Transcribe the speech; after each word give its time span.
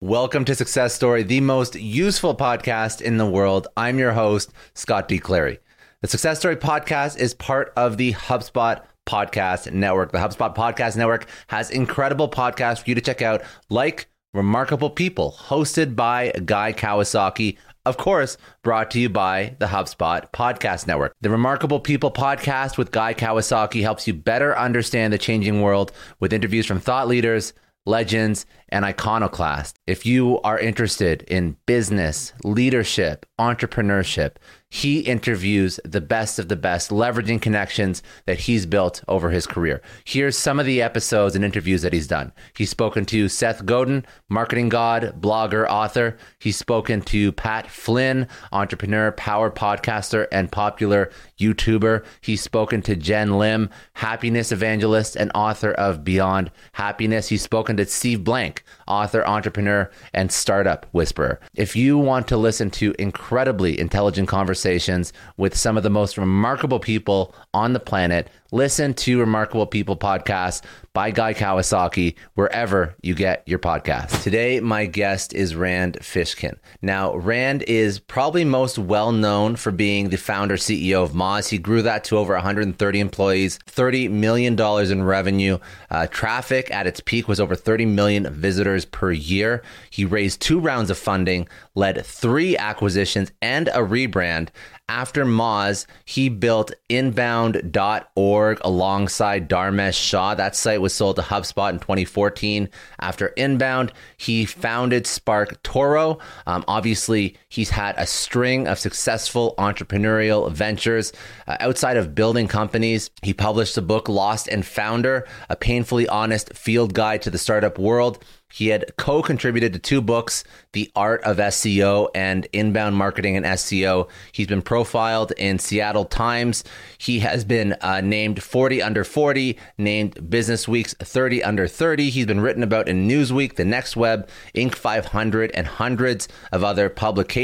Welcome 0.00 0.44
to 0.44 0.54
Success 0.54 0.94
Story, 0.94 1.24
the 1.24 1.40
most 1.40 1.74
useful 1.74 2.36
podcast 2.36 3.02
in 3.02 3.16
the 3.16 3.26
world. 3.26 3.66
I'm 3.76 3.98
your 3.98 4.12
host, 4.12 4.52
Scott 4.74 5.08
D. 5.08 5.18
Clary. 5.18 5.58
The 6.02 6.06
Success 6.06 6.38
Story 6.38 6.54
podcast 6.54 7.18
is 7.18 7.34
part 7.34 7.72
of 7.76 7.96
the 7.96 8.12
HubSpot 8.12 8.80
Podcast 9.08 9.72
Network. 9.72 10.12
The 10.12 10.18
HubSpot 10.18 10.54
Podcast 10.54 10.96
Network 10.96 11.26
has 11.48 11.72
incredible 11.72 12.30
podcasts 12.30 12.84
for 12.84 12.90
you 12.90 12.94
to 12.94 13.00
check 13.00 13.22
out, 13.22 13.42
like 13.70 14.06
Remarkable 14.32 14.88
People, 14.88 15.34
hosted 15.36 15.96
by 15.96 16.30
Guy 16.44 16.72
Kawasaki. 16.72 17.56
Of 17.84 17.96
course, 17.96 18.36
brought 18.62 18.92
to 18.92 19.00
you 19.00 19.08
by 19.08 19.56
the 19.58 19.66
HubSpot 19.66 20.30
Podcast 20.30 20.86
Network. 20.86 21.12
The 21.22 21.30
Remarkable 21.30 21.80
People 21.80 22.12
podcast 22.12 22.78
with 22.78 22.92
Guy 22.92 23.14
Kawasaki 23.14 23.82
helps 23.82 24.06
you 24.06 24.14
better 24.14 24.56
understand 24.56 25.12
the 25.12 25.18
changing 25.18 25.60
world 25.60 25.90
with 26.20 26.32
interviews 26.32 26.66
from 26.66 26.78
thought 26.78 27.08
leaders 27.08 27.52
legends, 27.88 28.46
and 28.68 28.84
iconoclasts. 28.84 29.74
If 29.86 30.04
you 30.04 30.40
are 30.42 30.58
interested 30.58 31.22
in 31.22 31.56
business, 31.66 32.34
leadership, 32.44 33.26
entrepreneurship, 33.38 34.36
he 34.70 35.00
interviews 35.00 35.80
the 35.84 36.00
best 36.00 36.38
of 36.38 36.48
the 36.48 36.56
best, 36.56 36.90
leveraging 36.90 37.40
connections 37.40 38.02
that 38.26 38.40
he's 38.40 38.66
built 38.66 39.02
over 39.08 39.30
his 39.30 39.46
career. 39.46 39.80
Here's 40.04 40.36
some 40.36 40.60
of 40.60 40.66
the 40.66 40.82
episodes 40.82 41.34
and 41.34 41.44
interviews 41.44 41.82
that 41.82 41.92
he's 41.92 42.06
done. 42.06 42.32
He's 42.54 42.68
spoken 42.70 43.06
to 43.06 43.28
Seth 43.28 43.64
Godin, 43.64 44.04
marketing 44.28 44.68
god, 44.68 45.20
blogger, 45.20 45.66
author. 45.68 46.18
He's 46.38 46.56
spoken 46.56 47.00
to 47.02 47.32
Pat 47.32 47.70
Flynn, 47.70 48.28
entrepreneur, 48.52 49.12
power 49.12 49.50
podcaster, 49.50 50.26
and 50.30 50.52
popular 50.52 51.10
YouTuber. 51.40 52.04
He's 52.20 52.42
spoken 52.42 52.82
to 52.82 52.96
Jenn 52.96 53.38
Lim, 53.38 53.70
happiness 53.94 54.52
evangelist 54.52 55.16
and 55.16 55.32
author 55.34 55.72
of 55.72 56.04
Beyond 56.04 56.50
Happiness. 56.72 57.28
He's 57.28 57.42
spoken 57.42 57.78
to 57.78 57.86
Steve 57.86 58.22
Blank, 58.22 58.64
author, 58.88 59.24
entrepreneur, 59.26 59.90
and 60.12 60.32
startup 60.32 60.86
whisperer. 60.92 61.38
If 61.54 61.76
you 61.76 61.98
want 61.98 62.26
to 62.28 62.36
listen 62.36 62.70
to 62.72 62.94
incredibly 62.98 63.78
intelligent 63.78 64.28
conversations 64.28 65.12
with 65.36 65.56
some 65.56 65.76
of 65.76 65.82
the 65.82 65.90
most 65.90 66.18
remarkable 66.18 66.80
people 66.80 67.34
on 67.54 67.72
the 67.74 67.80
planet, 67.80 68.28
listen 68.50 68.94
to 68.94 69.20
Remarkable 69.20 69.66
People 69.66 69.96
podcast 69.96 70.62
by 70.94 71.10
Guy 71.10 71.34
Kawasaki 71.34 72.16
wherever 72.34 72.94
you 73.02 73.14
get 73.14 73.42
your 73.46 73.58
podcast. 73.58 74.22
Today, 74.22 74.58
my 74.60 74.86
guest 74.86 75.34
is 75.34 75.54
Rand 75.54 75.98
Fishkin. 76.00 76.56
Now, 76.80 77.14
Rand 77.14 77.62
is 77.64 77.98
probably 77.98 78.44
most 78.44 78.78
well 78.78 79.12
known 79.12 79.56
for 79.56 79.70
being 79.70 80.08
the 80.08 80.16
founder 80.16 80.56
CEO 80.56 81.04
of 81.04 81.12
Moz. 81.12 81.50
He 81.50 81.58
grew 81.58 81.82
that 81.82 82.04
to 82.04 82.16
over 82.16 82.32
130 82.32 83.00
employees, 83.00 83.58
$30 83.66 84.10
million 84.10 84.58
in 84.58 85.02
revenue. 85.04 85.58
Uh, 85.90 86.06
traffic 86.06 86.70
at 86.72 86.86
its 86.86 87.00
peak 87.00 87.28
was 87.28 87.40
over 87.40 87.54
30 87.54 87.84
million 87.86 88.32
visitors 88.32 88.86
per 88.86 89.12
year. 89.12 89.62
He 89.90 90.04
raised 90.04 90.40
two 90.40 90.58
rounds 90.58 90.90
of 90.90 90.98
funding, 90.98 91.48
led 91.74 92.04
three 92.04 92.56
acquisitions 92.56 93.30
and 93.42 93.68
a 93.68 93.80
rebrand. 93.80 94.48
After 94.90 95.26
Moz, 95.26 95.86
he 96.06 96.30
built 96.30 96.72
inbound.org 96.88 98.58
alongside 98.62 99.48
Dharmesh 99.48 99.94
Shah. 99.94 100.34
That 100.34 100.56
site 100.56 100.80
was 100.80 100.94
sold 100.94 101.16
to 101.16 101.22
HubSpot 101.22 101.70
in 101.70 101.78
2014. 101.78 102.70
After 102.98 103.28
Inbound, 103.36 103.92
he 104.16 104.46
founded 104.46 105.04
SparkToro. 105.04 106.20
Um, 106.46 106.64
obviously, 106.66 107.36
he's 107.48 107.70
had 107.70 107.94
a 107.96 108.06
string 108.06 108.68
of 108.68 108.78
successful 108.78 109.54
entrepreneurial 109.58 110.50
ventures. 110.52 111.12
Uh, 111.46 111.56
outside 111.60 111.96
of 111.96 112.14
building 112.14 112.46
companies, 112.46 113.10
he 113.22 113.32
published 113.32 113.74
the 113.74 113.82
book 113.82 114.08
Lost 114.08 114.48
and 114.48 114.64
Founder, 114.64 115.26
a 115.48 115.56
painfully 115.56 116.08
honest 116.08 116.52
field 116.54 116.94
guide 116.94 117.22
to 117.22 117.30
the 117.30 117.38
startup 117.38 117.78
world. 117.78 118.22
He 118.50 118.68
had 118.68 118.96
co 118.96 119.22
contributed 119.22 119.74
to 119.74 119.78
two 119.78 120.00
books, 120.00 120.42
The 120.72 120.90
Art 120.96 121.22
of 121.22 121.36
SEO 121.36 122.08
and 122.14 122.48
Inbound 122.54 122.96
Marketing 122.96 123.36
and 123.36 123.44
SEO. 123.44 124.08
He's 124.32 124.46
been 124.46 124.62
profiled 124.62 125.32
in 125.32 125.58
Seattle 125.58 126.06
Times. 126.06 126.64
He 126.96 127.18
has 127.18 127.44
been 127.44 127.76
uh, 127.82 128.00
named 128.00 128.42
40 128.42 128.80
under 128.80 129.04
40, 129.04 129.58
named 129.76 130.14
BusinessWeek's 130.14 130.94
30 130.94 131.44
under 131.44 131.68
30. 131.68 132.08
He's 132.08 132.24
been 132.24 132.40
written 132.40 132.62
about 132.62 132.88
in 132.88 133.06
Newsweek, 133.06 133.56
The 133.56 133.66
Next 133.66 133.96
Web, 133.96 134.28
Inc. 134.54 134.74
500, 134.74 135.50
and 135.50 135.66
hundreds 135.66 136.26
of 136.50 136.64
other 136.64 136.88
publications. 136.88 137.37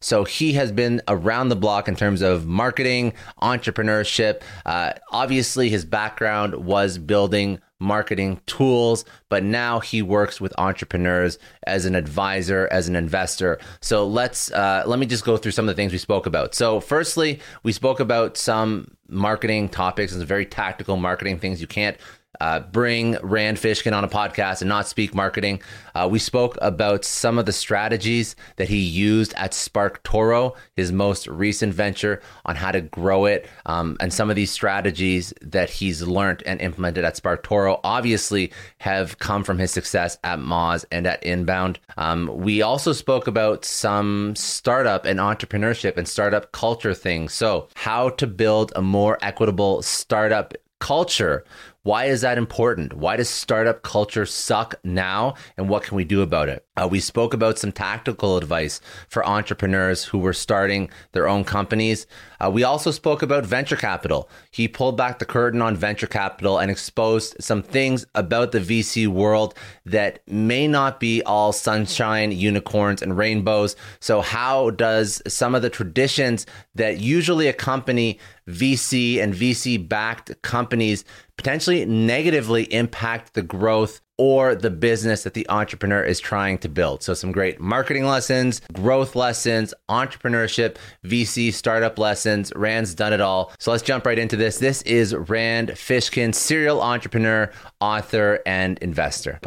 So 0.00 0.24
he 0.24 0.54
has 0.54 0.72
been 0.72 1.00
around 1.06 1.48
the 1.48 1.56
block 1.56 1.88
in 1.88 1.96
terms 1.96 2.22
of 2.22 2.46
marketing, 2.46 3.12
entrepreneurship. 3.40 4.42
Uh, 4.66 4.92
obviously, 5.10 5.68
his 5.68 5.84
background 5.84 6.54
was 6.54 6.98
building 6.98 7.60
marketing 7.82 8.40
tools, 8.46 9.04
but 9.28 9.42
now 9.42 9.80
he 9.80 10.02
works 10.02 10.40
with 10.40 10.54
entrepreneurs 10.58 11.38
as 11.66 11.84
an 11.84 11.94
advisor, 11.94 12.68
as 12.70 12.88
an 12.88 12.96
investor. 12.96 13.58
So 13.80 14.06
let's 14.06 14.50
uh, 14.52 14.84
let 14.86 14.98
me 14.98 15.06
just 15.06 15.24
go 15.24 15.36
through 15.36 15.52
some 15.52 15.68
of 15.68 15.74
the 15.74 15.80
things 15.80 15.92
we 15.92 15.98
spoke 15.98 16.26
about. 16.26 16.54
So, 16.54 16.80
firstly, 16.80 17.40
we 17.62 17.72
spoke 17.72 18.00
about 18.00 18.36
some 18.36 18.96
marketing 19.08 19.68
topics 19.68 20.12
and 20.12 20.24
very 20.24 20.46
tactical 20.46 20.96
marketing 20.96 21.38
things 21.38 21.60
you 21.60 21.66
can't 21.66 21.96
uh, 22.40 22.60
bring 22.60 23.16
Rand 23.22 23.58
Fishkin 23.58 23.92
on 23.92 24.04
a 24.04 24.08
podcast 24.08 24.62
and 24.62 24.68
not 24.68 24.88
speak 24.88 25.14
marketing. 25.14 25.62
Uh, 25.94 26.08
we 26.10 26.18
spoke 26.18 26.56
about 26.62 27.04
some 27.04 27.38
of 27.38 27.46
the 27.46 27.52
strategies 27.52 28.34
that 28.56 28.68
he 28.68 28.78
used 28.78 29.34
at 29.34 29.52
SparkToro, 29.52 30.56
his 30.76 30.92
most 30.92 31.26
recent 31.26 31.74
venture, 31.74 32.22
on 32.46 32.56
how 32.56 32.72
to 32.72 32.80
grow 32.80 33.26
it, 33.26 33.48
um, 33.66 33.96
and 34.00 34.12
some 34.12 34.30
of 34.30 34.36
these 34.36 34.50
strategies 34.50 35.32
that 35.42 35.70
he's 35.70 36.02
learned 36.02 36.42
and 36.46 36.60
implemented 36.60 37.04
at 37.04 37.14
SparkToro 37.14 37.80
obviously 37.84 38.52
have 38.78 39.18
come 39.18 39.44
from 39.44 39.58
his 39.58 39.70
success 39.70 40.18
at 40.24 40.38
Moz 40.38 40.84
and 40.90 41.06
at 41.06 41.22
Inbound. 41.22 41.78
Um, 41.96 42.30
we 42.34 42.62
also 42.62 42.92
spoke 42.92 43.26
about 43.26 43.64
some 43.64 44.34
startup 44.36 45.04
and 45.04 45.20
entrepreneurship 45.20 45.96
and 45.96 46.08
startup 46.08 46.52
culture 46.52 46.94
things. 46.94 47.32
So, 47.32 47.68
how 47.74 48.10
to 48.10 48.26
build 48.26 48.72
a 48.74 48.82
more 48.82 49.18
equitable 49.22 49.82
startup 49.82 50.54
culture 50.80 51.44
why 51.84 52.04
is 52.04 52.20
that 52.20 52.38
important? 52.38 52.94
Why 52.94 53.16
does 53.16 53.28
startup 53.28 53.82
culture 53.82 54.24
suck 54.24 54.76
now? 54.84 55.34
And 55.56 55.68
what 55.68 55.82
can 55.82 55.96
we 55.96 56.04
do 56.04 56.22
about 56.22 56.48
it? 56.48 56.64
Uh, 56.76 56.86
we 56.88 57.00
spoke 57.00 57.34
about 57.34 57.58
some 57.58 57.72
tactical 57.72 58.36
advice 58.36 58.80
for 59.08 59.26
entrepreneurs 59.26 60.04
who 60.04 60.18
were 60.18 60.32
starting 60.32 60.90
their 61.10 61.28
own 61.28 61.42
companies. 61.42 62.06
Uh, 62.40 62.50
we 62.50 62.62
also 62.62 62.92
spoke 62.92 63.20
about 63.20 63.44
venture 63.44 63.76
capital. 63.76 64.30
He 64.52 64.68
pulled 64.68 64.96
back 64.96 65.18
the 65.18 65.24
curtain 65.24 65.60
on 65.60 65.76
venture 65.76 66.06
capital 66.06 66.58
and 66.58 66.70
exposed 66.70 67.36
some 67.40 67.64
things 67.64 68.06
about 68.14 68.52
the 68.52 68.60
VC 68.60 69.08
world 69.08 69.54
that 69.84 70.20
may 70.28 70.68
not 70.68 71.00
be 71.00 71.20
all 71.24 71.52
sunshine, 71.52 72.30
unicorns, 72.30 73.02
and 73.02 73.18
rainbows. 73.18 73.74
So, 73.98 74.20
how 74.20 74.70
does 74.70 75.20
some 75.26 75.54
of 75.54 75.62
the 75.62 75.70
traditions 75.70 76.46
that 76.76 77.00
usually 77.00 77.48
accompany 77.48 78.18
VC 78.48 79.22
and 79.22 79.34
VC 79.34 79.88
backed 79.88 80.40
companies 80.42 81.04
potentially 81.36 81.84
negatively 81.84 82.72
impact 82.72 83.34
the 83.34 83.42
growth 83.42 84.00
or 84.18 84.54
the 84.54 84.70
business 84.70 85.24
that 85.24 85.34
the 85.34 85.48
entrepreneur 85.48 86.02
is 86.02 86.20
trying 86.20 86.58
to 86.58 86.68
build. 86.68 87.02
So, 87.02 87.14
some 87.14 87.32
great 87.32 87.58
marketing 87.58 88.04
lessons, 88.04 88.60
growth 88.72 89.16
lessons, 89.16 89.74
entrepreneurship, 89.88 90.76
VC 91.04 91.52
startup 91.52 91.98
lessons. 91.98 92.52
Rand's 92.54 92.94
done 92.94 93.12
it 93.12 93.20
all. 93.20 93.52
So, 93.58 93.70
let's 93.70 93.82
jump 93.82 94.06
right 94.06 94.18
into 94.18 94.36
this. 94.36 94.58
This 94.58 94.82
is 94.82 95.14
Rand 95.14 95.70
Fishkin, 95.70 96.34
serial 96.34 96.80
entrepreneur, 96.80 97.50
author, 97.80 98.40
and 98.46 98.78
investor. 98.78 99.40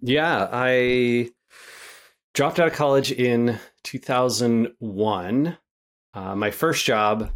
Yeah, 0.00 0.48
I 0.52 1.30
dropped 2.38 2.60
out 2.60 2.68
of 2.68 2.72
college 2.72 3.10
in 3.10 3.58
2001. 3.82 5.58
Uh, 6.14 6.36
my 6.36 6.52
first 6.52 6.84
job 6.84 7.32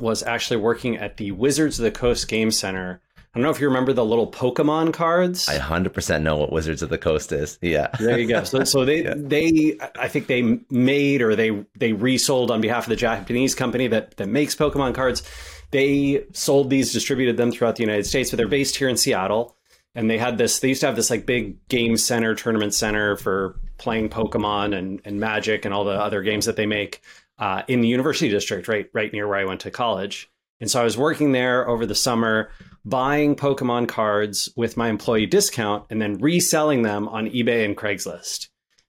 was 0.00 0.22
actually 0.22 0.56
working 0.56 0.96
at 0.96 1.18
the 1.18 1.32
Wizards 1.32 1.78
of 1.78 1.82
the 1.82 1.90
Coast 1.90 2.26
Game 2.26 2.50
Center. 2.50 3.02
I 3.18 3.22
don't 3.34 3.42
know 3.42 3.50
if 3.50 3.60
you 3.60 3.66
remember 3.66 3.92
the 3.92 4.06
little 4.06 4.32
Pokemon 4.32 4.94
cards. 4.94 5.50
I 5.50 5.58
100% 5.58 6.22
know 6.22 6.38
what 6.38 6.50
Wizards 6.50 6.80
of 6.80 6.88
the 6.88 6.96
Coast 6.96 7.30
is. 7.30 7.58
Yeah. 7.60 7.88
There 8.00 8.18
you 8.18 8.26
go. 8.26 8.42
So, 8.44 8.64
so 8.64 8.86
they 8.86 9.04
yeah. 9.04 9.12
they 9.18 9.76
I 9.98 10.08
think 10.08 10.28
they 10.28 10.60
made 10.70 11.20
or 11.20 11.36
they 11.36 11.66
they 11.78 11.92
resold 11.92 12.50
on 12.50 12.62
behalf 12.62 12.84
of 12.84 12.88
the 12.88 12.96
Japanese 12.96 13.54
company 13.54 13.86
that 13.88 14.16
that 14.16 14.28
makes 14.28 14.54
Pokemon 14.54 14.94
cards. 14.94 15.24
They 15.72 16.24
sold 16.32 16.70
these, 16.70 16.90
distributed 16.90 17.36
them 17.36 17.52
throughout 17.52 17.76
the 17.76 17.82
United 17.82 18.06
States, 18.06 18.30
but 18.30 18.38
they're 18.38 18.48
based 18.48 18.76
here 18.76 18.88
in 18.88 18.96
Seattle. 18.96 19.58
And 19.94 20.08
they 20.08 20.16
had 20.16 20.38
this. 20.38 20.60
They 20.60 20.68
used 20.68 20.80
to 20.80 20.86
have 20.86 20.96
this 20.96 21.10
like 21.10 21.26
big 21.26 21.68
game 21.68 21.98
center, 21.98 22.34
tournament 22.34 22.72
center 22.72 23.16
for 23.16 23.60
playing 23.78 24.08
Pokemon 24.08 24.76
and, 24.76 25.00
and 25.04 25.20
Magic 25.20 25.64
and 25.64 25.74
all 25.74 25.84
the 25.84 25.92
other 25.92 26.22
games 26.22 26.46
that 26.46 26.56
they 26.56 26.66
make 26.66 27.02
uh, 27.38 27.62
in 27.68 27.80
the 27.80 27.88
University 27.88 28.28
District, 28.28 28.68
right 28.68 28.88
right 28.92 29.12
near 29.12 29.28
where 29.28 29.38
I 29.38 29.44
went 29.44 29.60
to 29.60 29.70
college. 29.70 30.30
And 30.60 30.70
so 30.70 30.80
I 30.80 30.84
was 30.84 30.96
working 30.96 31.32
there 31.32 31.68
over 31.68 31.84
the 31.84 31.94
summer, 31.94 32.50
buying 32.84 33.36
Pokemon 33.36 33.88
cards 33.88 34.48
with 34.56 34.76
my 34.76 34.88
employee 34.88 35.26
discount, 35.26 35.84
and 35.90 36.00
then 36.00 36.18
reselling 36.18 36.82
them 36.82 37.08
on 37.08 37.28
eBay 37.28 37.64
and 37.64 37.76
Craigslist. 37.76 38.48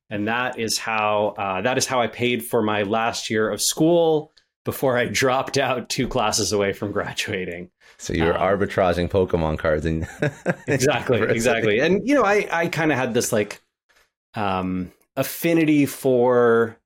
And 0.10 0.28
that 0.30 0.58
is 0.58 0.78
how 0.78 1.36
uh, 1.38 1.62
that 1.62 1.78
is 1.78 1.86
how 1.86 2.02
I 2.02 2.08
paid 2.08 2.46
for 2.46 2.62
my 2.62 2.84
last 2.84 3.30
year 3.30 3.50
of 3.50 3.62
school 3.62 4.32
before 4.64 4.98
I 4.98 5.06
dropped 5.12 5.58
out 5.58 5.90
two 5.90 6.08
classes 6.08 6.54
away 6.54 6.72
from 6.72 6.92
graduating. 6.92 7.70
So 7.98 8.14
you 8.14 8.26
were 8.26 8.38
um, 8.38 8.60
arbitraging 8.60 9.10
Pokemon 9.10 9.58
cards 9.60 9.86
and 9.86 10.08
exactly, 10.68 11.22
exactly. 11.22 11.80
And 11.80 12.08
you 12.08 12.16
know, 12.16 12.24
I 12.24 12.48
I 12.52 12.68
kind 12.68 12.94
of 12.94 12.98
had 12.98 13.14
this 13.14 13.34
like 13.34 13.62
um, 14.38 14.92
affinity 15.16 15.86
for 15.88 16.78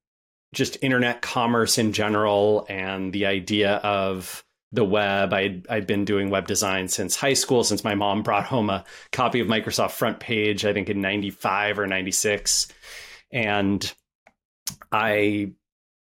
just 0.53 0.77
internet 0.81 1.21
commerce 1.21 1.77
in 1.77 1.93
general 1.93 2.65
and 2.69 3.11
the 3.13 3.25
idea 3.25 3.75
of 3.77 4.43
the 4.71 4.85
web. 4.85 5.33
I'd, 5.33 5.67
I'd 5.69 5.85
been 5.85 6.05
doing 6.05 6.29
web 6.29 6.47
design 6.47 6.87
since 6.87 7.15
high 7.15 7.33
school, 7.33 7.63
since 7.63 7.83
my 7.83 7.93
mom 7.93 8.23
brought 8.23 8.45
home 8.45 8.69
a 8.69 8.85
copy 9.11 9.41
of 9.41 9.47
Microsoft 9.47 9.97
FrontPage, 9.97 10.67
I 10.67 10.73
think 10.73 10.89
in 10.89 11.01
95 11.01 11.79
or 11.79 11.87
96. 11.87 12.69
And 13.33 13.93
I 14.91 15.51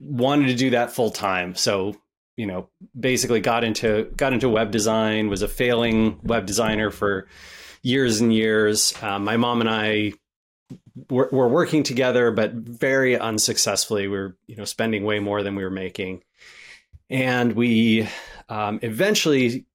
wanted 0.01 0.47
to 0.49 0.55
do 0.55 0.71
that 0.71 0.93
full 0.93 1.11
time. 1.11 1.55
So, 1.55 1.95
you 2.39 2.47
know, 2.47 2.71
basically 2.99 3.41
got 3.41 3.65
into 3.65 4.11
got 4.17 4.33
into 4.33 4.49
web 4.49 4.71
design, 4.71 5.29
was 5.29 5.43
a 5.43 5.49
failing 5.49 6.19
web 6.23 6.47
designer 6.47 6.91
for 6.91 7.29
years 7.83 8.21
and 8.21 8.33
years. 8.33 8.95
Um, 9.03 9.25
my 9.25 9.37
mom 9.37 9.61
and 9.61 9.69
I 9.69 10.15
we're, 11.11 11.29
we're 11.31 11.49
working 11.49 11.83
together, 11.83 12.31
but 12.31 12.53
very 12.53 13.19
unsuccessfully. 13.19 14.09
We 14.09 14.17
are 14.17 14.37
you 14.47 14.57
know 14.57 14.65
spending 14.65 15.05
way 15.05 15.19
more 15.19 15.43
than 15.43 15.55
we 15.55 15.65
were 15.65 15.71
making, 15.71 16.23
and 17.11 17.55
we 17.55 18.09
um, 18.49 18.79
eventually 18.83 19.67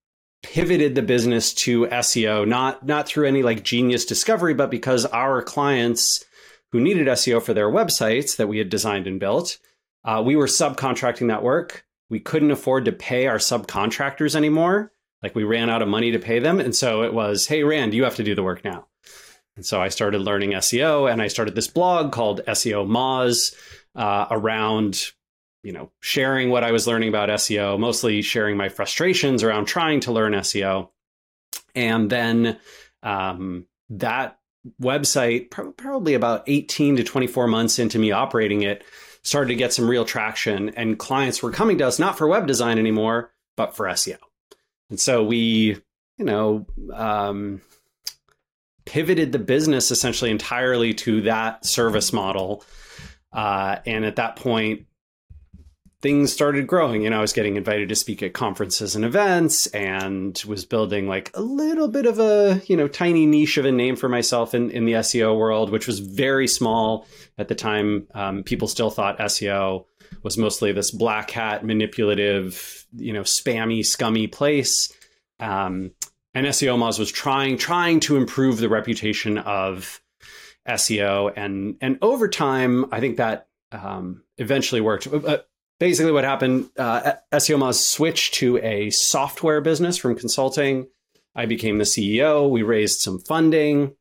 pivoted 0.42 0.95
the 0.95 1.01
business 1.01 1.54
to 1.54 1.88
SEO, 1.88 2.48
not 2.48 2.86
not 2.86 3.07
through 3.07 3.27
any 3.27 3.44
like 3.44 3.63
genius 3.63 4.06
discovery, 4.06 4.54
but 4.54 4.71
because 4.71 5.06
our 5.07 5.42
clients 5.42 6.25
who 6.71 6.80
needed 6.80 7.07
SEO 7.07 7.42
for 7.42 7.54
their 7.54 7.69
websites 7.69 8.38
that 8.38 8.48
we 8.48 8.60
had 8.60 8.69
designed 8.69 9.07
and 9.07 9.19
built, 9.19 9.57
uh, 10.06 10.22
we 10.25 10.36
were 10.36 10.45
subcontracting 10.45 11.27
that 11.27 11.44
work. 11.44 11.86
We 12.10 12.19
couldn't 12.19 12.51
afford 12.51 12.86
to 12.86 12.92
pay 12.92 13.27
our 13.27 13.38
subcontractors 13.38 14.36
anymore. 14.36 14.92
Like 15.22 15.36
we 15.36 15.44
ran 15.44 15.69
out 15.69 15.81
of 15.81 15.88
money 15.88 16.12
to 16.12 16.19
pay 16.19 16.39
them, 16.39 16.60
and 16.60 16.74
so 16.74 17.04
it 17.04 17.13
was, 17.13 17.48
"Hey, 17.48 17.63
Rand, 17.63 17.94
you 17.94 18.06
have 18.06 18.15
to 18.15 18.24
do 18.24 18.36
the 18.36 18.44
work 18.44 18.63
now." 18.63 18.88
And 19.60 19.66
so 19.66 19.82
I 19.82 19.90
started 19.90 20.22
learning 20.22 20.52
SEO 20.52 21.12
and 21.12 21.22
I 21.22 21.28
started 21.28 21.54
this 21.54 21.68
blog 21.68 22.14
called 22.14 22.40
SEOmoz 22.48 23.54
uh, 23.94 24.28
around, 24.32 25.12
you 25.64 25.74
know, 25.74 25.92
sharing 26.00 26.50
what 26.50 26.64
I 26.64 26.72
was 26.72 26.88
learning 26.88 27.10
about 27.10 27.28
SEO, 27.28 27.78
mostly 27.78 28.22
sharing 28.22 28.56
my 28.56 28.70
frustrations 28.70 29.44
around 29.44 29.66
trying 29.66 30.00
to 30.00 30.14
learn 30.14 30.32
SEO. 30.32 30.88
And 31.76 32.10
then 32.10 32.58
um, 33.04 33.66
that 33.90 34.40
website, 34.82 35.50
probably 35.50 36.14
about 36.14 36.46
18 36.48 36.96
to 36.96 37.04
24 37.04 37.48
months 37.48 37.80
into 37.80 38.00
me 38.00 38.14
operating 38.14 38.62
it, 38.62 38.86
started 39.24 39.50
to 39.50 39.56
get 39.56 39.74
some 39.74 39.90
real 39.90 40.06
traction. 40.06 40.70
And 40.70 40.98
clients 40.98 41.44
were 41.44 41.52
coming 41.52 41.80
to 41.80 41.88
us 41.88 42.00
not 42.00 42.18
for 42.18 42.30
web 42.30 42.48
design 42.48 42.80
anymore, 42.80 43.34
but 43.58 43.76
for 43.76 43.88
SEO. 43.88 44.20
And 44.90 45.02
so 45.02 45.22
we, 45.22 45.82
you 46.18 46.24
know, 46.24 46.66
um, 46.94 47.60
pivoted 48.89 49.31
the 49.31 49.39
business 49.39 49.91
essentially 49.91 50.31
entirely 50.31 50.95
to 50.95 51.21
that 51.21 51.63
service 51.63 52.12
model. 52.12 52.63
Uh, 53.31 53.77
and 53.86 54.03
at 54.03 54.15
that 54.15 54.36
point, 54.36 54.88
things 56.01 56.33
started 56.33 56.65
growing. 56.65 57.03
You 57.03 57.12
know, 57.12 57.19
I 57.19 57.21
was 57.21 57.31
getting 57.31 57.56
invited 57.56 57.89
to 57.89 57.95
speak 57.95 58.24
at 58.24 58.33
conferences 58.33 58.95
and 58.95 59.06
events 59.06 59.68
and 59.68 60.41
was 60.47 60.65
building 60.65 61.07
like 61.07 61.30
a 61.36 61.41
little 61.41 61.88
bit 61.88 62.07
of 62.07 62.18
a, 62.18 62.63
you 62.65 62.75
know, 62.75 62.88
tiny 62.88 63.27
niche 63.27 63.57
of 63.57 63.65
a 63.65 63.71
name 63.71 63.95
for 63.95 64.09
myself 64.09 64.56
in, 64.56 64.71
in 64.71 64.86
the 64.86 64.94
SEO 64.94 65.38
world, 65.38 65.69
which 65.69 65.86
was 65.86 66.00
very 66.00 66.47
small 66.47 67.06
at 67.38 67.47
the 67.47 67.56
time. 67.56 68.07
Um, 68.15 68.41
people 68.41 68.68
still 68.68 68.89
thought 68.89 69.19
SEO 69.19 69.86
was 70.24 70.36
mostly 70.36 70.71
this 70.71 70.89
black 70.89 71.30
hat, 71.30 71.63
manipulative, 71.63 72.88
you 72.95 73.13
know, 73.13 73.21
spammy, 73.21 73.86
scummy 73.86 74.25
place. 74.25 74.91
Um, 75.39 75.91
and 76.34 76.46
SEOmoz 76.46 77.00
was 77.00 77.12
trying 77.12 77.58
trying 77.58 78.00
to 78.02 78.18
improve 78.18 78.58
the 78.58 78.70
reputation 78.70 79.38
of 79.38 80.02
SEO, 80.68 81.34
and 81.36 81.76
and 81.81 81.98
over 82.02 82.28
time, 82.28 82.86
I 82.92 83.00
think 83.00 83.18
that 83.18 83.48
um, 83.72 84.24
eventually 84.38 84.81
worked. 84.81 85.08
Uh, 85.08 85.40
basically, 85.80 86.12
what 86.12 86.24
happened, 86.24 86.70
uh, 86.78 87.14
SEOmoz 87.34 87.76
switched 87.76 88.36
to 88.36 88.58
a 88.58 88.90
software 88.90 89.62
business 89.62 89.98
from 89.98 90.16
consulting. 90.16 90.88
I 91.36 91.46
became 91.46 91.78
the 91.78 91.84
CEO. 91.86 92.50
We 92.50 92.64
raised 92.64 93.02
some 93.02 93.20
funding, 93.20 93.96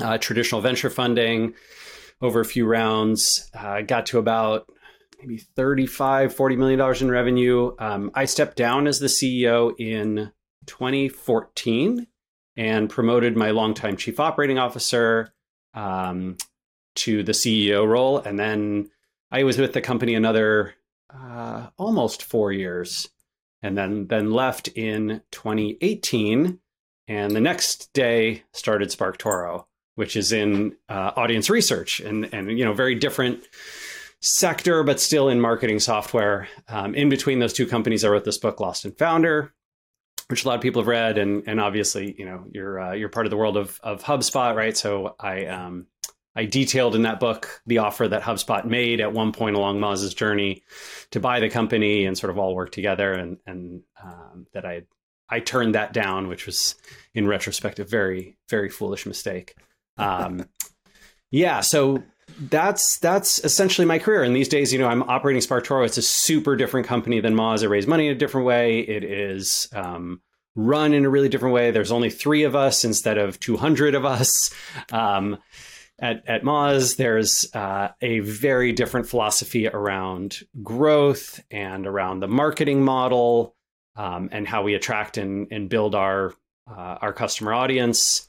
uh, 0.00 0.18
traditional 0.18 0.60
venture 0.60 0.90
funding, 0.90 1.54
over 2.20 2.40
a 2.40 2.44
few 2.44 2.66
rounds. 2.66 3.50
Uh, 3.54 3.82
got 3.82 4.06
to 4.06 4.18
about 4.18 4.68
maybe 5.20 5.38
35 5.38 6.34
40 6.34 6.56
million 6.56 6.78
dollars 6.80 7.00
in 7.00 7.08
revenue 7.08 7.72
um, 7.78 8.10
i 8.12 8.24
stepped 8.24 8.56
down 8.56 8.88
as 8.88 8.98
the 8.98 9.06
ceo 9.06 9.72
in 9.78 10.32
2014 10.66 12.06
and 12.56 12.90
promoted 12.90 13.36
my 13.36 13.50
longtime 13.50 13.96
chief 13.96 14.20
operating 14.20 14.58
officer 14.58 15.32
um, 15.74 16.36
to 16.94 17.22
the 17.22 17.32
CEO 17.32 17.86
role. 17.86 18.18
And 18.18 18.38
then 18.38 18.90
I 19.30 19.44
was 19.44 19.58
with 19.58 19.72
the 19.72 19.80
company 19.80 20.14
another 20.14 20.74
uh, 21.14 21.68
almost 21.78 22.22
four 22.22 22.52
years, 22.52 23.08
and 23.62 23.76
then 23.76 24.06
then 24.08 24.32
left 24.32 24.68
in 24.68 25.22
2018. 25.30 26.58
And 27.08 27.32
the 27.32 27.40
next 27.40 27.92
day 27.92 28.44
started 28.52 28.88
SparkToro, 28.88 29.66
which 29.94 30.16
is 30.16 30.32
in 30.32 30.76
uh, 30.88 31.12
audience 31.16 31.50
research, 31.50 32.00
and 32.00 32.32
and 32.32 32.58
you 32.58 32.64
know 32.64 32.72
very 32.72 32.94
different 32.94 33.42
sector, 34.20 34.82
but 34.84 35.00
still 35.00 35.28
in 35.28 35.40
marketing 35.40 35.80
software. 35.80 36.48
Um, 36.68 36.94
in 36.94 37.08
between 37.08 37.40
those 37.40 37.52
two 37.52 37.66
companies, 37.66 38.04
I 38.04 38.08
wrote 38.08 38.24
this 38.24 38.38
book, 38.38 38.60
Lost 38.60 38.84
and 38.84 38.96
Founder, 38.96 39.52
which 40.32 40.46
a 40.46 40.48
lot 40.48 40.54
of 40.54 40.62
people 40.62 40.80
have 40.80 40.88
read, 40.88 41.18
and 41.18 41.42
and 41.46 41.60
obviously, 41.60 42.14
you 42.18 42.24
know, 42.24 42.46
you're 42.50 42.80
uh, 42.80 42.92
you're 42.94 43.10
part 43.10 43.26
of 43.26 43.30
the 43.30 43.36
world 43.36 43.58
of 43.58 43.78
of 43.82 44.02
HubSpot, 44.02 44.56
right? 44.56 44.74
So 44.74 45.14
I 45.20 45.44
um, 45.44 45.88
I 46.34 46.46
detailed 46.46 46.94
in 46.96 47.02
that 47.02 47.20
book 47.20 47.60
the 47.66 47.78
offer 47.78 48.08
that 48.08 48.22
HubSpot 48.22 48.64
made 48.64 49.02
at 49.02 49.12
one 49.12 49.32
point 49.32 49.56
along 49.56 49.78
Moz's 49.78 50.14
journey 50.14 50.62
to 51.10 51.20
buy 51.20 51.38
the 51.38 51.50
company 51.50 52.06
and 52.06 52.16
sort 52.16 52.30
of 52.30 52.38
all 52.38 52.54
work 52.54 52.72
together, 52.72 53.12
and 53.12 53.36
and 53.46 53.82
um, 54.02 54.46
that 54.54 54.64
I 54.64 54.84
I 55.28 55.40
turned 55.40 55.74
that 55.74 55.92
down, 55.92 56.28
which 56.28 56.46
was 56.46 56.76
in 57.12 57.26
retrospect 57.26 57.78
a 57.78 57.84
very 57.84 58.38
very 58.48 58.70
foolish 58.70 59.04
mistake. 59.04 59.54
Um, 59.98 60.46
yeah, 61.30 61.60
so 61.60 62.02
that's 62.40 62.98
that's 62.98 63.38
essentially 63.44 63.86
my 63.86 63.98
career. 63.98 64.22
And 64.22 64.34
these 64.34 64.48
days, 64.48 64.72
you 64.72 64.78
know, 64.78 64.88
I'm 64.88 65.02
operating 65.04 65.42
SparkToro. 65.42 65.84
It's 65.84 65.98
a 65.98 66.02
super 66.02 66.56
different 66.56 66.86
company 66.86 67.20
than 67.20 67.34
Moz. 67.34 67.62
It 67.62 67.68
raise 67.68 67.86
money 67.86 68.06
in 68.06 68.12
a 68.12 68.18
different 68.18 68.46
way. 68.46 68.80
It 68.80 69.04
is 69.04 69.68
um, 69.74 70.20
run 70.54 70.92
in 70.92 71.04
a 71.04 71.10
really 71.10 71.28
different 71.28 71.54
way. 71.54 71.70
There's 71.70 71.92
only 71.92 72.10
three 72.10 72.44
of 72.44 72.54
us 72.54 72.84
instead 72.84 73.18
of 73.18 73.40
200 73.40 73.94
of 73.94 74.04
us. 74.04 74.50
Um, 74.92 75.38
at, 75.98 76.22
at 76.26 76.42
Moz, 76.42 76.96
there's 76.96 77.54
uh, 77.54 77.90
a 78.00 78.18
very 78.20 78.72
different 78.72 79.06
philosophy 79.06 79.68
around 79.68 80.40
growth 80.62 81.40
and 81.50 81.86
around 81.86 82.20
the 82.20 82.28
marketing 82.28 82.82
model 82.82 83.54
um, 83.94 84.28
and 84.32 84.48
how 84.48 84.62
we 84.62 84.74
attract 84.74 85.16
and, 85.16 85.48
and 85.50 85.68
build 85.68 85.94
our 85.94 86.34
uh, 86.70 86.96
our 87.00 87.12
customer 87.12 87.52
audience 87.52 88.28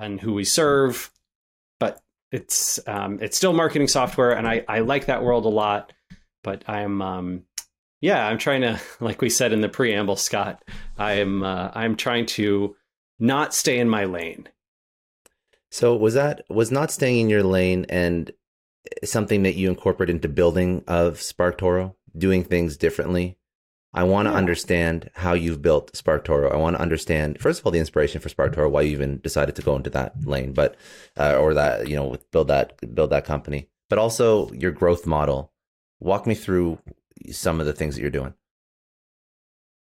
and 0.00 0.20
who 0.20 0.34
we 0.34 0.44
serve 0.44 1.10
it's 2.30 2.78
um, 2.86 3.18
it's 3.20 3.36
still 3.36 3.52
marketing 3.52 3.88
software, 3.88 4.32
and 4.32 4.46
I 4.46 4.64
I 4.68 4.80
like 4.80 5.06
that 5.06 5.22
world 5.22 5.44
a 5.44 5.50
lot. 5.50 5.92
But 6.42 6.64
I'm 6.68 7.02
um, 7.02 7.42
yeah, 8.00 8.26
I'm 8.26 8.38
trying 8.38 8.62
to 8.62 8.80
like 9.00 9.20
we 9.20 9.30
said 9.30 9.52
in 9.52 9.60
the 9.60 9.68
preamble, 9.68 10.16
Scott. 10.16 10.62
I'm 10.98 11.42
uh, 11.42 11.70
I'm 11.74 11.96
trying 11.96 12.26
to 12.26 12.76
not 13.18 13.54
stay 13.54 13.78
in 13.78 13.88
my 13.88 14.04
lane. 14.04 14.48
So 15.70 15.96
was 15.96 16.14
that 16.14 16.42
was 16.48 16.70
not 16.70 16.90
staying 16.90 17.20
in 17.20 17.30
your 17.30 17.42
lane 17.42 17.86
and 17.88 18.30
something 19.04 19.42
that 19.42 19.56
you 19.56 19.68
incorporate 19.68 20.10
into 20.10 20.28
building 20.28 20.82
of 20.86 21.14
SparkToro, 21.14 21.94
doing 22.16 22.44
things 22.44 22.76
differently? 22.76 23.36
I 23.94 24.04
want 24.04 24.26
to 24.26 24.32
yeah. 24.32 24.38
understand 24.38 25.10
how 25.14 25.32
you've 25.32 25.62
built 25.62 25.92
SparkToro. 25.92 26.52
I 26.52 26.56
want 26.56 26.76
to 26.76 26.82
understand, 26.82 27.40
first 27.40 27.60
of 27.60 27.66
all, 27.66 27.72
the 27.72 27.78
inspiration 27.78 28.20
for 28.20 28.28
SparkToro, 28.28 28.70
why 28.70 28.82
you 28.82 28.92
even 28.92 29.18
decided 29.20 29.56
to 29.56 29.62
go 29.62 29.76
into 29.76 29.90
that 29.90 30.14
lane, 30.24 30.52
but 30.52 30.76
uh, 31.18 31.36
or 31.36 31.54
that 31.54 31.88
you 31.88 31.96
know 31.96 32.16
build 32.30 32.48
that 32.48 32.94
build 32.94 33.10
that 33.10 33.24
company, 33.24 33.68
but 33.88 33.98
also 33.98 34.52
your 34.52 34.72
growth 34.72 35.06
model. 35.06 35.52
Walk 36.00 36.26
me 36.26 36.34
through 36.34 36.78
some 37.32 37.60
of 37.60 37.66
the 37.66 37.72
things 37.72 37.96
that 37.96 38.02
you're 38.02 38.10
doing. 38.10 38.34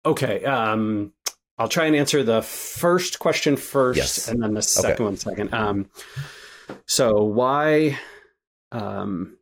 Okay, 0.06 0.44
um, 0.44 1.14
I'll 1.58 1.70
try 1.70 1.86
and 1.86 1.96
answer 1.96 2.22
the 2.22 2.42
first 2.42 3.20
question 3.20 3.56
first, 3.56 3.98
yes. 3.98 4.28
and 4.28 4.44
then 4.44 4.54
the 4.54 4.62
second 4.62 4.94
okay. 4.94 5.04
one 5.04 5.18
second. 5.18 5.54
Um, 5.54 5.90
so 6.86 7.24
why? 7.24 7.98
Um, 8.72 9.38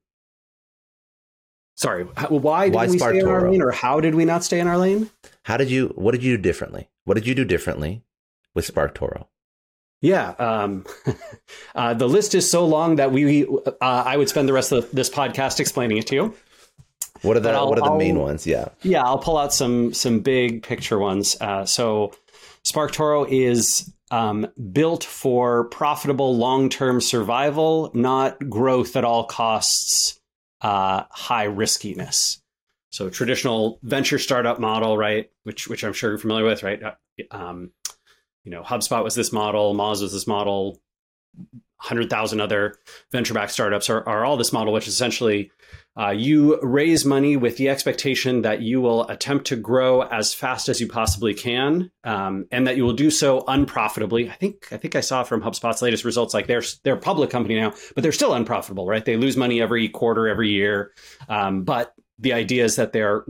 sorry, 1.75 2.03
why 2.03 2.69
did 2.69 2.89
we 2.89 2.97
stay 2.97 3.19
in 3.19 3.27
our 3.27 3.49
lane, 3.49 3.61
or 3.61 3.71
how 3.71 3.99
did 3.99 4.15
we 4.15 4.25
not 4.25 4.43
stay 4.43 4.59
in 4.59 4.67
our 4.67 4.77
lane? 4.77 5.09
How 5.43 5.57
did 5.57 5.69
you? 5.69 5.93
What 5.95 6.11
did 6.11 6.23
you 6.23 6.37
do 6.37 6.41
differently? 6.41 6.89
What 7.05 7.15
did 7.15 7.27
you 7.27 7.35
do 7.35 7.45
differently 7.45 8.03
with 8.53 8.71
SparkToro? 8.71 9.27
Yeah, 10.01 10.31
um, 10.31 10.85
uh, 11.75 11.93
the 11.93 12.09
list 12.09 12.35
is 12.35 12.49
so 12.49 12.65
long 12.65 12.97
that 12.97 13.11
we 13.11 13.45
uh, 13.45 13.71
I 13.81 14.17
would 14.17 14.29
spend 14.29 14.49
the 14.49 14.53
rest 14.53 14.71
of 14.71 14.91
this 14.91 15.09
podcast 15.09 15.59
explaining 15.59 15.97
it 15.97 16.07
to 16.07 16.15
you. 16.15 16.35
What 17.21 17.37
are 17.37 17.39
the 17.39 17.53
What 17.53 17.79
are 17.79 17.89
the 17.89 17.95
main 17.95 18.19
ones? 18.19 18.45
Yeah, 18.45 18.67
yeah, 18.81 19.01
I'll 19.01 19.17
pull 19.17 19.37
out 19.37 19.53
some 19.53 19.93
some 19.93 20.19
big 20.19 20.63
picture 20.63 20.99
ones. 20.99 21.37
Uh, 21.39 21.65
so, 21.65 22.13
SparkToro 22.65 23.29
is 23.29 23.89
um, 24.11 24.47
built 24.73 25.05
for 25.05 25.63
profitable 25.69 26.35
long 26.35 26.67
term 26.67 26.99
survival, 26.99 27.89
not 27.93 28.49
growth 28.49 28.97
at 28.97 29.05
all 29.05 29.23
costs, 29.23 30.19
uh, 30.63 31.03
high 31.11 31.43
riskiness. 31.43 32.41
So, 32.91 33.09
traditional 33.09 33.79
venture 33.83 34.19
startup 34.19 34.59
model, 34.59 34.97
right? 34.97 35.29
Which 35.43 35.67
which 35.67 35.83
I'm 35.83 35.93
sure 35.93 36.11
you're 36.11 36.19
familiar 36.19 36.45
with, 36.45 36.63
right? 36.63 36.81
Uh, 36.81 36.93
um, 37.31 37.71
you 38.43 38.51
know, 38.51 38.61
HubSpot 38.61 39.03
was 39.03 39.15
this 39.15 39.31
model, 39.31 39.73
Moz 39.75 40.01
was 40.01 40.13
this 40.13 40.27
model, 40.27 40.81
hundred 41.77 42.09
thousand 42.09 42.39
other 42.39 42.75
venture 43.11 43.33
backed 43.33 43.51
startups 43.51 43.89
are, 43.89 44.07
are 44.07 44.23
all 44.23 44.37
this 44.37 44.53
model, 44.53 44.71
which 44.71 44.87
is 44.87 44.93
essentially 44.93 45.51
uh, 45.99 46.09
you 46.09 46.59
raise 46.61 47.05
money 47.05 47.37
with 47.37 47.57
the 47.57 47.69
expectation 47.69 48.41
that 48.41 48.61
you 48.61 48.81
will 48.81 49.07
attempt 49.09 49.45
to 49.45 49.55
grow 49.55 50.01
as 50.01 50.33
fast 50.33 50.67
as 50.67 50.81
you 50.81 50.87
possibly 50.87 51.33
can, 51.35 51.91
um, 52.03 52.47
and 52.51 52.65
that 52.65 52.77
you 52.77 52.83
will 52.83 52.93
do 52.93 53.11
so 53.11 53.43
unprofitably. 53.47 54.29
I 54.29 54.33
think 54.33 54.71
I 54.71 54.77
think 54.77 54.95
I 54.95 55.01
saw 55.01 55.23
from 55.23 55.41
HubSpot's 55.41 55.81
latest 55.81 56.03
results, 56.03 56.33
like 56.33 56.47
they're 56.47 56.63
they're 56.83 56.95
a 56.95 56.99
public 56.99 57.29
company 57.29 57.59
now, 57.59 57.73
but 57.93 58.01
they're 58.01 58.11
still 58.11 58.33
unprofitable, 58.33 58.87
right? 58.87 59.05
They 59.05 59.17
lose 59.17 59.37
money 59.37 59.61
every 59.61 59.87
quarter, 59.89 60.27
every 60.27 60.49
year. 60.49 60.93
Um, 61.29 61.63
but 61.63 61.93
the 62.17 62.33
idea 62.33 62.63
is 62.63 62.75
that 62.77 62.93
their 62.93 63.25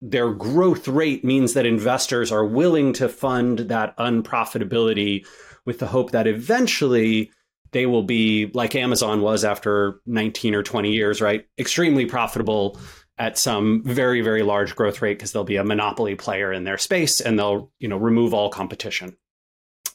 their 0.00 0.30
growth 0.32 0.86
rate 0.86 1.24
means 1.24 1.54
that 1.54 1.66
investors 1.66 2.30
are 2.30 2.44
willing 2.44 2.92
to 2.92 3.08
fund 3.08 3.60
that 3.60 3.96
unprofitability 3.96 5.26
with 5.64 5.78
the 5.78 5.86
hope 5.86 6.10
that 6.10 6.26
eventually 6.26 7.32
they 7.74 7.84
will 7.86 8.04
be 8.04 8.50
like 8.54 8.74
Amazon 8.76 9.20
was 9.20 9.44
after 9.44 10.00
19 10.06 10.54
or 10.54 10.62
20 10.62 10.92
years, 10.92 11.20
right? 11.20 11.44
Extremely 11.58 12.06
profitable 12.06 12.78
at 13.18 13.36
some 13.36 13.82
very 13.84 14.22
very 14.22 14.42
large 14.42 14.74
growth 14.74 15.02
rate 15.02 15.18
because 15.18 15.32
they'll 15.32 15.44
be 15.44 15.56
a 15.56 15.64
monopoly 15.64 16.14
player 16.14 16.52
in 16.52 16.64
their 16.64 16.78
space 16.78 17.20
and 17.20 17.38
they'll 17.38 17.70
you 17.78 17.88
know 17.88 17.98
remove 17.98 18.32
all 18.32 18.48
competition. 18.48 19.16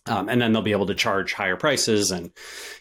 Um, 0.05 0.29
and 0.29 0.41
then 0.41 0.53
they'll 0.53 0.62
be 0.62 0.71
able 0.71 0.88
to 0.88 0.95
charge 0.95 1.33
higher 1.33 1.55
prices 1.55 2.12
and 2.12 2.31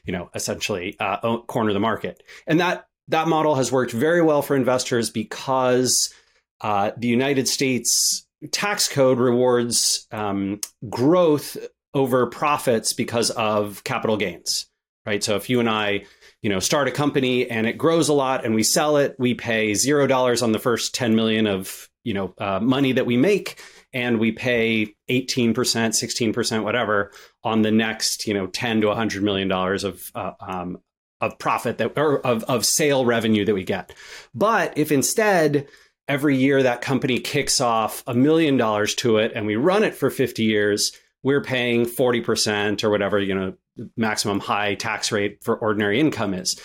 you 0.04 0.12
know 0.12 0.30
essentially 0.34 0.96
uh, 1.00 1.38
corner 1.46 1.72
the 1.72 1.80
market. 1.80 2.22
And 2.46 2.60
that 2.60 2.88
that 3.08 3.28
model 3.28 3.54
has 3.54 3.72
worked 3.72 3.92
very 3.92 4.20
well 4.20 4.42
for 4.42 4.56
investors 4.56 5.10
because 5.10 6.12
uh, 6.60 6.90
the 6.96 7.08
United 7.08 7.48
States 7.48 8.26
tax 8.50 8.88
code 8.88 9.18
rewards 9.18 10.06
um, 10.12 10.60
growth 10.90 11.56
over 11.94 12.26
profits 12.26 12.92
because 12.92 13.30
of 13.30 13.82
capital 13.84 14.16
gains 14.16 14.67
right? 15.08 15.24
So 15.24 15.36
if 15.36 15.48
you 15.48 15.58
and 15.58 15.70
I, 15.70 16.04
you 16.42 16.50
know, 16.50 16.60
start 16.60 16.86
a 16.86 16.90
company 16.90 17.48
and 17.48 17.66
it 17.66 17.78
grows 17.78 18.10
a 18.10 18.12
lot 18.12 18.44
and 18.44 18.54
we 18.54 18.62
sell 18.62 18.98
it, 18.98 19.16
we 19.18 19.32
pay 19.32 19.72
zero 19.72 20.06
dollars 20.06 20.42
on 20.42 20.52
the 20.52 20.58
first 20.58 20.94
10 20.94 21.16
million 21.16 21.46
of, 21.46 21.88
you 22.04 22.12
know, 22.12 22.34
uh, 22.36 22.60
money 22.60 22.92
that 22.92 23.06
we 23.06 23.16
make. 23.16 23.60
And 23.94 24.20
we 24.20 24.32
pay 24.32 24.94
18%, 25.08 25.54
16%, 25.54 26.62
whatever 26.62 27.10
on 27.42 27.62
the 27.62 27.70
next, 27.70 28.26
you 28.26 28.34
know, 28.34 28.46
10 28.48 28.82
to 28.82 28.88
100 28.88 29.22
million 29.22 29.48
dollars 29.48 29.82
of, 29.82 30.12
uh, 30.14 30.32
um, 30.40 30.82
of 31.22 31.38
profit 31.38 31.78
that, 31.78 31.98
or 31.98 32.24
of, 32.24 32.44
of 32.44 32.66
sale 32.66 33.06
revenue 33.06 33.46
that 33.46 33.54
we 33.54 33.64
get. 33.64 33.94
But 34.34 34.76
if 34.76 34.92
instead, 34.92 35.68
every 36.06 36.36
year 36.36 36.62
that 36.62 36.82
company 36.82 37.18
kicks 37.18 37.62
off 37.62 38.04
a 38.06 38.12
million 38.12 38.58
dollars 38.58 38.94
to 38.96 39.16
it 39.16 39.32
and 39.34 39.46
we 39.46 39.56
run 39.56 39.84
it 39.84 39.94
for 39.94 40.10
50 40.10 40.44
years, 40.44 40.92
we're 41.22 41.42
paying 41.42 41.86
40% 41.86 42.84
or 42.84 42.90
whatever, 42.90 43.18
you 43.18 43.34
know, 43.34 43.54
maximum 43.96 44.40
high 44.40 44.74
tax 44.74 45.12
rate 45.12 45.42
for 45.42 45.56
ordinary 45.56 46.00
income 46.00 46.34
is. 46.34 46.60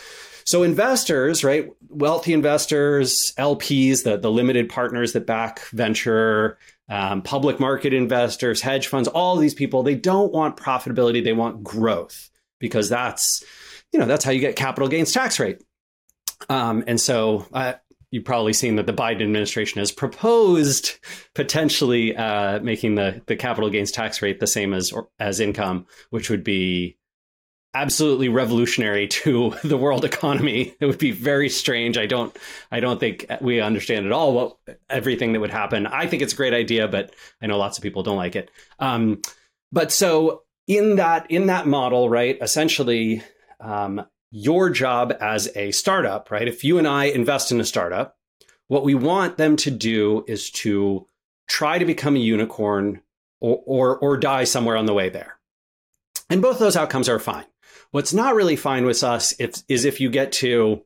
So 0.45 0.63
investors, 0.63 1.43
right, 1.43 1.69
wealthy 1.89 2.33
investors, 2.33 3.33
LPs, 3.37 4.03
the, 4.03 4.17
the 4.17 4.31
limited 4.31 4.69
partners 4.69 5.13
that 5.13 5.25
back 5.25 5.61
venture, 5.69 6.57
um, 6.89 7.21
public 7.21 7.59
market 7.59 7.93
investors, 7.93 8.61
hedge 8.61 8.87
funds, 8.87 9.07
all 9.07 9.37
these 9.37 9.53
people, 9.53 9.83
they 9.83 9.95
don't 9.95 10.33
want 10.33 10.57
profitability, 10.57 11.23
they 11.23 11.33
want 11.33 11.63
growth 11.63 12.29
because 12.59 12.89
that's, 12.89 13.43
you 13.91 13.99
know, 13.99 14.05
that's 14.05 14.25
how 14.25 14.31
you 14.31 14.41
get 14.41 14.55
capital 14.55 14.89
gains 14.89 15.11
tax 15.11 15.39
rate. 15.39 15.63
Um, 16.49 16.83
and 16.87 16.99
so 16.99 17.47
uh, 17.53 17.73
you've 18.13 18.23
probably 18.23 18.53
seen 18.53 18.75
that 18.75 18.85
the 18.85 18.93
Biden 18.93 19.23
administration 19.23 19.79
has 19.79 19.91
proposed 19.91 20.99
potentially 21.33 22.15
uh, 22.15 22.59
making 22.59 22.93
the, 22.93 23.23
the 23.25 23.35
capital 23.35 23.71
gains 23.71 23.91
tax 23.91 24.21
rate 24.21 24.39
the 24.39 24.45
same 24.45 24.71
as 24.71 24.93
as 25.19 25.39
income, 25.39 25.87
which 26.11 26.29
would 26.29 26.43
be 26.43 26.95
absolutely 27.73 28.29
revolutionary 28.29 29.07
to 29.07 29.55
the 29.63 29.77
world 29.77 30.05
economy. 30.05 30.75
It 30.79 30.85
would 30.85 30.99
be 30.99 31.09
very 31.09 31.49
strange. 31.49 31.97
I 31.97 32.05
don't 32.05 32.37
I 32.71 32.79
don't 32.79 32.99
think 32.99 33.25
we 33.41 33.59
understand 33.59 34.05
at 34.05 34.11
all 34.11 34.33
what 34.33 34.57
everything 34.91 35.33
that 35.33 35.39
would 35.39 35.49
happen. 35.49 35.87
I 35.87 36.05
think 36.05 36.21
it's 36.21 36.33
a 36.33 36.37
great 36.37 36.53
idea, 36.53 36.87
but 36.87 37.15
I 37.41 37.47
know 37.47 37.57
lots 37.57 37.79
of 37.79 37.83
people 37.83 38.03
don't 38.03 38.15
like 38.15 38.35
it. 38.35 38.51
Um, 38.77 39.23
but 39.71 39.91
so 39.91 40.43
in 40.67 40.97
that 40.97 41.31
in 41.31 41.47
that 41.47 41.65
model, 41.65 42.11
right? 42.11 42.37
Essentially, 42.39 43.23
um, 43.59 44.05
your 44.35 44.71
job 44.71 45.13
as 45.21 45.55
a 45.55 45.69
startup, 45.71 46.31
right? 46.31 46.47
If 46.47 46.63
you 46.63 46.79
and 46.79 46.87
I 46.87 47.05
invest 47.05 47.51
in 47.51 47.61
a 47.61 47.65
startup, 47.65 48.17
what 48.67 48.83
we 48.83 48.95
want 48.95 49.37
them 49.37 49.55
to 49.57 49.69
do 49.69 50.25
is 50.27 50.49
to 50.51 51.05
try 51.47 51.77
to 51.77 51.85
become 51.85 52.15
a 52.15 52.19
unicorn 52.19 53.01
or, 53.39 53.61
or, 53.65 53.97
or 53.99 54.17
die 54.17 54.45
somewhere 54.45 54.75
on 54.75 54.87
the 54.87 54.93
way 54.93 55.09
there. 55.09 55.37
And 56.31 56.41
both 56.41 56.57
those 56.57 56.75
outcomes 56.75 57.07
are 57.09 57.19
fine. 57.19 57.45
What's 57.91 58.11
not 58.11 58.33
really 58.33 58.55
fine 58.55 58.85
with 58.85 59.03
us 59.03 59.33
is 59.33 59.85
if 59.85 60.01
you 60.01 60.09
get 60.09 60.31
to, 60.31 60.81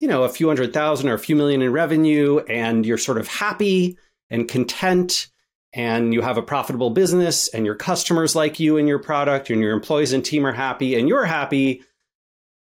you 0.00 0.08
know, 0.08 0.24
a 0.24 0.28
few 0.28 0.48
hundred 0.48 0.74
thousand 0.74 1.08
or 1.08 1.14
a 1.14 1.18
few 1.18 1.36
million 1.36 1.62
in 1.62 1.72
revenue 1.72 2.40
and 2.40 2.84
you're 2.84 2.98
sort 2.98 3.16
of 3.16 3.28
happy 3.28 3.96
and 4.28 4.46
content 4.46 5.28
and 5.72 6.12
you 6.12 6.20
have 6.20 6.36
a 6.36 6.42
profitable 6.42 6.90
business 6.90 7.48
and 7.48 7.64
your 7.64 7.76
customers 7.76 8.36
like 8.36 8.60
you 8.60 8.76
and 8.76 8.88
your 8.88 8.98
product 8.98 9.48
and 9.48 9.62
your 9.62 9.72
employees 9.72 10.12
and 10.12 10.22
team 10.22 10.44
are 10.44 10.52
happy 10.52 10.98
and 10.98 11.08
you're 11.08 11.24
happy, 11.24 11.82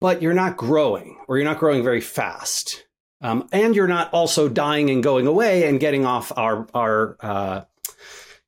but 0.02 0.22
you're 0.22 0.34
not 0.34 0.58
growing 0.58 1.18
or 1.28 1.38
you're 1.38 1.46
not 1.46 1.60
growing 1.60 1.84
very 1.84 2.02
fast. 2.02 2.86
Um, 3.22 3.50
and 3.52 3.76
you're 3.76 3.88
not 3.88 4.14
also 4.14 4.48
dying 4.48 4.90
and 4.90 5.04
going 5.04 5.28
away 5.28 5.68
and 5.68 5.80
getting 5.80 6.06
off 6.06 6.32
our, 6.38 6.68
our, 6.74 7.18
uh, 7.20 7.62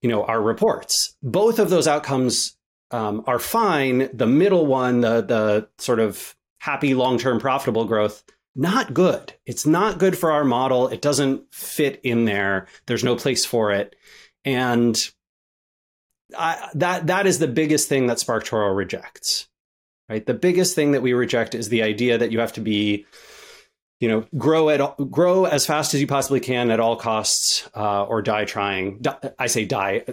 you 0.01 0.10
know, 0.10 0.24
our 0.24 0.41
reports. 0.41 1.15
Both 1.22 1.60
of 1.60 1.70
those 1.70 1.88
outcomes 1.88 2.55
um, 2.91 3.24
are 3.27 3.39
fine. 3.39 4.10
The 4.13 4.27
middle 4.27 4.65
one, 4.65 5.01
the 5.01 5.22
the 5.22 5.67
sort 5.77 6.00
of 6.00 6.36
happy 6.60 6.93
long 6.93 7.17
term 7.17 7.39
profitable 7.39 7.86
growth, 7.86 8.24
not 8.55 8.93
good. 8.93 9.34
It's 9.46 9.65
not 9.65 9.98
good 9.98 10.17
for 10.17 10.31
our 10.31 10.43
model. 10.43 10.88
It 10.89 11.01
doesn't 11.01 11.53
fit 11.53 12.00
in 12.03 12.25
there. 12.25 12.67
There's 12.86 13.03
no 13.03 13.15
place 13.15 13.46
for 13.46 13.72
it, 13.72 13.96
and 14.46 15.12
I, 16.38 16.70
that 16.75 17.08
that 17.08 17.27
is 17.27 17.39
the 17.39 17.48
biggest 17.48 17.88
thing 17.88 18.08
that 18.08 18.17
SparkToro 18.17 18.75
rejects. 18.75 19.48
Right, 20.12 20.25
the 20.25 20.34
biggest 20.34 20.75
thing 20.75 20.91
that 20.91 21.01
we 21.01 21.13
reject 21.13 21.56
is 21.56 21.70
the 21.70 21.84
idea 21.84 22.18
that 22.18 22.32
you 22.32 22.39
have 22.39 22.53
to 22.53 22.62
be 22.62 23.06
you 24.00 24.10
know 24.10 24.25
grow 24.38 24.70
at 24.70 24.82
grow 25.10 25.46
as 25.46 25.65
fast 25.65 25.94
as 25.94 26.01
you 26.01 26.08
possibly 26.08 26.39
can 26.39 26.70
at 26.70 26.80
all 26.80 26.96
costs 26.96 27.70
uh, 27.75 28.03
or 28.03 28.22
die 28.22 28.46
trying 28.46 29.01
i 29.39 29.48
say 29.48 29.63
die 29.63 30.03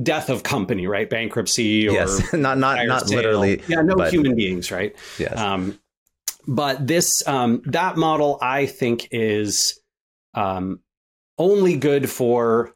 death 0.00 0.28
of 0.28 0.42
company, 0.42 0.86
right? 0.86 1.08
Bankruptcy 1.08 1.88
or 1.88 1.92
yes, 1.92 2.32
not 2.32 2.58
not 2.58 2.84
not 2.86 3.08
sale. 3.08 3.16
literally. 3.16 3.62
Yeah, 3.68 3.82
no 3.82 3.94
but, 3.96 4.12
human 4.12 4.36
beings, 4.36 4.70
right? 4.70 4.94
Yes. 5.18 5.38
Um, 5.38 5.78
but 6.46 6.86
this 6.86 7.26
um, 7.26 7.62
that 7.66 7.96
model, 7.96 8.38
I 8.40 8.66
think, 8.66 9.08
is 9.10 9.80
um, 10.34 10.80
only 11.38 11.76
good 11.76 12.08
for 12.08 12.74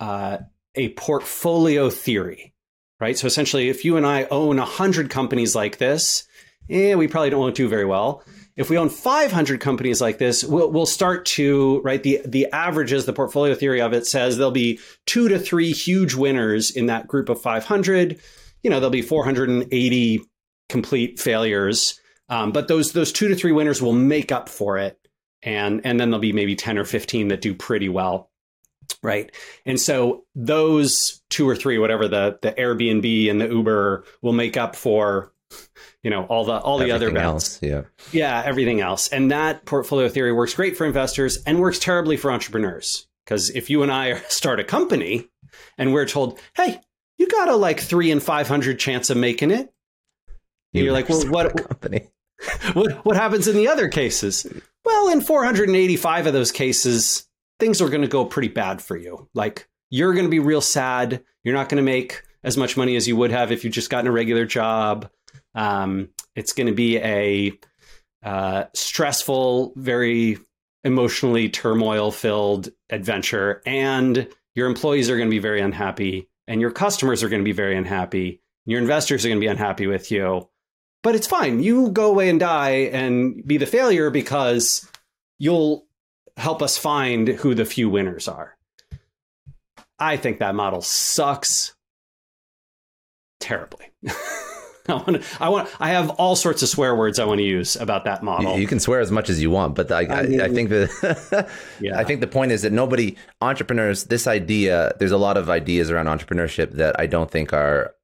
uh, 0.00 0.38
a 0.74 0.88
portfolio 0.90 1.90
theory, 1.90 2.51
right? 3.02 3.18
So 3.18 3.26
essentially, 3.26 3.68
if 3.68 3.84
you 3.84 3.96
and 3.96 4.06
I 4.06 4.28
own 4.30 4.60
a 4.60 4.64
hundred 4.64 5.10
companies 5.10 5.56
like 5.56 5.78
this, 5.78 6.22
eh, 6.70 6.94
we 6.94 7.08
probably 7.08 7.30
don't 7.30 7.52
do 7.52 7.68
very 7.68 7.84
well. 7.84 8.22
If 8.54 8.70
we 8.70 8.78
own 8.78 8.90
500 8.90 9.60
companies 9.60 10.00
like 10.00 10.18
this, 10.18 10.44
we'll, 10.44 10.70
we'll 10.70 10.86
start 10.86 11.26
to, 11.26 11.80
right, 11.80 12.00
the, 12.00 12.20
the 12.24 12.46
averages, 12.52 13.04
the 13.04 13.12
portfolio 13.12 13.56
theory 13.56 13.80
of 13.80 13.92
it 13.92 14.06
says 14.06 14.36
there'll 14.36 14.52
be 14.52 14.78
two 15.04 15.28
to 15.28 15.38
three 15.40 15.72
huge 15.72 16.14
winners 16.14 16.70
in 16.70 16.86
that 16.86 17.08
group 17.08 17.28
of 17.28 17.42
500. 17.42 18.20
You 18.62 18.70
know, 18.70 18.76
there'll 18.76 18.90
be 18.90 19.02
480 19.02 20.20
complete 20.68 21.18
failures. 21.18 22.00
Um, 22.28 22.52
but 22.52 22.68
those, 22.68 22.92
those 22.92 23.10
two 23.10 23.26
to 23.26 23.34
three 23.34 23.52
winners 23.52 23.82
will 23.82 23.94
make 23.94 24.30
up 24.30 24.48
for 24.48 24.78
it. 24.78 24.96
And, 25.42 25.80
and 25.84 25.98
then 25.98 26.10
there'll 26.10 26.20
be 26.20 26.32
maybe 26.32 26.54
10 26.54 26.78
or 26.78 26.84
15 26.84 27.28
that 27.28 27.40
do 27.40 27.52
pretty 27.52 27.88
well 27.88 28.30
right 29.02 29.34
and 29.66 29.80
so 29.80 30.24
those 30.34 31.22
two 31.30 31.48
or 31.48 31.56
three 31.56 31.78
whatever 31.78 32.08
the 32.08 32.38
the 32.42 32.52
airbnb 32.52 33.30
and 33.30 33.40
the 33.40 33.48
uber 33.48 34.04
will 34.22 34.32
make 34.32 34.56
up 34.56 34.76
for 34.76 35.32
you 36.02 36.10
know 36.10 36.24
all 36.24 36.44
the 36.44 36.58
all 36.58 36.78
the 36.78 36.90
everything 36.90 36.94
other 36.94 37.10
bets. 37.14 37.24
else. 37.24 37.62
Yeah, 37.62 37.82
yeah, 38.12 38.42
everything 38.44 38.80
else. 38.80 39.08
And 39.08 39.30
that 39.30 39.64
portfolio 39.64 40.08
theory 40.08 40.32
works 40.32 40.54
great 40.54 40.76
for 40.76 40.86
investors 40.86 41.42
and 41.44 41.60
works 41.60 41.78
terribly 41.78 42.16
for 42.16 42.32
entrepreneurs. 42.32 43.06
Because 43.24 43.50
if 43.50 43.70
you 43.70 43.82
and 43.82 43.92
I 43.92 44.14
start 44.28 44.60
a 44.60 44.64
company 44.64 45.28
and 45.78 45.92
we're 45.92 46.06
told, 46.06 46.40
"Hey, 46.56 46.80
you 47.18 47.28
got 47.28 47.48
a 47.48 47.56
like 47.56 47.80
three 47.80 48.10
and 48.10 48.22
five 48.22 48.48
hundred 48.48 48.78
chance 48.78 49.10
of 49.10 49.16
making 49.16 49.50
it," 49.50 49.72
you 50.72 50.88
are 50.88 50.92
like, 50.92 51.08
"Well, 51.08 51.26
what 51.28 51.56
company? 51.68 52.08
what 52.72 53.04
what 53.04 53.16
happens 53.16 53.46
in 53.46 53.56
the 53.56 53.68
other 53.68 53.88
cases?" 53.88 54.46
Well, 54.84 55.10
in 55.10 55.20
485 55.20 56.26
of 56.26 56.32
those 56.32 56.50
cases, 56.50 57.28
things 57.62 57.80
are 57.80 57.88
going 57.88 58.02
to 58.02 58.08
go 58.08 58.24
pretty 58.24 58.48
bad 58.48 58.82
for 58.82 58.96
you. 58.96 59.28
Like 59.34 59.68
you're 59.88 60.14
going 60.14 60.26
to 60.26 60.30
be 60.30 60.40
real 60.40 60.60
sad. 60.60 61.22
You're 61.44 61.54
not 61.54 61.68
going 61.68 61.76
to 61.76 61.84
make 61.84 62.24
as 62.42 62.56
much 62.56 62.76
money 62.76 62.96
as 62.96 63.06
you 63.06 63.14
would 63.14 63.30
have 63.30 63.52
if 63.52 63.62
you 63.62 63.70
just 63.70 63.88
gotten 63.88 64.08
a 64.08 64.12
regular 64.12 64.44
job. 64.44 65.08
Um, 65.54 66.08
it's 66.34 66.54
going 66.54 66.66
to 66.66 66.72
be 66.72 66.98
a 66.98 67.52
uh, 68.24 68.64
stressful, 68.74 69.74
very 69.76 70.38
emotionally 70.82 71.50
turmoil 71.50 72.10
filled 72.10 72.68
adventure. 72.90 73.62
And 73.64 74.26
your 74.56 74.66
employees 74.66 75.08
are 75.08 75.16
going 75.16 75.28
to 75.28 75.34
be 75.34 75.38
very 75.38 75.60
unhappy, 75.60 76.28
and 76.48 76.60
your 76.60 76.72
customers 76.72 77.22
are 77.22 77.28
going 77.28 77.42
to 77.42 77.44
be 77.44 77.52
very 77.52 77.76
unhappy. 77.76 78.42
Your 78.66 78.80
investors 78.80 79.24
are 79.24 79.28
going 79.28 79.40
to 79.40 79.44
be 79.44 79.50
unhappy 79.50 79.86
with 79.86 80.10
you. 80.10 80.48
But 81.04 81.14
it's 81.14 81.28
fine. 81.28 81.62
You 81.62 81.90
go 81.90 82.10
away 82.10 82.28
and 82.28 82.40
die 82.40 82.90
and 82.92 83.46
be 83.46 83.56
the 83.56 83.66
failure 83.66 84.10
because 84.10 84.84
you'll 85.38 85.86
help 86.36 86.62
us 86.62 86.78
find 86.78 87.28
who 87.28 87.54
the 87.54 87.64
few 87.64 87.88
winners 87.88 88.28
are. 88.28 88.56
I 89.98 90.16
think 90.16 90.38
that 90.40 90.54
model 90.54 90.82
sucks 90.82 91.74
terribly. 93.40 93.90
I 94.88 94.94
want, 94.94 95.40
I 95.40 95.48
want, 95.48 95.68
I 95.78 95.90
have 95.90 96.10
all 96.10 96.34
sorts 96.34 96.60
of 96.62 96.68
swear 96.68 96.96
words 96.96 97.20
I 97.20 97.24
want 97.24 97.38
to 97.38 97.44
use 97.44 97.76
about 97.76 98.04
that 98.04 98.24
model. 98.24 98.54
You, 98.54 98.62
you 98.62 98.66
can 98.66 98.80
swear 98.80 98.98
as 98.98 99.12
much 99.12 99.30
as 99.30 99.40
you 99.40 99.48
want, 99.48 99.76
but 99.76 99.92
I, 99.92 100.00
I, 100.00 100.22
mean, 100.26 100.40
I 100.40 100.48
think 100.48 100.70
the, 100.70 101.48
yeah. 101.80 101.96
I 101.96 102.02
think 102.02 102.20
the 102.20 102.26
point 102.26 102.50
is 102.50 102.62
that 102.62 102.72
nobody, 102.72 103.16
entrepreneurs, 103.40 104.04
this 104.04 104.26
idea, 104.26 104.92
there's 104.98 105.12
a 105.12 105.18
lot 105.18 105.36
of 105.36 105.48
ideas 105.48 105.88
around 105.88 106.06
entrepreneurship 106.06 106.72
that 106.72 106.98
I 106.98 107.06
don't 107.06 107.30
think 107.30 107.52
are 107.52 107.94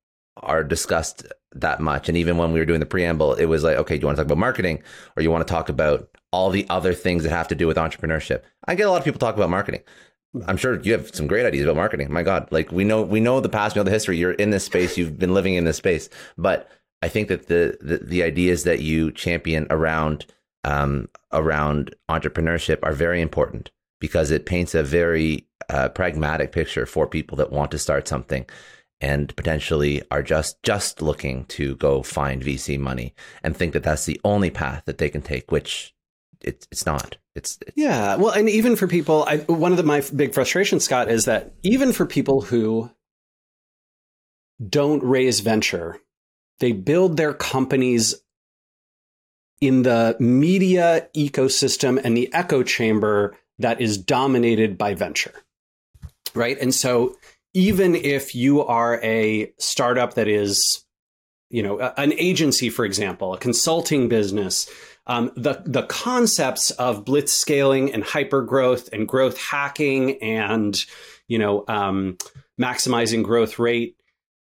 are 0.42 0.62
discussed 0.62 1.26
that 1.52 1.80
much. 1.80 2.08
And 2.08 2.16
even 2.16 2.36
when 2.36 2.52
we 2.52 2.60
were 2.60 2.64
doing 2.64 2.80
the 2.80 2.86
preamble, 2.86 3.34
it 3.34 3.46
was 3.46 3.64
like, 3.64 3.76
okay, 3.78 3.96
do 3.96 4.02
you 4.02 4.06
want 4.06 4.16
to 4.16 4.22
talk 4.22 4.26
about 4.26 4.38
marketing 4.38 4.82
or 5.16 5.22
you 5.22 5.32
want 5.32 5.46
to 5.46 5.52
talk 5.52 5.68
about 5.68 6.08
all 6.32 6.50
the 6.50 6.66
other 6.68 6.92
things 6.92 7.22
that 7.22 7.30
have 7.30 7.48
to 7.48 7.54
do 7.54 7.66
with 7.66 7.76
entrepreneurship? 7.76 8.42
I 8.66 8.74
get 8.74 8.86
a 8.86 8.90
lot 8.90 8.98
of 8.98 9.04
people 9.04 9.18
talk 9.18 9.36
about 9.36 9.50
marketing. 9.50 9.82
I'm 10.46 10.56
sure 10.56 10.80
you 10.80 10.92
have 10.92 11.14
some 11.14 11.26
great 11.26 11.46
ideas 11.46 11.64
about 11.64 11.76
marketing. 11.76 12.12
My 12.12 12.22
God, 12.22 12.48
like 12.50 12.70
we 12.70 12.84
know 12.84 13.02
we 13.02 13.20
know 13.20 13.40
the 13.40 13.48
past, 13.48 13.74
we 13.74 13.80
know 13.80 13.84
the 13.84 13.90
history. 13.90 14.18
You're 14.18 14.32
in 14.32 14.50
this 14.50 14.64
space. 14.64 14.98
You've 14.98 15.18
been 15.18 15.34
living 15.34 15.54
in 15.54 15.64
this 15.64 15.78
space. 15.78 16.08
But 16.36 16.70
I 17.02 17.08
think 17.08 17.28
that 17.28 17.48
the 17.48 17.78
the, 17.80 17.98
the 17.98 18.22
ideas 18.22 18.64
that 18.64 18.80
you 18.80 19.10
champion 19.12 19.66
around 19.70 20.26
um, 20.64 21.08
around 21.32 21.94
entrepreneurship 22.10 22.78
are 22.82 22.92
very 22.92 23.22
important 23.22 23.70
because 24.00 24.30
it 24.30 24.46
paints 24.46 24.74
a 24.74 24.82
very 24.82 25.46
uh, 25.70 25.88
pragmatic 25.88 26.52
picture 26.52 26.86
for 26.86 27.06
people 27.06 27.36
that 27.36 27.50
want 27.50 27.70
to 27.70 27.78
start 27.78 28.06
something 28.06 28.46
and 29.00 29.34
potentially 29.36 30.02
are 30.10 30.22
just 30.22 30.62
just 30.62 31.00
looking 31.00 31.44
to 31.46 31.76
go 31.76 32.02
find 32.02 32.42
VC 32.42 32.78
money 32.78 33.14
and 33.42 33.56
think 33.56 33.72
that 33.72 33.82
that's 33.82 34.06
the 34.06 34.20
only 34.24 34.50
path 34.50 34.82
that 34.86 34.98
they 34.98 35.08
can 35.08 35.22
take, 35.22 35.50
which 35.50 35.94
it's 36.42 36.66
it's 36.70 36.86
not. 36.86 37.16
It's, 37.34 37.58
it's, 37.66 37.76
yeah. 37.76 38.16
Well, 38.16 38.32
and 38.32 38.48
even 38.48 38.76
for 38.76 38.88
people, 38.88 39.24
I, 39.26 39.38
one 39.38 39.72
of 39.72 39.76
the, 39.76 39.84
my 39.84 40.02
big 40.14 40.34
frustrations, 40.34 40.84
Scott, 40.84 41.10
is 41.10 41.26
that 41.26 41.52
even 41.62 41.92
for 41.92 42.04
people 42.06 42.40
who 42.40 42.90
don't 44.66 45.02
raise 45.04 45.40
venture, 45.40 46.00
they 46.58 46.72
build 46.72 47.16
their 47.16 47.32
companies 47.32 48.16
in 49.60 49.82
the 49.82 50.16
media 50.18 51.08
ecosystem 51.16 52.00
and 52.02 52.16
the 52.16 52.32
echo 52.32 52.62
chamber 52.62 53.36
that 53.58 53.80
is 53.80 53.98
dominated 53.98 54.78
by 54.78 54.94
venture. 54.94 55.34
Right. 56.34 56.58
And 56.60 56.74
so 56.74 57.16
even 57.54 57.94
if 57.94 58.34
you 58.34 58.64
are 58.64 59.00
a 59.02 59.52
startup 59.58 60.14
that 60.14 60.28
is, 60.28 60.84
you 61.50 61.62
know, 61.62 61.78
an 61.96 62.12
agency, 62.12 62.68
for 62.68 62.84
example, 62.84 63.34
a 63.34 63.38
consulting 63.38 64.08
business, 64.08 64.70
um, 65.08 65.32
the 65.36 65.62
the 65.64 65.84
concepts 65.84 66.70
of 66.72 67.04
blitz 67.04 67.32
scaling 67.32 67.92
and 67.92 68.04
hyper 68.04 68.42
growth 68.42 68.88
and 68.92 69.08
growth 69.08 69.38
hacking 69.38 70.22
and 70.22 70.84
you 71.26 71.38
know 71.38 71.64
um, 71.66 72.18
maximizing 72.60 73.22
growth 73.22 73.58
rate 73.58 73.96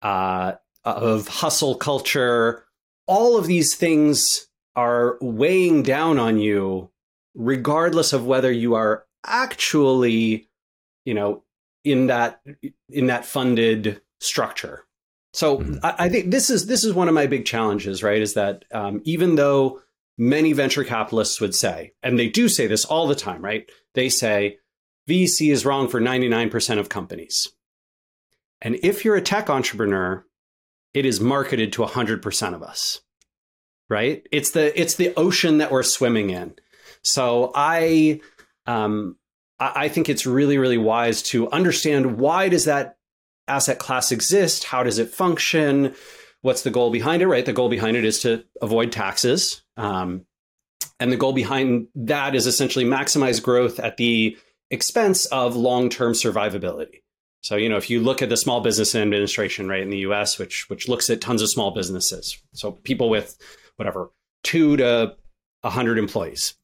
uh, 0.02 0.52
of 0.84 1.28
hustle 1.28 1.74
culture, 1.74 2.64
all 3.06 3.36
of 3.36 3.46
these 3.46 3.74
things 3.74 4.46
are 4.74 5.18
weighing 5.20 5.82
down 5.82 6.18
on 6.18 6.38
you, 6.38 6.90
regardless 7.34 8.12
of 8.12 8.26
whether 8.26 8.52
you 8.52 8.74
are 8.74 9.04
actually, 9.24 10.48
you 11.04 11.14
know, 11.14 11.42
in 11.84 12.06
that 12.06 12.40
in 12.88 13.06
that 13.06 13.24
funded 13.24 14.00
structure. 14.20 14.84
So 15.32 15.58
mm-hmm. 15.58 15.84
I, 15.84 15.94
I, 15.98 16.08
think 16.08 16.30
this 16.30 16.48
is 16.48 16.66
this 16.66 16.84
is 16.84 16.94
one 16.94 17.08
of 17.08 17.14
my 17.14 17.26
big 17.26 17.44
challenges, 17.44 18.02
right? 18.02 18.22
Is 18.22 18.34
that 18.34 18.64
um, 18.72 19.02
even 19.04 19.34
though 19.34 19.80
many 20.18 20.52
venture 20.52 20.84
capitalists 20.84 21.40
would 21.40 21.54
say, 21.54 21.92
and 22.02 22.18
they 22.18 22.28
do 22.28 22.48
say 22.48 22.66
this 22.66 22.84
all 22.84 23.06
the 23.06 23.14
time, 23.14 23.44
right? 23.44 23.70
They 23.94 24.08
say 24.08 24.58
VC 25.08 25.52
is 25.52 25.64
wrong 25.64 25.88
for 25.88 26.00
99% 26.00 26.78
of 26.78 26.88
companies. 26.88 27.48
And 28.60 28.76
if 28.82 29.04
you're 29.04 29.16
a 29.16 29.22
tech 29.22 29.50
entrepreneur, 29.50 30.24
it 30.94 31.04
is 31.04 31.20
marketed 31.20 31.72
to 31.74 31.82
100% 31.82 32.54
of 32.54 32.62
us. 32.62 33.00
Right? 33.88 34.26
It's 34.32 34.50
the 34.50 34.78
it's 34.80 34.96
the 34.96 35.14
ocean 35.16 35.58
that 35.58 35.70
we're 35.70 35.84
swimming 35.84 36.30
in. 36.30 36.56
So 37.02 37.52
I 37.54 38.20
um 38.66 39.16
I 39.60 39.88
think 39.88 40.08
it's 40.08 40.26
really 40.26 40.58
really 40.58 40.76
wise 40.76 41.22
to 41.24 41.48
understand 41.52 42.18
why 42.18 42.48
does 42.48 42.64
that 42.64 42.96
asset 43.46 43.78
class 43.78 44.10
exist? 44.10 44.64
How 44.64 44.82
does 44.82 44.98
it 44.98 45.10
function? 45.10 45.94
What's 46.46 46.62
the 46.62 46.70
goal 46.70 46.90
behind 46.90 47.22
it, 47.22 47.26
right? 47.26 47.44
The 47.44 47.52
goal 47.52 47.68
behind 47.68 47.96
it 47.96 48.04
is 48.04 48.20
to 48.20 48.44
avoid 48.62 48.92
taxes. 48.92 49.62
Um, 49.76 50.26
and 51.00 51.10
the 51.10 51.16
goal 51.16 51.32
behind 51.32 51.88
that 51.96 52.36
is 52.36 52.46
essentially 52.46 52.84
maximize 52.84 53.42
growth 53.42 53.80
at 53.80 53.96
the 53.96 54.38
expense 54.70 55.26
of 55.26 55.56
long 55.56 55.90
term 55.90 56.12
survivability. 56.12 57.02
So, 57.42 57.56
you 57.56 57.68
know, 57.68 57.76
if 57.76 57.90
you 57.90 58.00
look 58.00 58.22
at 58.22 58.28
the 58.28 58.36
Small 58.36 58.60
Business 58.60 58.94
Administration, 58.94 59.68
right, 59.68 59.82
in 59.82 59.90
the 59.90 59.98
US, 59.98 60.38
which 60.38 60.70
which 60.70 60.88
looks 60.88 61.10
at 61.10 61.20
tons 61.20 61.42
of 61.42 61.50
small 61.50 61.72
businesses, 61.72 62.38
so 62.52 62.72
people 62.72 63.10
with 63.10 63.36
whatever, 63.74 64.10
two 64.44 64.76
to 64.76 65.16
100 65.62 65.98
employees, 65.98 66.54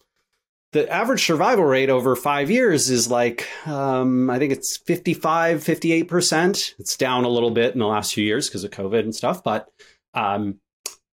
the 0.72 0.90
average 0.90 1.24
survival 1.24 1.64
rate 1.64 1.90
over 1.90 2.16
five 2.16 2.50
years 2.50 2.90
is 2.90 3.11
like 3.11 3.48
um, 3.66 4.28
i 4.28 4.38
think 4.38 4.52
it's 4.52 4.76
55 4.78 5.61
58% 5.61 6.74
it's 6.78 6.96
down 6.96 7.24
a 7.24 7.28
little 7.28 7.50
bit 7.50 7.74
in 7.74 7.78
the 7.78 7.87
last 7.87 8.14
few 8.14 8.24
years 8.24 8.48
because 8.48 8.64
of 8.64 8.70
covid 8.70 9.00
and 9.00 9.14
stuff 9.14 9.44
but 9.44 9.68
um, 10.14 10.58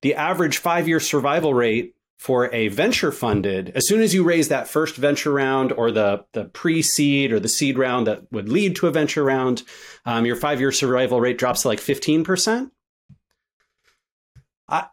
the 0.02 0.16
average 0.16 0.58
five 0.58 0.88
year 0.88 1.00
survival 1.00 1.54
rate 1.54 1.96
for 2.18 2.54
a 2.54 2.68
venture 2.68 3.12
funded 3.12 3.70
as 3.76 3.88
soon 3.88 4.02
as 4.02 4.14
you 4.14 4.24
raise 4.24 4.50
that 4.50 4.68
first 4.68 4.96
venture 4.96 5.32
round 5.32 5.72
or 5.72 5.90
the, 5.92 6.26
the 6.34 6.46
pre-seed 6.46 7.32
or 7.32 7.40
the 7.40 7.48
seed 7.48 7.78
round 7.78 8.08
that 8.08 8.30
would 8.32 8.50
lead 8.50 8.76
to 8.76 8.88
a 8.88 8.92
venture 8.92 9.24
round 9.24 9.64
um, 10.06 10.26
your 10.26 10.36
five 10.36 10.60
year 10.60 10.72
survival 10.72 11.22
rate 11.22 11.38
drops 11.38 11.62
to 11.62 11.68
like 11.68 11.80
15% 11.80 12.72
I, 14.68 14.88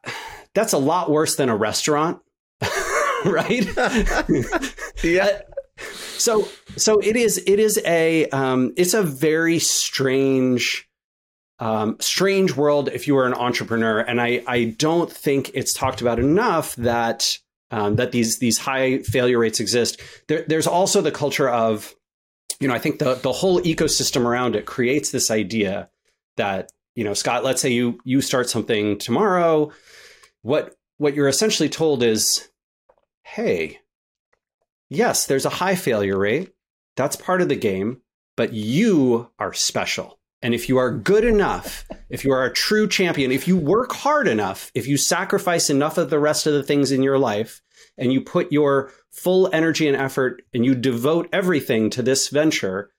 that's 0.55 0.73
a 0.73 0.79
lot 0.79 1.11
worse 1.11 1.37
than 1.37 1.49
a 1.49 1.57
restaurant 1.57 2.21
right? 3.33 3.67
yeah. 5.05 5.41
So 6.19 6.49
so 6.77 6.99
it 7.01 7.17
is 7.17 7.43
it 7.47 7.59
is 7.59 7.81
a 7.85 8.29
um, 8.31 8.73
it's 8.77 8.95
a 8.95 9.03
very 9.03 9.59
strange 9.59 10.89
um, 11.59 11.97
strange 12.01 12.55
world 12.55 12.89
if 12.89 13.07
you 13.07 13.17
are 13.19 13.27
an 13.27 13.35
entrepreneur, 13.35 14.01
and 14.01 14.21
I 14.21 14.43
I 14.47 14.75
don't 14.79 15.11
think 15.11 15.51
it's 15.55 15.73
talked 15.73 16.01
about 16.01 16.19
enough 16.19 16.77
that 16.77 17.39
um, 17.71 17.97
that 17.97 18.13
these 18.13 18.39
these 18.39 18.59
high 18.59 18.99
failure 18.99 19.39
rates 19.39 19.61
exist. 19.61 20.01
There, 20.29 20.45
there's 20.47 20.67
also 20.67 21.01
the 21.01 21.11
culture 21.11 21.49
of 21.49 21.95
you 22.61 22.69
know 22.69 22.75
I 22.75 22.79
think 22.79 22.99
the 22.99 23.15
the 23.15 23.33
whole 23.33 23.61
ecosystem 23.63 24.25
around 24.25 24.57
it 24.57 24.67
creates 24.67 25.11
this 25.11 25.31
idea 25.31 25.91
that 26.37 26.71
you 26.95 27.05
know 27.05 27.15
Scott, 27.15 27.45
let's 27.45 27.61
say 27.61 27.71
you 27.71 27.99
you 28.05 28.21
start 28.21 28.49
something 28.49 28.99
tomorrow. 28.99 29.73
What 30.43 30.75
what 30.99 31.15
you're 31.15 31.29
essentially 31.29 31.69
told 31.69 32.03
is, 32.03 32.49
hey, 33.27 33.81
yes, 34.89 35.27
there's 35.27 35.45
a 35.45 35.51
high 35.51 35.75
failure 35.75 36.19
rate. 36.19 36.53
That's 36.97 37.17
part 37.17 37.43
of 37.43 37.49
the 37.49 37.57
game, 37.57 38.01
but 38.37 38.53
you 38.53 39.31
are 39.39 39.53
special. 39.53 40.19
And 40.43 40.55
if 40.55 40.69
you 40.69 40.79
are 40.79 40.93
good 40.93 41.25
enough, 41.25 41.85
if 42.09 42.25
you 42.25 42.33
are 42.33 42.45
a 42.45 42.53
true 42.53 42.89
champion, 42.89 43.33
if 43.33 43.49
you 43.49 43.57
work 43.57 43.93
hard 43.93 44.29
enough, 44.29 44.71
if 44.75 44.87
you 44.87 44.97
sacrifice 44.97 45.69
enough 45.69 45.99
of 45.99 46.09
the 46.09 46.21
rest 46.21 46.47
of 46.47 46.53
the 46.53 46.63
things 46.63 46.93
in 46.93 47.03
your 47.03 47.19
life, 47.19 47.63
and 47.99 48.13
you 48.13 48.21
put 48.21 48.53
your 48.53 48.93
full 49.11 49.51
energy 49.53 49.89
and 49.89 49.97
effort 49.97 50.43
and 50.55 50.65
you 50.65 50.75
devote 50.75 51.29
everything 51.33 51.91
to 51.91 52.03
this 52.03 52.29
venture, 52.29 52.91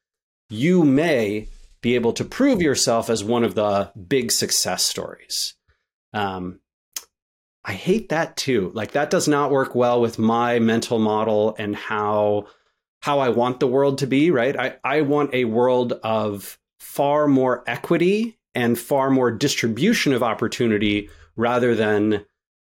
you 0.49 0.83
may 0.83 1.47
be 1.81 1.95
able 1.95 2.13
to 2.13 2.25
prove 2.25 2.61
yourself 2.61 3.09
as 3.09 3.23
one 3.23 3.43
of 3.43 3.55
the 3.55 3.91
big 4.07 4.31
success 4.31 4.83
stories. 4.83 5.55
Um, 6.13 6.59
I 7.67 7.73
hate 7.73 8.09
that 8.09 8.37
too. 8.37 8.71
Like 8.73 8.93
that 8.93 9.09
does 9.09 9.27
not 9.27 9.51
work 9.51 9.75
well 9.75 9.99
with 9.99 10.17
my 10.17 10.57
mental 10.59 10.99
model 10.99 11.53
and 11.59 11.75
how 11.75 12.47
how 13.01 13.19
I 13.19 13.29
want 13.29 13.59
the 13.59 13.67
world 13.67 13.99
to 13.99 14.07
be, 14.07 14.31
right? 14.31 14.57
I, 14.57 14.77
I 14.83 15.01
want 15.01 15.33
a 15.33 15.45
world 15.45 15.93
of 16.03 16.57
far 16.79 17.27
more 17.27 17.63
equity 17.67 18.39
and 18.55 18.79
far 18.79 19.11
more 19.11 19.29
distribution 19.29 20.13
of 20.13 20.23
opportunity 20.23 21.09
rather 21.35 21.75
than 21.75 22.25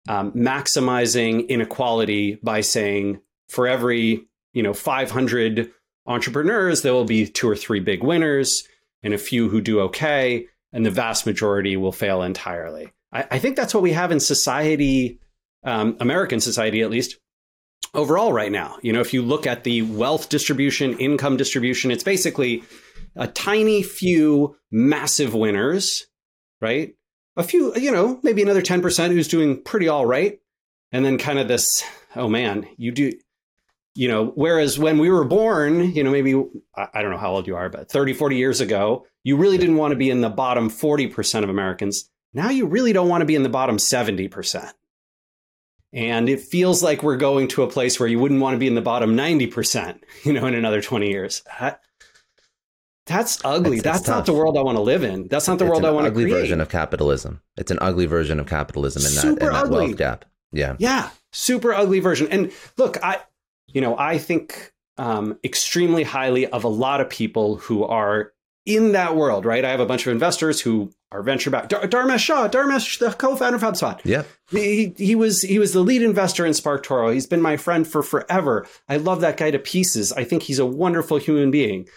um, 0.09 0.33
maximizing 0.33 1.47
inequality 1.49 2.37
by 2.43 2.63
saying 2.63 3.21
for 3.49 3.69
every 3.69 4.27
you 4.55 4.63
know 4.63 4.73
500 4.73 5.71
entrepreneurs 6.07 6.81
there 6.83 6.95
will 6.95 7.05
be 7.05 7.27
two 7.27 7.49
or 7.49 7.57
three 7.57 7.81
big 7.81 8.03
winners 8.03 8.67
and 9.03 9.13
a 9.13 9.19
few 9.19 9.51
who 9.51 9.61
do 9.61 9.81
okay 9.81 10.47
and 10.73 10.85
the 10.85 10.91
vast 10.91 11.27
majority 11.27 11.77
will 11.77 11.93
fail 11.93 12.23
entirely 12.23 12.91
i, 13.13 13.25
I 13.33 13.39
think 13.39 13.57
that's 13.57 13.75
what 13.75 13.83
we 13.83 13.93
have 13.93 14.13
in 14.13 14.21
society 14.21 15.21
um, 15.65 15.97
american 16.01 16.41
society 16.41 16.83
at 16.83 16.91
least 16.91 17.19
overall 17.95 18.33
right 18.33 18.53
now 18.53 18.77
you 18.83 18.93
know 18.93 19.01
if 19.01 19.15
you 19.15 19.23
look 19.23 19.47
at 19.47 19.65
the 19.65 19.83
wealth 19.83 20.29
distribution 20.29 20.99
income 20.99 21.37
distribution 21.37 21.91
it's 21.91 22.05
basically 22.05 22.63
a 23.17 23.27
tiny 23.27 23.83
few 23.83 24.57
massive 24.71 25.35
winners 25.35 26.07
right 26.61 26.95
a 27.39 27.45
few, 27.45 27.75
you 27.77 27.93
know, 27.93 28.19
maybe 28.23 28.43
another 28.43 28.61
10% 28.61 29.13
who's 29.13 29.29
doing 29.29 29.63
pretty 29.63 29.89
all 29.89 30.05
right. 30.05 30.41
And 30.91 31.05
then 31.05 31.19
kind 31.19 31.39
of 31.39 31.47
this, 31.47 31.85
oh 32.17 32.29
man, 32.29 32.67
you 32.77 32.91
do, 32.91 33.13
you 33.95 34.09
know, 34.09 34.27
whereas 34.35 34.79
when 34.79 34.99
we 34.99 35.09
were 35.09 35.25
born, 35.25 35.93
you 35.95 36.03
know, 36.03 36.11
maybe, 36.11 36.35
I 36.77 37.01
don't 37.01 37.13
know 37.13 37.19
how 37.19 37.31
old 37.31 37.47
you 37.47 37.55
are, 37.55 37.69
but 37.69 37.91
30, 37.91 38.15
40 38.15 38.37
years 38.37 38.61
ago, 38.61 39.07
you 39.23 39.37
really 39.37 39.57
didn't 39.57 39.77
want 39.77 39.93
to 39.93 39.97
be 39.97 40.11
in 40.11 40.21
the 40.21 40.29
bottom 40.29 40.69
40% 40.69 41.45
of 41.45 41.49
Americans. 41.49 42.11
Now 42.35 42.51
you 42.51 42.67
really 42.67 42.93
don't 42.93 43.09
want 43.09 43.23
to 43.23 43.27
be 43.27 43.35
in 43.35 43.43
the 43.43 43.49
bottom 43.49 43.77
70%. 43.77 44.73
And 45.93 46.29
it 46.29 46.41
feels 46.41 46.83
like 46.83 47.03
we're 47.03 47.17
going 47.17 47.49
to 47.49 47.63
a 47.63 47.71
place 47.71 47.99
where 47.99 48.09
you 48.09 48.19
wouldn't 48.19 48.41
want 48.41 48.55
to 48.55 48.59
be 48.59 48.67
in 48.67 48.75
the 48.75 48.83
bottom 48.83 49.17
90%, 49.17 50.01
you 50.25 50.33
know, 50.33 50.47
in 50.47 50.55
another 50.55 50.83
20 50.83 51.09
years. 51.09 51.43
That's 53.07 53.43
ugly. 53.43 53.79
It's, 53.79 53.85
That's 53.85 54.01
it's 54.01 54.09
not 54.09 54.27
the 54.27 54.35
world 54.35 54.59
I 54.59 54.63
want 54.63 54.77
to 54.77 54.83
live 54.83 55.03
in. 55.03 55.29
That's 55.29 55.49
not 55.49 55.59
the 55.59 55.65
it's 55.65 55.71
world 55.71 55.87
I 55.87 55.91
want 55.91 56.07
to 56.07 56.13
create. 56.13 56.27
Ugly 56.27 56.41
version 56.43 56.61
of 56.61 56.69
capitalism. 56.69 57.41
It's 57.57 57.71
an 57.71 57.79
ugly 57.81 58.05
version 58.05 58.39
of 58.39 58.47
capitalism 58.47 59.01
in 59.03 59.09
Super 59.09 59.35
that, 59.41 59.47
in 59.47 59.53
that 59.53 59.65
ugly. 59.65 59.87
wealth 59.87 59.97
gap. 59.97 60.25
Yeah. 60.53 60.77
Yeah. 60.79 61.09
Super 61.33 61.73
ugly 61.73 62.01
version. 62.01 62.29
And 62.31 62.53
look, 62.77 63.03
I, 63.03 63.21
you 63.67 63.81
know, 63.81 63.97
I 63.97 64.19
think 64.19 64.75
um, 64.99 65.39
extremely 65.43 66.03
highly 66.03 66.47
of 66.49 66.65
a 66.65 66.69
lot 66.69 67.01
of 67.01 67.09
people 67.09 67.57
who 67.57 67.85
are 67.85 68.33
in 68.69 68.93
that 68.93 69.17
world, 69.17 69.47
right? 69.47 69.65
I 69.65 69.71
have 69.71 69.81
a 69.81 69.87
bunch 69.87 70.07
of 70.07 70.13
investors 70.13 70.61
who 70.61 70.93
are 71.11 71.23
venture 71.23 71.49
back. 71.49 71.71
Dar- 71.71 71.89
Dharmesh 71.89 72.19
Shah, 72.19 72.49
Dharmesh, 72.49 72.99
the 72.99 73.11
co-founder 73.11 73.57
of 73.57 73.63
HubSpot. 73.63 73.99
Yeah, 74.05 74.25
he, 74.51 74.93
he 74.99 75.15
was 75.15 75.41
he 75.41 75.59
was 75.59 75.73
the 75.73 75.81
lead 75.81 76.03
investor 76.03 76.45
in 76.45 76.53
SparkToro. 76.53 77.15
He's 77.15 77.27
been 77.27 77.41
my 77.41 77.57
friend 77.57 77.89
for 77.89 78.03
forever. 78.03 78.67
I 78.87 78.99
love 78.99 79.23
that 79.23 79.39
guy 79.39 79.51
to 79.51 79.59
pieces. 79.59 80.13
I 80.13 80.25
think 80.25 80.43
he's 80.43 80.59
a 80.59 80.67
wonderful 80.67 81.17
human 81.17 81.51
being. 81.51 81.89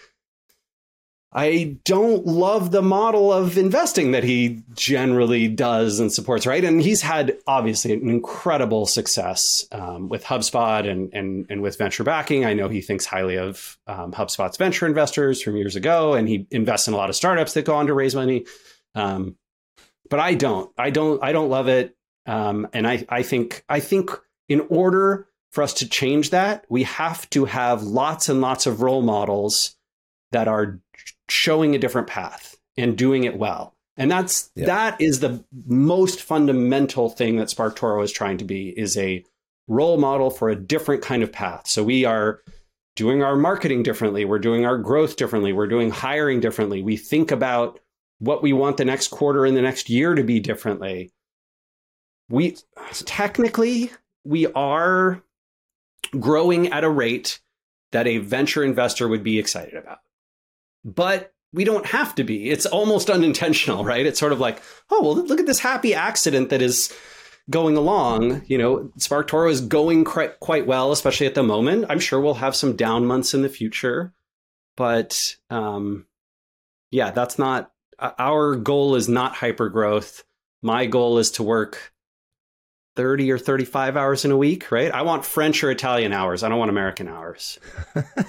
I 1.34 1.78
don't 1.84 2.26
love 2.26 2.72
the 2.72 2.82
model 2.82 3.32
of 3.32 3.56
investing 3.56 4.12
that 4.12 4.22
he 4.22 4.62
generally 4.74 5.48
does 5.48 5.98
and 5.98 6.12
supports, 6.12 6.46
right? 6.46 6.62
And 6.62 6.82
he's 6.82 7.00
had 7.00 7.38
obviously 7.46 7.94
an 7.94 8.08
incredible 8.08 8.84
success 8.84 9.66
um, 9.72 10.10
with 10.10 10.24
HubSpot 10.24 10.86
and, 10.86 11.12
and 11.14 11.46
and 11.48 11.62
with 11.62 11.78
venture 11.78 12.04
backing. 12.04 12.44
I 12.44 12.52
know 12.52 12.68
he 12.68 12.82
thinks 12.82 13.06
highly 13.06 13.38
of 13.38 13.78
um, 13.86 14.12
HubSpot's 14.12 14.58
venture 14.58 14.86
investors 14.86 15.40
from 15.40 15.56
years 15.56 15.74
ago, 15.74 16.12
and 16.12 16.28
he 16.28 16.46
invests 16.50 16.86
in 16.86 16.92
a 16.92 16.98
lot 16.98 17.08
of 17.08 17.16
startups 17.16 17.54
that 17.54 17.64
go 17.64 17.76
on 17.76 17.86
to 17.86 17.94
raise 17.94 18.14
money. 18.14 18.44
Um, 18.94 19.36
but 20.10 20.20
I 20.20 20.34
don't, 20.34 20.70
I 20.76 20.90
don't, 20.90 21.22
I 21.24 21.32
don't 21.32 21.48
love 21.48 21.68
it. 21.68 21.96
Um, 22.26 22.68
and 22.74 22.86
I, 22.86 23.06
I 23.08 23.22
think, 23.22 23.64
I 23.70 23.80
think 23.80 24.10
in 24.50 24.60
order 24.68 25.28
for 25.50 25.62
us 25.62 25.72
to 25.74 25.88
change 25.88 26.30
that, 26.30 26.66
we 26.68 26.82
have 26.82 27.28
to 27.30 27.46
have 27.46 27.82
lots 27.82 28.28
and 28.28 28.42
lots 28.42 28.66
of 28.66 28.82
role 28.82 29.00
models 29.00 29.76
that 30.32 30.48
are 30.48 30.80
showing 31.32 31.74
a 31.74 31.78
different 31.78 32.06
path 32.06 32.56
and 32.76 32.96
doing 32.96 33.24
it 33.24 33.36
well. 33.36 33.74
And 33.96 34.10
that's 34.10 34.50
yeah. 34.54 34.66
that 34.66 35.00
is 35.00 35.20
the 35.20 35.44
most 35.66 36.22
fundamental 36.22 37.10
thing 37.10 37.36
that 37.36 37.48
SparkToro 37.48 38.02
is 38.02 38.12
trying 38.12 38.38
to 38.38 38.44
be 38.44 38.68
is 38.68 38.96
a 38.96 39.24
role 39.68 39.98
model 39.98 40.30
for 40.30 40.48
a 40.48 40.56
different 40.56 41.02
kind 41.02 41.22
of 41.22 41.32
path. 41.32 41.66
So 41.66 41.82
we 41.82 42.04
are 42.04 42.40
doing 42.96 43.22
our 43.22 43.36
marketing 43.36 43.82
differently, 43.82 44.24
we're 44.24 44.38
doing 44.38 44.64
our 44.64 44.78
growth 44.78 45.16
differently, 45.16 45.52
we're 45.52 45.66
doing 45.66 45.90
hiring 45.90 46.40
differently. 46.40 46.82
We 46.82 46.96
think 46.96 47.30
about 47.30 47.80
what 48.18 48.42
we 48.42 48.52
want 48.52 48.76
the 48.76 48.84
next 48.84 49.08
quarter 49.08 49.44
and 49.44 49.56
the 49.56 49.62
next 49.62 49.90
year 49.90 50.14
to 50.14 50.22
be 50.22 50.40
differently. 50.40 51.12
We 52.28 52.56
technically 53.04 53.90
we 54.24 54.46
are 54.48 55.22
growing 56.18 56.72
at 56.72 56.84
a 56.84 56.90
rate 56.90 57.40
that 57.92 58.06
a 58.06 58.18
venture 58.18 58.64
investor 58.64 59.08
would 59.08 59.22
be 59.22 59.38
excited 59.38 59.74
about 59.74 59.98
but 60.84 61.32
we 61.52 61.64
don't 61.64 61.86
have 61.86 62.14
to 62.16 62.24
be. 62.24 62.50
It's 62.50 62.66
almost 62.66 63.10
unintentional, 63.10 63.84
right? 63.92 64.06
It's 64.06 64.18
sort 64.18 64.32
of 64.32 64.40
like, 64.40 64.62
oh, 64.90 65.02
well, 65.02 65.14
look 65.14 65.40
at 65.40 65.46
this 65.46 65.60
happy 65.60 65.94
accident 65.94 66.50
that 66.50 66.62
is 66.62 66.92
going 67.50 67.76
along. 67.76 68.42
You 68.46 68.58
know, 68.58 68.92
SparkToro 68.98 69.50
is 69.50 69.60
going 69.60 70.04
quite, 70.04 70.66
well, 70.66 70.92
especially 70.92 71.26
at 71.26 71.34
the 71.34 71.42
moment. 71.42 71.86
I'm 71.88 72.00
sure 72.00 72.20
we'll 72.20 72.34
have 72.34 72.56
some 72.56 72.76
down 72.76 73.06
months 73.06 73.34
in 73.34 73.42
the 73.42 73.48
future, 73.48 74.12
but 74.76 75.18
um, 75.50 76.06
yeah, 76.90 77.10
that's 77.10 77.38
not 77.38 77.70
our 77.98 78.56
goal. 78.56 78.94
Is 78.94 79.08
not 79.08 79.34
hyper 79.34 79.68
growth. 79.68 80.24
My 80.62 80.86
goal 80.86 81.18
is 81.18 81.32
to 81.32 81.42
work 81.42 81.91
30 82.94 83.32
or 83.32 83.38
35 83.38 83.96
hours 83.96 84.24
in 84.24 84.30
a 84.30 84.36
week, 84.36 84.70
right? 84.70 84.92
I 84.92 85.02
want 85.02 85.24
French 85.24 85.64
or 85.64 85.70
Italian 85.70 86.12
hours. 86.12 86.42
I 86.42 86.48
don't 86.48 86.58
want 86.58 86.70
American 86.70 87.08
hours. 87.08 87.58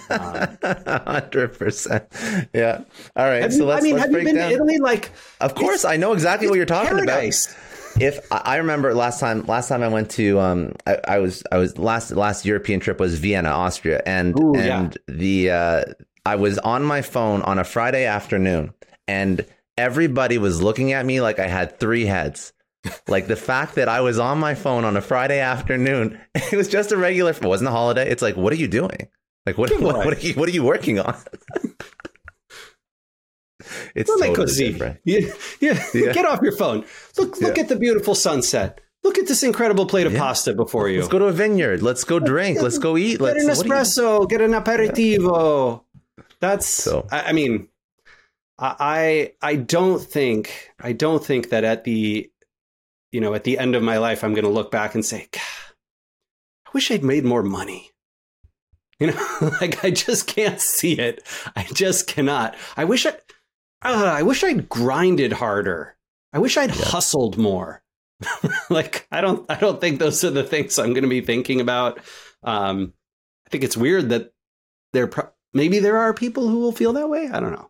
Um, 0.09 0.57
100%. 0.61 2.47
Yeah. 2.53 2.83
All 3.15 3.25
right. 3.25 3.51
so 3.51 3.65
let's, 3.65 3.83
I 3.83 3.87
mean, 3.87 3.95
let's 3.95 4.05
have 4.05 4.11
you 4.13 4.25
been 4.25 4.35
down. 4.35 4.49
to 4.49 4.55
Italy? 4.55 4.77
Like, 4.77 5.11
of 5.41 5.55
course, 5.55 5.85
I 5.85 5.97
know 5.97 6.13
exactly 6.13 6.47
what 6.47 6.55
you're 6.55 6.65
talking 6.65 6.89
paradise. 6.89 7.47
about. 7.47 8.01
If 8.01 8.31
I 8.31 8.57
remember 8.57 8.93
last 8.93 9.19
time, 9.19 9.45
last 9.45 9.69
time 9.69 9.83
I 9.83 9.87
went 9.87 10.11
to, 10.11 10.39
um, 10.39 10.73
I, 10.85 10.97
I 11.07 11.19
was, 11.19 11.43
I 11.51 11.57
was 11.57 11.77
last, 11.77 12.11
last 12.11 12.45
European 12.45 12.79
trip 12.79 12.99
was 12.99 13.17
Vienna, 13.19 13.49
Austria. 13.49 14.01
And, 14.05 14.39
Ooh, 14.39 14.55
and 14.55 14.97
yeah. 15.07 15.15
the, 15.15 15.51
uh, 15.51 15.83
I 16.25 16.35
was 16.35 16.57
on 16.59 16.83
my 16.83 17.01
phone 17.01 17.41
on 17.41 17.59
a 17.59 17.63
Friday 17.63 18.05
afternoon 18.05 18.73
and 19.07 19.45
everybody 19.77 20.37
was 20.37 20.61
looking 20.61 20.93
at 20.93 21.05
me 21.05 21.21
like 21.21 21.39
I 21.39 21.47
had 21.47 21.79
three 21.79 22.05
heads 22.05 22.53
like 23.07 23.27
the 23.27 23.35
fact 23.35 23.75
that 23.75 23.87
I 23.87 24.01
was 24.01 24.19
on 24.19 24.39
my 24.39 24.55
phone 24.55 24.83
on 24.85 24.97
a 24.97 25.01
Friday 25.01 25.39
afternoon, 25.39 26.19
it 26.35 26.55
was 26.55 26.67
just 26.67 26.91
a 26.91 26.97
regular. 26.97 27.31
It 27.31 27.43
wasn't 27.43 27.69
a 27.69 27.71
holiday. 27.71 28.09
It's 28.09 28.21
like, 28.21 28.35
what 28.35 28.53
are 28.53 28.57
you 28.57 28.67
doing? 28.67 29.07
Like, 29.45 29.57
what? 29.57 29.71
What, 29.81 29.97
what, 29.97 30.17
are 30.17 30.19
you? 30.19 30.33
What 30.33 30.49
are 30.49 30.53
you 30.53 30.63
working 30.63 30.99
on? 30.99 31.15
it's 33.95 34.09
totally 34.09 34.45
different. 34.45 34.99
Yeah, 35.03 35.31
yeah, 35.59 35.83
yeah. 35.93 36.13
Get 36.13 36.25
off 36.25 36.41
your 36.41 36.55
phone. 36.55 36.85
Look, 37.17 37.39
look 37.41 37.57
yeah. 37.57 37.63
at 37.63 37.69
the 37.69 37.75
beautiful 37.75 38.15
sunset. 38.15 38.79
Look 39.03 39.17
at 39.17 39.27
this 39.27 39.43
incredible 39.43 39.85
plate 39.85 40.07
of 40.07 40.13
yeah. 40.13 40.19
pasta 40.19 40.53
before 40.53 40.87
you. 40.87 40.99
Let's 40.99 41.11
go 41.11 41.19
to 41.19 41.25
a 41.25 41.33
vineyard. 41.33 41.81
Let's 41.81 42.05
go 42.05 42.19
drink. 42.19 42.61
Let's 42.61 42.77
go 42.77 42.95
eat. 42.95 43.19
Get 43.19 43.21
Let's, 43.21 43.43
an 43.43 43.49
espresso. 43.49 44.29
Get 44.29 44.39
an 44.39 44.51
aperitivo. 44.51 45.83
That's. 46.39 46.67
So. 46.67 47.05
I, 47.11 47.21
I 47.23 47.33
mean, 47.33 47.67
I 48.59 49.33
I 49.41 49.55
don't 49.55 49.99
think 49.99 50.71
I 50.79 50.93
don't 50.93 51.23
think 51.23 51.49
that 51.49 51.63
at 51.63 51.83
the 51.83 52.31
you 53.13 53.21
know, 53.21 53.35
at 53.35 53.43
the 53.43 53.59
end 53.59 53.75
of 53.75 53.83
my 53.83 53.99
life, 53.99 54.23
I'm 54.23 54.33
going 54.33 54.43
to 54.43 54.49
look 54.49 54.71
back 54.71 54.95
and 54.95 55.05
say, 55.05 55.29
I 55.35 56.69
wish 56.73 56.89
I'd 56.89 57.03
made 57.03 57.23
more 57.23 57.43
money. 57.43 57.91
You 58.99 59.07
know, 59.07 59.51
like 59.61 59.85
I 59.85 59.91
just 59.91 60.25
can't 60.27 60.59
see 60.59 60.93
it. 60.93 61.21
I 61.55 61.63
just 61.73 62.07
cannot. 62.07 62.55
I 62.75 62.85
wish 62.85 63.05
I, 63.05 63.11
uh, 63.83 64.11
I 64.17 64.23
wish 64.23 64.43
I'd 64.43 64.67
grinded 64.67 65.31
harder. 65.31 65.95
I 66.33 66.39
wish 66.39 66.57
I'd 66.57 66.75
yeah. 66.75 66.85
hustled 66.85 67.37
more. 67.37 67.83
like 68.71 69.07
I 69.11 69.21
don't, 69.21 69.49
I 69.49 69.55
don't 69.55 69.79
think 69.79 69.99
those 69.99 70.23
are 70.23 70.31
the 70.31 70.43
things 70.43 70.79
I'm 70.79 70.93
going 70.93 71.03
to 71.03 71.09
be 71.09 71.21
thinking 71.21 71.61
about. 71.61 71.99
Um, 72.41 72.93
I 73.45 73.49
think 73.51 73.63
it's 73.63 73.77
weird 73.77 74.09
that 74.09 74.33
there, 74.93 75.07
pro- 75.07 75.29
maybe 75.53 75.77
there 75.77 75.99
are 75.99 76.15
people 76.15 76.47
who 76.47 76.59
will 76.59 76.71
feel 76.71 76.93
that 76.93 77.09
way. 77.09 77.29
I 77.31 77.39
don't 77.39 77.51
know. 77.51 77.69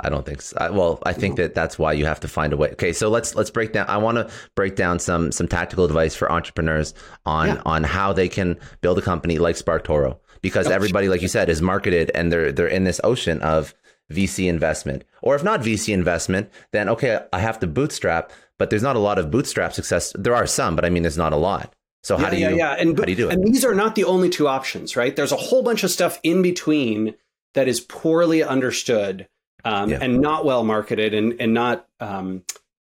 I 0.00 0.08
don't 0.08 0.24
think 0.24 0.42
so. 0.42 0.56
I, 0.60 0.70
well, 0.70 1.00
I 1.04 1.12
think 1.12 1.36
that 1.36 1.54
that's 1.54 1.78
why 1.78 1.92
you 1.92 2.06
have 2.06 2.20
to 2.20 2.28
find 2.28 2.52
a 2.52 2.56
way. 2.56 2.70
Okay, 2.72 2.92
so 2.92 3.08
let's 3.08 3.34
let's 3.34 3.50
break 3.50 3.72
down. 3.72 3.86
I 3.88 3.96
want 3.96 4.16
to 4.16 4.30
break 4.54 4.76
down 4.76 4.98
some 5.00 5.32
some 5.32 5.48
tactical 5.48 5.84
advice 5.84 6.14
for 6.14 6.30
entrepreneurs 6.30 6.94
on 7.26 7.48
yeah. 7.48 7.62
on 7.66 7.82
how 7.82 8.12
they 8.12 8.28
can 8.28 8.58
build 8.80 8.98
a 8.98 9.02
company 9.02 9.38
like 9.38 9.56
SparkToro 9.56 10.18
because 10.40 10.68
oh, 10.68 10.70
everybody, 10.70 11.08
like 11.08 11.22
you 11.22 11.28
said, 11.28 11.48
is 11.48 11.60
marketed 11.60 12.12
and 12.14 12.30
they're 12.30 12.52
they're 12.52 12.68
in 12.68 12.84
this 12.84 13.00
ocean 13.02 13.40
of 13.42 13.74
VC 14.12 14.48
investment. 14.48 15.04
Or 15.20 15.34
if 15.34 15.42
not 15.42 15.60
VC 15.60 15.92
investment, 15.92 16.50
then 16.72 16.88
okay, 16.88 17.20
I 17.32 17.40
have 17.40 17.58
to 17.60 17.66
bootstrap, 17.66 18.30
but 18.58 18.70
there's 18.70 18.82
not 18.82 18.96
a 18.96 19.00
lot 19.00 19.18
of 19.18 19.32
bootstrap 19.32 19.72
success. 19.72 20.12
There 20.16 20.34
are 20.34 20.46
some, 20.46 20.76
but 20.76 20.84
I 20.84 20.90
mean, 20.90 21.02
there's 21.02 21.18
not 21.18 21.32
a 21.32 21.36
lot. 21.36 21.74
So 22.04 22.16
how 22.16 22.24
yeah, 22.24 22.30
do 22.30 22.36
you 22.36 22.48
yeah, 22.50 22.56
yeah. 22.56 22.76
And, 22.78 22.96
how 22.96 23.04
do 23.04 23.10
you 23.10 23.16
do 23.16 23.28
it? 23.28 23.34
And 23.34 23.44
these 23.44 23.64
are 23.64 23.74
not 23.74 23.96
the 23.96 24.04
only 24.04 24.30
two 24.30 24.46
options, 24.46 24.96
right? 24.96 25.14
There's 25.14 25.32
a 25.32 25.36
whole 25.36 25.62
bunch 25.62 25.82
of 25.82 25.90
stuff 25.90 26.20
in 26.22 26.42
between 26.42 27.16
that 27.54 27.66
is 27.66 27.80
poorly 27.80 28.42
understood 28.42 29.28
um, 29.64 29.90
yeah. 29.90 29.98
and 30.00 30.20
not 30.20 30.44
well 30.44 30.64
marketed 30.64 31.14
and 31.14 31.40
and 31.40 31.54
not 31.54 31.86
um, 32.00 32.42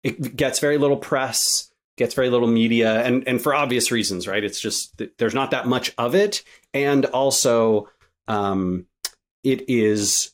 it 0.03 0.37
gets 0.37 0.59
very 0.59 0.79
little 0.79 0.97
press 0.97 1.73
gets 1.97 2.15
very 2.15 2.31
little 2.31 2.49
media 2.49 3.03
and 3.05 3.27
and 3.29 3.41
for 3.43 3.55
obvious 3.55 3.91
reasons 3.91 4.27
right? 4.27 4.45
It's 4.45 4.61
just 4.61 5.01
there's 5.19 5.35
not 5.35 5.51
that 5.51 5.67
much 5.67 5.93
of 5.99 6.15
it. 6.15 6.43
And 6.73 7.05
also 7.07 7.91
um, 8.29 8.87
it 9.45 9.69
is 9.69 10.33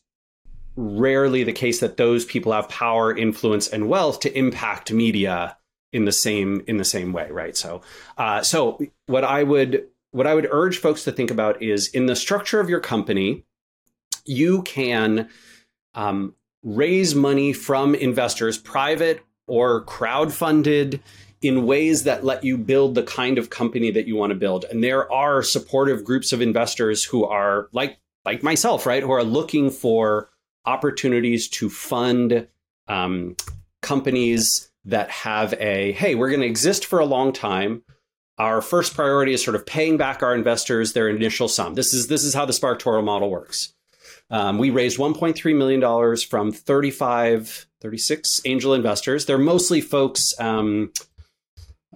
rarely 0.77 1.43
the 1.43 1.53
case 1.53 1.81
that 1.81 1.97
those 1.97 2.25
people 2.25 2.53
have 2.53 2.69
power 2.69 3.17
influence 3.17 3.67
and 3.67 3.89
wealth 3.89 4.21
to 4.21 4.39
impact 4.39 4.93
media 4.93 5.57
in 5.93 6.05
the 6.05 6.13
same 6.13 6.63
in 6.69 6.77
the 6.77 6.85
same 6.85 7.13
way 7.13 7.31
right? 7.31 7.57
So 7.57 7.83
uh, 8.17 8.43
so 8.43 8.81
what 9.07 9.25
i 9.25 9.43
would 9.43 9.87
what 10.13 10.27
i 10.27 10.35
would 10.35 10.49
urge 10.51 10.79
folks 10.79 11.05
to 11.05 11.13
think 11.13 11.31
about 11.31 11.63
is 11.63 11.89
in 11.89 12.07
the 12.07 12.17
structure 12.17 12.61
of 12.61 12.69
your 12.69 12.81
company 12.81 13.45
you 14.25 14.63
can 14.63 15.29
um, 15.95 16.35
raise 16.63 17.15
money 17.15 17.53
from 17.53 17.95
investors, 17.95 18.59
private 18.59 19.23
or 19.47 19.83
crowd-funded, 19.83 21.01
in 21.41 21.67
ways 21.67 22.05
that 22.05 22.25
let 22.25 22.43
you 22.43 22.59
build 22.59 22.95
the 22.95 23.03
kind 23.03 23.39
of 23.39 23.51
company 23.51 23.91
that 23.93 24.07
you 24.07 24.17
want 24.17 24.31
to 24.31 24.39
build. 24.39 24.65
And 24.65 24.83
there 24.83 25.11
are 25.13 25.43
supportive 25.43 26.05
groups 26.05 26.33
of 26.33 26.41
investors 26.41 27.05
who 27.05 27.25
are 27.25 27.69
like 27.73 27.99
like 28.25 28.43
myself, 28.43 28.87
right, 28.87 29.03
who 29.03 29.13
are 29.13 29.25
looking 29.25 29.71
for 29.71 30.29
opportunities 30.67 31.49
to 31.49 31.71
fund 31.71 32.47
um, 32.89 33.37
companies 33.81 34.71
that 34.85 35.11
have 35.11 35.55
a 35.55 35.93
hey, 35.93 36.15
we're 36.15 36.29
going 36.29 36.41
to 36.41 36.47
exist 36.47 36.85
for 36.85 36.99
a 36.99 37.05
long 37.05 37.33
time. 37.33 37.83
Our 38.39 38.61
first 38.61 38.95
priority 38.95 39.33
is 39.33 39.43
sort 39.43 39.57
of 39.57 39.67
paying 39.67 39.97
back 39.97 40.23
our 40.23 40.35
investors 40.35 40.93
their 40.93 41.09
initial 41.09 41.49
sum. 41.49 41.75
This 41.75 41.95
is 41.95 42.09
this 42.09 42.25
is 42.25 42.35
how 42.35 42.45
the 42.45 42.53
SparkToro 42.53 43.05
model 43.05 43.31
works. 43.31 43.75
Um, 44.31 44.59
we 44.59 44.71
raised 44.71 44.99
$1.3 44.99 45.57
million 45.57 46.17
from 46.29 46.53
35, 46.53 47.67
36 47.81 48.43
angel 48.45 48.75
investors. 48.75 49.27
They're 49.27 49.39
mostly 49.39 49.81
folks, 49.81 50.39
um, 50.39 50.93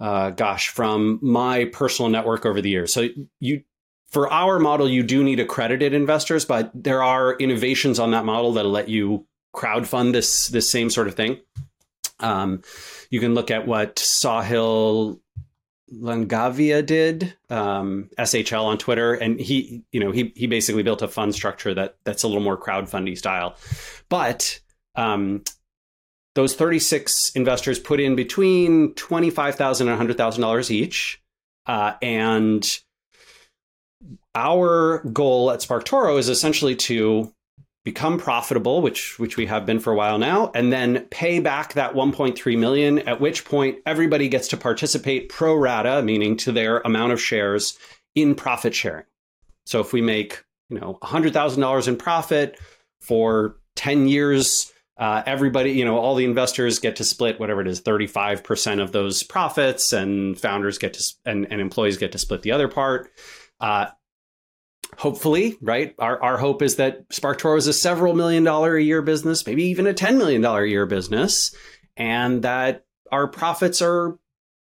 uh, 0.01 0.31
gosh, 0.31 0.69
from 0.69 1.19
my 1.21 1.65
personal 1.65 2.09
network 2.09 2.45
over 2.45 2.61
the 2.61 2.69
years. 2.69 2.91
So 2.91 3.09
you, 3.39 3.63
for 4.09 4.31
our 4.31 4.59
model, 4.59 4.89
you 4.89 5.03
do 5.03 5.23
need 5.23 5.39
accredited 5.39 5.93
investors, 5.93 6.45
but 6.45 6.71
there 6.73 7.03
are 7.03 7.35
innovations 7.35 7.99
on 7.99 8.11
that 8.11 8.25
model 8.25 8.53
that'll 8.53 8.71
let 8.71 8.89
you 8.89 9.27
crowdfund 9.55 10.13
this 10.13 10.47
this 10.47 10.69
same 10.69 10.89
sort 10.89 11.07
of 11.07 11.15
thing. 11.15 11.39
Um, 12.19 12.61
you 13.09 13.19
can 13.19 13.33
look 13.33 13.51
at 13.51 13.67
what 13.67 13.97
Sahil 13.97 15.19
Lavingia 16.01 16.85
did, 16.85 17.35
um, 17.49 18.09
SHL 18.17 18.63
on 18.63 18.77
Twitter, 18.77 19.13
and 19.13 19.39
he, 19.39 19.83
you 19.91 19.99
know, 19.99 20.11
he 20.11 20.33
he 20.35 20.47
basically 20.47 20.83
built 20.83 21.01
a 21.01 21.07
fund 21.07 21.35
structure 21.35 21.73
that 21.73 21.97
that's 22.03 22.23
a 22.23 22.27
little 22.27 22.41
more 22.41 22.57
crowdfunding 22.57 23.17
style. 23.17 23.55
But 24.09 24.59
um, 24.95 25.43
those 26.35 26.55
36 26.55 27.31
investors 27.35 27.79
put 27.79 27.99
in 27.99 28.15
between 28.15 28.93
25,000 28.95 29.87
and 29.87 30.09
$100,000 30.09 30.71
each. 30.71 31.21
Uh, 31.65 31.93
and 32.01 32.79
our 34.35 34.99
goal 35.11 35.51
at 35.51 35.59
SparkToro 35.59 36.17
is 36.17 36.29
essentially 36.29 36.75
to 36.75 37.32
become 37.83 38.17
profitable, 38.17 38.81
which 38.81 39.19
which 39.19 39.37
we 39.37 39.45
have 39.45 39.65
been 39.65 39.79
for 39.79 39.91
a 39.91 39.95
while 39.95 40.17
now, 40.17 40.51
and 40.55 40.71
then 40.71 41.05
pay 41.11 41.39
back 41.39 41.73
that 41.73 41.93
1.3 41.93 42.57
million. 42.57 42.99
At 42.99 43.19
which 43.19 43.45
point, 43.45 43.79
everybody 43.85 44.29
gets 44.29 44.47
to 44.49 44.57
participate 44.57 45.29
pro 45.29 45.55
rata, 45.55 46.01
meaning 46.01 46.37
to 46.37 46.51
their 46.51 46.79
amount 46.79 47.13
of 47.13 47.21
shares 47.21 47.77
in 48.15 48.35
profit 48.35 48.73
sharing. 48.73 49.05
So 49.65 49.81
if 49.81 49.93
we 49.93 50.01
make 50.01 50.43
you 50.69 50.79
know 50.79 50.97
$100,000 51.01 51.87
in 51.87 51.97
profit 51.97 52.59
for 53.01 53.57
10 53.75 54.07
years. 54.07 54.71
Uh, 54.95 55.23
everybody, 55.25 55.71
you 55.71 55.83
know, 55.83 55.97
all 55.97 56.13
the 56.13 56.23
investors 56.23 56.77
get 56.77 56.97
to 56.97 57.03
split 57.03 57.39
whatever 57.39 57.61
it 57.61 57.67
is, 57.67 57.81
35% 57.81 58.81
of 58.81 58.91
those 58.91 59.23
profits, 59.23 59.91
and 59.91 60.39
founders 60.39 60.77
get 60.77 60.93
to, 60.93 61.13
and, 61.25 61.51
and 61.51 61.59
employees 61.59 61.97
get 61.97 62.11
to 62.11 62.19
split 62.19 62.43
the 62.43 62.51
other 62.51 62.67
part. 62.67 63.11
Uh, 63.59 63.87
hopefully, 64.97 65.57
right? 65.61 65.95
Our, 65.99 66.21
our 66.21 66.37
hope 66.37 66.61
is 66.61 66.77
that 66.77 67.09
SparkToro 67.09 67.57
is 67.57 67.67
a 67.67 67.73
several 67.73 68.13
million 68.13 68.43
dollar 68.43 68.75
a 68.75 68.83
year 68.83 69.01
business, 69.01 69.45
maybe 69.45 69.63
even 69.65 69.87
a 69.87 69.93
$10 69.93 70.17
million 70.17 70.43
a 70.43 70.65
year 70.65 70.85
business, 70.85 71.55
and 71.97 72.41
that 72.43 72.85
our 73.11 73.27
profits 73.27 73.81
are 73.81 74.17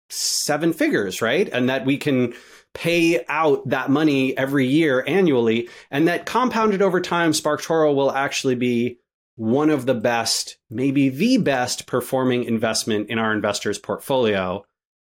seven 0.08 0.72
figures, 0.72 1.20
right? 1.20 1.48
And 1.52 1.68
that 1.68 1.84
we 1.84 1.96
can 1.96 2.34
pay 2.74 3.24
out 3.28 3.68
that 3.68 3.90
money 3.90 4.36
every 4.36 4.66
year 4.66 5.02
annually, 5.06 5.68
and 5.90 6.08
that 6.08 6.26
compounded 6.26 6.82
over 6.82 7.00
time, 7.00 7.32
SparkToro 7.32 7.94
will 7.94 8.12
actually 8.12 8.54
be 8.54 8.98
one 9.36 9.70
of 9.70 9.86
the 9.86 9.94
best, 9.94 10.58
maybe 10.70 11.08
the 11.08 11.38
best 11.38 11.86
performing 11.86 12.44
investment 12.44 13.10
in 13.10 13.18
our 13.18 13.32
investors' 13.32 13.78
portfolio. 13.78 14.64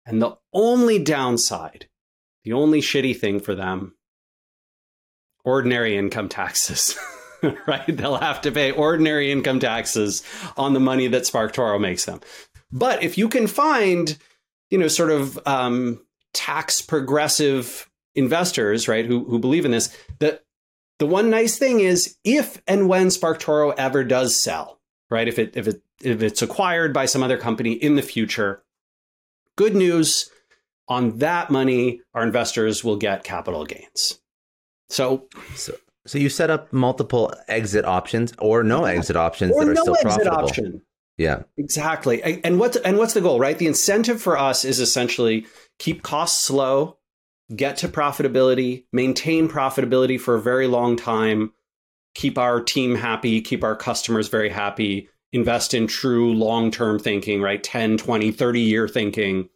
And 0.07 0.23
the 0.23 0.37
only 0.53 0.99
downside, 0.99 1.89
the 2.45 2.53
only 2.53 2.81
shitty 2.81 3.17
thing 3.17 3.41
for 3.41 3.55
them 3.55 3.97
ordinary 5.47 5.97
income 5.97 6.29
taxes. 6.29 6.99
right? 7.67 7.85
They'll 7.87 8.19
have 8.19 8.43
to 8.43 8.53
pay 8.53 8.73
ordinary 8.73 9.31
income 9.33 9.61
taxes 9.61 10.23
on 10.57 10.75
the 10.75 10.81
money 10.81 11.07
that 11.07 11.23
SparkToro 11.23 11.81
makes 11.81 12.05
them. 12.05 12.21
But 12.73 13.03
if 13.03 13.17
you 13.17 13.29
can 13.29 13.47
find, 13.47 14.19
you 14.71 14.77
know, 14.77 14.89
sort 14.89 15.11
of 15.11 15.39
um, 15.47 16.05
tax 16.35 16.83
progressive 16.83 17.89
investors, 18.15 18.89
right, 18.89 19.07
who, 19.07 19.25
who 19.25 19.39
believe 19.39 19.65
in 19.65 19.71
this, 19.71 19.97
that 20.19 20.43
the 20.99 21.07
one 21.07 21.31
nice 21.31 21.59
thing 21.59 21.81
is 21.81 22.17
if 22.25 22.61
and 22.67 22.89
when 22.89 23.09
SparkToro 23.09 23.75
ever 23.79 24.03
does 24.03 24.39
sell, 24.39 24.81
right, 25.11 25.29
if 25.29 25.39
it 25.39 25.57
if 25.57 25.69
it 25.69 25.83
if 26.03 26.23
it's 26.23 26.43
acquired 26.43 26.93
by 26.93 27.07
some 27.07 27.23
other 27.23 27.39
company 27.39 27.73
in 27.73 27.97
the 27.97 28.03
future, 28.03 28.63
good 29.57 29.77
news 29.77 30.31
on 30.89 31.19
that 31.19 31.51
money, 31.51 32.01
our 32.15 32.23
investors 32.23 32.83
will 32.83 32.97
get 32.97 33.25
capital 33.25 33.65
gains. 33.65 34.21
So, 34.89 35.29
so, 35.55 35.75
so 36.07 36.19
you 36.19 36.29
set 36.29 36.51
up 36.51 36.73
multiple 36.73 37.33
exit 37.49 37.85
options 37.85 38.33
or 38.39 38.63
no 38.63 38.85
exit 38.85 39.17
options 39.17 39.53
or 39.53 39.65
that 39.65 39.71
are 39.71 39.75
no 39.75 39.83
still 39.83 39.97
profitable. 39.97 40.37
Option. 40.39 40.83
Yeah, 41.19 41.43
exactly. 41.57 42.23
And 42.45 42.59
what's 42.59 42.77
and 42.77 42.99
what's 42.99 43.15
the 43.15 43.21
goal, 43.21 43.41
right? 43.41 43.59
The 43.59 43.67
incentive 43.67 44.21
for 44.21 44.39
us 44.39 44.65
is 44.65 44.81
essentially 44.81 45.47
keep 45.79 46.03
costs 46.03 46.51
low, 46.51 46.99
get 47.55 47.79
to 47.79 47.89
profitability, 47.89 48.85
maintain 48.93 49.49
profitability 49.49 50.21
for 50.21 50.35
a 50.35 50.43
very 50.43 50.67
long 50.67 50.97
time, 50.97 51.53
keep 52.15 52.37
our 52.37 52.61
team 52.61 52.95
happy, 52.95 53.41
keep 53.41 53.65
our 53.65 53.77
customers 53.77 54.29
very 54.29 54.51
happy, 54.51 55.09
invest 55.33 55.73
in 55.73 55.87
true 55.87 56.35
long-term 56.35 56.99
thinking, 56.99 57.41
right? 57.41 57.63
10, 57.63 57.97
20, 57.97 58.31
30 58.31 58.61
year 58.61 58.87
thinking 58.87 59.49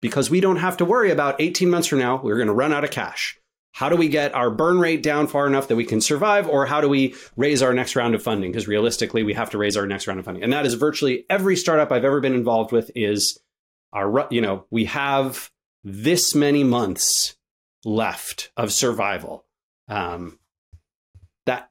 because 0.00 0.30
we 0.30 0.40
don't 0.40 0.56
have 0.56 0.76
to 0.78 0.84
worry 0.84 1.10
about 1.10 1.40
18 1.40 1.68
months 1.68 1.88
from 1.88 1.98
now 1.98 2.20
we're 2.22 2.36
going 2.36 2.46
to 2.48 2.54
run 2.54 2.72
out 2.72 2.84
of 2.84 2.90
cash 2.90 3.38
how 3.72 3.88
do 3.88 3.96
we 3.96 4.08
get 4.08 4.34
our 4.34 4.50
burn 4.50 4.78
rate 4.78 5.02
down 5.02 5.26
far 5.26 5.46
enough 5.46 5.68
that 5.68 5.76
we 5.76 5.84
can 5.84 6.00
survive 6.00 6.48
or 6.48 6.66
how 6.66 6.80
do 6.80 6.88
we 6.88 7.14
raise 7.36 7.62
our 7.62 7.72
next 7.72 7.94
round 7.94 8.14
of 8.14 8.22
funding? 8.22 8.50
Because 8.50 8.66
realistically 8.66 9.22
we 9.22 9.34
have 9.34 9.50
to 9.50 9.58
raise 9.58 9.76
our 9.76 9.86
next 9.86 10.06
round 10.06 10.18
of 10.18 10.24
funding. 10.24 10.42
And 10.42 10.52
that 10.52 10.66
is 10.66 10.74
virtually 10.74 11.24
every 11.30 11.56
startup 11.56 11.92
i've 11.92 12.04
ever 12.04 12.20
been 12.20 12.34
involved 12.34 12.72
with 12.72 12.90
is 12.94 13.40
our 13.92 14.26
you 14.30 14.40
know 14.40 14.66
we 14.70 14.86
have 14.86 15.50
this 15.84 16.34
many 16.34 16.64
months 16.64 17.36
left 17.84 18.52
of 18.56 18.72
survival. 18.72 19.46
Um, 19.88 20.38
that 21.46 21.70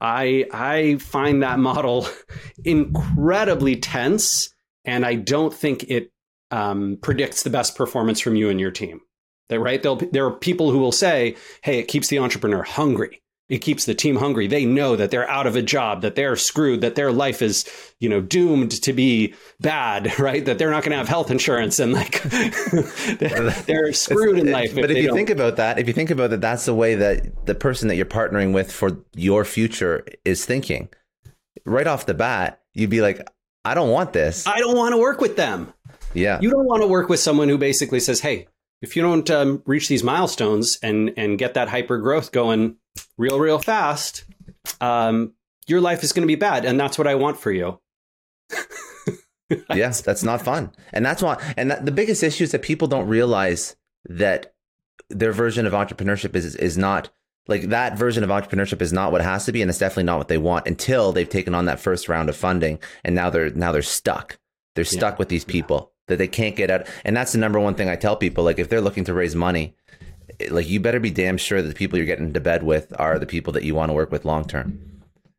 i 0.00 0.46
i 0.52 0.96
find 0.96 1.42
that 1.42 1.58
model 1.58 2.08
incredibly 2.64 3.76
tense 3.76 4.52
and 4.84 5.06
i 5.06 5.14
don't 5.14 5.54
think 5.54 5.84
it 5.88 6.10
um, 6.50 6.98
predicts 7.00 7.42
the 7.42 7.50
best 7.50 7.76
performance 7.76 8.18
from 8.20 8.34
you 8.34 8.48
and 8.48 8.58
your 8.58 8.70
team 8.70 9.00
that 9.48 9.60
right? 9.60 9.82
They'll, 9.82 9.96
there 9.96 10.26
are 10.26 10.30
people 10.30 10.70
who 10.70 10.78
will 10.78 10.92
say, 10.92 11.36
"Hey, 11.62 11.78
it 11.78 11.88
keeps 11.88 12.08
the 12.08 12.18
entrepreneur 12.18 12.62
hungry. 12.62 13.22
It 13.50 13.58
keeps 13.58 13.84
the 13.84 13.94
team 13.94 14.16
hungry. 14.16 14.46
They 14.46 14.64
know 14.64 14.96
that 14.96 15.10
they're 15.10 15.28
out 15.28 15.46
of 15.46 15.54
a 15.54 15.60
job, 15.60 16.00
that 16.00 16.14
they're 16.14 16.34
screwed, 16.34 16.80
that 16.80 16.94
their 16.94 17.12
life 17.12 17.42
is, 17.42 17.68
you 18.00 18.08
know, 18.08 18.22
doomed 18.22 18.70
to 18.82 18.92
be 18.94 19.34
bad, 19.60 20.18
right? 20.18 20.42
That 20.42 20.58
they're 20.58 20.70
not 20.70 20.82
going 20.82 20.92
to 20.92 20.96
have 20.96 21.08
health 21.08 21.30
insurance 21.30 21.78
and 21.78 21.92
like 21.92 22.22
they're 23.66 23.92
screwed 23.92 24.38
in 24.38 24.50
life. 24.50 24.74
But 24.74 24.84
if, 24.84 24.92
if 24.92 24.96
you 24.96 25.08
don't. 25.08 25.16
think 25.16 25.30
about 25.30 25.56
that, 25.56 25.78
if 25.78 25.86
you 25.86 25.92
think 25.92 26.10
about 26.10 26.30
that, 26.30 26.40
that's 26.40 26.64
the 26.64 26.74
way 26.74 26.94
that 26.94 27.44
the 27.44 27.54
person 27.54 27.88
that 27.88 27.96
you're 27.96 28.06
partnering 28.06 28.54
with 28.54 28.72
for 28.72 29.04
your 29.14 29.44
future 29.44 30.06
is 30.24 30.46
thinking 30.46 30.88
right 31.66 31.86
off 31.86 32.06
the 32.06 32.14
bat, 32.14 32.62
you'd 32.72 32.90
be 32.90 33.02
like, 33.02 33.28
I 33.64 33.74
don't 33.74 33.90
want 33.90 34.14
this. 34.14 34.46
I 34.46 34.58
don't 34.58 34.76
want 34.76 34.92
to 34.92 34.98
work 34.98 35.20
with 35.20 35.36
them. 35.36 35.72
Yeah. 36.14 36.40
You 36.40 36.50
don't 36.50 36.66
want 36.66 36.82
to 36.82 36.86
work 36.86 37.08
with 37.08 37.20
someone 37.20 37.48
who 37.48 37.58
basically 37.58 38.00
says, 38.00 38.20
"Hey, 38.20 38.46
if 38.84 38.96
you 38.96 39.02
don't 39.02 39.28
um, 39.30 39.62
reach 39.64 39.88
these 39.88 40.04
milestones 40.04 40.78
and 40.82 41.12
and 41.16 41.38
get 41.38 41.54
that 41.54 41.68
hyper 41.70 41.96
growth 41.96 42.32
going 42.32 42.76
real 43.16 43.40
real 43.40 43.58
fast, 43.58 44.24
um, 44.82 45.32
your 45.66 45.80
life 45.80 46.04
is 46.04 46.12
going 46.12 46.22
to 46.22 46.26
be 46.26 46.34
bad." 46.36 46.66
And 46.66 46.78
that's 46.78 46.98
what 46.98 47.06
I 47.06 47.14
want 47.14 47.40
for 47.40 47.50
you. 47.50 47.80
yeah, 49.74 49.88
that's 49.88 50.22
not 50.22 50.42
fun. 50.42 50.70
And 50.92 51.04
that's 51.04 51.22
why 51.22 51.42
and 51.56 51.70
that, 51.70 51.86
the 51.86 51.92
biggest 51.92 52.22
issue 52.22 52.44
is 52.44 52.52
that 52.52 52.60
people 52.60 52.86
don't 52.86 53.08
realize 53.08 53.74
that 54.04 54.54
their 55.08 55.32
version 55.32 55.66
of 55.66 55.72
entrepreneurship 55.72 56.36
is 56.36 56.54
is 56.54 56.76
not 56.76 57.08
like 57.48 57.62
that 57.70 57.96
version 57.96 58.22
of 58.22 58.28
entrepreneurship 58.28 58.82
is 58.82 58.92
not 58.92 59.12
what 59.12 59.22
it 59.22 59.24
has 59.24 59.46
to 59.46 59.52
be 59.52 59.62
and 59.62 59.70
it's 59.70 59.78
definitely 59.78 60.04
not 60.04 60.18
what 60.18 60.28
they 60.28 60.38
want 60.38 60.66
until 60.66 61.10
they've 61.12 61.28
taken 61.28 61.54
on 61.54 61.64
that 61.64 61.80
first 61.80 62.06
round 62.06 62.28
of 62.28 62.36
funding 62.36 62.78
and 63.02 63.14
now 63.14 63.30
they're 63.30 63.50
now 63.50 63.72
they're 63.72 63.80
stuck. 63.80 64.38
They're 64.74 64.84
stuck 64.84 65.14
yeah. 65.14 65.18
with 65.18 65.28
these 65.30 65.44
people 65.44 65.93
that 66.06 66.18
they 66.18 66.28
can't 66.28 66.56
get 66.56 66.70
out. 66.70 66.86
And 67.04 67.16
that's 67.16 67.32
the 67.32 67.38
number 67.38 67.60
one 67.60 67.74
thing 67.74 67.88
I 67.88 67.96
tell 67.96 68.16
people. 68.16 68.44
Like 68.44 68.58
if 68.58 68.68
they're 68.68 68.80
looking 68.80 69.04
to 69.04 69.14
raise 69.14 69.34
money, 69.34 69.74
like 70.50 70.68
you 70.68 70.80
better 70.80 71.00
be 71.00 71.10
damn 71.10 71.36
sure 71.36 71.62
that 71.62 71.68
the 71.68 71.74
people 71.74 71.98
you're 71.98 72.06
getting 72.06 72.26
into 72.26 72.40
bed 72.40 72.62
with 72.62 72.92
are 72.98 73.18
the 73.18 73.26
people 73.26 73.52
that 73.52 73.64
you 73.64 73.74
want 73.74 73.90
to 73.90 73.94
work 73.94 74.10
with 74.10 74.24
long 74.24 74.44
term. 74.44 74.80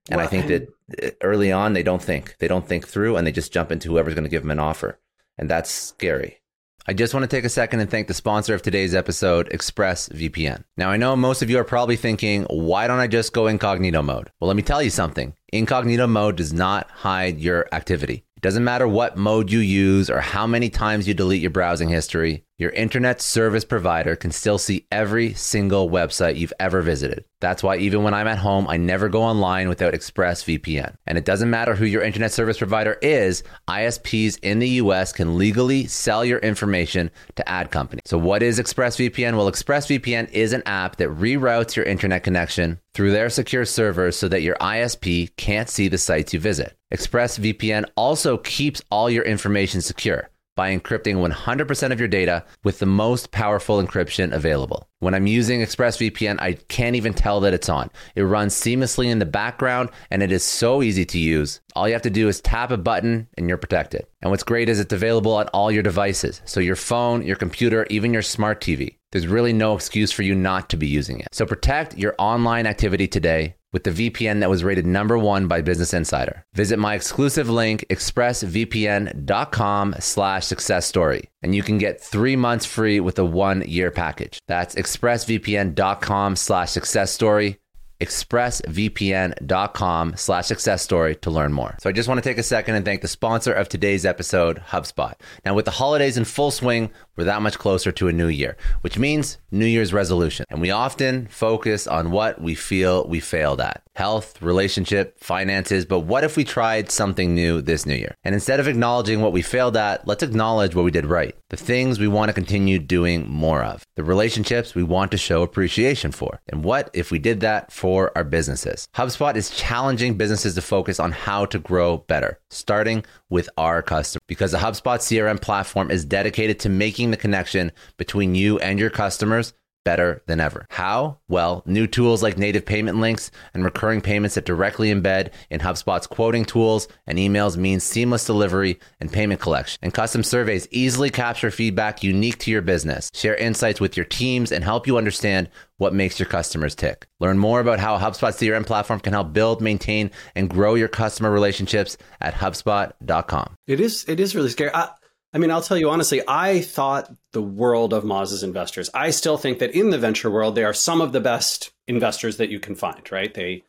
And 0.10 0.18
well, 0.18 0.26
I 0.26 0.30
think 0.30 0.48
that 0.48 0.70
uh, 1.04 1.12
early 1.22 1.52
on 1.52 1.74
they 1.74 1.84
don't 1.84 2.02
think. 2.02 2.36
They 2.40 2.48
don't 2.48 2.68
think 2.68 2.88
through 2.88 3.18
and 3.18 3.26
they 3.26 3.32
just 3.32 3.54
jump 3.54 3.72
into 3.72 3.90
whoever's 3.90 4.14
going 4.14 4.24
to 4.24 4.30
give 4.30 4.44
them 4.44 4.52
an 4.52 4.60
offer. 4.60 5.00
And 5.38 5.50
that's 5.50 5.70
scary. 5.70 6.42
I 6.88 6.94
just 6.94 7.16
want 7.16 7.24
to 7.24 7.28
take 7.28 7.46
a 7.46 7.50
second 7.50 7.80
and 7.80 7.90
thank 7.90 8.08
the 8.08 8.14
sponsor 8.14 8.54
of 8.54 8.62
today's 8.62 8.94
episode, 8.94 9.50
ExpressVPN. 9.50 10.66
Now, 10.78 10.92
I 10.92 10.98
know 10.98 11.16
most 11.16 11.42
of 11.42 11.50
you 11.50 11.58
are 11.58 11.64
probably 11.64 11.96
thinking, 11.96 12.44
why 12.44 12.86
don't 12.86 13.00
I 13.00 13.08
just 13.08 13.34
go 13.34 13.48
incognito 13.48 14.04
mode? 14.04 14.32
Well, 14.40 14.48
let 14.48 14.56
me 14.56 14.62
tell 14.62 14.84
you 14.84 14.92
something. 14.92 15.34
Incognito 15.52 16.06
mode 16.06 16.36
does 16.36 16.54
not 16.54 16.92
hide 16.92 17.40
your 17.40 17.68
activity. 17.72 18.24
It 18.38 18.42
doesn't 18.42 18.64
matter 18.64 18.88
what 18.88 19.18
mode 19.18 19.52
you 19.52 19.60
use 19.60 20.10
or 20.10 20.22
how 20.22 20.46
many 20.46 20.70
times 20.70 21.08
you 21.08 21.14
delete 21.14 21.42
your 21.42 21.52
browsing 21.52 21.90
history 21.90 22.45
your 22.58 22.70
internet 22.72 23.22
service 23.22 23.66
provider 23.66 24.16
can 24.16 24.32
still 24.32 24.58
see 24.58 24.88
every 24.90 25.34
single 25.34 25.90
website 25.90 26.38
you've 26.38 26.54
ever 26.58 26.82
visited. 26.82 27.26
That's 27.42 27.62
why 27.62 27.78
even 27.78 28.02
when 28.02 28.14
I'm 28.14 28.30
at 28.30 28.38
home, 28.38 28.66
I 28.70 28.78
never 28.78 29.10
go 29.10 29.22
online 29.22 29.68
without 29.68 29.94
ExpressVPN. 29.94 30.96
And 31.06 31.18
it 31.18 31.26
doesn't 31.26 31.50
matter 31.50 31.76
who 31.76 31.86
your 31.86 32.02
internet 32.02 32.32
service 32.32 32.58
provider 32.58 32.98
is, 33.02 33.44
ISPs 33.68 34.40
in 34.42 34.60
the 34.60 34.70
US 34.70 35.12
can 35.12 35.38
legally 35.38 35.86
sell 35.86 36.24
your 36.24 36.40
information 36.40 37.12
to 37.36 37.48
ad 37.48 37.72
companies. 37.72 38.04
So 38.06 38.18
what 38.18 38.42
is 38.42 38.58
ExpressVPN? 38.58 39.36
Well, 39.36 39.52
ExpressVPN 39.52 40.32
is 40.32 40.54
an 40.54 40.64
app 40.66 40.96
that 40.96 41.10
reroutes 41.10 41.76
your 41.76 41.86
internet 41.86 42.24
connection 42.24 42.80
through 42.94 43.12
their 43.12 43.30
secure 43.30 43.66
servers 43.66 44.18
so 44.18 44.30
that 44.30 44.44
your 44.44 44.56
ISP 44.56 45.36
can't 45.36 45.70
see 45.70 45.90
the 45.90 45.98
sites 45.98 46.34
you 46.34 46.40
visit. 46.40 46.78
ExpressVPN 46.94 47.84
also 47.98 48.38
keeps 48.38 48.82
all 48.90 49.10
your 49.10 49.26
information 49.26 49.82
secure 49.82 50.30
by 50.56 50.76
encrypting 50.76 51.16
100% 51.16 51.92
of 51.92 52.00
your 52.00 52.08
data 52.08 52.44
with 52.64 52.80
the 52.80 52.86
most 52.86 53.32
powerful 53.32 53.84
encryption 53.84 54.32
available. 54.32 54.88
When 55.00 55.14
I'm 55.14 55.28
using 55.28 55.62
ExpressVPN, 55.62 56.38
I 56.40 56.54
can't 56.54 56.96
even 56.96 57.14
tell 57.14 57.42
that 57.42 57.54
it's 57.54 57.70
on. 57.70 57.92
It 58.16 58.24
runs 58.24 58.56
seamlessly 58.56 59.08
in 59.08 59.20
the 59.20 59.26
background 59.26 59.90
and 60.10 60.24
it 60.24 60.32
is 60.32 60.44
so 60.44 60.82
easy 60.82 61.06
to 61.06 61.20
use. 61.20 61.62
All 61.76 61.88
you 61.88 61.94
have 61.94 62.02
to 62.04 62.10
do 62.10 62.28
is 62.28 62.42
tap 62.42 62.72
a 62.72 62.78
button 62.78 63.28
and 63.38 63.50
you're 63.50 63.58
protected. 63.58 64.08
And 64.22 64.32
what's 64.32 64.44
great 64.44 64.70
is 64.70 64.80
it's 64.80 64.94
available 64.94 65.34
on 65.36 65.48
all 65.50 65.72
your 65.72 65.84
devices. 65.84 66.42
So 66.46 66.60
your 66.60 66.78
phone, 66.78 67.24
your 67.24 67.36
computer, 67.36 67.86
even 67.90 68.14
your 68.14 68.22
smart 68.22 68.62
TV. 68.62 68.96
There's 69.16 69.28
really 69.28 69.54
no 69.54 69.76
excuse 69.76 70.12
for 70.12 70.24
you 70.24 70.36
not 70.36 70.70
to 70.72 70.76
be 70.76 70.88
using 70.88 71.22
it. 71.22 71.30
So 71.32 71.46
protect 71.46 71.98
your 71.98 72.16
online 72.20 72.68
activity 72.68 73.08
today 73.08 73.56
with 73.72 73.86
the 73.86 73.92
VPN 73.92 74.42
that 74.42 74.50
was 74.50 74.62
rated 74.62 74.86
number 74.86 75.18
one 75.18 75.48
by 75.48 75.62
Business 75.62 75.94
Insider. 75.94 76.44
Visit 76.54 76.80
my 76.80 76.96
exclusive 76.96 77.50
link, 77.50 77.86
expressvpn.com 77.90 79.96
slash 80.00 80.46
success 80.46 80.86
story, 80.86 81.30
and 81.42 81.56
you 81.56 81.64
can 81.64 81.78
get 81.78 82.02
three 82.02 82.36
months 82.36 82.66
free 82.66 83.00
with 83.00 83.18
a 83.18 83.24
one-year 83.24 83.90
package. 83.90 84.38
That's 84.50 84.76
expressvpn.com 84.76 86.36
slash 86.36 86.72
success 86.72 87.12
story 87.12 87.60
expressvpn.com 88.02 90.18
slash 90.18 90.46
success 90.46 90.82
story 90.82 91.16
to 91.16 91.32
learn 91.32 91.54
more. 91.54 91.78
So 91.80 91.90
I 91.90 91.94
just 91.94 92.10
want 92.10 92.22
to 92.24 92.30
take 92.30 92.38
a 92.38 92.44
second 92.44 92.76
and 92.76 92.86
thank 92.86 93.02
the 93.02 93.08
sponsor 93.08 93.54
of 93.54 93.70
today's 93.70 94.06
episode, 94.06 94.62
HubSpot. 94.68 95.14
Now 95.46 95.54
with 95.54 95.64
the 95.66 95.72
holidays 95.72 96.18
in 96.18 96.26
full 96.26 96.52
swing, 96.52 96.92
we're 97.16 97.24
that 97.26 97.42
much 97.42 97.58
closer 97.58 97.92
to 97.92 98.08
a 98.08 98.14
new 98.14 98.28
year, 98.28 98.58
which 98.82 98.98
means 98.98 99.38
New 99.52 99.66
Year's 99.66 99.94
resolution. 99.94 100.46
And 100.50 100.62
we 100.62 100.72
often 100.72 101.28
focus 101.28 101.88
on 101.88 102.12
what 102.12 102.42
we 102.42 102.56
feel 102.56 103.08
we 103.08 103.20
failed 103.20 103.62
at. 103.62 103.84
Health, 103.96 104.42
relationship, 104.42 105.18
finances, 105.20 105.86
but 105.86 106.02
what 106.02 106.26
if 106.26 106.36
we 106.36 106.44
tried 106.44 106.92
something 106.92 107.34
new 107.34 107.62
this 107.62 107.86
new 107.86 107.96
year? 107.96 108.16
And 108.26 108.36
instead 108.36 108.60
of 108.60 108.68
acknowledging 108.68 109.22
what 109.22 109.32
we 109.32 109.42
failed 109.42 109.78
at, 109.78 110.06
let's 110.06 110.24
acknowledge 110.24 110.76
what 110.76 110.84
we 110.84 110.92
did 110.92 111.06
right. 111.06 111.34
The 111.50 111.56
things 111.58 111.98
we 111.98 112.10
want 112.10 112.28
to 112.28 112.34
continue 112.34 112.78
doing 112.78 113.30
more 113.30 113.64
of. 113.64 113.86
The 113.96 114.04
relationships 114.04 114.76
we 114.76 114.84
want 114.84 115.12
to 115.12 115.18
show 115.18 115.44
appreciation 115.44 116.12
for. 116.12 116.42
And 116.50 116.66
what 116.66 116.90
if 116.94 117.12
we 117.12 117.20
did 117.20 117.40
that 117.40 117.72
for 117.72 118.12
our 118.18 118.26
businesses? 118.26 118.90
HubSpot 118.96 119.36
is 119.36 119.50
challenging 119.50 120.18
businesses 120.18 120.56
to 120.56 120.62
focus 120.62 121.00
on 121.00 121.14
how 121.14 121.46
to 121.46 121.60
grow 121.60 122.00
better, 122.00 122.40
starting 122.50 123.06
with 123.30 123.50
our 123.58 123.82
customers. 123.82 124.22
Because 124.28 124.52
the 124.52 124.58
HubSpot 124.58 125.00
CRM 125.00 125.42
platform 125.42 125.92
is 125.92 126.06
dedicated 126.06 126.60
to 126.62 126.70
making 126.70 127.12
the 127.12 127.18
connection 127.18 127.72
between 127.98 128.36
you 128.36 128.60
and 128.60 128.80
your 128.80 128.90
customers 128.90 129.54
better 129.86 130.22
than 130.26 130.42
ever. 130.42 130.66
How? 130.70 131.20
Well, 131.30 131.64
new 131.66 131.88
tools 131.88 132.22
like 132.22 132.38
native 132.38 132.66
payment 132.66 133.00
links 133.00 133.32
and 133.54 133.64
recurring 133.64 134.02
payments 134.02 134.36
that 134.36 134.44
directly 134.44 134.94
embed 134.94 135.32
in 135.50 135.62
HubSpot's 135.62 136.08
quoting 136.08 136.44
tools 136.44 136.90
and 137.08 137.18
emails 137.18 137.56
means 137.56 137.86
seamless 137.86 138.26
delivery 138.26 138.80
and 139.00 139.14
payment 139.14 139.40
collection. 139.40 139.80
And 139.82 139.94
custom 139.94 140.24
surveys 140.24 140.68
easily 140.72 141.10
capture 141.10 141.52
feedback 141.52 142.04
unique 142.04 142.40
to 142.40 142.52
your 142.52 142.62
business, 142.62 143.10
share 143.14 143.36
insights 143.36 143.80
with 143.80 143.96
your 143.96 144.06
teams, 144.06 144.52
and 144.52 144.64
help 144.64 144.88
you 144.88 144.98
understand 144.98 145.50
what 145.78 145.94
makes 145.94 146.20
your 146.20 146.28
customers 146.28 146.74
tick. 146.74 147.06
Learn 147.20 147.38
more 147.38 147.60
about 147.60 147.80
how 147.80 147.98
HubSpot 147.98 148.32
CRM 148.32 148.66
platform 148.66 149.00
can 149.00 149.14
help 149.14 149.34
build, 149.34 149.62
maintain, 149.62 150.10
and 150.36 150.50
grow 150.50 150.74
your 150.76 150.88
customer 150.88 151.30
relationships 151.32 151.98
at 152.22 152.34
HubSpot.com. 152.34 153.56
It 153.68 153.80
is 153.80 154.06
it 154.08 154.20
is 154.20 154.36
really 154.36 154.50
scary. 154.50 154.72
I- 154.74 154.90
I 155.36 155.38
mean, 155.38 155.52
I'll 155.52 155.62
tell 155.62 155.78
you 155.78 155.90
honestly, 155.90 156.22
I 156.26 156.62
thought 156.62 157.14
the 157.34 157.42
world 157.42 157.92
of 157.92 158.06
Moz's 158.06 158.42
investors. 158.42 158.90
I 158.94 159.10
still 159.10 159.38
think 159.38 159.60
that 159.60 159.72
in 159.72 159.90
the 159.90 159.98
venture 159.98 160.32
world, 160.32 160.56
they 160.56 160.64
are 160.64 160.74
some 160.74 161.02
of 161.02 161.12
the 161.12 161.20
best 161.20 161.74
investors 161.90 162.38
that 162.38 162.50
you 162.50 162.62
can 162.62 162.74
find, 162.74 163.12
right? 163.12 163.34
They, 163.34 163.66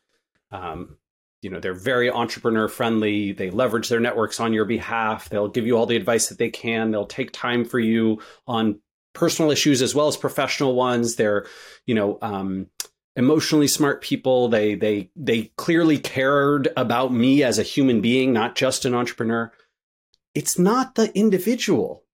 um, 0.53 0.97
you 1.43 1.51
know, 1.51 1.59
they're 1.59 1.75
very 1.75 2.09
entrepreneur 2.09 2.69
friendly. 2.69 3.33
They 3.33 3.51
leverage 3.51 3.89
their 3.89 3.99
networks 3.99 4.39
on 4.39 4.53
your 4.53 4.65
behalf. 4.65 5.29
They'll 5.29 5.49
give 5.49 5.67
you 5.67 5.77
all 5.77 5.87
the 5.87 5.97
advice 5.97 6.29
that 6.29 6.39
they 6.39 6.51
can. 6.51 6.93
They'll 6.93 7.05
take 7.05 7.33
time 7.33 7.65
for 7.65 7.81
you 7.81 8.23
on 8.47 8.79
personal 9.13 9.51
issues 9.51 9.83
as 9.83 9.93
well 9.93 10.07
as 10.07 10.17
professional 10.17 10.77
ones. 10.77 11.17
They're, 11.17 11.47
you 11.85 11.97
know, 11.97 12.19
um, 12.23 12.69
emotionally 13.17 13.67
smart 13.67 14.03
people. 14.03 14.47
They 14.49 14.77
they 14.77 15.11
they 15.17 15.51
clearly 15.57 15.99
cared 15.99 16.69
about 16.77 17.13
me 17.13 17.43
as 17.43 17.59
a 17.59 17.65
human 17.65 18.03
being, 18.03 18.33
not 18.33 18.55
just 18.55 18.85
an 18.85 18.95
entrepreneur 18.95 19.51
it's 20.37 20.59
not 20.59 20.95
the 20.95 21.17
individual 21.17 22.05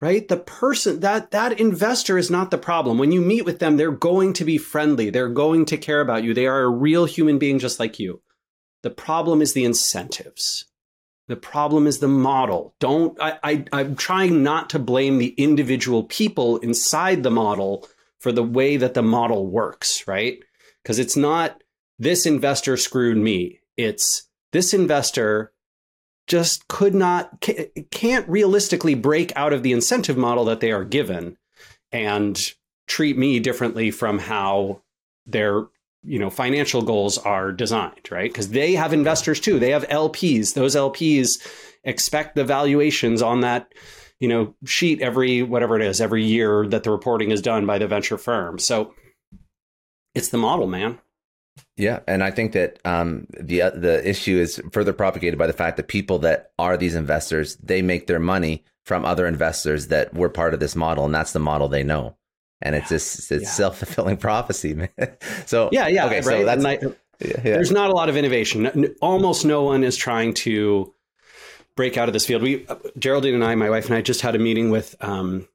right? 0.00 0.28
The 0.28 0.36
person 0.36 1.00
that 1.00 1.32
that 1.32 1.58
investor 1.58 2.18
is 2.18 2.30
not 2.30 2.50
the 2.50 2.58
problem. 2.58 2.98
When 2.98 3.12
you 3.12 3.20
meet 3.20 3.44
with 3.44 3.58
them 3.58 3.76
they're 3.76 3.90
going 3.90 4.32
to 4.34 4.44
be 4.44 4.58
friendly. 4.58 5.10
They're 5.10 5.28
going 5.28 5.64
to 5.66 5.76
care 5.76 6.00
about 6.00 6.24
you. 6.24 6.34
They 6.34 6.46
are 6.46 6.62
a 6.62 6.68
real 6.68 7.04
human 7.04 7.38
being 7.38 7.58
just 7.58 7.80
like 7.80 7.98
you. 7.98 8.22
The 8.82 8.90
problem 8.90 9.42
is 9.42 9.52
the 9.52 9.64
incentives. 9.64 10.66
The 11.26 11.36
problem 11.36 11.86
is 11.86 11.98
the 11.98 12.08
model. 12.08 12.74
Don't 12.78 13.20
I, 13.20 13.38
I 13.42 13.64
i'm 13.72 13.96
trying 13.96 14.42
not 14.42 14.70
to 14.70 14.78
blame 14.78 15.18
the 15.18 15.34
individual 15.36 16.04
people 16.04 16.58
inside 16.58 17.22
the 17.22 17.30
model 17.30 17.86
for 18.20 18.32
the 18.32 18.42
way 18.42 18.76
that 18.76 18.94
the 18.94 19.02
model 19.02 19.46
works 19.46 20.06
right? 20.06 20.38
Because 20.82 20.98
it's 20.98 21.16
not 21.16 21.62
this 21.98 22.24
investor 22.24 22.76
screwed 22.76 23.18
me. 23.18 23.60
It's 23.76 24.28
this 24.52 24.72
investor 24.72 25.52
just 26.28 26.68
could 26.68 26.94
not 26.94 27.44
can't 27.90 28.28
realistically 28.28 28.94
break 28.94 29.32
out 29.34 29.52
of 29.52 29.62
the 29.62 29.72
incentive 29.72 30.16
model 30.16 30.44
that 30.44 30.60
they 30.60 30.70
are 30.70 30.84
given 30.84 31.36
and 31.90 32.52
treat 32.86 33.16
me 33.16 33.40
differently 33.40 33.90
from 33.90 34.18
how 34.18 34.82
their 35.26 35.66
you 36.04 36.18
know 36.18 36.30
financial 36.30 36.82
goals 36.82 37.18
are 37.18 37.50
designed 37.50 38.08
right? 38.10 38.30
Because 38.30 38.50
they 38.50 38.74
have 38.74 38.92
investors 38.92 39.40
too. 39.40 39.58
They 39.58 39.70
have 39.70 39.88
lps 39.88 40.54
those 40.54 40.76
lps 40.76 41.40
expect 41.84 42.36
the 42.36 42.44
valuations 42.44 43.22
on 43.22 43.40
that 43.40 43.72
you 44.20 44.28
know 44.28 44.54
sheet 44.64 45.00
every 45.00 45.42
whatever 45.42 45.76
it 45.76 45.82
is 45.82 46.00
every 46.00 46.24
year 46.24 46.66
that 46.68 46.84
the 46.84 46.90
reporting 46.90 47.30
is 47.30 47.42
done 47.42 47.66
by 47.66 47.78
the 47.78 47.88
venture 47.88 48.18
firm. 48.18 48.58
So 48.58 48.94
it's 50.14 50.28
the 50.28 50.38
model 50.38 50.66
man 50.66 50.98
yeah, 51.76 52.00
and 52.06 52.22
I 52.24 52.30
think 52.30 52.52
that 52.52 52.78
um, 52.84 53.26
the 53.38 53.62
uh, 53.62 53.70
the 53.70 54.06
issue 54.08 54.38
is 54.38 54.60
further 54.72 54.92
propagated 54.92 55.38
by 55.38 55.46
the 55.46 55.52
fact 55.52 55.76
that 55.76 55.88
people 55.88 56.18
that 56.20 56.52
are 56.58 56.76
these 56.76 56.94
investors 56.94 57.56
they 57.56 57.82
make 57.82 58.06
their 58.06 58.18
money 58.18 58.64
from 58.84 59.04
other 59.04 59.26
investors 59.26 59.88
that 59.88 60.14
were 60.14 60.28
part 60.28 60.54
of 60.54 60.60
this 60.60 60.74
model, 60.74 61.04
and 61.04 61.14
that's 61.14 61.32
the 61.32 61.38
model 61.38 61.68
they 61.68 61.84
know. 61.84 62.16
And 62.60 62.74
it's 62.74 62.88
just 62.88 63.30
it's 63.30 63.44
yeah. 63.44 63.48
self 63.48 63.78
fulfilling 63.78 64.16
prophecy, 64.28 64.74
man. 64.74 64.88
so 65.46 65.68
yeah, 65.72 65.88
yeah, 65.88 66.06
okay, 66.06 66.16
right? 66.16 66.24
so 66.24 66.44
that's 66.44 66.64
I, 66.64 66.72
yeah, 66.72 66.88
yeah. 67.20 67.40
there's 67.42 67.72
not 67.72 67.90
a 67.90 67.94
lot 67.94 68.08
of 68.08 68.16
innovation. 68.16 68.94
Almost 69.00 69.44
no 69.44 69.62
one 69.62 69.84
is 69.84 69.96
trying 69.96 70.34
to 70.34 70.94
break 71.76 71.96
out 71.96 72.08
of 72.08 72.12
this 72.12 72.26
field. 72.26 72.42
We, 72.42 72.66
Geraldine 72.98 73.34
and 73.34 73.44
I, 73.44 73.54
my 73.54 73.70
wife 73.70 73.86
and 73.86 73.94
I, 73.94 74.02
just 74.02 74.20
had 74.20 74.34
a 74.34 74.38
meeting 74.38 74.70
with 74.70 74.96
um, 75.00 75.46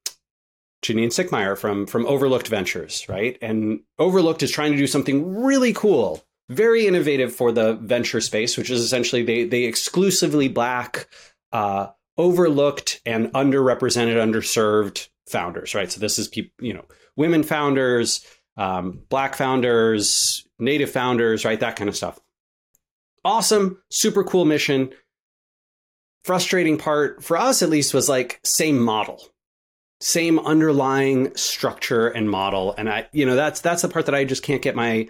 Janine 0.84 1.08
Sickmeyer 1.08 1.58
from 1.58 1.88
from 1.88 2.06
Overlooked 2.06 2.48
Ventures, 2.48 3.06
right? 3.10 3.38
And 3.42 3.82
Overlooked 3.98 4.44
is 4.44 4.52
trying 4.52 4.72
to 4.74 4.78
do 4.78 4.88
something 4.88 5.44
really 5.44 5.74
cool, 5.74 6.24
very 6.50 6.86
innovative 6.86 7.34
for 7.34 7.52
the 7.52 7.74
venture 7.76 8.22
space, 8.22 8.58
which 8.58 8.70
is 8.70 8.82
essentially 8.82 9.24
they 9.24 9.46
they 9.46 9.64
exclusively 9.64 10.48
black, 10.48 11.08
uh, 11.52 11.88
overlooked, 12.18 13.02
and 13.06 13.32
underrepresented, 13.34 14.16
underserved 14.16 15.08
founders, 15.28 15.74
right? 15.74 15.92
So 15.92 16.00
this 16.00 16.20
is 16.20 16.28
people, 16.28 16.52
you 16.60 16.74
know, 16.74 16.86
women 17.16 17.44
founders, 17.44 18.26
um, 18.58 19.02
black 19.10 19.36
founders, 19.36 20.46
native 20.60 20.92
founders, 20.92 21.46
right? 21.46 21.60
That 21.60 21.76
kind 21.76 21.90
of 21.90 21.96
stuff. 21.96 22.20
Awesome, 23.26 23.82
super 23.90 24.24
cool 24.24 24.44
mission 24.44 24.92
frustrating 26.24 26.78
part 26.78 27.24
for 27.24 27.38
us 27.38 27.62
at 27.62 27.70
least 27.70 27.94
was 27.94 28.08
like 28.08 28.40
same 28.44 28.80
model 28.80 29.22
same 30.04 30.40
underlying 30.40 31.36
structure 31.36 32.08
and 32.08 32.30
model 32.30 32.74
and 32.78 32.90
i 32.90 33.08
you 33.12 33.26
know 33.26 33.36
that's 33.36 33.62
that's 33.62 33.82
the 33.82 33.88
part 33.88 34.06
that 34.06 34.16
i 34.16 34.24
just 34.24 34.44
can't 34.44 34.62
get 34.62 34.76
my 34.76 35.08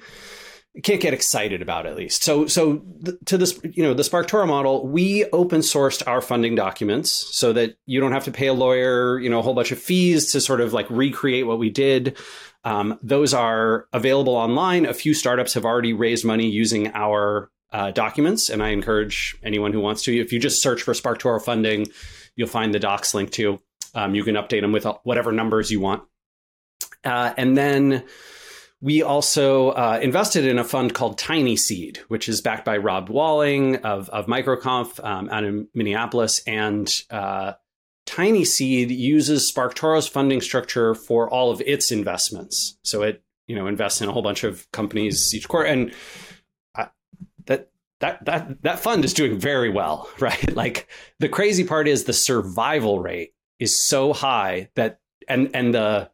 can't 0.83 1.01
get 1.01 1.13
excited 1.13 1.61
about 1.61 1.85
at 1.85 1.95
least 1.95 2.23
so 2.23 2.47
so 2.47 2.77
th- 3.05 3.17
to 3.25 3.37
this 3.37 3.59
you 3.63 3.83
know 3.83 3.93
the 3.93 4.03
sparktoro 4.03 4.47
model 4.47 4.87
we 4.87 5.25
open 5.25 5.61
sourced 5.61 6.05
our 6.07 6.21
funding 6.21 6.55
documents 6.55 7.27
so 7.35 7.53
that 7.53 7.75
you 7.85 7.99
don't 7.99 8.11
have 8.11 8.23
to 8.23 8.31
pay 8.31 8.47
a 8.47 8.53
lawyer 8.53 9.19
you 9.19 9.29
know 9.29 9.39
a 9.39 9.41
whole 9.41 9.53
bunch 9.53 9.71
of 9.71 9.79
fees 9.79 10.31
to 10.31 10.39
sort 10.39 10.61
of 10.61 10.73
like 10.73 10.89
recreate 10.89 11.47
what 11.47 11.59
we 11.59 11.69
did 11.69 12.17
um, 12.63 12.97
those 13.03 13.33
are 13.33 13.87
available 13.93 14.35
online 14.35 14.85
a 14.85 14.93
few 14.93 15.13
startups 15.13 15.53
have 15.53 15.65
already 15.65 15.93
raised 15.93 16.23
money 16.23 16.47
using 16.47 16.91
our 16.93 17.51
uh, 17.73 17.89
documents, 17.89 18.49
and 18.49 18.61
I 18.61 18.69
encourage 18.69 19.35
anyone 19.43 19.73
who 19.73 19.81
wants 19.81 20.03
to. 20.03 20.15
If 20.15 20.31
you 20.31 20.39
just 20.39 20.61
search 20.61 20.83
for 20.83 20.93
SparkToro 20.93 21.43
funding, 21.43 21.87
you'll 22.35 22.47
find 22.47 22.73
the 22.73 22.79
docs 22.79 23.13
link 23.13 23.31
too. 23.31 23.59
Um, 23.93 24.15
you 24.15 24.23
can 24.23 24.35
update 24.35 24.61
them 24.61 24.71
with 24.71 24.85
whatever 25.03 25.31
numbers 25.31 25.71
you 25.71 25.79
want. 25.79 26.03
Uh, 27.03 27.33
and 27.37 27.57
then 27.57 28.05
we 28.81 29.01
also 29.01 29.69
uh, 29.69 29.99
invested 30.01 30.45
in 30.45 30.57
a 30.57 30.63
fund 30.63 30.93
called 30.93 31.17
Tiny 31.17 31.55
Seed, 31.55 31.99
which 32.07 32.27
is 32.27 32.41
backed 32.41 32.65
by 32.65 32.77
Rob 32.77 33.09
Walling 33.09 33.77
of, 33.77 34.09
of 34.09 34.25
MicroConf 34.25 35.03
um, 35.03 35.29
out 35.29 35.43
in 35.43 35.67
Minneapolis. 35.73 36.41
And 36.45 36.93
uh, 37.09 37.53
Tiny 38.05 38.45
Seed 38.45 38.91
uses 38.91 39.51
SparkToro's 39.51 40.07
funding 40.07 40.41
structure 40.41 40.95
for 40.95 41.29
all 41.29 41.51
of 41.51 41.61
its 41.61 41.91
investments. 41.91 42.77
So 42.83 43.03
it 43.03 43.23
you 43.47 43.55
know 43.55 43.67
invests 43.67 44.01
in 44.01 44.07
a 44.09 44.11
whole 44.11 44.21
bunch 44.21 44.43
of 44.43 44.69
companies 44.71 45.33
each 45.33 45.47
quarter. 45.47 45.67
And 45.67 45.93
that 47.45 47.69
that 47.99 48.25
that 48.25 48.61
that 48.63 48.79
fund 48.79 49.05
is 49.05 49.13
doing 49.13 49.39
very 49.39 49.69
well, 49.69 50.09
right? 50.19 50.55
Like 50.55 50.87
the 51.19 51.29
crazy 51.29 51.63
part 51.63 51.87
is 51.87 52.03
the 52.03 52.13
survival 52.13 52.99
rate 52.99 53.32
is 53.59 53.79
so 53.79 54.13
high 54.13 54.69
that 54.75 54.99
and 55.27 55.49
and 55.53 55.73
the 55.73 56.09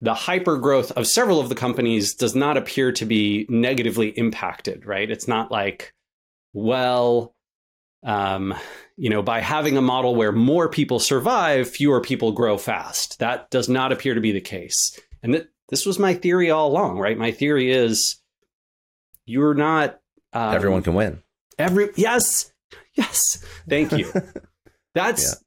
the 0.00 0.14
hyper 0.14 0.56
growth 0.56 0.90
of 0.92 1.06
several 1.06 1.38
of 1.38 1.48
the 1.48 1.54
companies 1.54 2.14
does 2.14 2.34
not 2.34 2.56
appear 2.56 2.90
to 2.90 3.06
be 3.06 3.46
negatively 3.48 4.08
impacted, 4.08 4.84
right? 4.84 5.08
It's 5.08 5.28
not 5.28 5.52
like, 5.52 5.94
well, 6.52 7.36
um, 8.02 8.52
you 8.96 9.10
know, 9.10 9.22
by 9.22 9.40
having 9.40 9.76
a 9.76 9.82
model 9.82 10.16
where 10.16 10.32
more 10.32 10.68
people 10.68 10.98
survive, 10.98 11.70
fewer 11.70 12.00
people 12.00 12.32
grow 12.32 12.58
fast. 12.58 13.20
That 13.20 13.48
does 13.50 13.68
not 13.68 13.92
appear 13.92 14.14
to 14.14 14.20
be 14.20 14.32
the 14.32 14.40
case. 14.40 14.98
And 15.22 15.34
th- 15.34 15.46
this 15.68 15.86
was 15.86 16.00
my 16.00 16.14
theory 16.14 16.50
all 16.50 16.68
along, 16.68 16.98
right? 16.98 17.16
My 17.16 17.30
theory 17.30 17.70
is 17.70 18.16
you're 19.24 19.54
not 19.54 20.00
um, 20.32 20.54
Everyone 20.54 20.82
can 20.82 20.94
win. 20.94 21.22
Every 21.58 21.90
yes, 21.96 22.52
yes. 22.94 23.44
Thank 23.68 23.92
you. 23.92 24.12
That's. 24.94 25.41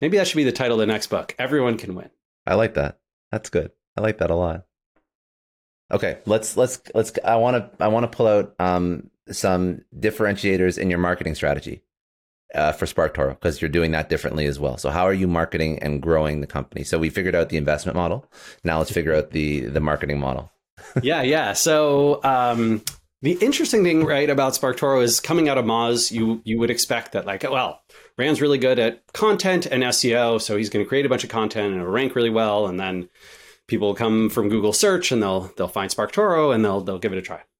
Maybe 0.00 0.16
that 0.16 0.26
should 0.26 0.36
be 0.36 0.44
the 0.44 0.52
title 0.52 0.80
of 0.80 0.86
the 0.86 0.92
next 0.92 1.08
book. 1.08 1.34
Everyone 1.38 1.76
can 1.76 1.94
win. 1.94 2.10
I 2.46 2.54
like 2.54 2.74
that. 2.74 2.98
That's 3.30 3.50
good. 3.50 3.70
I 3.96 4.00
like 4.00 4.18
that 4.18 4.30
a 4.30 4.34
lot. 4.34 4.66
Okay, 5.92 6.18
let's 6.26 6.56
let's 6.56 6.80
let's. 6.94 7.12
I 7.24 7.36
want 7.36 7.56
to 7.56 7.84
I 7.84 7.88
want 7.88 8.10
to 8.10 8.16
pull 8.16 8.26
out 8.26 8.54
um, 8.60 9.10
some 9.30 9.82
differentiators 9.98 10.78
in 10.78 10.88
your 10.88 11.00
marketing 11.00 11.34
strategy 11.34 11.82
uh, 12.54 12.72
for 12.72 12.86
SparkToro 12.86 13.30
because 13.30 13.60
you're 13.60 13.68
doing 13.68 13.90
that 13.92 14.08
differently 14.08 14.46
as 14.46 14.58
well. 14.58 14.76
So 14.76 14.90
how 14.90 15.04
are 15.04 15.12
you 15.12 15.26
marketing 15.26 15.80
and 15.80 16.00
growing 16.00 16.40
the 16.40 16.46
company? 16.46 16.84
So 16.84 16.98
we 16.98 17.10
figured 17.10 17.34
out 17.34 17.48
the 17.48 17.56
investment 17.56 17.96
model. 17.96 18.24
Now 18.64 18.78
let's 18.78 18.92
figure 18.92 19.14
out 19.14 19.30
the 19.30 19.60
the 19.60 19.80
marketing 19.80 20.20
model. 20.20 20.50
yeah, 21.02 21.22
yeah. 21.22 21.52
So 21.52 22.22
um, 22.22 22.82
the 23.22 23.32
interesting 23.32 23.84
thing, 23.84 24.04
right, 24.04 24.30
about 24.30 24.54
SparkToro 24.54 25.02
is 25.02 25.20
coming 25.20 25.48
out 25.48 25.58
of 25.58 25.64
Moz, 25.64 26.10
you 26.10 26.40
you 26.44 26.58
would 26.58 26.70
expect 26.70 27.12
that, 27.12 27.26
like, 27.26 27.42
well, 27.42 27.82
Rand's 28.16 28.40
really 28.40 28.58
good 28.58 28.78
at 28.78 29.12
content 29.12 29.66
and 29.66 29.82
SEO, 29.82 30.40
so 30.40 30.56
he's 30.56 30.70
going 30.70 30.84
to 30.84 30.88
create 30.88 31.04
a 31.04 31.08
bunch 31.08 31.24
of 31.24 31.30
content 31.30 31.72
and 31.72 31.80
it'll 31.80 31.92
rank 31.92 32.14
really 32.14 32.30
well, 32.30 32.66
and 32.66 32.80
then 32.80 33.08
people 33.66 33.88
will 33.88 33.94
come 33.94 34.30
from 34.30 34.48
Google 34.48 34.72
search 34.72 35.12
and 35.12 35.22
they'll 35.22 35.52
they'll 35.56 35.68
find 35.68 35.90
SparkToro 35.90 36.54
and 36.54 36.64
they'll 36.64 36.80
they'll 36.80 36.98
give 36.98 37.12
it 37.12 37.18
a 37.18 37.22
try. 37.22 37.42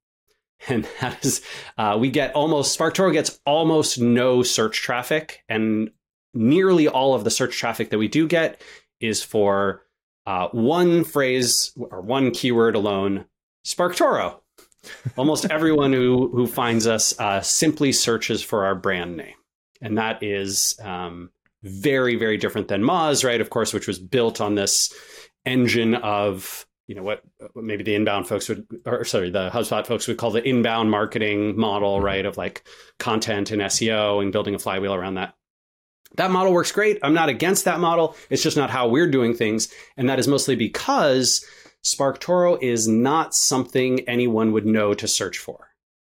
And 0.68 0.86
that 1.00 1.24
is, 1.24 1.40
uh, 1.78 1.96
we 1.98 2.10
get 2.10 2.34
almost 2.34 2.78
SparkToro 2.78 3.14
gets 3.14 3.40
almost 3.46 3.98
no 3.98 4.42
search 4.42 4.82
traffic, 4.82 5.42
and 5.48 5.90
nearly 6.34 6.86
all 6.86 7.14
of 7.14 7.24
the 7.24 7.30
search 7.30 7.56
traffic 7.56 7.90
that 7.90 7.98
we 7.98 8.08
do 8.08 8.28
get 8.28 8.62
is 9.00 9.22
for 9.22 9.82
uh, 10.26 10.48
one 10.48 11.04
phrase 11.04 11.72
or 11.76 12.02
one 12.02 12.30
keyword 12.30 12.76
alone, 12.76 13.24
SparkToro 13.64 14.39
Almost 15.16 15.46
everyone 15.50 15.92
who 15.92 16.30
who 16.30 16.46
finds 16.46 16.86
us 16.86 17.18
uh, 17.20 17.40
simply 17.40 17.92
searches 17.92 18.42
for 18.42 18.64
our 18.64 18.74
brand 18.74 19.16
name, 19.16 19.34
and 19.80 19.98
that 19.98 20.22
is 20.22 20.78
um, 20.82 21.30
very 21.62 22.16
very 22.16 22.36
different 22.36 22.68
than 22.68 22.82
Moz, 22.82 23.24
right? 23.24 23.40
Of 23.40 23.50
course, 23.50 23.72
which 23.72 23.86
was 23.86 23.98
built 23.98 24.40
on 24.40 24.54
this 24.54 24.92
engine 25.44 25.94
of 25.94 26.66
you 26.86 26.96
know 26.96 27.02
what 27.02 27.22
maybe 27.54 27.84
the 27.84 27.94
inbound 27.94 28.26
folks 28.26 28.48
would 28.48 28.66
or 28.84 29.04
sorry 29.04 29.30
the 29.30 29.48
hubspot 29.50 29.86
folks 29.86 30.08
would 30.08 30.16
call 30.16 30.32
the 30.32 30.46
inbound 30.46 30.90
marketing 30.90 31.56
model 31.56 32.00
right? 32.00 32.26
Of 32.26 32.36
like 32.36 32.64
content 32.98 33.52
and 33.52 33.62
seo 33.62 34.20
and 34.20 34.32
building 34.32 34.54
a 34.54 34.58
flywheel 34.58 34.94
around 34.94 35.14
that. 35.14 35.34
That 36.16 36.32
model 36.32 36.52
works 36.52 36.72
great. 36.72 36.98
I'm 37.04 37.14
not 37.14 37.28
against 37.28 37.64
that 37.66 37.78
model. 37.78 38.16
It's 38.28 38.42
just 38.42 38.56
not 38.56 38.70
how 38.70 38.88
we're 38.88 39.10
doing 39.10 39.34
things. 39.34 39.72
And 39.96 40.08
that 40.08 40.18
is 40.18 40.26
mostly 40.26 40.56
because 40.56 41.46
SparkToro 41.84 42.62
is 42.62 42.86
not 42.86 43.34
something 43.34 44.00
anyone 44.08 44.52
would 44.52 44.66
know 44.66 44.94
to 44.94 45.08
search 45.08 45.38
for. 45.38 45.68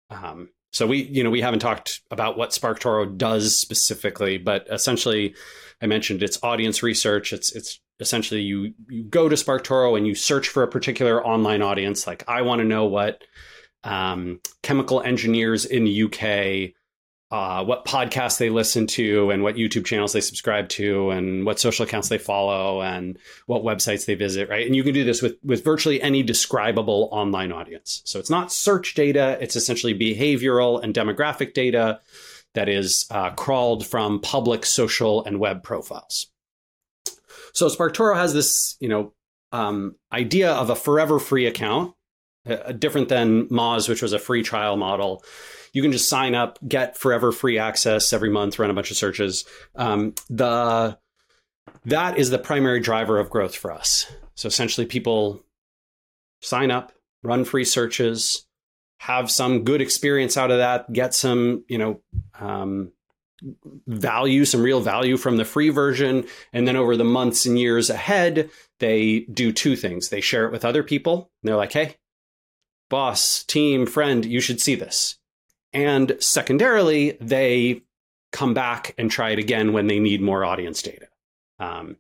Um, 0.10 0.50
so 0.72 0.88
we, 0.88 1.04
you 1.04 1.24
know, 1.24 1.30
we 1.30 1.42
haven't 1.42 1.60
talked 1.60 2.02
about 2.12 2.38
what 2.38 2.52
SparkToro 2.52 3.18
does 3.18 3.58
specifically, 3.58 4.38
but 4.38 4.68
essentially, 4.72 5.36
I 5.82 5.88
mentioned 5.88 6.24
it's 6.24 6.42
audience 6.44 6.84
research. 6.84 7.34
It's 7.34 7.54
it's 7.56 7.80
essentially 8.00 8.42
you 8.42 8.74
you 8.90 9.04
go 9.04 9.28
to 9.30 9.36
SparkToro 9.36 9.98
and 9.98 10.06
you 10.08 10.16
search 10.16 10.50
for 10.50 10.64
a 10.64 10.68
particular 10.68 11.26
online 11.26 11.62
audience. 11.62 12.08
Like 12.08 12.24
I 12.28 12.42
want 12.42 12.60
to 12.60 12.66
know 12.66 12.86
what 12.86 13.24
um, 13.84 14.40
chemical 14.64 15.02
engineers 15.02 15.66
in 15.66 15.86
the 15.86 16.04
UK 16.04 16.74
uh, 17.30 17.64
what 17.64 17.86
podcasts 17.86 18.38
they 18.38 18.50
listen 18.50 18.88
to 18.88 19.30
and 19.32 19.44
what 19.44 19.56
YouTube 19.56 19.86
channels 19.86 20.14
they 20.14 20.22
subscribe 20.22 20.70
to 20.70 21.10
and 21.10 21.46
what 21.46 21.60
social 21.60 21.84
accounts 21.84 22.08
they 22.08 22.18
follow 22.18 22.82
and 22.82 23.20
what 23.48 23.64
websites 23.64 24.06
they 24.06 24.16
visit, 24.16 24.50
right? 24.50 24.66
And 24.66 24.76
you 24.76 24.84
can 24.84 24.94
do 24.94 25.04
this 25.04 25.22
with, 25.22 25.36
with 25.44 25.64
virtually 25.64 26.02
any 26.02 26.24
describable 26.24 27.10
online 27.12 27.52
audience. 27.52 28.02
So 28.06 28.18
it's 28.18 28.30
not 28.30 28.52
search 28.52 28.94
data, 28.94 29.38
it's 29.42 29.58
essentially 29.58 29.94
behavioral 29.94 30.82
and 30.82 30.94
demographic 30.94 31.54
data 31.54 32.00
that 32.54 32.70
is 32.70 33.06
uh, 33.12 33.32
crawled 33.32 33.86
from 33.86 34.22
public 34.22 34.66
social 34.66 35.24
and 35.26 35.40
web 35.40 35.64
profiles. 35.64 36.28
So 37.54 37.68
SparkToro 37.68 38.16
has 38.16 38.34
this, 38.34 38.78
you 38.80 38.88
know, 38.88 39.14
um, 39.52 39.96
idea 40.14 40.54
of 40.54 40.70
a 40.70 40.76
forever 40.76 41.20
free 41.20 41.46
account, 41.46 41.94
uh, 42.48 42.72
different 42.72 43.10
than 43.10 43.48
Moz, 43.50 43.90
which 43.90 44.02
was 44.02 44.14
a 44.14 44.20
free 44.20 44.44
trial 44.44 44.78
model 44.78 45.24
you 45.74 45.82
can 45.82 45.92
just 45.92 46.10
sign 46.10 46.36
up, 46.36 46.60
get 46.68 46.98
forever 46.98 47.32
free 47.32 47.58
access 47.58 48.14
every 48.14 48.30
month, 48.30 48.60
run 48.60 48.70
a 48.70 48.74
bunch 48.74 48.92
of 48.92 48.98
searches. 48.98 49.46
Um, 49.76 50.14
the 50.30 50.98
that 51.86 52.18
is 52.18 52.30
the 52.30 52.40
primary 52.40 52.80
driver 52.80 53.18
of 53.18 53.30
growth 53.30 53.56
for 53.56 53.72
us. 53.72 54.12
So 54.36 54.48
essentially, 54.48 54.86
people 54.86 55.44
sign 56.42 56.72
up, 56.72 56.92
run 57.24 57.46
free 57.46 57.66
searches, 57.66 58.46
have 59.00 59.32
some 59.32 59.64
good 59.64 59.82
experience 59.82 60.38
out 60.38 60.52
of 60.52 60.58
that, 60.58 60.92
get 60.92 61.14
some, 61.14 61.64
you 61.68 61.78
know, 61.78 62.02
um, 62.40 62.92
value, 63.88 64.46
some 64.46 64.62
real 64.62 64.82
value 64.82 65.18
from 65.18 65.38
the 65.38 65.46
free 65.46 65.70
version. 65.70 66.26
And 66.54 66.68
then 66.68 66.76
over 66.76 66.98
the 66.98 67.04
months 67.04 67.46
and 67.46 67.58
years 67.58 67.90
ahead, 67.90 68.50
they 68.80 69.22
do 69.32 69.52
two 69.52 69.76
things. 69.76 70.10
They 70.10 70.22
share 70.22 70.46
it 70.46 70.52
with 70.52 70.66
other 70.66 70.84
people. 70.84 71.32
they're 71.44 71.56
like, 71.56 71.74
hey, 71.74 71.96
boss, 72.90 73.44
team, 73.44 73.86
friend, 73.86 74.26
you 74.26 74.40
should 74.40 74.60
see 74.60 74.76
this. 74.76 75.18
And 75.74 76.16
secondarily, 76.20 77.18
they 77.20 77.82
come 78.32 78.54
back 78.54 78.94
and 78.98 79.10
try 79.10 79.32
it 79.32 79.40
again 79.40 79.74
when 79.74 79.88
they 79.88 80.00
need 80.00 80.22
more 80.22 80.44
audience 80.44 80.82
data. 80.82 81.08
Um, 81.60 81.98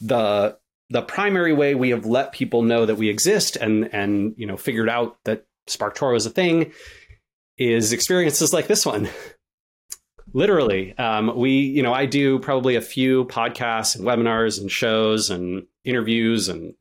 the 0.00 0.58
the 0.90 1.02
primary 1.02 1.52
way 1.52 1.74
we 1.74 1.90
have 1.90 2.06
let 2.06 2.32
people 2.32 2.62
know 2.62 2.86
that 2.86 2.96
we 2.96 3.08
exist 3.08 3.56
and 3.56 3.92
and 3.92 4.34
you 4.36 4.46
know 4.46 4.56
figured 4.56 4.88
out 4.88 5.16
that 5.24 5.46
SparkToro 5.68 6.16
is 6.16 6.26
a 6.26 6.30
thing 6.30 6.72
is 7.56 7.92
experiences 7.92 8.52
like 8.52 8.66
this 8.66 8.84
one. 8.84 9.08
Literally, 10.32 10.96
um, 10.98 11.36
we, 11.36 11.50
you 11.50 11.82
know, 11.82 11.92
I 11.92 12.06
do 12.06 12.40
probably 12.40 12.74
a 12.74 12.80
few 12.80 13.24
podcasts 13.26 13.94
and 13.94 14.04
webinars 14.04 14.60
and 14.60 14.68
shows 14.68 15.30
and 15.30 15.66
interviews 15.84 16.48
and 16.48 16.74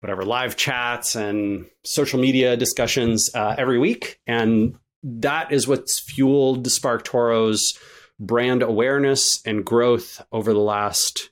whatever 0.00 0.24
live 0.24 0.56
chats 0.56 1.14
and 1.16 1.64
social 1.84 2.20
media 2.20 2.54
discussions 2.54 3.30
uh, 3.34 3.54
every 3.56 3.78
week, 3.78 4.20
and 4.26 4.76
that 5.02 5.52
is 5.52 5.66
what's 5.66 5.98
fueled 5.98 6.66
SparkToro's 6.66 7.78
brand 8.20 8.62
awareness 8.62 9.42
and 9.44 9.64
growth 9.64 10.24
over 10.30 10.52
the 10.52 10.60
last 10.60 11.30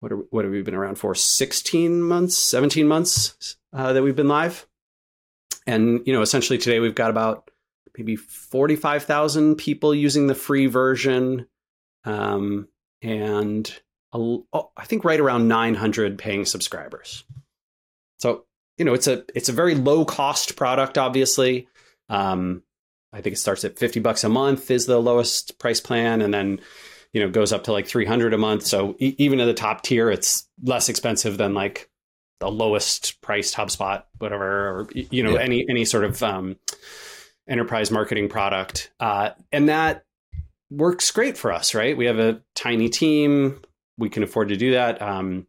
what 0.00 0.12
are, 0.12 0.16
what 0.30 0.44
have 0.44 0.52
we 0.52 0.60
been 0.60 0.74
around 0.74 0.96
for? 0.96 1.14
16 1.14 2.02
months 2.02 2.36
17 2.36 2.86
months 2.86 3.56
uh, 3.72 3.92
that 3.92 4.02
we've 4.02 4.16
been 4.16 4.28
live. 4.28 4.66
And 5.66 6.02
you 6.06 6.12
know 6.12 6.22
essentially 6.22 6.58
today 6.58 6.80
we've 6.80 6.94
got 6.94 7.10
about 7.10 7.50
maybe 7.96 8.16
45,000 8.16 9.56
people 9.56 9.94
using 9.94 10.26
the 10.26 10.34
free 10.34 10.66
version. 10.66 11.46
Um, 12.04 12.68
and 13.00 13.68
a, 14.12 14.18
oh, 14.18 14.70
I 14.76 14.84
think 14.84 15.04
right 15.04 15.20
around 15.20 15.48
900 15.48 16.18
paying 16.18 16.44
subscribers. 16.44 17.24
So 18.18 18.44
you 18.76 18.84
know 18.84 18.94
it's 18.94 19.06
a 19.06 19.24
it's 19.34 19.48
a 19.48 19.52
very 19.52 19.74
low 19.74 20.04
cost 20.04 20.56
product 20.56 20.98
obviously 20.98 21.68
um, 22.08 22.62
I 23.14 23.20
think 23.20 23.34
it 23.34 23.38
starts 23.38 23.64
at 23.64 23.78
50 23.78 24.00
bucks 24.00 24.24
a 24.24 24.28
month 24.28 24.70
is 24.70 24.86
the 24.86 25.00
lowest 25.00 25.58
price 25.58 25.80
plan 25.80 26.20
and 26.20 26.34
then 26.34 26.60
you 27.12 27.20
know 27.20 27.30
goes 27.30 27.52
up 27.52 27.64
to 27.64 27.72
like 27.72 27.86
300 27.86 28.34
a 28.34 28.38
month. 28.38 28.66
So 28.66 28.96
e- 28.98 29.14
even 29.18 29.40
at 29.40 29.46
the 29.46 29.54
top 29.54 29.82
tier 29.82 30.10
it's 30.10 30.48
less 30.62 30.88
expensive 30.88 31.38
than 31.38 31.54
like 31.54 31.88
the 32.40 32.50
lowest 32.50 33.20
priced 33.22 33.54
HubSpot 33.54 34.02
whatever 34.18 34.68
or 34.68 34.88
you 34.92 35.22
know 35.22 35.34
yeah. 35.34 35.40
any 35.40 35.64
any 35.68 35.84
sort 35.84 36.04
of 36.04 36.22
um, 36.22 36.56
enterprise 37.48 37.90
marketing 37.92 38.28
product. 38.28 38.90
Uh, 38.98 39.30
and 39.52 39.68
that 39.68 40.04
works 40.70 41.12
great 41.12 41.38
for 41.38 41.52
us 41.52 41.72
right? 41.72 41.96
We 41.96 42.06
have 42.06 42.18
a 42.18 42.42
tiny 42.56 42.88
team. 42.88 43.60
We 43.96 44.10
can 44.10 44.24
afford 44.24 44.48
to 44.48 44.56
do 44.56 44.72
that. 44.72 45.00
Um, 45.00 45.46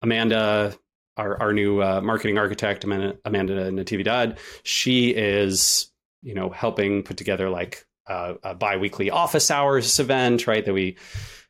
Amanda 0.00 0.74
our, 1.18 1.38
our 1.42 1.52
new 1.52 1.82
uh, 1.82 2.00
marketing 2.00 2.38
architect 2.38 2.84
Amanda, 2.84 3.18
Amanda 3.26 3.70
Natividad 3.70 4.38
she 4.62 5.10
is 5.10 5.91
you 6.22 6.34
know, 6.34 6.50
helping 6.50 7.02
put 7.02 7.16
together 7.16 7.50
like 7.50 7.84
a, 8.06 8.34
a 8.42 8.54
biweekly 8.54 9.10
office 9.10 9.50
hours 9.50 9.98
event, 9.98 10.46
right? 10.46 10.64
That 10.64 10.74
we 10.74 10.96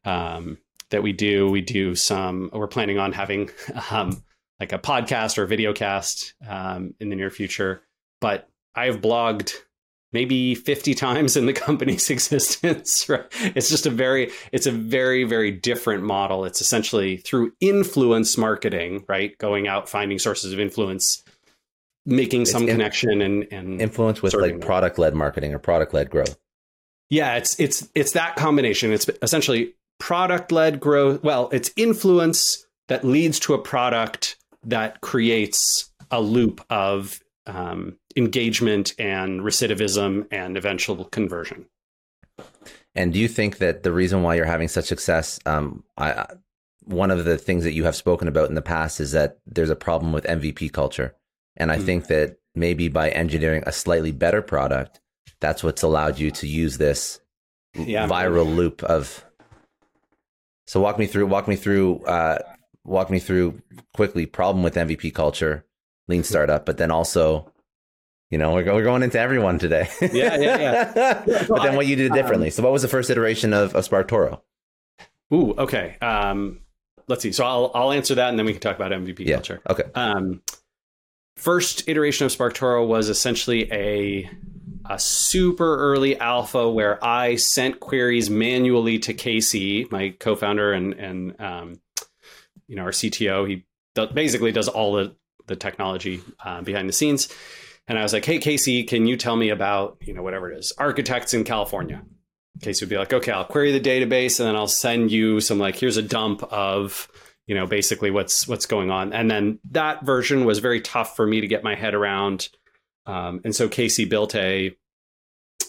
um, 0.04 0.58
that 0.90 1.02
we 1.02 1.12
do. 1.12 1.50
We 1.50 1.60
do 1.60 1.94
some. 1.94 2.50
We're 2.52 2.68
planning 2.68 2.98
on 2.98 3.12
having 3.12 3.50
um, 3.90 4.22
like 4.60 4.72
a 4.72 4.78
podcast 4.78 5.38
or 5.38 5.42
a 5.42 5.48
video 5.48 5.72
cast 5.72 6.34
um, 6.46 6.94
in 7.00 7.08
the 7.08 7.16
near 7.16 7.30
future. 7.30 7.82
But 8.20 8.48
I 8.74 8.86
have 8.86 9.00
blogged 9.00 9.54
maybe 10.12 10.54
50 10.54 10.94
times 10.94 11.36
in 11.36 11.46
the 11.46 11.52
company's 11.52 12.10
existence 12.10 13.08
right? 13.08 13.24
it's 13.56 13.68
just 13.68 13.86
a 13.86 13.90
very 13.90 14.30
it's 14.52 14.66
a 14.66 14.72
very 14.72 15.24
very 15.24 15.50
different 15.50 16.04
model 16.04 16.44
it's 16.44 16.60
essentially 16.60 17.16
through 17.18 17.52
influence 17.60 18.36
marketing 18.36 19.04
right 19.08 19.36
going 19.38 19.66
out 19.66 19.88
finding 19.88 20.18
sources 20.18 20.52
of 20.52 20.60
influence 20.60 21.22
making 22.05 22.46
some 22.46 22.62
in, 22.62 22.68
connection 22.68 23.20
and, 23.20 23.46
and 23.50 23.80
influence 23.80 24.22
with 24.22 24.34
like 24.34 24.61
product 24.61 24.98
led 24.98 25.14
marketing 25.14 25.55
or 25.55 25.59
product 25.59 25.94
led 25.94 26.11
growth. 26.11 26.36
Yeah, 27.11 27.36
it's 27.36 27.59
it's 27.61 27.88
it's 27.94 28.12
that 28.12 28.36
combination. 28.36 28.92
It's 28.92 29.09
essentially 29.20 29.74
product 29.98 30.50
led 30.50 30.80
growth. 30.80 31.22
Well, 31.22 31.48
it's 31.53 31.70
influence 31.76 32.66
that 32.88 33.05
leads 33.05 33.38
to 33.40 33.55
a 33.55 33.59
product 33.59 34.36
that 34.64 35.00
creates 35.00 35.90
a 36.11 36.20
loop 36.20 36.64
of 36.70 37.20
um, 37.46 37.98
engagement 38.16 38.94
and 38.98 39.40
recidivism 39.40 40.26
and 40.30 40.57
eventual 40.57 41.05
conversion. 41.07 41.66
And 42.94 43.12
do 43.12 43.18
you 43.18 43.28
think 43.28 43.59
that 43.59 43.82
the 43.82 43.92
reason 43.92 44.22
why 44.22 44.34
you're 44.34 44.44
having 44.44 44.68
such 44.68 44.84
success, 44.84 45.38
um, 45.46 45.82
I, 45.96 46.26
one 46.84 47.11
of 47.11 47.24
the 47.24 47.38
things 47.38 47.64
that 47.64 47.72
you 47.72 47.84
have 47.84 47.96
spoken 47.96 48.28
about 48.28 48.48
in 48.48 48.55
the 48.55 48.62
past 48.62 49.00
is 49.00 49.12
that 49.12 49.38
there's 49.46 49.70
a 49.70 49.76
problem 49.76 50.12
with 50.12 50.24
MVP 50.24 50.72
culture. 50.72 51.14
And 51.57 51.70
I 51.70 51.78
mm. 51.78 51.84
think 51.84 52.07
that 52.07 52.36
maybe 52.55 52.88
by 52.88 53.11
engineering 53.11 53.62
a 53.66 53.72
slightly 53.72 54.12
better 54.12 54.42
product, 54.42 55.00
that's 55.40 55.62
what's 55.62 55.82
allowed 55.82 56.18
you 56.18 56.30
to 56.30 56.46
use 56.46 56.78
this 56.78 57.20
yeah, 57.74 58.07
viral 58.07 58.55
loop 58.55 58.82
of. 58.82 59.24
So 60.66 60.80
walk 60.80 60.98
me 60.98 61.07
through, 61.07 61.26
walk 61.26 61.48
me 61.48 61.57
through, 61.57 62.05
uh, 62.05 62.38
walk 62.84 63.11
me 63.11 63.18
through 63.18 63.61
quickly. 63.94 64.26
Problem 64.26 64.62
with 64.62 64.74
MVP 64.74 65.12
culture, 65.14 65.66
lean 66.09 66.22
startup, 66.22 66.64
but 66.64 66.78
then 66.78 66.90
also, 66.90 67.53
you 68.30 68.38
know, 68.38 68.55
we're, 68.55 68.72
we're 68.72 68.84
going 68.84 69.03
into 69.03 69.18
everyone 69.18 69.59
today. 69.59 69.88
yeah, 70.00 70.36
yeah, 70.38 70.92
yeah. 70.96 71.44
but 71.48 71.62
then 71.62 71.76
what 71.76 71.86
you 71.86 71.96
did 71.96 72.12
differently. 72.12 72.48
Um, 72.48 72.53
so 72.53 72.62
what 72.62 72.72
was 72.72 72.82
the 72.82 72.88
first 72.88 73.11
iteration 73.11 73.53
of, 73.53 73.74
of 73.74 73.86
SparkToro? 73.86 74.40
Ooh, 75.34 75.55
okay. 75.59 75.96
Um, 76.00 76.61
let's 77.09 77.22
see. 77.22 77.32
So 77.32 77.44
I'll 77.44 77.70
I'll 77.74 77.92
answer 77.92 78.14
that, 78.14 78.28
and 78.28 78.38
then 78.38 78.46
we 78.46 78.53
can 78.53 78.61
talk 78.61 78.76
about 78.76 78.92
MVP 78.92 79.20
yeah. 79.20 79.36
culture. 79.36 79.61
Okay. 79.68 79.84
Um, 79.94 80.42
first 81.43 81.88
iteration 81.88 82.24
of 82.24 82.32
SparkToro 82.32 82.86
was 82.86 83.09
essentially 83.09 83.70
a 83.72 84.30
a 84.88 84.99
super 84.99 85.76
early 85.76 86.18
alpha 86.18 86.68
where 86.68 87.03
I 87.05 87.36
sent 87.36 87.80
queries 87.80 88.28
manually 88.28 88.99
to 89.01 89.14
Casey, 89.14 89.86
my 89.90 90.14
co-founder 90.18 90.72
and 90.72 90.95
and 90.95 91.40
um, 91.40 91.80
you 92.68 92.76
know 92.76 92.82
our 92.82 92.90
CTO. 92.90 93.49
He 93.49 93.64
basically 94.14 94.53
does 94.53 94.68
all 94.68 94.95
the 94.95 95.16
the 95.47 95.57
technology 95.57 96.20
uh, 96.45 96.62
behind 96.62 96.88
the 96.88 96.93
scenes. 96.93 97.28
And 97.88 97.99
I 97.99 98.03
was 98.03 98.12
like, 98.12 98.24
"Hey 98.24 98.38
Casey, 98.38 98.84
can 98.84 99.07
you 99.07 99.16
tell 99.16 99.36
me 99.36 99.49
about 99.49 99.99
you 100.01 100.14
know 100.14 100.22
whatever 100.22 100.51
it 100.51 100.59
is, 100.59 100.72
architects 100.78 101.34
in 101.34 101.43
California?" 101.43 102.03
Casey 102.61 102.84
would 102.84 102.90
be 102.90 102.99
like, 102.99 103.12
"Okay, 103.12 103.32
I'll 103.32 103.45
query 103.45 103.76
the 103.76 103.80
database 103.80 104.38
and 104.38 104.49
then 104.49 104.55
I'll 104.55 104.68
send 104.68 105.11
you 105.11 105.40
some 105.40 105.59
like 105.59 105.74
here's 105.76 105.97
a 105.97 106.03
dump 106.03 106.45
of 106.45 107.09
you 107.47 107.55
know 107.55 107.66
basically 107.66 108.11
what's 108.11 108.47
what's 108.47 108.66
going 108.66 108.90
on. 108.90 109.12
And 109.12 109.30
then 109.30 109.59
that 109.70 110.05
version 110.05 110.45
was 110.45 110.59
very 110.59 110.80
tough 110.80 111.16
for 111.16 111.26
me 111.26 111.40
to 111.40 111.47
get 111.47 111.64
my 111.64 111.74
head 111.74 111.95
around. 111.95 112.49
Um, 113.07 113.40
and 113.45 113.55
so 113.55 113.68
casey 113.68 114.05
built 114.05 114.34
a 114.34 114.76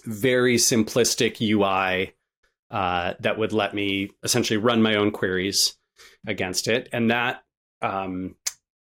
very 0.06 0.58
simplistic 0.58 1.42
ui 1.42 2.14
uh, 2.70 3.14
that 3.20 3.38
would 3.38 3.54
let 3.54 3.74
me 3.74 4.12
essentially 4.24 4.58
run 4.58 4.82
my 4.82 4.96
own 4.96 5.12
queries 5.12 5.78
against 6.28 6.68
it. 6.68 6.90
And 6.92 7.12
that 7.12 7.44
um, 7.82 8.36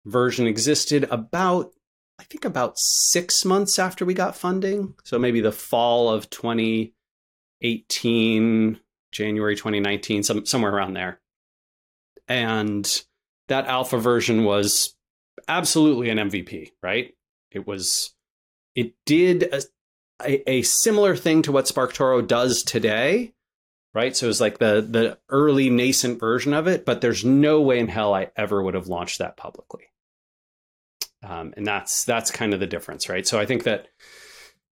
version 0.06 0.48
existed 0.48 1.06
about 1.10 1.72
i 2.20 2.24
think 2.24 2.46
about 2.46 2.78
six 2.78 3.44
months 3.46 3.80
after 3.80 4.06
we 4.06 4.14
got 4.14 4.36
funding. 4.36 4.94
So 5.04 5.18
maybe 5.18 5.42
the 5.42 5.52
fall 5.52 6.10
of 6.10 6.30
2018 6.30 8.80
january 9.12 9.56
2019 9.56 10.22
some, 10.24 10.46
somewhere 10.46 10.74
around 10.74 10.94
there 10.94 11.20
and 12.28 13.04
that 13.48 13.68
alpha 13.68 13.98
version 13.98 14.44
was 14.44 14.96
absolutely 15.48 16.10
an 16.10 16.18
MVP, 16.18 16.72
right? 16.82 17.14
It 17.52 17.68
was, 17.68 18.14
it 18.76 18.94
did 19.06 19.44
a, 19.44 19.62
a, 20.22 20.50
a 20.50 20.62
similar 20.64 21.16
thing 21.16 21.42
to 21.44 21.52
what 21.52 21.66
SparkToro 21.66 22.26
does 22.26 22.64
today, 22.64 23.34
right? 23.94 24.16
So 24.16 24.26
it 24.26 24.30
was 24.30 24.42
like 24.42 24.58
the 24.58 24.86
the 24.88 25.20
early 25.30 25.70
nascent 25.70 26.20
version 26.20 26.54
of 26.54 26.68
it, 26.68 26.86
but 26.86 27.02
there's 27.02 27.24
no 27.24 27.62
way 27.62 27.80
in 27.80 27.88
hell 27.88 28.14
I 28.14 28.32
ever 28.36 28.62
would 28.62 28.74
have 28.74 28.88
launched 28.88 29.20
that 29.20 29.38
publicly. 29.38 29.86
Um, 31.24 31.54
and 31.56 31.66
that's 31.66 32.04
that's 32.06 32.32
kind 32.32 32.54
of 32.54 32.60
the 32.60 32.68
difference, 32.68 33.08
right? 33.08 33.26
So 33.28 33.40
I 33.40 33.46
think 33.46 33.64
that 33.64 33.88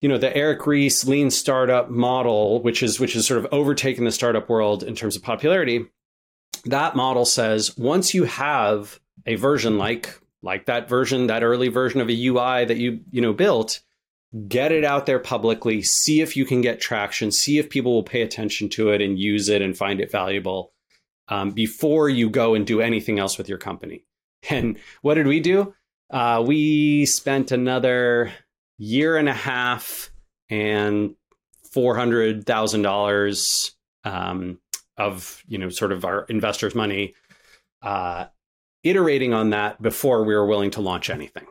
you 0.01 0.09
know 0.09 0.17
the 0.17 0.35
Eric 0.35 0.65
Ries 0.65 1.07
lean 1.07 1.31
startup 1.31 1.89
model, 1.89 2.61
which 2.61 2.81
is 2.81 2.99
which 2.99 3.15
is 3.15 3.27
sort 3.27 3.43
of 3.43 3.51
overtaken 3.51 4.05
the 4.05 4.11
startup 4.11 4.49
world 4.49 4.83
in 4.83 4.95
terms 4.95 5.15
of 5.15 5.23
popularity, 5.23 5.85
that 6.65 6.95
model 6.95 7.25
says 7.25 7.77
once 7.77 8.13
you 8.13 8.23
have 8.25 8.99
a 9.25 9.35
version 9.35 9.77
like 9.77 10.19
like 10.41 10.65
that 10.65 10.87
version, 10.87 11.27
that 11.27 11.43
early 11.43 11.67
version 11.67 11.99
of 12.01 12.09
a 12.09 12.27
UI 12.27 12.65
that 12.65 12.77
you 12.77 13.01
you 13.11 13.21
know 13.21 13.33
built, 13.33 13.81
get 14.47 14.71
it 14.71 14.83
out 14.83 15.05
there 15.05 15.19
publicly, 15.19 15.81
see 15.81 16.21
if 16.21 16.37
you 16.37 16.45
can 16.45 16.61
get 16.61 16.79
traction, 16.79 17.31
see 17.31 17.57
if 17.57 17.69
people 17.69 17.93
will 17.93 18.03
pay 18.03 18.21
attention 18.21 18.69
to 18.69 18.89
it 18.91 19.01
and 19.01 19.19
use 19.19 19.49
it 19.49 19.61
and 19.61 19.77
find 19.77 19.99
it 19.99 20.11
valuable 20.11 20.71
um, 21.27 21.51
before 21.51 22.09
you 22.09 22.29
go 22.29 22.55
and 22.55 22.65
do 22.65 22.81
anything 22.81 23.19
else 23.19 23.37
with 23.37 23.49
your 23.49 23.57
company. 23.57 24.03
And 24.49 24.77
what 25.01 25.15
did 25.15 25.27
we 25.27 25.41
do? 25.41 25.75
Uh, 26.09 26.41
we 26.47 27.05
spent 27.05 27.51
another 27.51 28.31
year 28.77 29.17
and 29.17 29.27
a 29.27 29.33
half 29.33 30.11
and 30.49 31.15
four 31.73 31.95
hundred 31.95 32.45
thousand 32.45 32.85
um, 32.85 32.91
dollars 32.91 33.75
of 34.99 35.43
you 35.47 35.57
know 35.57 35.69
sort 35.69 35.91
of 35.91 36.05
our 36.05 36.25
investors' 36.25 36.75
money, 36.75 37.15
uh, 37.81 38.25
iterating 38.83 39.33
on 39.33 39.49
that 39.51 39.81
before 39.81 40.23
we 40.23 40.35
were 40.35 40.45
willing 40.45 40.71
to 40.71 40.81
launch 40.81 41.09
anything, 41.09 41.47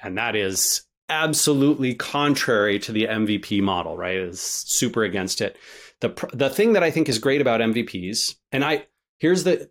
and 0.00 0.16
that 0.16 0.36
is 0.36 0.84
absolutely 1.10 1.94
contrary 1.94 2.78
to 2.78 2.92
the 2.92 3.04
MVP 3.04 3.60
model. 3.60 3.96
Right, 3.96 4.16
is 4.16 4.40
super 4.40 5.02
against 5.02 5.40
it. 5.40 5.58
the 6.00 6.14
The 6.32 6.48
thing 6.48 6.72
that 6.72 6.84
I 6.84 6.90
think 6.90 7.08
is 7.08 7.18
great 7.18 7.40
about 7.40 7.60
MVPs, 7.60 8.36
and 8.52 8.64
I 8.64 8.86
here's 9.18 9.44
the 9.44 9.68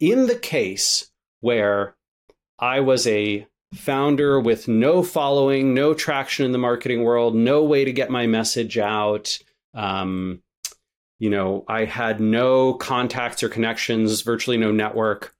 in 0.00 0.26
the 0.26 0.36
case 0.36 1.10
where 1.40 1.96
I 2.58 2.80
was 2.80 3.06
a 3.06 3.46
founder 3.74 4.40
with 4.40 4.68
no 4.68 5.02
following, 5.02 5.74
no 5.74 5.94
traction 5.94 6.46
in 6.46 6.52
the 6.52 6.58
marketing 6.58 7.02
world, 7.02 7.34
no 7.34 7.62
way 7.64 7.84
to 7.84 7.92
get 7.92 8.10
my 8.10 8.26
message 8.26 8.78
out. 8.78 9.38
Um, 9.74 10.42
you 11.18 11.30
know, 11.30 11.64
I 11.68 11.84
had 11.84 12.20
no 12.20 12.74
contacts 12.74 13.42
or 13.42 13.48
connections, 13.48 14.20
virtually 14.22 14.56
no 14.56 14.72
network. 14.72 15.34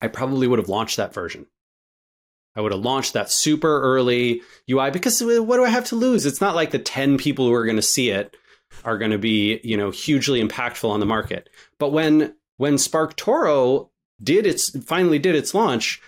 I 0.00 0.08
probably 0.08 0.46
would 0.46 0.58
have 0.58 0.68
launched 0.68 0.96
that 0.96 1.14
version. 1.14 1.46
I 2.54 2.60
would 2.60 2.72
have 2.72 2.80
launched 2.80 3.12
that 3.12 3.30
super 3.30 3.82
early 3.82 4.40
UI 4.70 4.90
because 4.90 5.22
what 5.22 5.56
do 5.56 5.64
I 5.64 5.68
have 5.68 5.84
to 5.86 5.96
lose? 5.96 6.24
It's 6.24 6.40
not 6.40 6.54
like 6.54 6.70
the 6.70 6.78
10 6.78 7.18
people 7.18 7.46
who 7.46 7.52
are 7.52 7.66
going 7.66 7.76
to 7.76 7.82
see 7.82 8.10
it 8.10 8.36
are 8.84 8.98
going 8.98 9.10
to 9.10 9.18
be, 9.18 9.60
you 9.62 9.76
know, 9.76 9.90
hugely 9.90 10.42
impactful 10.42 10.88
on 10.88 11.00
the 11.00 11.06
market. 11.06 11.50
But 11.78 11.92
when 11.92 12.34
when 12.56 12.74
SparkToro 12.74 13.90
did 14.22 14.46
its 14.46 14.70
finally 14.84 15.18
did 15.18 15.34
its 15.34 15.54
launch, 15.54 16.00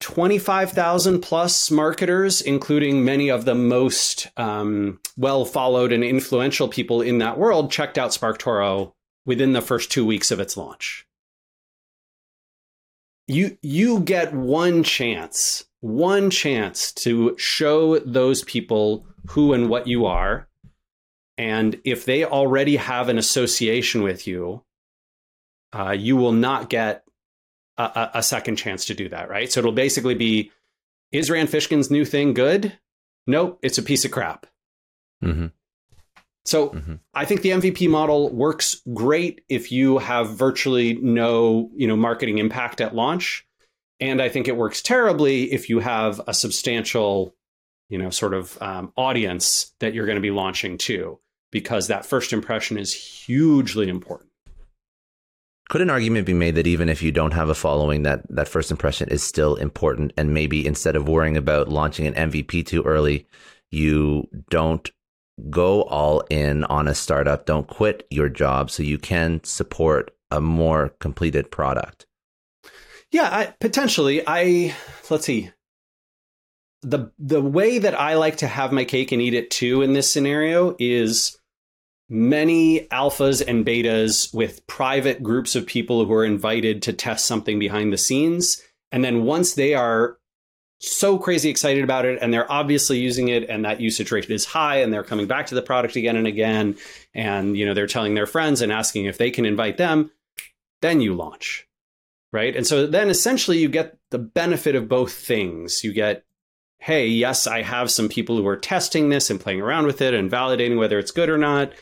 25,000 0.00 1.20
plus 1.20 1.70
marketers, 1.70 2.40
including 2.40 3.04
many 3.04 3.28
of 3.30 3.44
the 3.44 3.54
most 3.54 4.28
um, 4.36 5.00
well 5.16 5.44
followed 5.44 5.92
and 5.92 6.04
influential 6.04 6.68
people 6.68 7.02
in 7.02 7.18
that 7.18 7.38
world, 7.38 7.70
checked 7.70 7.98
out 7.98 8.10
SparkToro 8.10 8.92
within 9.26 9.52
the 9.52 9.62
first 9.62 9.90
two 9.90 10.06
weeks 10.06 10.30
of 10.30 10.40
its 10.40 10.56
launch. 10.56 11.06
You, 13.26 13.58
you 13.60 14.00
get 14.00 14.32
one 14.32 14.82
chance, 14.84 15.64
one 15.80 16.30
chance 16.30 16.92
to 16.92 17.36
show 17.36 17.98
those 17.98 18.42
people 18.44 19.04
who 19.30 19.52
and 19.52 19.68
what 19.68 19.86
you 19.86 20.06
are. 20.06 20.48
And 21.36 21.80
if 21.84 22.04
they 22.04 22.24
already 22.24 22.76
have 22.76 23.08
an 23.08 23.18
association 23.18 24.02
with 24.02 24.26
you, 24.26 24.64
uh, 25.72 25.90
you 25.90 26.16
will 26.16 26.32
not 26.32 26.70
get 26.70 27.04
a, 27.78 28.10
a, 28.14 28.22
second 28.22 28.56
chance 28.56 28.84
to 28.86 28.94
do 28.94 29.08
that, 29.08 29.28
right? 29.28 29.50
So 29.50 29.60
it'll 29.60 29.72
basically 29.72 30.14
be 30.14 30.50
is 31.12 31.30
Rand 31.30 31.48
Fishkin's 31.48 31.90
new 31.90 32.04
thing 32.04 32.34
good? 32.34 32.78
Nope, 33.26 33.58
it's 33.62 33.78
a 33.78 33.82
piece 33.82 34.04
of 34.04 34.10
crap. 34.10 34.46
Mm-hmm. 35.22 35.46
So 36.44 36.70
mm-hmm. 36.70 36.94
I 37.14 37.24
think 37.24 37.42
the 37.42 37.50
MVP 37.50 37.88
model 37.90 38.30
works 38.30 38.80
great 38.94 39.42
if 39.48 39.70
you 39.70 39.98
have 39.98 40.30
virtually 40.30 40.94
no, 40.94 41.70
you 41.76 41.86
know, 41.86 41.96
marketing 41.96 42.38
impact 42.38 42.80
at 42.80 42.94
launch, 42.94 43.46
and 44.00 44.22
I 44.22 44.28
think 44.28 44.48
it 44.48 44.56
works 44.56 44.80
terribly 44.80 45.52
if 45.52 45.68
you 45.68 45.80
have 45.80 46.20
a 46.26 46.32
substantial, 46.32 47.34
you 47.88 47.98
know, 47.98 48.10
sort 48.10 48.32
of 48.32 48.60
um, 48.62 48.92
audience 48.96 49.74
that 49.80 49.92
you're 49.92 50.06
going 50.06 50.16
to 50.16 50.22
be 50.22 50.30
launching 50.30 50.78
to, 50.78 51.18
because 51.50 51.88
that 51.88 52.06
first 52.06 52.32
impression 52.32 52.78
is 52.78 52.94
hugely 52.94 53.88
important. 53.88 54.27
Could 55.68 55.82
an 55.82 55.90
argument 55.90 56.26
be 56.26 56.34
made 56.34 56.54
that 56.54 56.66
even 56.66 56.88
if 56.88 57.02
you 57.02 57.12
don't 57.12 57.34
have 57.34 57.50
a 57.50 57.54
following, 57.54 58.02
that 58.02 58.22
that 58.30 58.48
first 58.48 58.70
impression 58.70 59.08
is 59.10 59.22
still 59.22 59.56
important, 59.56 60.12
and 60.16 60.32
maybe 60.32 60.66
instead 60.66 60.96
of 60.96 61.08
worrying 61.08 61.36
about 61.36 61.68
launching 61.68 62.06
an 62.06 62.30
MVP 62.30 62.64
too 62.64 62.82
early, 62.84 63.26
you 63.70 64.28
don't 64.50 64.90
go 65.50 65.82
all 65.82 66.20
in 66.30 66.64
on 66.64 66.88
a 66.88 66.94
startup, 66.94 67.46
don't 67.46 67.68
quit 67.68 68.06
your 68.10 68.28
job, 68.28 68.70
so 68.70 68.82
you 68.82 68.98
can 68.98 69.42
support 69.44 70.10
a 70.30 70.40
more 70.40 70.90
completed 71.00 71.50
product. 71.50 72.06
Yeah, 73.10 73.28
I, 73.30 73.54
potentially. 73.60 74.22
I 74.26 74.74
let's 75.10 75.26
see. 75.26 75.50
the 76.82 77.10
The 77.18 77.40
way 77.40 77.78
that 77.78 77.98
I 77.98 78.14
like 78.14 78.38
to 78.38 78.46
have 78.46 78.72
my 78.72 78.84
cake 78.84 79.12
and 79.12 79.22
eat 79.22 79.34
it 79.34 79.50
too 79.50 79.82
in 79.82 79.92
this 79.92 80.10
scenario 80.10 80.76
is 80.78 81.38
many 82.08 82.86
alphas 82.88 83.42
and 83.46 83.66
betas 83.66 84.32
with 84.34 84.66
private 84.66 85.22
groups 85.22 85.54
of 85.54 85.66
people 85.66 86.04
who 86.04 86.12
are 86.12 86.24
invited 86.24 86.82
to 86.82 86.92
test 86.92 87.26
something 87.26 87.58
behind 87.58 87.92
the 87.92 87.98
scenes. 87.98 88.62
And 88.90 89.04
then 89.04 89.24
once 89.24 89.54
they 89.54 89.74
are 89.74 90.16
so 90.80 91.18
crazy 91.18 91.50
excited 91.50 91.82
about 91.82 92.04
it 92.04 92.18
and 92.22 92.32
they're 92.32 92.50
obviously 92.50 92.98
using 92.98 93.28
it 93.28 93.48
and 93.50 93.64
that 93.64 93.80
usage 93.80 94.12
rate 94.12 94.30
is 94.30 94.44
high 94.44 94.76
and 94.76 94.92
they're 94.92 95.02
coming 95.02 95.26
back 95.26 95.46
to 95.46 95.54
the 95.56 95.62
product 95.62 95.96
again 95.96 96.14
and 96.14 96.28
again 96.28 96.76
and 97.14 97.56
you 97.56 97.66
know 97.66 97.74
they're 97.74 97.88
telling 97.88 98.14
their 98.14 98.28
friends 98.28 98.62
and 98.62 98.70
asking 98.70 99.04
if 99.04 99.18
they 99.18 99.32
can 99.32 99.44
invite 99.44 99.76
them 99.76 100.08
then 100.80 101.00
you 101.00 101.14
launch 101.14 101.68
right? 102.32 102.54
And 102.56 102.66
so 102.66 102.86
then 102.86 103.08
essentially 103.08 103.58
you 103.58 103.68
get 103.68 103.96
the 104.10 104.18
benefit 104.18 104.74
of 104.74 104.88
both 104.88 105.12
things. 105.12 105.82
You 105.82 105.92
get 105.92 106.24
hey 106.80 107.08
yes 107.08 107.48
i 107.48 107.60
have 107.60 107.90
some 107.90 108.08
people 108.08 108.36
who 108.36 108.46
are 108.46 108.56
testing 108.56 109.08
this 109.08 109.30
and 109.30 109.40
playing 109.40 109.60
around 109.60 109.84
with 109.84 110.00
it 110.00 110.14
and 110.14 110.30
validating 110.30 110.78
whether 110.78 110.98
it's 110.98 111.10
good 111.10 111.28
or 111.28 111.36
not 111.36 111.72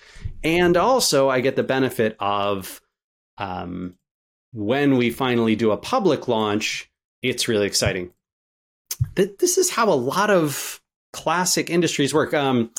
and 0.42 0.76
also, 0.76 1.28
I 1.28 1.40
get 1.40 1.56
the 1.56 1.62
benefit 1.62 2.16
of 2.20 2.80
um, 3.38 3.96
when 4.52 4.96
we 4.96 5.10
finally 5.10 5.56
do 5.56 5.70
a 5.70 5.76
public 5.76 6.28
launch, 6.28 6.90
it's 7.22 7.48
really 7.48 7.66
exciting. 7.66 8.12
This 9.14 9.58
is 9.58 9.70
how 9.70 9.90
a 9.90 9.94
lot 9.94 10.30
of 10.30 10.80
classic 11.12 11.70
industries 11.70 12.14
work. 12.14 12.32
Um, 12.32 12.70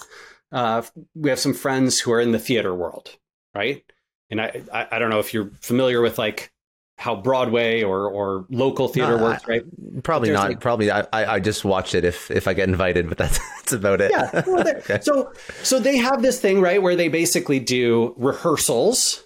uh, 0.51 0.81
we 1.15 1.29
have 1.29 1.39
some 1.39 1.53
friends 1.53 1.99
who 1.99 2.11
are 2.11 2.21
in 2.21 2.31
the 2.31 2.39
theater 2.39 2.73
world, 2.73 3.17
right? 3.53 3.83
And 4.29 4.41
I, 4.41 4.63
I, 4.73 4.87
I 4.93 4.99
don't 4.99 5.09
know 5.09 5.19
if 5.19 5.33
you're 5.33 5.51
familiar 5.61 6.01
with 6.01 6.17
like 6.17 6.51
how 6.97 7.15
Broadway 7.15 7.83
or 7.83 8.09
or 8.09 8.45
local 8.49 8.87
theater 8.87 9.17
works, 9.17 9.47
right? 9.47 9.61
Probably 10.03 10.31
not. 10.31 10.49
Like, 10.49 10.59
probably 10.59 10.89
I, 10.89 11.05
I 11.13 11.39
just 11.39 11.63
watch 11.63 11.93
it 11.93 12.03
if 12.03 12.31
if 12.31 12.47
I 12.47 12.53
get 12.53 12.67
invited, 12.67 13.07
but 13.07 13.19
that's 13.19 13.39
that's 13.57 13.73
about 13.73 14.01
it. 14.01 14.11
Yeah. 14.11 14.43
Well, 14.45 14.67
okay. 14.77 14.99
So 15.01 15.31
so 15.63 15.79
they 15.79 15.97
have 15.97 16.21
this 16.23 16.41
thing 16.41 16.59
right 16.59 16.81
where 16.81 16.95
they 16.95 17.07
basically 17.07 17.59
do 17.59 18.15
rehearsals, 18.17 19.23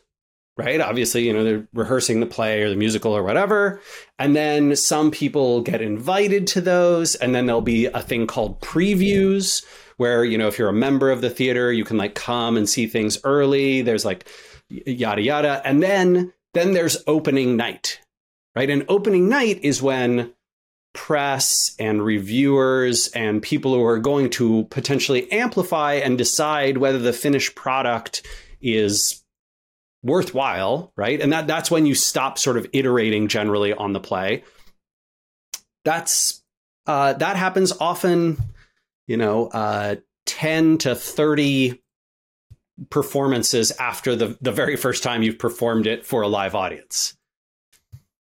right? 0.58 0.82
Obviously, 0.82 1.26
you 1.26 1.34
know 1.34 1.46
they're 1.46 1.68
rehearsing 1.74 2.20
the 2.20 2.26
play 2.26 2.62
or 2.62 2.70
the 2.70 2.76
musical 2.76 3.16
or 3.16 3.24
whatever, 3.24 3.82
and 4.20 4.36
then 4.36 4.76
some 4.76 5.10
people 5.10 5.62
get 5.62 5.82
invited 5.82 6.48
to 6.48 6.62
those, 6.62 7.16
and 7.16 7.34
then 7.34 7.46
there'll 7.46 7.62
be 7.62 7.86
a 7.86 8.02
thing 8.02 8.28
called 8.28 8.60
previews 8.60 9.66
where 9.96 10.26
you 10.26 10.38
know 10.38 10.50
if 10.50 10.60
you're 10.60 10.68
a 10.68 10.74
member 10.74 11.10
of 11.10 11.22
the 11.22 11.30
theater, 11.30 11.72
you 11.72 11.86
can 11.86 11.96
like 11.96 12.16
come 12.16 12.58
and 12.58 12.68
see 12.68 12.86
things 12.86 13.18
early. 13.24 13.82
There's 13.82 14.04
like 14.04 14.28
yada 14.68 15.22
yada, 15.22 15.62
and 15.64 15.82
then 15.82 16.34
then 16.54 16.74
there's 16.74 17.04
opening 17.08 17.56
night, 17.56 18.00
right? 18.56 18.70
And 18.70 18.86
opening 18.90 19.30
night 19.30 19.60
is 19.64 19.82
when 19.82 20.34
press 20.94 21.74
and 21.80 22.04
reviewers 22.04 23.08
and 23.10 23.42
people 23.42 23.74
who 23.74 23.84
are 23.84 24.00
going 24.00 24.30
to 24.30 24.66
potentially 24.66 25.32
amplify 25.32 25.94
and 25.94 26.18
decide 26.18 26.78
whether 26.78 27.00
the 27.00 27.14
finished 27.14 27.56
product 27.56 28.26
is 28.62 29.24
worthwhile, 30.04 30.92
right? 30.98 31.22
And 31.22 31.32
that 31.32 31.48
that's 31.48 31.72
when 31.72 31.86
you 31.86 31.96
stop 31.96 32.38
sort 32.38 32.58
of 32.58 32.68
iterating 32.74 33.28
generally 33.28 33.74
on 33.74 33.94
the 33.94 34.00
play. 34.00 34.44
That's 35.86 36.44
uh, 36.88 37.14
that 37.14 37.36
happens 37.36 37.72
often, 37.80 38.38
you 39.08 39.18
know, 39.18 39.48
uh, 39.48 39.96
10 40.26 40.80
to 40.80 40.96
30 40.96 41.81
performances 42.90 43.72
after 43.72 44.16
the, 44.16 44.38
the 44.42 44.52
very 44.52 44.76
first 44.76 45.04
time 45.04 45.24
you've 45.24 45.40
performed 45.40 45.88
it 45.88 46.06
for 46.06 46.22
a 46.22 46.28
live 46.28 46.56
audience. 46.56 47.16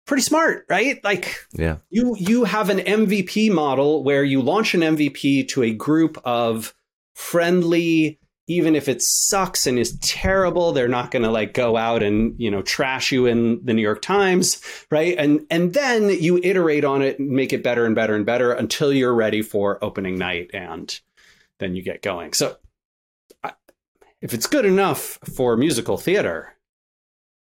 Pretty 0.06 0.22
smart, 0.22 0.66
right? 0.68 1.02
Like 1.04 1.46
yeah. 1.52 1.76
you 1.88 2.16
you 2.18 2.44
have 2.44 2.68
an 2.68 2.78
MVP 2.78 3.52
model 3.52 4.02
where 4.02 4.24
you 4.24 4.42
launch 4.42 4.74
an 4.74 4.80
MVP 4.80 5.48
to 5.50 5.62
a 5.62 5.72
group 5.72 6.20
of 6.24 6.74
friendly 7.14 8.18
even 8.50 8.74
if 8.74 8.88
it 8.88 9.00
sucks 9.00 9.66
and 9.66 9.78
is 9.78 9.96
terrible 9.98 10.72
they're 10.72 10.88
not 10.88 11.12
going 11.12 11.22
to 11.22 11.30
like 11.30 11.54
go 11.54 11.76
out 11.76 12.02
and 12.02 12.34
you 12.38 12.50
know 12.50 12.62
trash 12.62 13.12
you 13.12 13.26
in 13.26 13.64
the 13.64 13.72
new 13.72 13.82
york 13.82 14.02
times 14.02 14.60
right 14.90 15.16
and 15.18 15.46
and 15.50 15.72
then 15.72 16.08
you 16.08 16.38
iterate 16.42 16.84
on 16.84 17.00
it 17.00 17.18
and 17.18 17.30
make 17.30 17.52
it 17.52 17.62
better 17.62 17.86
and 17.86 17.94
better 17.94 18.14
and 18.14 18.26
better 18.26 18.52
until 18.52 18.92
you're 18.92 19.14
ready 19.14 19.42
for 19.42 19.82
opening 19.84 20.18
night 20.18 20.50
and 20.52 21.00
then 21.58 21.76
you 21.76 21.82
get 21.82 22.02
going 22.02 22.32
so 22.32 22.56
if 24.22 24.34
it's 24.34 24.46
good 24.46 24.66
enough 24.66 25.18
for 25.34 25.56
musical 25.56 25.96
theater, 25.96 26.54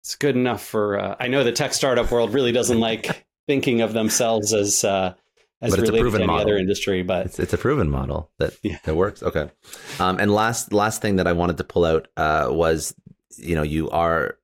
it's 0.02 0.16
good 0.16 0.36
enough 0.36 0.64
for. 0.64 0.98
Uh, 0.98 1.16
I 1.18 1.28
know 1.28 1.44
the 1.44 1.52
tech 1.52 1.74
startup 1.74 2.10
world 2.10 2.34
really 2.34 2.52
doesn't 2.52 2.80
like 2.80 3.26
thinking 3.46 3.80
of 3.80 3.92
themselves 3.92 4.52
as 4.52 4.84
uh, 4.84 5.14
as 5.60 5.72
but 5.72 5.80
related 5.80 6.10
to 6.10 6.16
any 6.16 6.26
model. 6.26 6.42
other 6.42 6.58
industry, 6.58 7.02
but 7.02 7.26
it's, 7.26 7.38
it's, 7.38 7.52
a 7.52 7.58
proven 7.58 7.88
model 7.88 8.30
that 8.38 8.54
yeah. 8.62 8.78
that 8.84 8.96
works. 8.96 9.22
Okay, 9.22 9.50
um, 9.98 10.18
and 10.18 10.32
last 10.32 10.72
last 10.72 11.00
thing 11.00 11.16
that 11.16 11.26
I 11.26 11.32
wanted 11.32 11.56
to 11.58 11.64
pull 11.64 11.84
out 11.84 12.08
uh, 12.16 12.48
was 12.50 12.94
you 13.36 13.54
know 13.54 13.62
you 13.62 13.90
are 13.90 14.38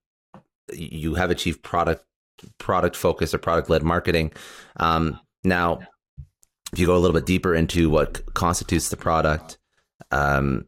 you 0.73 1.15
have 1.15 1.31
achieved 1.31 1.63
product 1.63 2.05
product 2.59 2.97
focus 2.97 3.35
or 3.35 3.39
product 3.39 3.69
led 3.69 3.83
marketing. 3.83 4.33
Um, 4.77 5.21
now, 5.45 5.81
if 6.73 6.79
you 6.79 6.87
go 6.87 6.97
a 6.97 6.99
little 6.99 7.15
bit 7.15 7.27
deeper 7.27 7.55
into 7.55 7.91
what 7.91 8.35
constitutes 8.35 8.89
the 8.89 8.97
product, 8.97 9.59
um, 10.11 10.67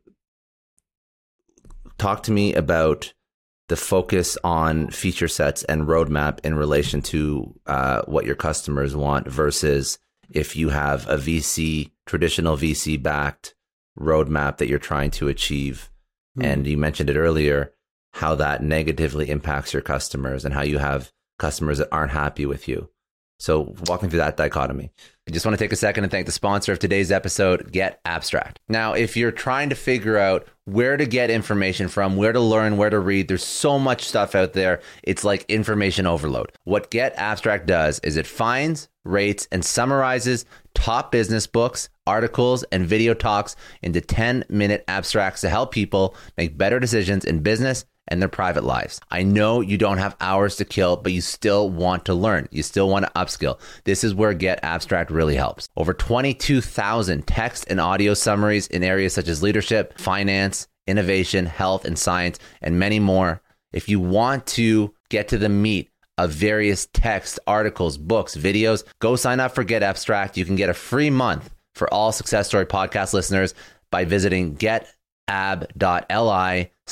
talk 2.03 2.25
to 2.25 2.33
me 2.33 2.53
about 2.55 3.15
the 3.69 3.77
focus 3.77 4.37
on 4.43 4.91
feature 4.91 5.29
sets 5.29 5.63
and 5.65 5.87
roadmap 5.87 6.41
in 6.45 6.57
relation 6.57 7.01
to 7.01 7.55
uh, 7.67 8.03
what 8.07 8.27
your 8.27 8.35
customers 8.35 8.97
want 8.97 9.29
versus 9.29 9.99
if 10.29 10.57
you 10.57 10.71
have 10.71 11.09
a 11.09 11.17
VC, 11.17 11.93
traditional 12.05 12.57
VC 12.57 13.01
backed 13.01 13.55
roadmap 13.99 14.57
that 14.57 14.69
you're 14.69 14.81
trying 14.81 15.13
to 15.13 15.29
achieve. 15.29 15.91
Mm. 16.37 16.45
And 16.45 16.67
you 16.67 16.77
mentioned 16.77 17.09
it 17.09 17.17
earlier, 17.17 17.73
how 18.15 18.35
that 18.35 18.63
negatively 18.63 19.31
impacts 19.31 19.73
your 19.73 19.83
customers 19.83 20.45
and 20.45 20.53
how 20.53 20.63
you 20.63 20.79
have 20.79 21.13
customers 21.39 21.79
that 21.79 21.89
aren't 21.93 22.13
happy 22.13 22.47
with 22.47 22.67
you. 22.67 22.91
So 23.43 23.75
walking 23.89 24.09
through 24.09 24.21
that 24.21 24.37
dichotomy. 24.37 24.93
I 25.27 25.33
just 25.33 25.45
want 25.45 25.59
to 25.59 25.65
take 25.65 25.73
a 25.73 25.77
second 25.77 26.05
and 26.05 26.11
thank 26.13 26.27
the 26.27 26.33
sponsor 26.33 26.71
of 26.71 26.79
today's 26.79 27.11
episode, 27.11 27.73
Get 27.73 28.01
Abstract. 28.05 28.61
Now, 28.69 28.93
if 28.93 29.17
you're 29.17 29.33
trying 29.33 29.69
to 29.71 29.75
figure 29.75 30.17
out 30.17 30.47
where 30.67 30.97
to 30.97 31.05
get 31.05 31.29
information 31.29 31.89
from, 31.89 32.17
where 32.17 32.33
to 32.33 32.39
learn, 32.39 32.77
where 32.77 32.89
to 32.89 33.01
read, 33.01 33.27
there's 33.27 33.45
so 33.45 33.81
much 33.81 34.05
stuff 34.05 34.37
out 34.37 34.53
there. 34.53 34.81
It's 35.03 35.25
like 35.25 35.45
information 35.49 36.07
overload. 36.07 36.53
What 36.63 36.93
Get 36.93 37.15
Abstract 37.17 37.67
does 37.67 37.99
is 38.05 38.17
it 38.17 38.29
finds, 38.29 38.89
rates, 39.05 39.49
and 39.51 39.65
summarizes 39.65 40.45
top 40.75 41.11
business 41.11 41.49
books, 41.49 41.89
articles, 42.07 42.63
and 42.71 42.87
video 42.87 43.13
talks 43.13 43.57
into 43.83 44.01
10 44.01 44.45
minute 44.51 44.85
abstracts 44.87 45.41
to 45.41 45.49
help 45.49 45.73
people 45.73 46.15
make 46.37 46.57
better 46.57 46.79
decisions 46.79 47.25
in 47.25 47.41
business 47.41 47.87
and 48.09 48.21
their 48.21 48.29
private 48.29 48.65
lives. 48.65 49.01
I 49.11 49.23
know 49.23 49.61
you 49.61 49.79
don't 49.79 49.99
have 49.99 50.17
hours 50.21 50.57
to 50.57 50.65
kill, 50.65 50.97
but 50.97 51.13
you 51.13 51.21
still 51.21 51.71
want 51.71 52.05
to 52.07 52.15
learn. 52.15 52.49
You 52.51 52.63
still 52.63 52.89
want 52.89 53.07
to 53.07 53.13
upskill. 53.13 53.61
This 53.85 54.05
is 54.05 54.15
where 54.15 54.35
Get 54.35 54.61
Abstract 54.63 55.11
really 55.11 55.37
helps. 55.37 55.69
Over 55.77 55.95
22,000 55.95 57.27
text 57.27 57.67
and 57.69 57.81
audio 57.81 58.15
summaries 58.15 58.67
in 58.67 58.83
areas 58.83 59.13
such 59.13 59.29
as 59.29 59.43
leadership, 59.43 59.99
finance, 59.99 60.67
innovation, 60.87 61.47
health, 61.47 61.85
and 61.85 61.99
science, 61.99 62.39
and 62.61 62.79
many 62.79 62.99
more. 62.99 63.41
If 63.73 63.89
you 63.89 64.01
want 64.01 64.47
to 64.49 64.93
get 65.09 65.29
to 65.29 65.39
the 65.39 65.49
meat 65.49 65.91
of 66.19 66.31
various 66.31 66.87
text, 66.93 67.39
articles, 67.47 67.97
books, 67.97 68.37
videos, 68.37 68.85
go 68.99 69.17
sign 69.17 69.41
up 69.41 69.55
for 69.55 69.65
Get 69.65 69.83
Abstract. 69.83 70.37
You 70.37 70.45
can 70.45 70.57
get 70.57 70.69
a 70.69 70.75
free 70.75 71.11
month 71.11 71.51
for 71.75 71.93
all 71.93 72.13
Success 72.13 72.49
Story 72.49 72.67
podcast 72.67 73.15
listeners 73.15 73.55
by 73.91 74.05
visiting 74.05 74.57
getab.li 74.57 74.89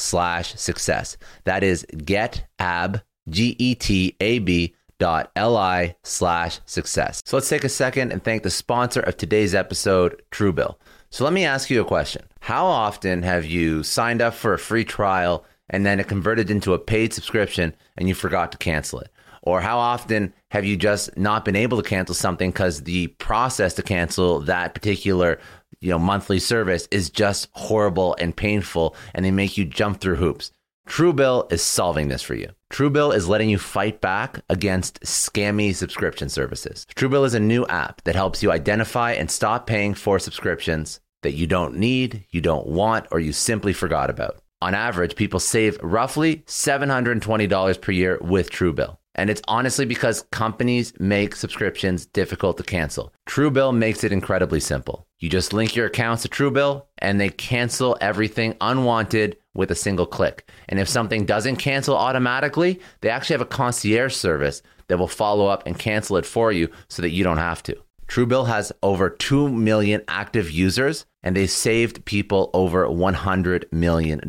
slash 0.00 0.54
success. 0.56 1.16
That 1.44 1.62
is 1.62 1.86
getab, 1.92 3.02
G-E-T-A-B 3.28 4.74
dot 4.98 5.32
L-I 5.34 5.96
slash 6.04 6.60
success. 6.66 7.22
So 7.24 7.36
let's 7.36 7.48
take 7.48 7.64
a 7.64 7.68
second 7.68 8.12
and 8.12 8.22
thank 8.22 8.42
the 8.42 8.50
sponsor 8.50 9.00
of 9.00 9.16
today's 9.16 9.54
episode, 9.54 10.22
Truebill. 10.30 10.76
So 11.10 11.24
let 11.24 11.32
me 11.32 11.44
ask 11.44 11.70
you 11.70 11.80
a 11.80 11.84
question. 11.84 12.22
How 12.40 12.66
often 12.66 13.22
have 13.22 13.44
you 13.44 13.82
signed 13.82 14.22
up 14.22 14.34
for 14.34 14.52
a 14.52 14.58
free 14.58 14.84
trial 14.84 15.44
and 15.70 15.84
then 15.84 16.00
it 16.00 16.08
converted 16.08 16.50
into 16.50 16.74
a 16.74 16.78
paid 16.78 17.12
subscription 17.12 17.74
and 17.96 18.08
you 18.08 18.14
forgot 18.14 18.52
to 18.52 18.58
cancel 18.58 19.00
it? 19.00 19.10
Or 19.42 19.60
how 19.62 19.78
often 19.78 20.34
have 20.50 20.66
you 20.66 20.76
just 20.76 21.16
not 21.16 21.46
been 21.46 21.56
able 21.56 21.82
to 21.82 21.88
cancel 21.88 22.14
something 22.14 22.50
because 22.50 22.82
the 22.82 23.06
process 23.06 23.74
to 23.74 23.82
cancel 23.82 24.40
that 24.40 24.74
particular 24.74 25.40
you 25.80 25.90
know 25.90 25.98
monthly 25.98 26.38
service 26.38 26.86
is 26.90 27.10
just 27.10 27.48
horrible 27.52 28.16
and 28.18 28.36
painful 28.36 28.94
and 29.14 29.24
they 29.24 29.30
make 29.30 29.56
you 29.56 29.64
jump 29.64 30.00
through 30.00 30.16
hoops. 30.16 30.52
Truebill 30.88 31.52
is 31.52 31.62
solving 31.62 32.08
this 32.08 32.22
for 32.22 32.34
you. 32.34 32.50
Truebill 32.72 33.14
is 33.14 33.28
letting 33.28 33.48
you 33.48 33.58
fight 33.58 34.00
back 34.00 34.40
against 34.48 35.00
scammy 35.02 35.74
subscription 35.74 36.28
services. 36.28 36.86
Truebill 36.96 37.24
is 37.24 37.34
a 37.34 37.40
new 37.40 37.64
app 37.66 38.02
that 38.02 38.16
helps 38.16 38.42
you 38.42 38.50
identify 38.50 39.12
and 39.12 39.30
stop 39.30 39.66
paying 39.66 39.94
for 39.94 40.18
subscriptions 40.18 41.00
that 41.22 41.34
you 41.34 41.46
don't 41.46 41.76
need, 41.76 42.24
you 42.30 42.40
don't 42.40 42.66
want, 42.66 43.06
or 43.10 43.20
you 43.20 43.32
simply 43.32 43.72
forgot 43.72 44.10
about. 44.10 44.40
On 44.62 44.74
average, 44.74 45.16
people 45.16 45.40
save 45.40 45.78
roughly 45.82 46.38
$720 46.46 47.80
per 47.80 47.92
year 47.92 48.18
with 48.20 48.50
Truebill. 48.50 48.96
And 49.14 49.28
it's 49.28 49.42
honestly 49.48 49.84
because 49.84 50.24
companies 50.30 50.92
make 51.00 51.34
subscriptions 51.34 52.06
difficult 52.06 52.56
to 52.58 52.62
cancel. 52.62 53.12
Truebill 53.28 53.76
makes 53.76 54.04
it 54.04 54.12
incredibly 54.12 54.60
simple. 54.60 55.06
You 55.18 55.28
just 55.28 55.52
link 55.52 55.76
your 55.76 55.86
accounts 55.86 56.22
to 56.22 56.28
Truebill 56.28 56.84
and 56.98 57.20
they 57.20 57.28
cancel 57.28 57.96
everything 58.00 58.56
unwanted 58.60 59.36
with 59.54 59.70
a 59.70 59.74
single 59.74 60.06
click. 60.06 60.48
And 60.68 60.78
if 60.78 60.88
something 60.88 61.26
doesn't 61.26 61.56
cancel 61.56 61.96
automatically, 61.96 62.80
they 63.00 63.10
actually 63.10 63.34
have 63.34 63.40
a 63.40 63.46
concierge 63.46 64.14
service 64.14 64.62
that 64.88 64.98
will 64.98 65.08
follow 65.08 65.46
up 65.46 65.64
and 65.66 65.78
cancel 65.78 66.16
it 66.16 66.26
for 66.26 66.52
you 66.52 66.68
so 66.88 67.02
that 67.02 67.10
you 67.10 67.24
don't 67.24 67.38
have 67.38 67.62
to. 67.64 67.76
Truebill 68.10 68.48
has 68.48 68.72
over 68.82 69.08
2 69.08 69.48
million 69.48 70.02
active 70.08 70.50
users 70.50 71.06
and 71.22 71.36
they 71.36 71.46
saved 71.46 72.04
people 72.04 72.50
over 72.54 72.86
$100 72.86 73.72
million. 73.72 74.20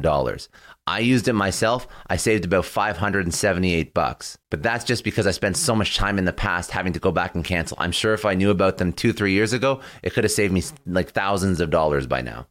I 0.91 0.99
used 0.99 1.29
it 1.29 1.33
myself. 1.33 1.87
I 2.07 2.17
saved 2.17 2.43
about 2.43 2.65
578 2.65 3.93
bucks. 3.93 4.37
But 4.49 4.61
that's 4.61 4.83
just 4.83 5.05
because 5.05 5.25
I 5.25 5.31
spent 5.31 5.55
so 5.55 5.73
much 5.73 5.95
time 5.95 6.17
in 6.17 6.25
the 6.25 6.33
past 6.33 6.69
having 6.71 6.91
to 6.91 6.99
go 6.99 7.13
back 7.13 7.33
and 7.33 7.45
cancel. 7.45 7.77
I'm 7.79 7.93
sure 7.93 8.13
if 8.13 8.25
I 8.25 8.33
knew 8.33 8.49
about 8.49 8.77
them 8.77 8.91
2-3 8.91 9.31
years 9.31 9.53
ago, 9.53 9.79
it 10.03 10.13
could 10.13 10.25
have 10.25 10.31
saved 10.31 10.53
me 10.53 10.61
like 10.85 11.11
thousands 11.11 11.61
of 11.61 11.69
dollars 11.69 12.07
by 12.07 12.21
now. 12.21 12.47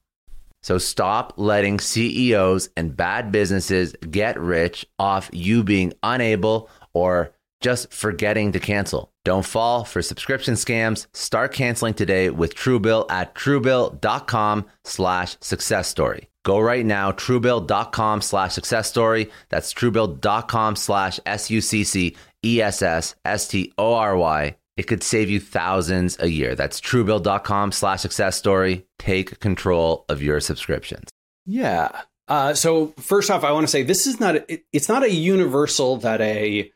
So 0.63 0.79
stop 0.79 1.35
letting 1.37 1.81
CEOs 1.81 2.71
and 2.79 2.97
bad 2.97 3.31
businesses 3.31 3.95
get 4.11 4.41
rich 4.41 4.87
off 4.99 5.29
you 5.35 5.63
being 5.63 5.93
unable 6.03 6.71
or 6.95 7.35
just 7.61 7.93
forgetting 7.93 8.53
to 8.53 8.61
cancel. 8.61 9.13
Don't 9.23 9.45
fall 9.45 9.85
for 9.85 10.01
subscription 10.01 10.55
scams. 10.55 11.09
Start 11.13 11.53
canceling 11.53 11.93
today 11.93 12.31
with 12.31 12.55
Truebill 12.55 13.11
at 13.11 13.35
truebill.com 13.35 14.65
slash 14.85 15.37
success 15.43 15.89
story. 15.89 16.30
Go 16.45 16.59
right 16.59 16.87
now, 16.87 17.13
truebill.com 17.13 18.23
slash 18.23 18.55
success 18.55 18.89
story. 18.89 19.31
That's 19.51 19.75
truebill.com 19.75 20.77
slash 20.77 21.21
S 21.27 21.51
U 21.51 21.61
C 21.61 21.85
C 21.85 22.17
E 22.45 22.63
S 22.63 22.81
S 22.81 23.15
S 23.25 23.49
T 23.49 23.73
O 23.77 23.95
R 23.95 24.17
Y. 24.17 24.57
It 24.77 24.87
could 24.87 25.03
save 25.03 25.29
you 25.29 25.41
thousands 25.41 26.17
a 26.21 26.29
year. 26.29 26.55
That's 26.55 26.81
truebill.com 26.81 27.73
slash 27.73 28.01
success 28.01 28.37
story. 28.37 28.87
Take 28.99 29.39
control 29.41 30.07
of 30.09 30.23
your 30.23 30.41
subscriptions. 30.41 31.11
Yeah. 31.45 31.91
Uh, 32.29 32.55
so 32.55 32.95
first 32.99 33.31
off, 33.31 33.45
I 33.45 33.53
want 33.53 33.65
to 33.65 33.71
say 33.71 33.83
this 33.83 34.07
is 34.07 34.19
not, 34.19 34.37
it, 34.37 34.65
it's 34.73 34.89
not 34.89 35.03
a 35.03 35.11
universal 35.11 35.99
that 35.99 36.23
a, 36.23 36.73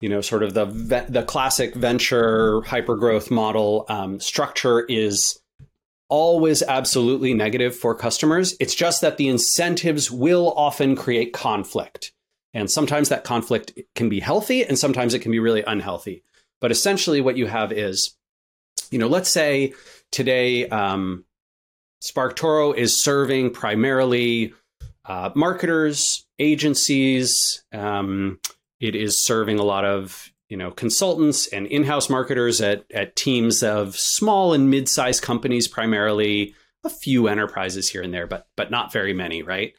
you 0.00 0.08
know, 0.10 0.20
sort 0.20 0.42
of 0.42 0.52
the, 0.52 0.66
the 1.08 1.22
classic 1.22 1.74
venture 1.74 2.60
hypergrowth 2.62 3.30
model 3.30 3.86
um, 3.88 4.20
structure 4.20 4.80
is 4.80 5.39
always 6.10 6.62
absolutely 6.62 7.32
negative 7.32 7.74
for 7.74 7.94
customers. 7.94 8.54
It's 8.60 8.74
just 8.74 9.00
that 9.00 9.16
the 9.16 9.28
incentives 9.28 10.10
will 10.10 10.52
often 10.56 10.96
create 10.96 11.32
conflict. 11.32 12.12
And 12.52 12.70
sometimes 12.70 13.08
that 13.08 13.24
conflict 13.24 13.78
can 13.94 14.08
be 14.08 14.20
healthy 14.20 14.64
and 14.64 14.78
sometimes 14.78 15.14
it 15.14 15.20
can 15.20 15.32
be 15.32 15.38
really 15.38 15.62
unhealthy. 15.62 16.24
But 16.60 16.70
essentially, 16.70 17.20
what 17.20 17.36
you 17.36 17.46
have 17.46 17.72
is, 17.72 18.16
you 18.90 18.98
know, 18.98 19.06
let's 19.06 19.30
say 19.30 19.72
today 20.10 20.68
um, 20.68 21.24
SparkToro 22.02 22.76
is 22.76 23.00
serving 23.00 23.52
primarily 23.52 24.52
uh, 25.04 25.30
marketers, 25.34 26.26
agencies. 26.38 27.62
Um, 27.72 28.40
it 28.80 28.94
is 28.94 29.18
serving 29.18 29.58
a 29.58 29.64
lot 29.64 29.84
of 29.84 30.29
you 30.50 30.56
know 30.56 30.70
consultants 30.70 31.46
and 31.48 31.66
in-house 31.66 32.10
marketers 32.10 32.60
at 32.60 32.84
at 32.92 33.16
teams 33.16 33.62
of 33.62 33.96
small 33.96 34.52
and 34.52 34.70
mid-sized 34.70 35.22
companies 35.22 35.66
primarily 35.66 36.54
a 36.84 36.90
few 36.90 37.28
enterprises 37.28 37.88
here 37.88 38.02
and 38.02 38.12
there 38.12 38.26
but 38.26 38.46
but 38.56 38.70
not 38.70 38.92
very 38.92 39.14
many 39.14 39.42
right? 39.42 39.72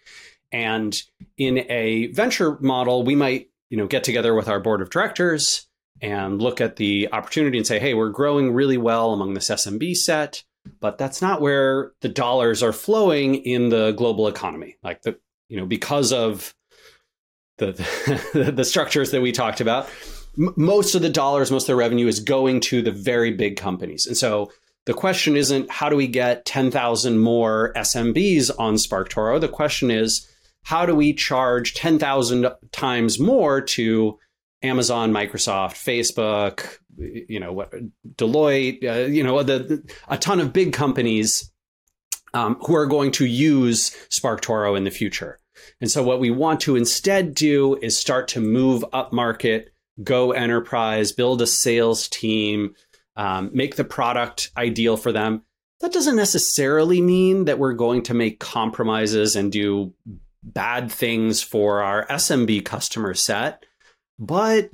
And 0.53 1.01
in 1.38 1.59
a 1.69 2.07
venture 2.07 2.57
model 2.59 3.03
we 3.03 3.15
might 3.15 3.49
you 3.69 3.78
know 3.78 3.88
get 3.88 4.03
together 4.03 4.34
with 4.34 4.47
our 4.47 4.59
board 4.59 4.82
of 4.82 4.89
directors 4.89 5.67
and 6.01 6.41
look 6.41 6.59
at 6.59 6.78
the 6.78 7.07
opportunity 7.11 7.57
and 7.57 7.67
say 7.67 7.78
hey 7.78 7.93
we're 7.93 8.09
growing 8.09 8.53
really 8.53 8.78
well 8.78 9.13
among 9.13 9.36
this 9.36 9.49
smb 9.49 9.95
set 9.95 10.43
but 10.80 10.97
that's 10.97 11.22
not 11.22 11.41
where 11.41 11.91
the 12.01 12.09
dollars 12.09 12.61
are 12.63 12.74
flowing 12.74 13.36
in 13.36 13.69
the 13.69 13.91
global 13.93 14.28
economy. 14.28 14.78
Like 14.84 15.01
the 15.01 15.17
you 15.49 15.57
know 15.57 15.65
because 15.65 16.13
of 16.13 16.53
the 17.57 17.72
the, 18.34 18.51
the 18.51 18.65
structures 18.65 19.11
that 19.11 19.22
we 19.22 19.32
talked 19.32 19.61
about 19.61 19.89
most 20.36 20.95
of 20.95 21.01
the 21.01 21.09
dollars, 21.09 21.51
most 21.51 21.63
of 21.63 21.67
the 21.67 21.75
revenue 21.75 22.07
is 22.07 22.19
going 22.19 22.61
to 22.61 22.82
the 22.82 22.91
very 22.91 23.32
big 23.32 23.57
companies. 23.57 24.07
And 24.07 24.15
so 24.15 24.51
the 24.86 24.93
question 24.93 25.36
isn't 25.36 25.69
how 25.69 25.89
do 25.89 25.95
we 25.95 26.07
get 26.07 26.45
10,000 26.45 27.19
more 27.19 27.73
SMBs 27.75 28.51
on 28.57 28.75
SparkToro? 28.75 29.39
The 29.39 29.47
question 29.47 29.91
is 29.91 30.27
how 30.63 30.86
do 30.86 30.95
we 30.95 31.13
charge 31.13 31.73
10,000 31.73 32.47
times 32.71 33.19
more 33.19 33.61
to 33.61 34.17
Amazon, 34.63 35.11
Microsoft, 35.11 35.73
Facebook, 35.73 36.77
you 36.97 37.39
know, 37.39 37.51
what, 37.51 37.73
Deloitte, 38.15 38.84
uh, 38.84 39.07
you 39.07 39.23
know, 39.23 39.41
the, 39.43 39.59
the, 39.59 39.93
a 40.07 40.17
ton 40.17 40.39
of 40.39 40.53
big 40.53 40.71
companies 40.71 41.51
um, 42.34 42.57
who 42.61 42.75
are 42.75 42.86
going 42.86 43.11
to 43.11 43.25
use 43.25 43.91
SparkToro 44.09 44.77
in 44.77 44.84
the 44.84 44.91
future. 44.91 45.39
And 45.79 45.89
so 45.89 46.03
what 46.03 46.19
we 46.19 46.32
want 46.32 46.59
to 46.61 46.75
instead 46.75 47.34
do 47.34 47.75
is 47.77 47.97
start 47.97 48.27
to 48.29 48.39
move 48.39 48.86
up 48.93 49.11
market 49.11 49.70
go 50.03 50.31
enterprise, 50.31 51.11
build 51.11 51.41
a 51.41 51.47
sales 51.47 52.07
team, 52.07 52.75
um, 53.15 53.49
make 53.53 53.75
the 53.75 53.83
product 53.83 54.51
ideal 54.57 54.97
for 54.97 55.11
them. 55.11 55.43
That 55.81 55.93
doesn't 55.93 56.15
necessarily 56.15 57.01
mean 57.01 57.45
that 57.45 57.59
we're 57.59 57.73
going 57.73 58.03
to 58.03 58.13
make 58.13 58.39
compromises 58.39 59.35
and 59.35 59.51
do 59.51 59.93
bad 60.43 60.91
things 60.91 61.41
for 61.41 61.81
our 61.81 62.05
SMB 62.07 62.65
customer 62.65 63.13
set, 63.13 63.65
but 64.19 64.71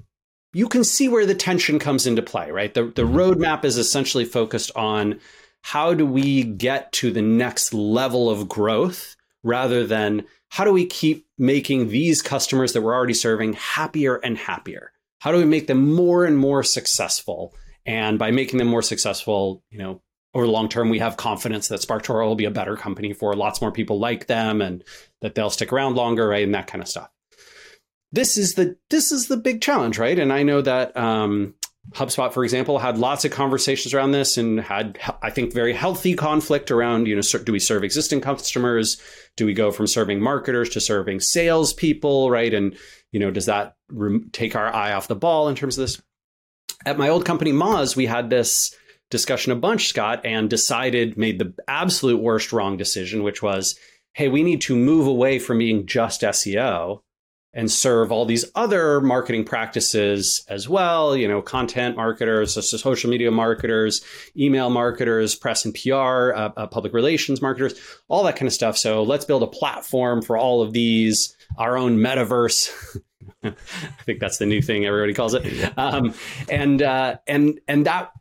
you 0.53 0.67
can 0.67 0.83
see 0.83 1.07
where 1.07 1.25
the 1.25 1.35
tension 1.35 1.79
comes 1.79 2.07
into 2.07 2.21
play, 2.21 2.51
right? 2.51 2.73
The, 2.73 2.85
the 2.85 3.03
mm-hmm. 3.03 3.15
roadmap 3.15 3.65
is 3.65 3.77
essentially 3.77 4.25
focused 4.25 4.71
on 4.75 5.19
how 5.61 5.93
do 5.93 6.05
we 6.05 6.43
get 6.43 6.91
to 6.93 7.11
the 7.11 7.21
next 7.21 7.73
level 7.73 8.29
of 8.29 8.47
growth 8.47 9.15
rather 9.43 9.85
than 9.85 10.25
how 10.49 10.63
do 10.63 10.71
we 10.71 10.85
keep 10.85 11.27
making 11.37 11.89
these 11.89 12.21
customers 12.21 12.73
that 12.73 12.81
we're 12.81 12.95
already 12.95 13.13
serving 13.13 13.53
happier 13.53 14.15
and 14.15 14.37
happier? 14.37 14.91
How 15.19 15.31
do 15.31 15.37
we 15.37 15.45
make 15.45 15.67
them 15.67 15.93
more 15.93 16.25
and 16.25 16.37
more 16.37 16.63
successful? 16.63 17.53
And 17.85 18.19
by 18.19 18.31
making 18.31 18.59
them 18.59 18.67
more 18.67 18.81
successful, 18.81 19.63
you 19.69 19.79
know, 19.79 20.01
over 20.33 20.45
the 20.45 20.51
long 20.51 20.69
term, 20.69 20.89
we 20.89 20.99
have 20.99 21.17
confidence 21.17 21.69
that 21.69 21.79
SparkToro 21.79 22.25
will 22.25 22.35
be 22.35 22.45
a 22.45 22.51
better 22.51 22.75
company 22.75 23.13
for 23.13 23.35
lots 23.35 23.61
more 23.61 23.71
people 23.71 23.99
like 23.99 24.27
them 24.27 24.61
and 24.61 24.83
that 25.21 25.35
they'll 25.35 25.49
stick 25.49 25.73
around 25.73 25.95
longer, 25.95 26.27
right? 26.27 26.43
And 26.43 26.53
that 26.53 26.67
kind 26.67 26.81
of 26.81 26.87
stuff. 26.87 27.09
This 28.11 28.37
is 28.37 28.53
the 28.53 28.77
this 28.89 29.11
is 29.11 29.27
the 29.27 29.37
big 29.37 29.61
challenge, 29.61 29.97
right? 29.97 30.17
And 30.17 30.31
I 30.31 30.43
know 30.43 30.61
that 30.61 30.95
um, 30.95 31.55
HubSpot, 31.93 32.33
for 32.33 32.43
example, 32.43 32.79
had 32.79 32.97
lots 32.97 33.23
of 33.23 33.31
conversations 33.31 33.93
around 33.93 34.11
this 34.11 34.37
and 34.37 34.59
had, 34.59 34.99
I 35.21 35.29
think, 35.29 35.53
very 35.53 35.73
healthy 35.73 36.15
conflict 36.15 36.69
around, 36.69 37.07
you 37.07 37.15
know, 37.15 37.21
do 37.21 37.51
we 37.51 37.59
serve 37.59 37.83
existing 37.83 38.21
customers? 38.21 39.01
Do 39.37 39.45
we 39.45 39.53
go 39.53 39.71
from 39.71 39.87
serving 39.87 40.19
marketers 40.19 40.69
to 40.69 40.81
serving 40.81 41.21
salespeople, 41.21 42.29
right? 42.29 42.53
And, 42.53 42.77
you 43.11 43.19
know, 43.19 43.31
does 43.31 43.45
that 43.45 43.75
take 44.31 44.55
our 44.55 44.73
eye 44.73 44.93
off 44.93 45.07
the 45.07 45.15
ball 45.15 45.49
in 45.49 45.55
terms 45.55 45.77
of 45.77 45.83
this? 45.83 46.01
At 46.85 46.97
my 46.97 47.09
old 47.09 47.25
company, 47.25 47.51
Moz, 47.51 47.95
we 47.95 48.05
had 48.05 48.29
this 48.29 48.75
discussion 49.09 49.51
a 49.51 49.55
bunch, 49.55 49.87
Scott, 49.87 50.25
and 50.25 50.49
decided, 50.49 51.17
made 51.17 51.39
the 51.39 51.53
absolute 51.67 52.21
worst 52.21 52.51
wrong 52.51 52.77
decision, 52.77 53.23
which 53.23 53.41
was, 53.41 53.77
hey, 54.13 54.27
we 54.27 54.43
need 54.43 54.61
to 54.61 54.75
move 54.75 55.07
away 55.07 55.39
from 55.39 55.59
being 55.59 55.85
just 55.85 56.21
SEO 56.21 57.01
and 57.53 57.71
serve 57.71 58.11
all 58.11 58.25
these 58.25 58.45
other 58.55 59.01
marketing 59.01 59.43
practices 59.43 60.45
as 60.49 60.67
well. 60.67 61.15
You 61.15 61.27
know, 61.27 61.41
content 61.41 61.95
marketers, 61.95 62.53
social 62.79 63.09
media 63.09 63.31
marketers, 63.31 64.03
email 64.37 64.69
marketers, 64.69 65.33
press 65.35 65.65
and 65.65 65.73
PR, 65.73 66.33
uh, 66.33 66.51
uh, 66.55 66.67
public 66.67 66.93
relations 66.93 67.41
marketers, 67.41 67.73
all 68.09 68.23
that 68.25 68.35
kind 68.35 68.47
of 68.47 68.53
stuff. 68.53 68.77
So 68.77 69.01
let's 69.03 69.25
build 69.25 69.43
a 69.43 69.47
platform 69.47 70.21
for 70.21 70.37
all 70.37 70.61
of 70.61 70.73
these, 70.73 71.35
our 71.57 71.77
own 71.77 71.97
metaverse. 71.97 72.99
I 73.43 73.53
think 74.05 74.19
that's 74.19 74.37
the 74.37 74.45
new 74.45 74.61
thing 74.61 74.85
everybody 74.85 75.13
calls 75.13 75.33
it. 75.33 75.77
Um, 75.77 76.13
and 76.49 76.81
uh, 76.81 77.17
and 77.27 77.59
and 77.67 77.85
that 77.85 78.11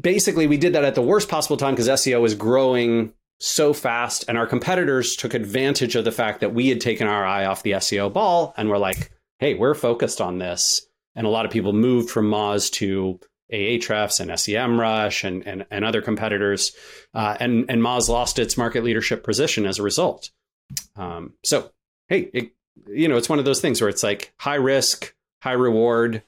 basically 0.00 0.46
we 0.46 0.56
did 0.56 0.74
that 0.74 0.84
at 0.84 0.94
the 0.94 1.02
worst 1.02 1.28
possible 1.28 1.56
time 1.56 1.74
because 1.74 1.88
SEO 1.88 2.20
was 2.20 2.34
growing 2.34 3.12
so 3.40 3.72
fast 3.72 4.24
and 4.28 4.38
our 4.38 4.46
competitors 4.46 5.16
took 5.16 5.34
advantage 5.34 5.96
of 5.96 6.04
the 6.04 6.12
fact 6.12 6.40
that 6.40 6.54
we 6.54 6.68
had 6.68 6.80
taken 6.80 7.06
our 7.06 7.24
eye 7.24 7.44
off 7.44 7.62
the 7.62 7.72
SEO 7.72 8.12
ball 8.12 8.54
and 8.56 8.68
were 8.68 8.78
like, 8.78 9.10
hey, 9.38 9.54
we're 9.54 9.74
focused 9.74 10.20
on 10.20 10.38
this. 10.38 10.86
And 11.14 11.26
a 11.26 11.30
lot 11.30 11.44
of 11.44 11.50
people 11.50 11.72
moved 11.72 12.10
from 12.10 12.30
Moz 12.30 12.70
to 12.72 13.20
Ahrefs 13.52 14.20
and 14.20 14.30
SEMrush 14.30 15.24
and, 15.24 15.46
and, 15.46 15.66
and 15.70 15.84
other 15.84 16.00
competitors. 16.00 16.72
Uh, 17.12 17.36
and, 17.38 17.66
and 17.68 17.82
Moz 17.82 18.08
lost 18.08 18.38
its 18.38 18.56
market 18.56 18.84
leadership 18.84 19.22
position 19.22 19.66
as 19.66 19.78
a 19.78 19.82
result. 19.82 20.30
Um, 20.96 21.34
so, 21.44 21.70
hey, 22.08 22.30
it, 22.32 22.52
you 22.88 23.08
know, 23.08 23.16
it's 23.16 23.28
one 23.28 23.38
of 23.38 23.44
those 23.44 23.60
things 23.60 23.80
where 23.80 23.90
it's 23.90 24.02
like 24.02 24.32
high 24.38 24.54
risk, 24.54 25.14
high 25.42 25.52
reward. 25.52 26.22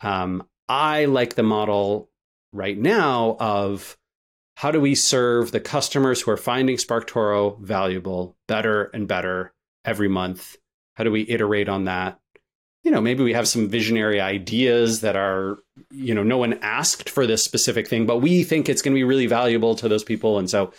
Um, 0.00 0.46
I 0.68 1.06
like 1.06 1.34
the 1.34 1.42
model 1.42 2.08
right 2.52 2.78
now 2.78 3.36
of 3.38 3.96
how 4.56 4.70
do 4.70 4.80
we 4.80 4.94
serve 4.94 5.52
the 5.52 5.60
customers 5.60 6.20
who 6.20 6.30
are 6.30 6.36
finding 6.36 6.76
SparkToro 6.76 7.58
valuable 7.60 8.36
better 8.46 8.84
and 8.92 9.08
better 9.08 9.52
every 9.84 10.08
month? 10.08 10.56
How 10.94 11.04
do 11.04 11.10
we 11.10 11.28
iterate 11.28 11.68
on 11.68 11.84
that? 11.84 12.20
You 12.82 12.90
know, 12.90 13.00
maybe 13.00 13.22
we 13.22 13.32
have 13.32 13.48
some 13.48 13.68
visionary 13.68 14.20
ideas 14.20 15.00
that 15.00 15.16
are, 15.16 15.58
you 15.90 16.14
know, 16.14 16.22
no 16.22 16.38
one 16.38 16.58
asked 16.62 17.10
for 17.10 17.26
this 17.26 17.44
specific 17.44 17.88
thing, 17.88 18.06
but 18.06 18.18
we 18.18 18.42
think 18.42 18.68
it's 18.68 18.82
going 18.82 18.94
to 18.94 18.98
be 18.98 19.04
really 19.04 19.26
valuable 19.26 19.74
to 19.76 19.88
those 19.88 20.04
people. 20.04 20.38
And 20.38 20.48
so 20.48 20.72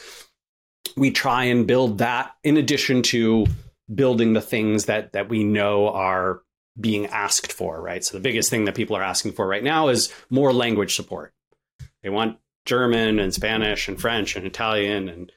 we 0.95 1.11
try 1.11 1.45
and 1.45 1.67
build 1.67 1.99
that 1.99 2.35
in 2.43 2.57
addition 2.57 3.01
to 3.03 3.45
building 3.93 4.33
the 4.33 4.41
things 4.41 4.85
that 4.85 5.13
that 5.13 5.29
we 5.29 5.43
know 5.43 5.89
are 5.89 6.41
being 6.79 7.07
asked 7.07 7.51
for, 7.51 7.81
right? 7.81 8.03
So 8.03 8.17
the 8.17 8.23
biggest 8.23 8.49
thing 8.49 8.65
that 8.65 8.75
people 8.75 8.95
are 8.95 9.03
asking 9.03 9.33
for 9.33 9.47
right 9.47 9.63
now 9.63 9.89
is 9.89 10.13
more 10.29 10.53
language 10.53 10.95
support. 10.95 11.33
They 12.01 12.09
want 12.09 12.37
German 12.65 13.19
and 13.19 13.33
Spanish 13.33 13.87
and 13.87 13.99
French 13.99 14.35
and 14.35 14.45
Italian 14.45 15.09
and 15.09 15.31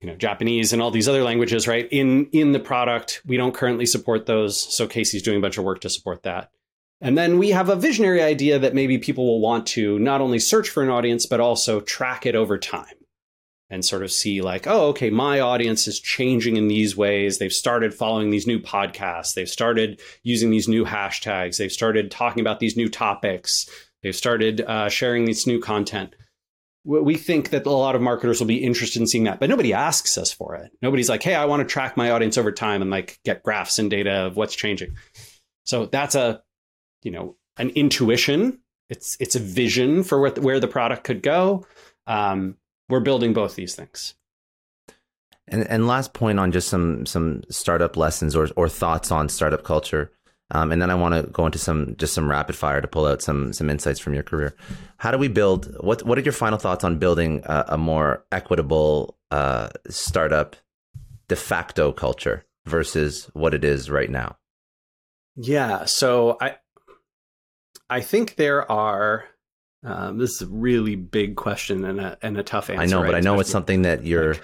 you 0.00 0.08
know 0.08 0.16
Japanese 0.16 0.72
and 0.72 0.82
all 0.82 0.90
these 0.90 1.08
other 1.08 1.22
languages, 1.22 1.68
right? 1.68 1.88
In 1.90 2.26
in 2.26 2.52
the 2.52 2.60
product, 2.60 3.22
we 3.24 3.36
don't 3.36 3.54
currently 3.54 3.86
support 3.86 4.26
those, 4.26 4.60
so 4.74 4.86
Casey's 4.86 5.22
doing 5.22 5.38
a 5.38 5.40
bunch 5.40 5.58
of 5.58 5.64
work 5.64 5.80
to 5.82 5.90
support 5.90 6.22
that. 6.24 6.50
And 7.00 7.18
then 7.18 7.38
we 7.38 7.50
have 7.50 7.68
a 7.68 7.76
visionary 7.76 8.22
idea 8.22 8.58
that 8.58 8.74
maybe 8.74 8.98
people 8.98 9.26
will 9.26 9.40
want 9.40 9.66
to 9.68 9.98
not 9.98 10.20
only 10.20 10.38
search 10.38 10.70
for 10.70 10.82
an 10.82 10.88
audience 10.88 11.26
but 11.26 11.40
also 11.40 11.80
track 11.80 12.24
it 12.26 12.34
over 12.34 12.58
time 12.58 12.94
and 13.74 13.84
sort 13.84 14.02
of 14.02 14.12
see 14.12 14.40
like, 14.40 14.66
oh, 14.66 14.88
okay, 14.88 15.10
my 15.10 15.40
audience 15.40 15.86
is 15.86 16.00
changing 16.00 16.56
in 16.56 16.68
these 16.68 16.96
ways. 16.96 17.38
They've 17.38 17.52
started 17.52 17.92
following 17.92 18.30
these 18.30 18.46
new 18.46 18.60
podcasts. 18.60 19.34
They've 19.34 19.48
started 19.48 20.00
using 20.22 20.50
these 20.50 20.68
new 20.68 20.84
hashtags. 20.84 21.58
They've 21.58 21.72
started 21.72 22.10
talking 22.10 22.40
about 22.40 22.60
these 22.60 22.76
new 22.76 22.88
topics. 22.88 23.68
They've 24.02 24.16
started 24.16 24.60
uh, 24.60 24.88
sharing 24.88 25.24
this 25.24 25.46
new 25.46 25.60
content 25.60 26.14
we 26.84 27.16
think 27.16 27.48
that 27.50 27.64
a 27.64 27.70
lot 27.70 27.96
of 27.96 28.02
marketers 28.02 28.40
will 28.40 28.46
be 28.46 28.62
interested 28.62 29.00
in 29.00 29.06
seeing 29.06 29.24
that, 29.24 29.40
but 29.40 29.48
nobody 29.48 29.72
asks 29.72 30.18
us 30.18 30.32
for 30.32 30.54
it. 30.54 30.70
Nobody's 30.82 31.08
like, 31.08 31.22
"Hey, 31.22 31.34
I 31.34 31.46
want 31.46 31.60
to 31.60 31.72
track 31.72 31.96
my 31.96 32.10
audience 32.10 32.36
over 32.36 32.52
time 32.52 32.82
and 32.82 32.90
like 32.90 33.18
get 33.24 33.42
graphs 33.42 33.78
and 33.78 33.90
data 33.90 34.26
of 34.26 34.36
what's 34.36 34.54
changing." 34.54 34.94
So 35.64 35.86
that's 35.86 36.14
a, 36.14 36.42
you 37.02 37.10
know, 37.10 37.36
an 37.56 37.70
intuition. 37.70 38.60
It's 38.90 39.16
it's 39.18 39.34
a 39.34 39.40
vision 39.40 40.02
for 40.04 40.20
where 40.20 40.32
where 40.32 40.60
the 40.60 40.68
product 40.68 41.04
could 41.04 41.22
go. 41.22 41.66
Um, 42.06 42.58
we're 42.94 43.00
building 43.00 43.32
both 43.32 43.56
these 43.56 43.74
things. 43.74 44.14
And 45.48 45.68
and 45.68 45.88
last 45.88 46.12
point 46.14 46.38
on 46.38 46.52
just 46.52 46.68
some 46.68 47.04
some 47.06 47.42
startup 47.50 47.96
lessons 47.96 48.36
or 48.36 48.48
or 48.54 48.68
thoughts 48.68 49.10
on 49.10 49.28
startup 49.28 49.64
culture. 49.64 50.12
Um, 50.52 50.70
and 50.70 50.80
then 50.80 50.90
I 50.90 50.94
want 50.94 51.14
to 51.14 51.28
go 51.28 51.44
into 51.44 51.58
some 51.58 51.96
just 51.98 52.14
some 52.14 52.30
rapid 52.30 52.54
fire 52.54 52.80
to 52.80 52.86
pull 52.86 53.04
out 53.04 53.20
some 53.20 53.52
some 53.52 53.68
insights 53.68 53.98
from 53.98 54.14
your 54.14 54.22
career. 54.22 54.54
How 54.98 55.10
do 55.10 55.18
we 55.18 55.26
build? 55.26 55.74
What 55.80 56.04
what 56.04 56.16
are 56.18 56.20
your 56.20 56.32
final 56.32 56.56
thoughts 56.56 56.84
on 56.84 56.98
building 57.00 57.42
a, 57.46 57.64
a 57.70 57.78
more 57.78 58.24
equitable 58.30 59.18
uh, 59.32 59.70
startup 59.88 60.54
de 61.26 61.34
facto 61.34 61.90
culture 61.90 62.46
versus 62.64 63.28
what 63.32 63.54
it 63.54 63.64
is 63.64 63.90
right 63.90 64.10
now? 64.10 64.36
Yeah, 65.34 65.84
so 65.86 66.36
I 66.40 66.58
I 67.90 68.02
think 68.02 68.36
there 68.36 68.70
are. 68.70 69.24
Um, 69.84 70.18
this 70.18 70.30
is 70.30 70.42
a 70.42 70.46
really 70.46 70.96
big 70.96 71.36
question 71.36 71.84
and 71.84 72.00
a 72.00 72.18
and 72.22 72.38
a 72.38 72.42
tough 72.42 72.70
answer. 72.70 72.82
I 72.82 72.86
know, 72.86 73.02
right? 73.02 73.08
but 73.08 73.14
I 73.16 73.20
know 73.20 73.38
it's 73.40 73.50
something 73.50 73.82
that 73.82 74.04
you're 74.04 74.36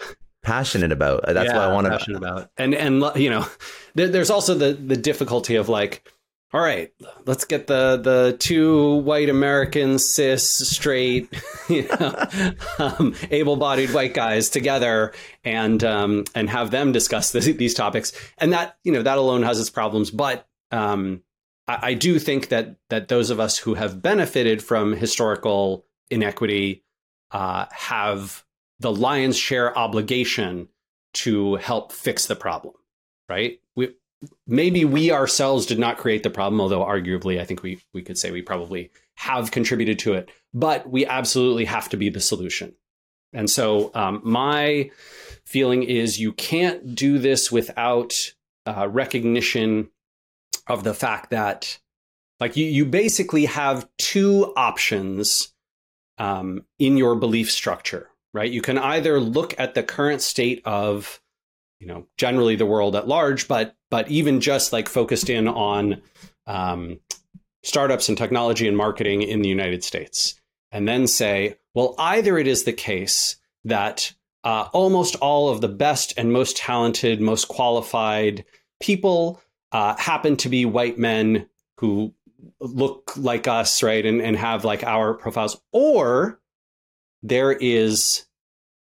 passionate 0.43 0.93
about. 0.93 1.25
That's 1.27 1.51
yeah, 1.51 1.57
why 1.57 1.65
I 1.65 1.73
want 1.73 1.87
to 1.87 1.93
passionate 1.93 2.19
about. 2.19 2.51
And 2.57 2.75
and 2.75 3.03
you 3.17 3.31
know, 3.31 3.47
there's 3.95 4.31
also 4.31 4.55
the 4.55 4.75
the 4.75 4.97
difficulty 4.97 5.57
of 5.57 5.71
like, 5.71 6.07
all 6.53 6.61
right, 6.61 6.93
let's 7.25 7.47
get 7.47 7.67
the 7.67 7.97
the 7.97 8.37
two 8.39 8.97
white 8.97 9.31
American 9.31 9.99
cis, 9.99 10.47
straight, 10.47 11.33
you 11.69 11.89
know, 11.89 12.27
um, 12.79 13.15
able-bodied 13.31 13.95
white 13.95 14.13
guys 14.13 14.51
together 14.51 15.13
and 15.43 15.83
um, 15.85 16.25
and 16.35 16.51
have 16.51 16.71
them 16.71 16.93
discuss 16.93 17.33
this, 17.33 17.47
these 17.47 17.75
topics. 17.75 18.13
And 18.37 18.53
that 18.53 18.77
you 18.85 18.93
know 18.93 19.03
that 19.03 19.17
alone 19.17 19.43
has 19.43 19.59
its 19.59 19.71
problems, 19.71 20.11
but 20.11 20.47
um, 20.71 21.23
I, 21.83 21.95
do 21.95 22.19
think 22.19 22.49
that 22.49 22.77
that 22.89 23.09
those 23.09 23.31
of 23.31 23.41
us 23.41 23.59
who 23.59 23.75
have 23.75 24.03
benefited 24.03 24.63
from 24.63 24.95
historical 24.95 25.85
inequity 26.11 26.85
uh, 27.31 27.67
have 27.71 28.45
the 28.79 28.93
lion's 28.93 29.37
share 29.37 29.77
obligation 29.77 30.69
to 31.13 31.57
help 31.57 31.93
fix 31.93 32.27
the 32.27 32.37
problem, 32.37 32.75
right? 33.29 33.61
We, 33.77 33.95
maybe 34.47 34.85
we 34.85 35.11
ourselves 35.11 35.67
did 35.67 35.79
not 35.79 35.99
create 35.99 36.23
the 36.23 36.31
problem, 36.31 36.61
although 36.61 36.85
arguably 36.85 37.41
I 37.41 37.45
think 37.45 37.63
we, 37.63 37.81
we 37.93 38.03
could 38.03 38.19
say 38.19 38.31
we 38.31 38.43
probably 38.43 38.91
have 39.15 39.51
contributed 39.51 39.99
to 40.01 40.15
it, 40.15 40.31
but 40.55 40.89
we 40.89 41.07
absolutely 41.07 41.67
have 41.67 41.89
to 41.91 41.97
be 41.97 42.09
the 42.09 42.21
solution. 42.21 42.75
And 43.33 43.49
so 43.49 43.91
um, 43.95 44.21
my 44.25 44.91
feeling 45.45 45.83
is 45.83 46.19
you 46.19 46.33
can't 46.33 46.95
do 46.95 47.19
this 47.19 47.53
without 47.53 48.15
uh, 48.67 48.89
recognition 48.89 49.91
of 50.71 50.85
the 50.85 50.95
fact 50.95 51.31
that 51.31 51.79
like 52.39 52.57
you, 52.57 52.65
you 52.65 52.87
basically 52.87 53.45
have 53.45 53.87
two 53.99 54.53
options 54.57 55.53
um, 56.17 56.65
in 56.79 56.97
your 56.97 57.17
belief 57.17 57.51
structure 57.51 58.11
right? 58.33 58.51
You 58.51 58.63
can 58.63 58.79
either 58.79 59.21
look 59.21 59.59
at 59.59 59.75
the 59.75 59.83
current 59.83 60.23
state 60.23 60.63
of, 60.65 61.21
you 61.79 61.87
know, 61.87 62.07
generally 62.17 62.57
the 62.57 62.67
world 62.67 62.97
at 62.97 63.09
large, 63.09 63.49
but 63.49 63.75
but 63.91 64.09
even 64.09 64.41
just 64.41 64.73
like 64.73 64.89
focused 64.89 65.29
in 65.29 65.49
on 65.49 66.03
um, 66.47 67.01
startups 67.63 68.09
and 68.09 68.17
technology 68.17 68.69
and 68.69 68.77
marketing 68.77 69.23
in 69.23 69.43
the 69.43 69.49
United 69.49 69.83
States, 69.83 70.41
and 70.71 70.87
then 70.87 71.07
say, 71.07 71.57
well, 71.75 71.95
either 71.99 72.39
it 72.39 72.47
is 72.47 72.65
the 72.65 72.73
case 72.73 73.37
that 73.65 74.13
uh, 74.45 74.69
almost 74.73 75.17
all 75.17 75.51
of 75.51 75.61
the 75.61 75.69
best 75.69 76.15
and 76.17 76.33
most 76.33 76.57
talented, 76.57 77.21
most 77.21 77.49
qualified 77.49 78.45
people 78.81 79.43
uh, 79.73 79.97
happen 79.97 80.37
to 80.39 80.49
be 80.49 80.65
white 80.65 80.99
men 80.99 81.49
who 81.79 82.13
look 82.61 83.13
like 83.17 83.47
us, 83.47 83.83
right, 83.83 84.05
and, 84.05 84.21
and 84.21 84.37
have 84.37 84.65
like 84.65 84.85
our 84.85 85.15
profiles, 85.15 85.61
or 85.73 86.41
there 87.23 87.53
is 87.53 88.27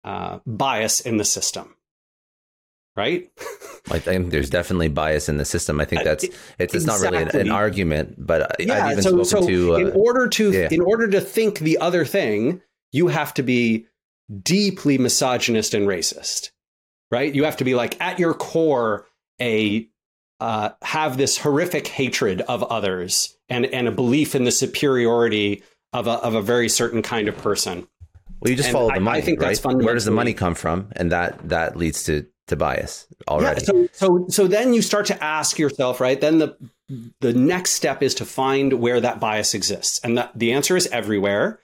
uh, 0.04 0.38
bias 0.46 1.00
in 1.00 1.16
the 1.16 1.24
system 1.24 1.74
right? 2.98 3.30
I 3.90 4.00
think 4.00 4.32
there's 4.32 4.50
definitely 4.50 4.88
bias 4.88 5.30
in 5.30 5.38
the 5.38 5.44
system. 5.44 5.80
I 5.80 5.86
think 5.86 6.02
uh, 6.02 6.04
that's 6.04 6.24
it's, 6.24 6.36
it's 6.58 6.74
exactly. 6.74 7.10
not 7.10 7.18
really 7.18 7.40
an, 7.40 7.46
an, 7.46 7.52
argument, 7.52 8.14
but 8.18 8.56
yeah, 8.58 8.84
I've 8.84 8.92
even 8.92 9.02
so, 9.04 9.22
spoken 9.22 9.46
so 9.46 9.48
to. 9.48 9.74
Uh, 9.74 9.78
in 9.78 9.92
order 9.92 10.28
to 10.28 10.52
yeah. 10.52 10.68
in 10.70 10.80
order 10.82 11.08
to 11.08 11.20
think 11.20 11.60
the 11.60 11.78
other 11.78 12.04
thing, 12.04 12.60
you 12.92 13.06
have 13.06 13.32
to 13.34 13.42
be 13.42 13.86
deeply 14.42 14.98
misogynist 14.98 15.72
and 15.72 15.86
racist, 15.86 16.50
right? 17.10 17.34
You 17.34 17.44
have 17.44 17.56
to 17.58 17.64
be 17.64 17.74
like 17.74 17.98
at 18.00 18.18
your 18.18 18.34
core 18.34 19.06
a 19.40 19.88
uh, 20.40 20.70
have 20.82 21.16
this 21.16 21.38
horrific 21.38 21.88
hatred 21.88 22.40
of 22.42 22.62
others 22.64 23.36
and 23.48 23.66
and 23.66 23.88
a 23.88 23.92
belief 23.92 24.34
in 24.34 24.44
the 24.44 24.52
superiority 24.52 25.62
of 25.92 26.06
a 26.06 26.12
of 26.12 26.34
a 26.34 26.42
very 26.42 26.68
certain 26.68 27.02
kind 27.02 27.28
of 27.28 27.36
person. 27.38 27.86
Well, 28.40 28.50
you 28.50 28.56
just 28.56 28.68
and 28.68 28.74
follow 28.74 28.94
the 28.94 29.00
money. 29.00 29.18
I, 29.18 29.22
I 29.22 29.24
think 29.24 29.40
right? 29.40 29.48
that's 29.48 29.60
fundamentally 29.60 29.86
where 29.86 29.94
does 29.94 30.04
the 30.04 30.10
money 30.10 30.34
come 30.34 30.54
from, 30.54 30.88
and 30.92 31.10
that 31.12 31.48
that 31.48 31.76
leads 31.76 32.04
to 32.04 32.26
to 32.46 32.56
bias 32.56 33.06
already. 33.26 33.60
Yeah, 33.60 33.66
so 33.66 33.88
so 33.92 34.26
so 34.28 34.46
then 34.46 34.74
you 34.74 34.82
start 34.82 35.06
to 35.06 35.22
ask 35.22 35.58
yourself, 35.58 36.00
right? 36.00 36.20
Then 36.20 36.38
the 36.38 36.56
the 37.20 37.34
next 37.34 37.72
step 37.72 38.02
is 38.02 38.14
to 38.16 38.24
find 38.24 38.74
where 38.74 39.00
that 39.00 39.20
bias 39.20 39.54
exists, 39.54 40.00
and 40.04 40.16
that 40.18 40.38
the 40.38 40.52
answer 40.52 40.76
is 40.76 40.86
everywhere. 40.88 41.60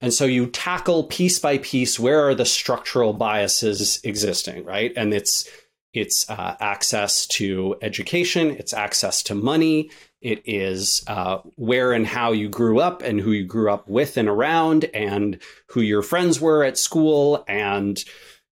And 0.00 0.12
so 0.12 0.26
you 0.26 0.46
tackle 0.48 1.04
piece 1.04 1.38
by 1.38 1.56
piece 1.58 1.98
where 1.98 2.28
are 2.28 2.34
the 2.34 2.44
structural 2.44 3.14
biases 3.14 3.98
existing, 4.04 4.64
right? 4.64 4.92
And 4.94 5.14
it's 5.14 5.48
it's 5.96 6.28
uh, 6.28 6.56
access 6.60 7.26
to 7.26 7.74
education, 7.80 8.50
it's 8.50 8.74
access 8.74 9.22
to 9.22 9.34
money, 9.34 9.90
it 10.20 10.42
is 10.44 11.02
uh, 11.06 11.38
where 11.54 11.92
and 11.92 12.06
how 12.06 12.32
you 12.32 12.50
grew 12.50 12.80
up 12.80 13.02
and 13.02 13.18
who 13.18 13.32
you 13.32 13.44
grew 13.44 13.70
up 13.70 13.88
with 13.88 14.18
and 14.18 14.28
around, 14.28 14.84
and 14.92 15.38
who 15.68 15.80
your 15.80 16.02
friends 16.02 16.38
were 16.38 16.62
at 16.62 16.76
school, 16.76 17.42
and 17.48 18.04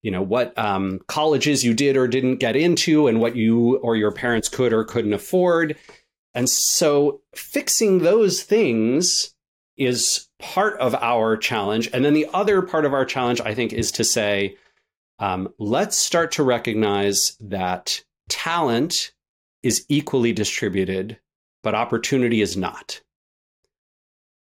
you 0.03 0.11
know 0.11 0.23
what 0.23 0.57
um, 0.59 1.01
colleges 1.07 1.63
you 1.63 1.75
did 1.75 1.99
or 1.99 2.09
didn't 2.09 2.37
get 2.37 2.57
into, 2.57 3.09
and 3.09 3.21
what 3.21 3.37
you 3.37 3.77
or 3.77 3.95
your 3.95 4.13
parents 4.13 4.49
could 4.49 4.73
or 4.73 4.83
couldn't 4.83 5.13
afford. 5.13 5.77
And 6.33 6.49
so 6.49 7.21
fixing 7.35 7.99
those 7.99 8.43
things 8.43 9.35
is 9.77 10.29
part 10.39 10.79
of 10.81 10.95
our 10.95 11.37
challenge. 11.37 11.91
And 11.93 12.05
then 12.05 12.15
the 12.15 12.29
other 12.33 12.63
part 12.63 12.85
of 12.85 12.95
our 12.95 13.05
challenge, 13.05 13.41
I 13.41 13.55
think, 13.55 13.73
is 13.73 13.93
to 13.93 14.05
say, 14.05 14.57
um, 15.19 15.53
let's 15.59 15.97
start 15.97 16.33
to 16.33 16.43
recognize 16.43 17.37
that 17.41 18.03
talent 18.29 19.13
is 19.63 19.85
equally 19.89 20.33
distributed, 20.33 21.19
but 21.63 21.75
opportunity 21.75 22.41
is 22.41 22.57
not. 22.57 23.01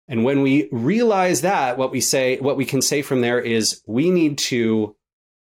And 0.07 0.23
when 0.23 0.41
we 0.41 0.67
realize 0.71 1.41
that, 1.41 1.77
what 1.77 1.91
we 1.91 2.01
say, 2.01 2.37
what 2.39 2.57
we 2.57 2.65
can 2.65 2.81
say 2.81 3.01
from 3.01 3.21
there 3.21 3.39
is 3.39 3.81
we 3.85 4.09
need 4.09 4.37
to 4.39 4.95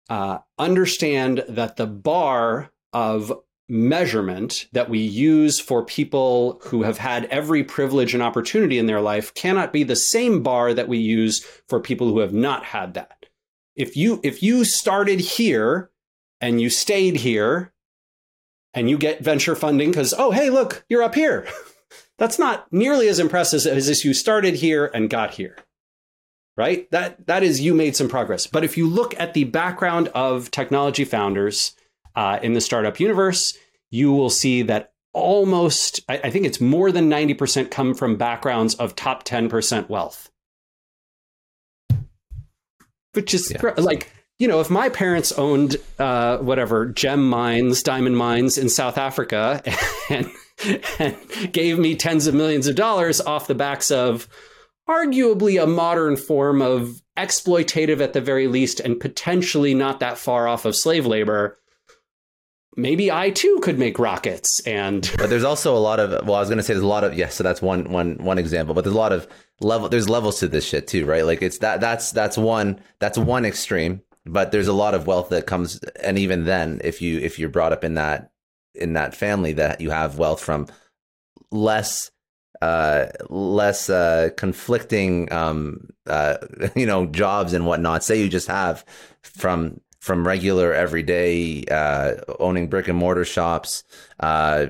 uh, 0.08 0.38
understand 0.58 1.44
that 1.48 1.76
the 1.76 1.86
bar 1.86 2.70
of 2.92 3.32
measurement 3.68 4.66
that 4.72 4.88
we 4.88 4.98
use 4.98 5.60
for 5.60 5.84
people 5.84 6.60
who 6.64 6.82
have 6.82 6.98
had 6.98 7.26
every 7.26 7.62
privilege 7.62 8.14
and 8.14 8.22
opportunity 8.22 8.78
in 8.78 8.86
their 8.86 9.00
life 9.00 9.34
cannot 9.34 9.72
be 9.72 9.84
the 9.84 9.96
same 9.96 10.42
bar 10.42 10.72
that 10.72 10.88
we 10.88 10.98
use 10.98 11.40
for 11.68 11.78
people 11.78 12.08
who 12.08 12.20
have 12.20 12.32
not 12.32 12.64
had 12.64 12.94
that. 12.94 13.17
If 13.78 13.96
you 13.96 14.20
if 14.22 14.42
you 14.42 14.64
started 14.64 15.20
here 15.20 15.90
and 16.40 16.60
you 16.60 16.68
stayed 16.68 17.16
here 17.16 17.72
and 18.74 18.90
you 18.90 18.98
get 18.98 19.24
venture 19.24 19.56
funding 19.56 19.92
cuz 19.92 20.12
oh 20.16 20.30
hey 20.30 20.50
look, 20.50 20.84
you're 20.88 21.02
up 21.02 21.14
here. 21.14 21.46
That's 22.18 22.38
not 22.38 22.70
nearly 22.72 23.08
as 23.08 23.18
impressive 23.18 23.64
as 23.66 23.88
if 23.88 24.04
you 24.04 24.12
started 24.12 24.56
here 24.56 24.90
and 24.92 25.08
got 25.08 25.34
here. 25.34 25.56
Right? 26.56 26.90
That 26.90 27.26
that 27.26 27.42
is 27.42 27.60
you 27.60 27.72
made 27.72 27.96
some 27.96 28.08
progress. 28.08 28.46
But 28.46 28.64
if 28.64 28.76
you 28.76 28.86
look 28.86 29.18
at 29.18 29.32
the 29.32 29.44
background 29.44 30.08
of 30.08 30.50
technology 30.50 31.04
founders, 31.04 31.74
uh, 32.18 32.40
in 32.42 32.52
the 32.52 32.60
startup 32.60 32.98
universe, 32.98 33.56
you 33.92 34.12
will 34.12 34.28
see 34.28 34.62
that 34.62 34.92
almost, 35.12 36.00
I, 36.08 36.18
I 36.24 36.30
think 36.30 36.46
it's 36.46 36.60
more 36.60 36.90
than 36.90 37.08
90% 37.08 37.70
come 37.70 37.94
from 37.94 38.16
backgrounds 38.16 38.74
of 38.74 38.96
top 38.96 39.24
10% 39.24 39.88
wealth. 39.88 40.28
Which 43.12 43.34
is 43.34 43.50
yeah. 43.50 43.72
like, 43.76 44.10
you 44.38 44.48
know, 44.48 44.60
if 44.60 44.70
my 44.70 44.88
parents 44.88 45.32
owned 45.32 45.76
uh, 45.98 46.38
whatever 46.38 46.86
gem 46.86 47.28
mines, 47.28 47.82
diamond 47.82 48.16
mines 48.16 48.58
in 48.58 48.68
South 48.68 48.98
Africa, 48.98 49.62
and, 50.10 50.30
and 50.98 51.16
gave 51.52 51.78
me 51.78 51.96
tens 51.96 52.26
of 52.26 52.34
millions 52.34 52.66
of 52.66 52.76
dollars 52.76 53.20
off 53.20 53.46
the 53.46 53.54
backs 53.54 53.90
of 53.90 54.28
arguably 54.88 55.62
a 55.62 55.66
modern 55.66 56.16
form 56.16 56.62
of 56.62 57.02
exploitative 57.16 58.00
at 58.00 58.12
the 58.12 58.20
very 58.20 58.46
least, 58.46 58.80
and 58.80 59.00
potentially 59.00 59.74
not 59.74 60.00
that 60.00 60.18
far 60.18 60.48
off 60.48 60.64
of 60.64 60.76
slave 60.76 61.04
labor, 61.04 61.58
maybe 62.78 63.10
I 63.10 63.30
too 63.30 63.58
could 63.62 63.78
make 63.78 63.98
rockets. 63.98 64.60
And 64.60 65.10
but 65.18 65.28
there's 65.28 65.44
also 65.44 65.76
a 65.76 65.78
lot 65.78 66.00
of 66.00 66.26
well, 66.26 66.36
I 66.36 66.40
was 66.40 66.48
gonna 66.48 66.62
say 66.62 66.72
there's 66.72 66.84
a 66.84 66.86
lot 66.86 67.04
of 67.04 67.14
yes, 67.14 67.34
so 67.34 67.42
that's 67.44 67.60
one 67.60 67.90
one 67.90 68.16
one 68.18 68.38
example, 68.38 68.74
but 68.74 68.84
there's 68.84 68.94
a 68.94 68.98
lot 68.98 69.12
of 69.12 69.28
level. 69.60 69.88
There's 69.88 70.08
levels 70.08 70.38
to 70.40 70.48
this 70.48 70.64
shit 70.64 70.86
too, 70.86 71.04
right? 71.04 71.24
Like 71.24 71.42
it's 71.42 71.58
that 71.58 71.80
that's 71.80 72.12
that's 72.12 72.38
one 72.38 72.80
that's 73.00 73.18
one 73.18 73.44
extreme, 73.44 74.00
but 74.24 74.52
there's 74.52 74.68
a 74.68 74.72
lot 74.72 74.94
of 74.94 75.06
wealth 75.06 75.28
that 75.30 75.46
comes, 75.46 75.80
and 76.02 76.18
even 76.18 76.44
then, 76.44 76.80
if 76.84 77.02
you 77.02 77.18
if 77.18 77.38
you're 77.38 77.50
brought 77.50 77.72
up 77.72 77.84
in 77.84 77.94
that 77.94 78.30
in 78.74 78.94
that 78.94 79.14
family, 79.14 79.52
that 79.54 79.80
you 79.80 79.90
have 79.90 80.18
wealth 80.18 80.40
from 80.40 80.66
less 81.50 82.10
uh 82.60 83.06
less 83.28 83.88
uh 83.88 84.30
conflicting 84.36 85.32
um 85.32 85.88
uh 86.08 86.36
you 86.74 86.86
know 86.86 87.06
jobs 87.06 87.52
and 87.52 87.64
whatnot 87.66 88.02
say 88.02 88.20
you 88.20 88.28
just 88.28 88.48
have 88.48 88.84
from 89.22 89.80
from 90.00 90.26
regular 90.26 90.72
everyday 90.72 91.64
uh, 91.70 92.14
owning 92.38 92.68
brick 92.68 92.88
and 92.88 92.96
mortar 92.96 93.24
shops, 93.24 93.84
uh, 94.20 94.66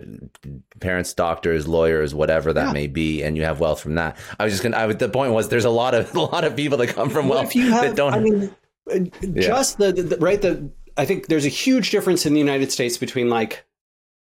parents, 0.81 1.13
doctors, 1.13 1.69
lawyers, 1.69 2.15
whatever 2.15 2.53
that 2.53 2.69
yeah. 2.69 2.73
may 2.73 2.87
be, 2.87 3.23
and 3.23 3.37
you 3.37 3.45
have 3.45 3.61
wealth 3.61 3.81
from 3.81 3.97
that. 3.97 4.17
I 4.39 4.45
was 4.45 4.53
just 4.53 4.63
gonna. 4.63 4.77
I, 4.77 4.93
the 4.93 5.09
point 5.09 5.33
was, 5.33 5.49
there's 5.49 5.65
a 5.65 5.71
lot 5.71 5.95
of 5.95 6.15
a 6.17 6.21
lot 6.21 6.45
of 6.45 6.57
people 6.57 6.79
that 6.79 6.89
come 6.89 7.11
from 7.11 7.29
wealth 7.29 7.53
have, 7.53 7.83
that 7.83 7.97
don't. 7.97 8.15
I 8.15 8.21
mean, 8.21 8.55
just 9.35 9.79
yeah. 9.79 9.91
the, 9.93 10.03
the 10.03 10.17
right 10.17 10.41
the. 10.41 10.71
I 10.97 11.05
think 11.05 11.29
there's 11.29 11.47
a 11.47 11.51
huge 11.51 11.91
difference 11.91 12.27
in 12.27 12.33
the 12.33 12.41
United 12.41 12.73
States 12.73 12.99
between 12.99 13.29
like 13.29 13.65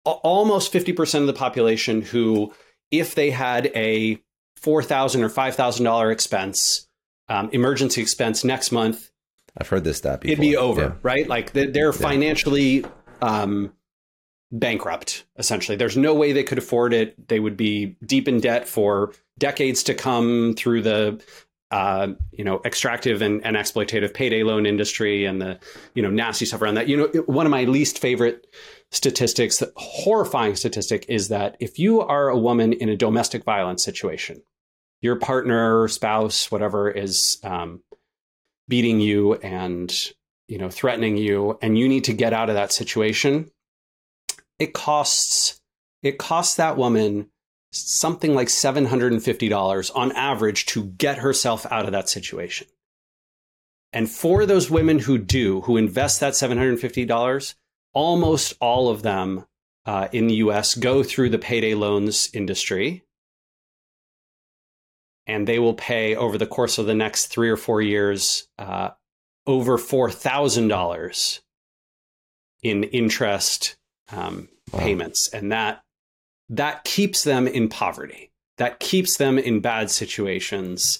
almost 0.05 0.73
50% 0.73 1.21
of 1.21 1.27
the 1.27 1.33
population 1.33 2.03
who, 2.03 2.55
if 2.93 3.17
they 3.17 3.31
had 3.31 3.67
a 3.75 4.23
four 4.57 4.83
thousand 4.83 5.23
or 5.23 5.29
five 5.29 5.55
thousand 5.55 5.85
dollar 5.85 6.11
expense, 6.11 6.87
um, 7.29 7.51
emergency 7.53 8.01
expense 8.01 8.45
next 8.45 8.73
month, 8.73 9.11
I've 9.57 9.69
heard 9.69 9.85
this 9.85 9.99
stat 9.99 10.21
before. 10.21 10.33
It'd 10.33 10.41
be 10.41 10.57
over, 10.57 10.81
yeah. 10.81 10.93
right? 11.03 11.27
Like 11.27 11.53
they're 11.53 11.93
financially 11.93 12.85
um, 13.21 13.73
bankrupt, 14.53 15.25
essentially. 15.37 15.77
There's 15.77 15.97
no 15.97 16.15
way 16.15 16.33
they 16.33 16.45
could 16.45 16.59
afford 16.59 16.93
it. 16.93 17.29
They 17.29 17.41
would 17.41 17.57
be 17.57 17.97
deep 18.05 18.29
in 18.29 18.41
debt 18.41 18.69
for 18.69 19.13
decades 19.39 19.83
to 19.85 19.95
come 19.95 20.55
through 20.57 20.83
the 20.83 21.23
uh, 21.71 22.09
you 22.33 22.45
know, 22.45 22.63
extractive 22.65 23.21
and, 23.21 23.45
and, 23.45 23.55
exploitative 23.55 24.15
payday 24.15 24.43
loan 24.43 24.65
industry 24.65 25.27
and 25.27 25.41
the, 25.41 25.59
you 25.95 26.03
know, 26.03 26.09
nasty 26.09 26.47
stuff 26.47 26.63
around 26.63 26.77
that. 26.77 26.89
You 26.89 26.97
know, 26.97 27.23
one 27.27 27.45
of 27.45 27.51
my 27.51 27.65
least 27.65 27.99
favorite 27.99 28.47
statistics, 28.91 29.63
horrifying 29.77 30.57
statistic, 30.57 31.05
is 31.11 31.29
that 31.29 31.59
if 31.61 31.79
you 31.79 32.01
are 32.01 32.31
a 32.31 32.39
woman 32.39 32.73
in 32.73 32.89
a 32.89 32.97
domestic 32.97 33.45
violence 33.45 33.85
situation, 33.85 34.43
your 35.03 35.17
partner, 35.17 35.89
spouse, 35.89 36.51
whatever, 36.51 36.91
is 36.91 37.39
um, 37.45 37.83
beating 38.69 39.01
you 39.01 39.35
and 39.35 40.13
you 40.47 40.59
know 40.59 40.71
threatening 40.71 41.17
you 41.17 41.59
and 41.63 41.79
you 41.79 41.89
need 41.89 42.05
to 42.05 42.13
get 42.13 42.33
out 42.33 42.49
of 42.49 42.55
that 42.55 42.73
situation 42.73 43.51
it 44.59 44.73
costs 44.73 45.61
it 46.03 46.19
costs 46.19 46.57
that 46.57 46.77
woman 46.77 47.29
something 47.71 48.35
like 48.35 48.49
$750 48.49 49.91
on 49.95 50.13
average 50.13 50.67
to 50.67 50.85
get 50.85 51.19
herself 51.19 51.67
out 51.71 51.85
of 51.85 51.93
that 51.93 52.09
situation. 52.09 52.67
And 53.93 54.11
for 54.11 54.47
those 54.47 54.71
women 54.71 54.99
who 54.99 55.19
do 55.19 55.63
who 55.63 55.77
invest 55.77 56.21
that 56.21 56.35
$750 56.35 57.55
almost 57.95 58.55
all 58.61 58.91
of 58.91 59.03
them 59.03 59.47
uh, 59.87 60.09
in 60.13 60.27
the 60.27 60.35
us 60.37 60.75
go 60.75 61.03
through 61.03 61.31
the 61.31 61.39
payday 61.39 61.75
loans 61.75 62.29
industry 62.35 63.03
and 65.29 65.47
they 65.47 65.59
will 65.59 65.75
pay 65.75 66.17
over 66.17 66.39
the 66.39 66.47
course 66.47 66.79
of 66.79 66.87
the 66.87 66.95
next 66.95 67.27
three 67.27 67.51
or 67.51 67.57
four 67.57 67.83
years 67.83 68.49
uh, 68.59 68.91
over 69.47 69.79
four 69.79 70.11
thousand 70.11 70.69
dollars 70.69 71.41
in 72.63 72.85
interest 72.85 73.77
um, 74.11 74.49
wow. 74.73 74.81
payments, 74.81 75.29
and 75.29 75.53
that 75.53 75.85
that 76.49 76.83
keeps 76.85 77.23
them 77.23 77.47
in 77.47 77.69
poverty. 77.69 78.33
That 78.57 78.81
keeps 78.81 79.19
them 79.19 79.39
in 79.39 79.61
bad 79.61 79.91
situations. 79.91 80.99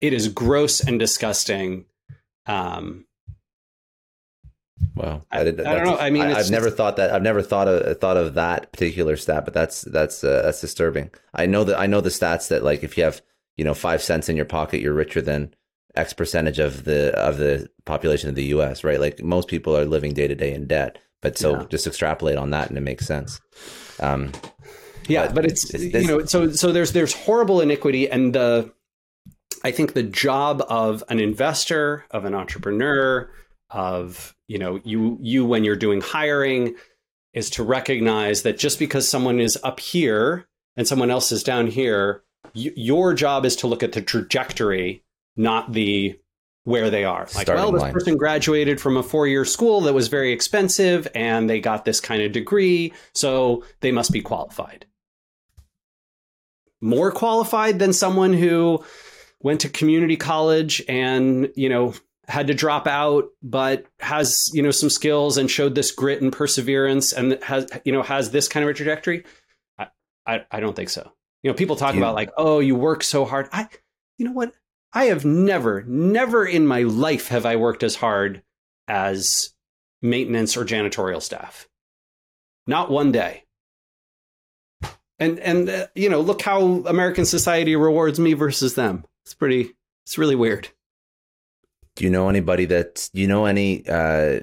It 0.00 0.12
is 0.12 0.28
gross 0.28 0.80
and 0.80 0.98
disgusting. 1.00 1.86
Um, 2.46 3.06
Wow, 4.94 5.22
I, 5.30 5.40
I 5.40 5.44
don't 5.44 5.56
know. 5.84 5.96
I 5.98 6.10
mean, 6.10 6.22
I, 6.22 6.38
have 6.38 6.50
never 6.50 6.70
thought 6.70 6.96
that. 6.96 7.12
I've 7.12 7.22
never 7.22 7.42
thought 7.42 7.68
of 7.68 8.00
thought 8.00 8.16
of 8.16 8.34
that 8.34 8.72
particular 8.72 9.16
stat, 9.16 9.44
but 9.44 9.54
that's 9.54 9.82
that's 9.82 10.24
uh, 10.24 10.42
that's 10.42 10.60
disturbing. 10.60 11.10
I 11.34 11.46
know 11.46 11.64
that 11.64 11.78
I 11.78 11.86
know 11.86 12.00
the 12.00 12.08
stats 12.08 12.48
that 12.48 12.64
like 12.64 12.82
if 12.82 12.96
you 12.96 13.04
have 13.04 13.22
you 13.56 13.64
know 13.64 13.74
five 13.74 14.02
cents 14.02 14.28
in 14.28 14.36
your 14.36 14.44
pocket, 14.44 14.80
you're 14.80 14.94
richer 14.94 15.20
than 15.20 15.54
X 15.94 16.12
percentage 16.12 16.58
of 16.58 16.84
the 16.84 17.12
of 17.18 17.38
the 17.38 17.68
population 17.84 18.28
of 18.28 18.34
the 18.34 18.44
U.S. 18.46 18.84
Right? 18.84 19.00
Like 19.00 19.22
most 19.22 19.48
people 19.48 19.76
are 19.76 19.84
living 19.84 20.14
day 20.14 20.28
to 20.28 20.34
day 20.34 20.52
in 20.52 20.66
debt, 20.66 20.98
But 21.20 21.36
so 21.36 21.60
yeah. 21.60 21.66
just 21.68 21.86
extrapolate 21.86 22.36
on 22.36 22.50
that, 22.50 22.68
and 22.68 22.78
it 22.78 22.82
makes 22.82 23.06
sense. 23.06 23.40
Um, 23.98 24.32
yeah, 25.08 25.26
but, 25.26 25.36
but 25.36 25.46
it's, 25.46 25.72
it's 25.74 25.94
you 25.94 26.06
know 26.06 26.24
so 26.24 26.52
so 26.52 26.72
there's 26.72 26.92
there's 26.92 27.12
horrible 27.12 27.60
iniquity, 27.60 28.08
and 28.08 28.34
the 28.34 28.72
I 29.64 29.72
think 29.72 29.92
the 29.92 30.02
job 30.02 30.62
of 30.68 31.04
an 31.08 31.18
investor, 31.18 32.04
of 32.10 32.24
an 32.24 32.34
entrepreneur, 32.34 33.30
of 33.70 34.34
you 34.48 34.58
know 34.58 34.80
you 34.84 35.18
you 35.20 35.44
when 35.44 35.64
you're 35.64 35.76
doing 35.76 36.00
hiring 36.00 36.74
is 37.32 37.50
to 37.50 37.62
recognize 37.62 38.42
that 38.42 38.58
just 38.58 38.78
because 38.78 39.08
someone 39.08 39.38
is 39.38 39.58
up 39.62 39.78
here 39.80 40.48
and 40.76 40.86
someone 40.86 41.10
else 41.10 41.30
is 41.30 41.42
down 41.42 41.66
here, 41.66 42.24
y- 42.54 42.72
your 42.76 43.14
job 43.14 43.44
is 43.44 43.56
to 43.56 43.66
look 43.66 43.82
at 43.82 43.92
the 43.92 44.02
trajectory, 44.02 45.02
not 45.36 45.72
the 45.72 46.18
where 46.64 46.90
they 46.90 47.04
are. 47.04 47.20
Like, 47.20 47.46
Starting 47.46 47.56
well, 47.56 47.72
this 47.72 47.82
line. 47.82 47.92
person 47.92 48.16
graduated 48.16 48.80
from 48.80 48.96
a 48.96 49.02
four 49.02 49.26
year 49.26 49.44
school 49.44 49.80
that 49.82 49.94
was 49.94 50.08
very 50.08 50.32
expensive 50.32 51.08
and 51.14 51.48
they 51.48 51.60
got 51.60 51.84
this 51.84 52.00
kind 52.00 52.22
of 52.22 52.32
degree, 52.32 52.92
so 53.14 53.64
they 53.80 53.92
must 53.92 54.12
be 54.12 54.20
qualified. 54.20 54.86
More 56.80 57.12
qualified 57.12 57.78
than 57.78 57.92
someone 57.92 58.32
who 58.32 58.84
went 59.42 59.60
to 59.62 59.68
community 59.68 60.16
college 60.16 60.82
and, 60.88 61.50
you 61.56 61.68
know, 61.68 61.94
had 62.28 62.46
to 62.46 62.54
drop 62.54 62.86
out, 62.86 63.28
but 63.42 63.86
has, 63.98 64.50
you 64.52 64.62
know, 64.62 64.70
some 64.70 64.90
skills 64.90 65.36
and 65.36 65.50
showed 65.50 65.74
this 65.74 65.90
grit 65.90 66.22
and 66.22 66.32
perseverance 66.32 67.12
and 67.12 67.42
has, 67.42 67.68
you 67.84 67.92
know, 67.92 68.02
has 68.02 68.30
this 68.30 68.48
kind 68.48 68.64
of 68.64 68.70
a 68.70 68.74
trajectory. 68.74 69.24
I, 69.78 69.88
I, 70.26 70.44
I 70.50 70.60
don't 70.60 70.76
think 70.76 70.90
so. 70.90 71.10
You 71.42 71.50
know, 71.50 71.54
people 71.54 71.76
talk 71.76 71.94
yeah. 71.94 72.00
about 72.00 72.14
like, 72.14 72.30
oh, 72.36 72.58
you 72.58 72.74
work 72.74 73.02
so 73.02 73.24
hard. 73.24 73.48
I, 73.52 73.68
you 74.18 74.26
know 74.26 74.32
what? 74.32 74.52
I 74.92 75.04
have 75.04 75.24
never, 75.24 75.82
never 75.84 76.44
in 76.44 76.66
my 76.66 76.82
life 76.82 77.28
have 77.28 77.46
I 77.46 77.56
worked 77.56 77.82
as 77.82 77.96
hard 77.96 78.42
as 78.88 79.54
maintenance 80.02 80.56
or 80.56 80.64
janitorial 80.64 81.22
staff. 81.22 81.68
Not 82.66 82.90
one 82.90 83.12
day. 83.12 83.44
And 85.18 85.38
and 85.38 85.68
uh, 85.68 85.86
you 85.94 86.08
know, 86.08 86.20
look 86.20 86.40
how 86.40 86.62
American 86.86 87.26
society 87.26 87.76
rewards 87.76 88.18
me 88.18 88.32
versus 88.32 88.74
them. 88.74 89.04
It's 89.24 89.34
pretty. 89.34 89.74
It's 90.06 90.16
really 90.16 90.34
weird. 90.34 90.68
Do 91.96 92.04
you 92.04 92.10
know 92.10 92.30
anybody 92.30 92.64
that? 92.66 93.10
Do 93.12 93.20
you 93.20 93.28
know 93.28 93.44
any 93.44 93.86
uh, 93.86 94.40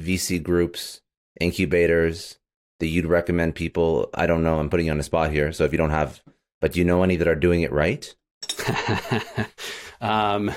VC 0.00 0.42
groups, 0.42 1.02
incubators 1.38 2.38
that 2.80 2.86
you'd 2.86 3.06
recommend 3.06 3.54
people? 3.54 4.10
I 4.14 4.26
don't 4.26 4.42
know. 4.42 4.58
I'm 4.58 4.70
putting 4.70 4.86
you 4.86 4.92
on 4.92 4.98
the 4.98 5.04
spot 5.04 5.30
here. 5.30 5.52
So 5.52 5.64
if 5.64 5.72
you 5.72 5.78
don't 5.78 5.90
have, 5.90 6.20
but 6.60 6.72
do 6.72 6.78
you 6.78 6.84
know 6.84 7.02
any 7.02 7.16
that 7.16 7.28
are 7.28 7.34
doing 7.34 7.62
it 7.62 7.72
right? 7.72 8.14
um, 10.00 10.50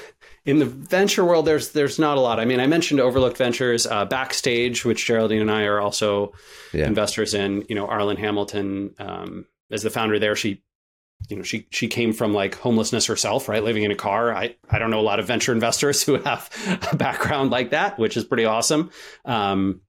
in 0.46 0.60
the 0.60 0.66
venture 0.66 1.24
world, 1.24 1.46
there's 1.46 1.70
there's 1.70 2.00
not 2.00 2.18
a 2.18 2.22
lot. 2.22 2.40
I 2.40 2.46
mean, 2.46 2.60
I 2.60 2.68
mentioned 2.68 3.00
Overlooked 3.00 3.38
Ventures, 3.38 3.86
uh, 3.86 4.06
Backstage, 4.06 4.84
which 4.84 5.06
Geraldine 5.06 5.42
and 5.42 5.52
I 5.52 5.64
are 5.64 5.80
also 5.80 6.34
yeah. 6.74 6.88
investors 6.88 7.34
in. 7.34 7.66
You 7.70 7.76
know, 7.76 7.88
Arlan 7.88 8.18
Hamilton 8.18 8.96
um, 8.98 9.46
as 9.70 9.84
the 9.84 9.92
founder 9.92 10.18
there. 10.18 10.36
She, 10.36 10.64
you 11.30 11.38
know, 11.38 11.44
she 11.44 11.68
she 11.70 11.88
came 11.88 12.12
from 12.12 12.34
like 12.34 12.56
homelessness 12.56 13.06
herself, 13.06 13.48
right, 13.48 13.64
living 13.64 13.84
in 13.84 13.92
a 13.92 13.96
car. 13.96 14.34
I 14.34 14.56
I 14.70 14.80
don't 14.80 14.90
know 14.90 15.00
a 15.00 15.02
lot 15.02 15.20
of 15.20 15.28
venture 15.28 15.52
investors 15.52 16.02
who 16.02 16.16
have 16.24 16.50
a 16.92 16.96
background 16.96 17.52
like 17.52 17.70
that, 17.70 18.00
which 18.00 18.18
is 18.18 18.24
pretty 18.24 18.46
awesome. 18.46 18.90
Um, 19.26 19.82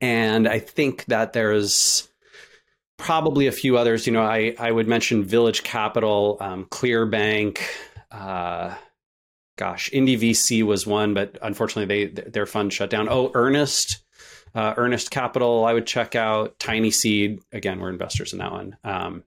and 0.00 0.48
I 0.48 0.58
think 0.58 1.04
that 1.06 1.32
there's 1.32 2.08
probably 2.96 3.46
a 3.46 3.52
few 3.52 3.76
others. 3.76 4.06
You 4.06 4.12
know, 4.12 4.22
I 4.22 4.54
I 4.58 4.70
would 4.70 4.88
mention 4.88 5.24
Village 5.24 5.62
Capital, 5.62 6.36
um, 6.40 6.66
Clearbanc. 6.66 7.58
Uh, 8.10 8.74
gosh, 9.56 9.90
Indie 9.90 10.18
VC 10.18 10.62
was 10.62 10.86
one, 10.86 11.14
but 11.14 11.38
unfortunately 11.42 12.06
they 12.06 12.22
their 12.22 12.46
fund 12.46 12.72
shut 12.72 12.90
down. 12.90 13.08
Oh, 13.08 13.30
Earnest, 13.34 14.02
uh, 14.54 14.74
Earnest 14.76 15.10
Capital, 15.10 15.64
I 15.64 15.72
would 15.72 15.86
check 15.86 16.14
out. 16.14 16.58
TinySeed, 16.58 17.40
again, 17.52 17.80
we're 17.80 17.90
investors 17.90 18.32
in 18.32 18.38
that 18.38 18.52
one. 18.52 18.76
Um, 18.84 19.24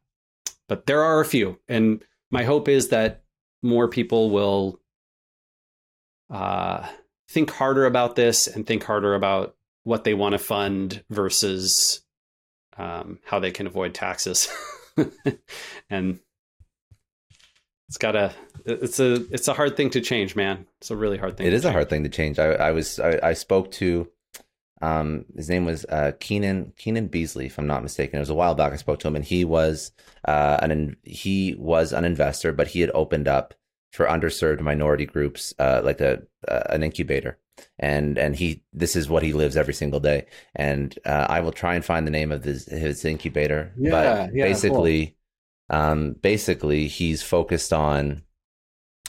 but 0.67 0.86
there 0.86 1.03
are 1.03 1.19
a 1.19 1.26
few, 1.26 1.59
and 1.67 2.03
my 2.32 2.43
hope 2.43 2.67
is 2.67 2.89
that 2.89 3.21
more 3.61 3.88
people 3.88 4.32
will 4.32 4.80
uh, 6.30 6.88
think 7.30 7.51
harder 7.51 7.86
about 7.86 8.15
this 8.15 8.47
and 8.47 8.65
think 8.65 8.84
harder 8.84 9.13
about 9.15 9.55
what 9.84 10.03
they 10.03 10.13
want 10.13 10.34
to 10.34 10.39
fund 10.39 11.03
versus 11.09 12.01
um, 12.77 13.19
how 13.25 13.39
they 13.39 13.51
can 13.51 13.67
avoid 13.67 13.93
taxes. 13.93 14.49
and 15.89 16.19
it's 17.88 17.97
got 17.97 18.15
a 18.15 18.34
it's 18.65 18.99
a 18.99 19.15
it's 19.31 19.47
a 19.47 19.53
hard 19.53 19.77
thing 19.77 19.89
to 19.91 20.01
change, 20.01 20.36
man. 20.36 20.65
It's 20.79 20.91
a 20.91 20.95
really 20.95 21.17
hard 21.17 21.38
thing. 21.38 21.47
It 21.47 21.53
is 21.53 21.63
change. 21.63 21.69
a 21.69 21.73
hard 21.73 21.89
thing 21.89 22.03
to 22.03 22.09
change. 22.09 22.39
I, 22.39 22.53
I 22.53 22.71
was 22.71 22.99
I, 22.99 23.19
I 23.21 23.34
spoke 23.34 23.71
to 23.73 24.07
um, 24.84 25.23
his 25.36 25.49
name 25.49 25.63
was 25.63 25.86
uh, 25.86 26.11
Keenan 26.19 26.73
Keenan 26.77 27.07
Beasley, 27.07 27.45
if 27.45 27.57
I'm 27.57 27.67
not 27.67 27.84
mistaken. 27.84 28.17
It 28.17 28.19
was 28.19 28.29
a 28.29 28.36
while 28.36 28.53
back. 28.53 28.73
I 28.73 28.75
spoke 28.75 28.99
to 28.99 29.07
him, 29.07 29.15
and 29.15 29.23
he 29.23 29.45
was 29.45 29.93
uh, 30.27 30.57
an 30.61 30.97
he 31.03 31.55
was 31.57 31.93
an 31.93 32.03
investor, 32.03 32.51
but 32.51 32.67
he 32.67 32.81
had 32.81 32.91
opened 32.93 33.29
up 33.29 33.53
for 33.93 34.05
underserved 34.07 34.59
minority 34.59 35.05
groups, 35.05 35.53
uh, 35.57 35.79
like 35.84 36.01
a 36.01 36.23
uh, 36.49 36.63
an 36.69 36.84
incubator, 36.84 37.38
and 37.79 38.17
and 38.17 38.35
he 38.35 38.63
this 38.73 38.95
is 38.95 39.09
what 39.09 39.23
he 39.23 39.33
lives 39.33 39.57
every 39.57 39.73
single 39.73 39.99
day. 39.99 40.25
And 40.55 40.97
uh, 41.05 41.27
I 41.29 41.39
will 41.41 41.51
try 41.51 41.75
and 41.75 41.85
find 41.85 42.05
the 42.07 42.11
name 42.11 42.31
of 42.31 42.43
his 42.43 42.65
his 42.65 43.05
incubator, 43.05 43.73
yeah, 43.77 43.91
but 43.91 44.35
yeah, 44.35 44.45
basically, 44.45 45.17
cool. 45.69 45.79
um, 45.79 46.13
basically 46.13 46.87
he's 46.87 47.21
focused 47.23 47.73
on 47.73 48.23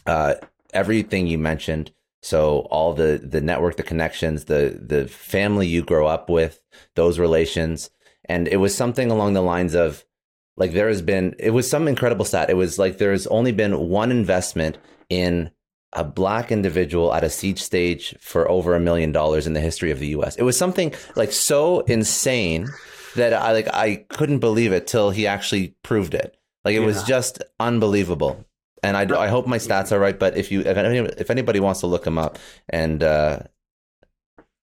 uh, 0.07 0.34
everything 0.72 1.26
you 1.26 1.38
mentioned. 1.38 1.92
So 2.22 2.61
all 2.70 2.95
the 2.95 3.20
the 3.22 3.40
network, 3.40 3.76
the 3.76 3.82
connections, 3.82 4.47
the 4.47 4.78
the 4.80 5.09
family 5.09 5.66
you 5.66 5.82
grow 5.82 6.07
up 6.07 6.30
with, 6.30 6.61
those 6.95 7.18
relations, 7.18 7.90
and 8.24 8.49
it 8.49 8.57
was 8.57 8.74
something 8.74 9.11
along 9.11 9.34
the 9.34 9.42
lines 9.42 9.74
of 9.74 10.05
like 10.57 10.72
there 10.72 10.88
has 10.88 11.03
been, 11.03 11.34
it 11.38 11.51
was 11.51 11.68
some 11.68 11.88
incredible 11.88 12.24
stat. 12.24 12.51
It 12.51 12.57
was 12.57 12.78
like 12.78 12.99
there's 12.99 13.26
only 13.26 13.53
been 13.53 13.88
one 13.88 14.11
investment 14.11 14.78
in 15.09 15.51
a 15.95 16.05
black 16.05 16.51
individual 16.51 17.14
at 17.14 17.24
a 17.24 17.30
seed 17.30 17.59
stage 17.59 18.14
for 18.20 18.51
over 18.51 18.74
a 18.74 18.80
million 18.80 19.12
dollars 19.12 19.47
in 19.47 19.53
the 19.53 19.61
history 19.61 19.90
of 19.90 19.99
the 19.99 20.09
U.S. 20.09 20.36
It 20.36 20.42
was 20.42 20.57
something 20.57 20.92
like 21.16 21.32
so 21.32 21.80
insane 21.80 22.68
that 23.16 23.32
I 23.32 23.53
like 23.53 23.68
I 23.68 24.05
couldn't 24.09 24.40
believe 24.40 24.72
it 24.72 24.86
till 24.86 25.11
he 25.11 25.26
actually 25.26 25.74
proved 25.82 26.14
it. 26.14 26.36
Like 26.64 26.74
it 26.74 26.80
yeah. 26.80 26.86
was 26.86 27.03
just 27.05 27.42
unbelievable. 27.61 28.45
And 28.82 28.97
I, 28.97 29.18
I 29.18 29.28
hope 29.28 29.47
my 29.47 29.59
stats 29.59 29.92
are 29.92 29.99
right. 29.99 30.18
But 30.18 30.36
if 30.36 30.53
you 30.53 30.61
if 30.61 30.76
anybody, 30.76 31.14
if 31.18 31.30
anybody 31.30 31.61
wants 31.61 31.80
to 31.80 31.86
look 31.86 32.07
him 32.07 32.18
up 32.18 32.38
and 32.68 33.03
uh, 33.03 33.40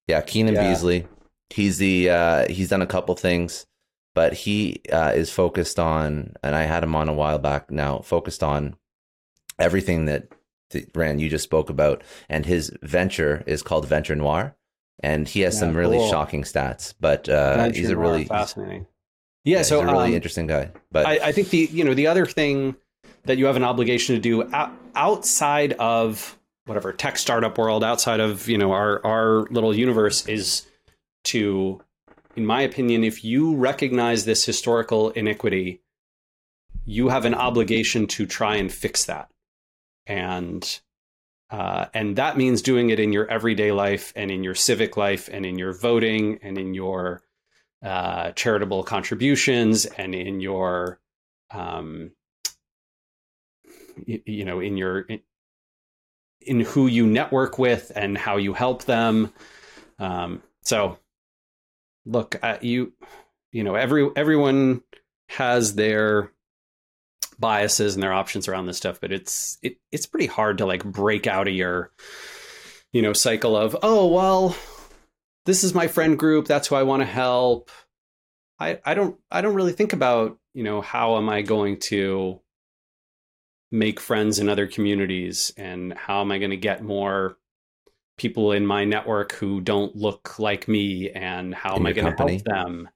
yeah, 0.07 0.21
Keenan 0.21 0.55
yeah. 0.55 0.69
Beasley, 0.69 1.07
he's 1.49 1.77
the 1.77 2.09
uh, 2.09 2.47
he's 2.47 2.69
done 2.69 2.81
a 2.81 2.87
couple 2.87 3.15
things 3.15 3.65
but 4.13 4.33
he 4.33 4.81
uh, 4.91 5.13
is 5.15 5.29
focused 5.29 5.79
on, 5.79 6.33
and 6.43 6.55
I 6.55 6.63
had 6.63 6.83
him 6.83 6.95
on 6.95 7.07
a 7.07 7.13
while 7.13 7.39
back 7.39 7.71
now, 7.71 7.99
focused 7.99 8.43
on 8.43 8.75
everything 9.57 10.05
that, 10.05 10.27
that 10.71 10.95
Rand 10.95 11.21
you 11.21 11.29
just 11.29 11.43
spoke 11.43 11.69
about, 11.69 12.03
and 12.29 12.45
his 12.45 12.71
venture 12.81 13.43
is 13.45 13.61
called 13.61 13.87
Venture 13.87 14.15
Noir, 14.15 14.55
and 15.01 15.27
he 15.27 15.41
has 15.41 15.55
yeah, 15.55 15.59
some 15.59 15.75
really 15.75 15.97
cool. 15.97 16.09
shocking 16.09 16.43
stats. 16.43 16.93
But 16.99 17.29
uh, 17.29 17.71
he's 17.71 17.89
a 17.89 17.97
really 17.97 18.25
fascinating. 18.25 18.87
Yeah, 19.43 19.57
yeah, 19.57 19.63
so 19.63 19.81
a 19.81 19.85
really 19.85 20.09
um, 20.09 20.13
interesting 20.13 20.47
guy. 20.47 20.71
But 20.91 21.05
I, 21.05 21.19
I, 21.27 21.31
think 21.31 21.49
the 21.49 21.69
you 21.71 21.83
know 21.83 21.93
the 21.93 22.07
other 22.07 22.25
thing 22.25 22.75
that 23.25 23.37
you 23.37 23.45
have 23.45 23.55
an 23.55 23.63
obligation 23.63 24.15
to 24.15 24.21
do 24.21 24.49
outside 24.95 25.73
of 25.73 26.37
whatever 26.65 26.93
tech 26.93 27.17
startup 27.17 27.57
world, 27.57 27.83
outside 27.83 28.19
of 28.19 28.47
you 28.47 28.57
know 28.57 28.71
our 28.71 29.03
our 29.05 29.47
little 29.49 29.75
universe, 29.75 30.27
is 30.27 30.67
to 31.25 31.81
in 32.35 32.45
my 32.45 32.61
opinion, 32.61 33.03
if 33.03 33.23
you 33.23 33.55
recognize 33.55 34.25
this 34.25 34.45
historical 34.45 35.09
iniquity, 35.11 35.81
you 36.85 37.09
have 37.09 37.25
an 37.25 37.33
obligation 37.33 38.07
to 38.07 38.25
try 38.25 38.55
and 38.55 38.71
fix 38.71 39.05
that. 39.05 39.29
And 40.05 40.81
uh, 41.51 41.87
and 41.93 42.15
that 42.15 42.37
means 42.37 42.61
doing 42.61 42.89
it 42.91 42.99
in 42.99 43.11
your 43.11 43.29
everyday 43.29 43.73
life 43.73 44.13
and 44.15 44.31
in 44.31 44.43
your 44.43 44.55
civic 44.55 44.95
life 44.95 45.29
and 45.31 45.45
in 45.45 45.59
your 45.59 45.73
voting 45.73 46.39
and 46.41 46.57
in 46.57 46.73
your 46.73 47.21
uh, 47.83 48.31
charitable 48.31 48.83
contributions 48.83 49.85
and 49.85 50.15
in 50.15 50.39
your 50.39 50.99
um, 51.51 52.11
you, 54.05 54.21
you 54.25 54.45
know 54.45 54.61
in 54.61 54.77
your 54.77 55.01
in, 55.01 55.19
in, 56.39 56.59
who 56.61 56.87
you 56.87 57.05
network 57.05 57.59
with 57.59 57.91
and 57.95 58.17
how 58.17 58.37
you 58.37 58.53
help 58.53 58.85
them. 58.85 59.33
Um, 59.99 60.41
so 60.61 60.99
look 62.05 62.39
at 62.41 62.63
you 62.63 62.93
you 63.51 63.63
know 63.63 63.75
every 63.75 64.09
everyone 64.15 64.83
has 65.27 65.75
their 65.75 66.31
biases 67.41 67.95
and 67.95 68.03
their 68.03 68.13
options 68.13 68.47
around 68.47 68.65
this 68.65 68.77
stuff 68.77 69.01
but 69.01 69.11
it's 69.11 69.57
it, 69.61 69.77
it's 69.91 70.05
pretty 70.05 70.27
hard 70.27 70.59
to 70.59 70.65
like 70.65 70.83
break 70.83 71.27
out 71.27 71.47
of 71.47 71.53
your 71.53 71.91
you 72.93 73.01
know 73.01 73.13
cycle 73.13 73.57
of 73.57 73.75
oh 73.83 74.07
well 74.07 74.55
this 75.45 75.63
is 75.63 75.73
my 75.73 75.87
friend 75.87 76.17
group 76.17 76.45
that's 76.45 76.67
who 76.67 76.75
i 76.75 76.83
want 76.83 77.01
to 77.01 77.07
help 77.07 77.69
i 78.59 78.79
i 78.85 78.93
don't 78.93 79.17
i 79.29 79.41
don't 79.41 79.55
really 79.55 79.73
think 79.73 79.91
about 79.91 80.37
you 80.53 80.63
know 80.63 80.81
how 80.81 81.17
am 81.17 81.27
i 81.27 81.41
going 81.41 81.77
to 81.77 82.39
make 83.71 83.99
friends 83.99 84.39
in 84.39 84.47
other 84.47 84.67
communities 84.67 85.51
and 85.57 85.93
how 85.93 86.21
am 86.21 86.31
i 86.31 86.37
going 86.37 86.51
to 86.51 86.57
get 86.57 86.83
more 86.83 87.37
people 88.21 88.51
in 88.51 88.67
my 88.67 88.85
network 88.85 89.31
who 89.33 89.59
don't 89.59 89.95
look 89.95 90.37
like 90.37 90.67
me 90.67 91.09
and 91.09 91.55
how 91.55 91.75
in 91.75 91.81
am 91.81 91.85
I 91.87 91.91
going 91.93 92.15
to 92.15 92.15
help 92.15 92.43
them? 92.43 92.87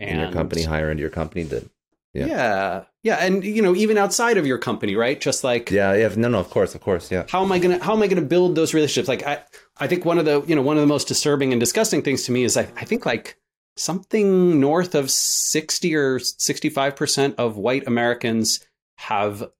And 0.00 0.10
in 0.10 0.18
your 0.18 0.32
company, 0.32 0.64
hire 0.64 0.90
into 0.90 1.02
your 1.02 1.10
company 1.10 1.44
that 1.44 1.70
yeah. 2.14 2.26
yeah. 2.26 2.84
Yeah. 3.02 3.16
And 3.16 3.42
you 3.44 3.62
know, 3.62 3.74
even 3.74 3.98
outside 3.98 4.36
of 4.36 4.46
your 4.46 4.58
company, 4.58 4.94
right? 4.96 5.20
Just 5.20 5.44
like 5.44 5.70
Yeah, 5.70 5.94
yeah. 5.94 6.12
No, 6.16 6.28
no, 6.28 6.38
of 6.38 6.50
course, 6.50 6.74
of 6.74 6.80
course. 6.80 7.10
Yeah. 7.10 7.24
How 7.28 7.42
am 7.42 7.52
I 7.52 7.58
gonna 7.58 7.82
how 7.82 7.94
am 7.94 8.02
I 8.02 8.06
gonna 8.06 8.22
build 8.22 8.54
those 8.54 8.74
relationships? 8.74 9.08
Like 9.08 9.26
I 9.26 9.42
I 9.78 9.86
think 9.86 10.04
one 10.04 10.18
of 10.18 10.24
the, 10.24 10.42
you 10.42 10.54
know, 10.54 10.62
one 10.62 10.76
of 10.76 10.82
the 10.82 10.86
most 10.86 11.08
disturbing 11.08 11.52
and 11.52 11.60
disgusting 11.60 12.02
things 12.02 12.24
to 12.24 12.32
me 12.32 12.44
is 12.44 12.56
I, 12.56 12.62
I 12.76 12.84
think 12.84 13.06
like 13.06 13.38
something 13.76 14.60
north 14.60 14.94
of 14.94 15.10
60 15.10 15.94
or 15.94 16.18
65% 16.18 17.34
of 17.36 17.56
white 17.56 17.86
Americans 17.86 18.60
have 18.98 19.50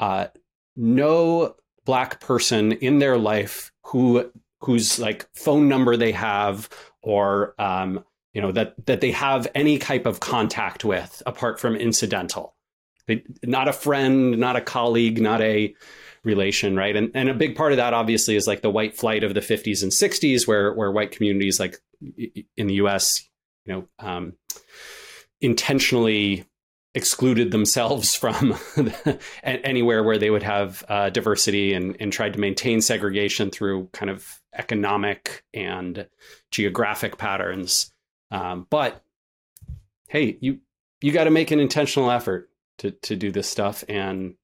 uh, 0.00 0.28
no 0.76 1.54
black 1.84 2.20
person 2.20 2.72
in 2.72 2.98
their 2.98 3.18
life 3.18 3.72
who 3.84 4.30
whose 4.60 4.98
like 4.98 5.28
phone 5.34 5.68
number 5.68 5.96
they 5.96 6.12
have 6.12 6.68
or 7.02 7.54
um, 7.58 8.04
you 8.32 8.40
know 8.40 8.52
that 8.52 8.74
that 8.86 9.00
they 9.00 9.10
have 9.10 9.48
any 9.54 9.78
type 9.78 10.06
of 10.06 10.20
contact 10.20 10.84
with 10.84 11.22
apart 11.26 11.60
from 11.60 11.76
incidental. 11.76 12.54
They, 13.06 13.24
not 13.42 13.68
a 13.68 13.72
friend 13.72 14.38
not 14.38 14.56
a 14.56 14.60
colleague 14.60 15.20
not 15.20 15.40
a 15.40 15.74
relation 16.24 16.76
right? 16.76 16.94
And 16.94 17.10
and 17.14 17.28
a 17.28 17.34
big 17.34 17.56
part 17.56 17.72
of 17.72 17.78
that 17.78 17.94
obviously 17.94 18.36
is 18.36 18.46
like 18.46 18.62
the 18.62 18.70
white 18.70 18.96
flight 18.96 19.24
of 19.24 19.34
the 19.34 19.40
50s 19.40 19.82
and 19.82 19.92
60s 19.92 20.46
where 20.46 20.72
where 20.74 20.90
white 20.92 21.12
communities 21.12 21.58
like 21.58 21.78
in 22.56 22.66
the 22.66 22.74
US 22.74 23.28
you 23.64 23.72
know 23.72 23.88
um, 23.98 24.34
intentionally 25.40 26.44
excluded 26.94 27.50
themselves 27.50 28.14
from 28.14 28.56
anywhere 29.42 30.02
where 30.02 30.18
they 30.18 30.30
would 30.30 30.42
have 30.42 30.84
uh, 30.88 31.10
diversity 31.10 31.72
and, 31.74 31.96
and 32.00 32.12
tried 32.12 32.32
to 32.32 32.40
maintain 32.40 32.80
segregation 32.80 33.50
through 33.50 33.88
kind 33.92 34.10
of 34.10 34.40
economic 34.54 35.44
and 35.54 36.08
geographic 36.50 37.18
patterns 37.18 37.92
um, 38.30 38.66
but 38.68 39.02
hey, 40.08 40.36
you 40.40 40.58
you 41.00 41.12
got 41.12 41.24
to 41.24 41.30
make 41.30 41.50
an 41.50 41.60
intentional 41.60 42.10
effort 42.10 42.50
to 42.78 42.90
to 42.90 43.16
do 43.16 43.30
this 43.30 43.48
stuff. 43.48 43.84
And 43.88 44.34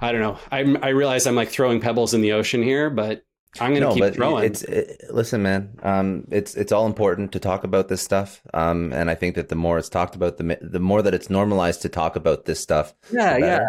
I 0.00 0.12
don't 0.12 0.20
know. 0.20 0.38
I 0.50 0.60
I 0.82 0.88
realize 0.90 1.26
I'm 1.26 1.36
like 1.36 1.50
throwing 1.50 1.80
pebbles 1.80 2.14
in 2.14 2.20
the 2.20 2.32
ocean 2.32 2.62
here, 2.62 2.90
but 2.90 3.24
I'm 3.60 3.74
going 3.74 3.82
to 3.82 3.88
no, 3.88 3.94
keep 3.94 4.14
throwing. 4.14 4.44
It's 4.44 4.62
it, 4.62 5.02
listen, 5.10 5.42
man. 5.42 5.78
Um, 5.82 6.26
it's 6.30 6.54
it's 6.54 6.72
all 6.72 6.86
important 6.86 7.32
to 7.32 7.38
talk 7.38 7.64
about 7.64 7.88
this 7.88 8.00
stuff. 8.00 8.40
Um, 8.54 8.92
and 8.92 9.10
I 9.10 9.14
think 9.14 9.34
that 9.34 9.50
the 9.50 9.54
more 9.54 9.78
it's 9.78 9.90
talked 9.90 10.14
about, 10.14 10.38
the 10.38 10.58
the 10.62 10.80
more 10.80 11.02
that 11.02 11.12
it's 11.12 11.28
normalized 11.28 11.82
to 11.82 11.88
talk 11.88 12.16
about 12.16 12.46
this 12.46 12.60
stuff. 12.60 12.94
Yeah, 13.12 13.36
yeah. 13.36 13.68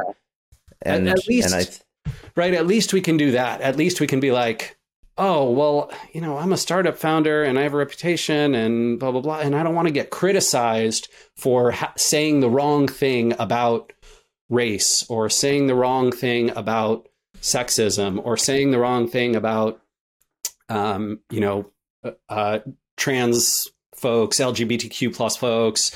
And 0.81 1.09
at, 1.09 1.19
at 1.19 1.27
least, 1.27 1.53
and 1.53 1.67
I, 2.07 2.11
right? 2.35 2.53
At 2.53 2.65
least 2.65 2.93
we 2.93 3.01
can 3.01 3.17
do 3.17 3.31
that. 3.31 3.61
At 3.61 3.75
least 3.75 3.99
we 3.99 4.07
can 4.07 4.19
be 4.19 4.31
like, 4.31 4.77
oh, 5.17 5.51
well, 5.51 5.91
you 6.11 6.21
know, 6.21 6.37
I'm 6.37 6.53
a 6.53 6.57
startup 6.57 6.97
founder 6.97 7.43
and 7.43 7.59
I 7.59 7.63
have 7.63 7.73
a 7.73 7.77
reputation 7.77 8.55
and 8.55 8.99
blah, 8.99 9.11
blah, 9.11 9.21
blah. 9.21 9.39
And 9.39 9.55
I 9.55 9.63
don't 9.63 9.75
want 9.75 9.87
to 9.87 9.93
get 9.93 10.09
criticized 10.09 11.07
for 11.35 11.71
ha- 11.71 11.93
saying 11.97 12.39
the 12.39 12.49
wrong 12.49 12.87
thing 12.87 13.33
about 13.39 13.93
race 14.49 15.05
or 15.09 15.29
saying 15.29 15.67
the 15.67 15.75
wrong 15.75 16.11
thing 16.11 16.49
about 16.51 17.07
sexism 17.41 18.23
or 18.23 18.37
saying 18.37 18.71
the 18.71 18.79
wrong 18.79 19.07
thing 19.07 19.35
about, 19.35 19.81
um, 20.69 21.19
you 21.29 21.39
know, 21.39 21.71
uh, 22.03 22.11
uh 22.29 22.59
trans 22.97 23.71
folks, 23.95 24.39
LGBTQ 24.39 25.15
plus 25.15 25.37
folks. 25.37 25.91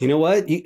You 0.00 0.08
know 0.08 0.18
what? 0.18 0.48
You, 0.48 0.64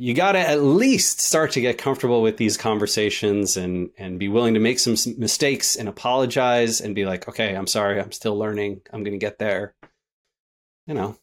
you 0.00 0.14
got 0.14 0.32
to 0.32 0.38
at 0.38 0.62
least 0.62 1.20
start 1.20 1.50
to 1.50 1.60
get 1.60 1.76
comfortable 1.76 2.22
with 2.22 2.38
these 2.38 2.56
conversations 2.56 3.58
and 3.58 3.90
and 3.98 4.18
be 4.18 4.28
willing 4.28 4.54
to 4.54 4.60
make 4.60 4.78
some 4.78 4.96
mistakes 5.18 5.76
and 5.76 5.90
apologize 5.90 6.80
and 6.80 6.94
be 6.94 7.04
like 7.04 7.28
okay 7.28 7.54
i'm 7.54 7.66
sorry 7.66 8.00
i'm 8.00 8.10
still 8.10 8.36
learning 8.36 8.80
i'm 8.92 9.04
going 9.04 9.12
to 9.12 9.18
get 9.18 9.38
there. 9.38 9.74
You 10.86 10.94
know? 10.94 11.16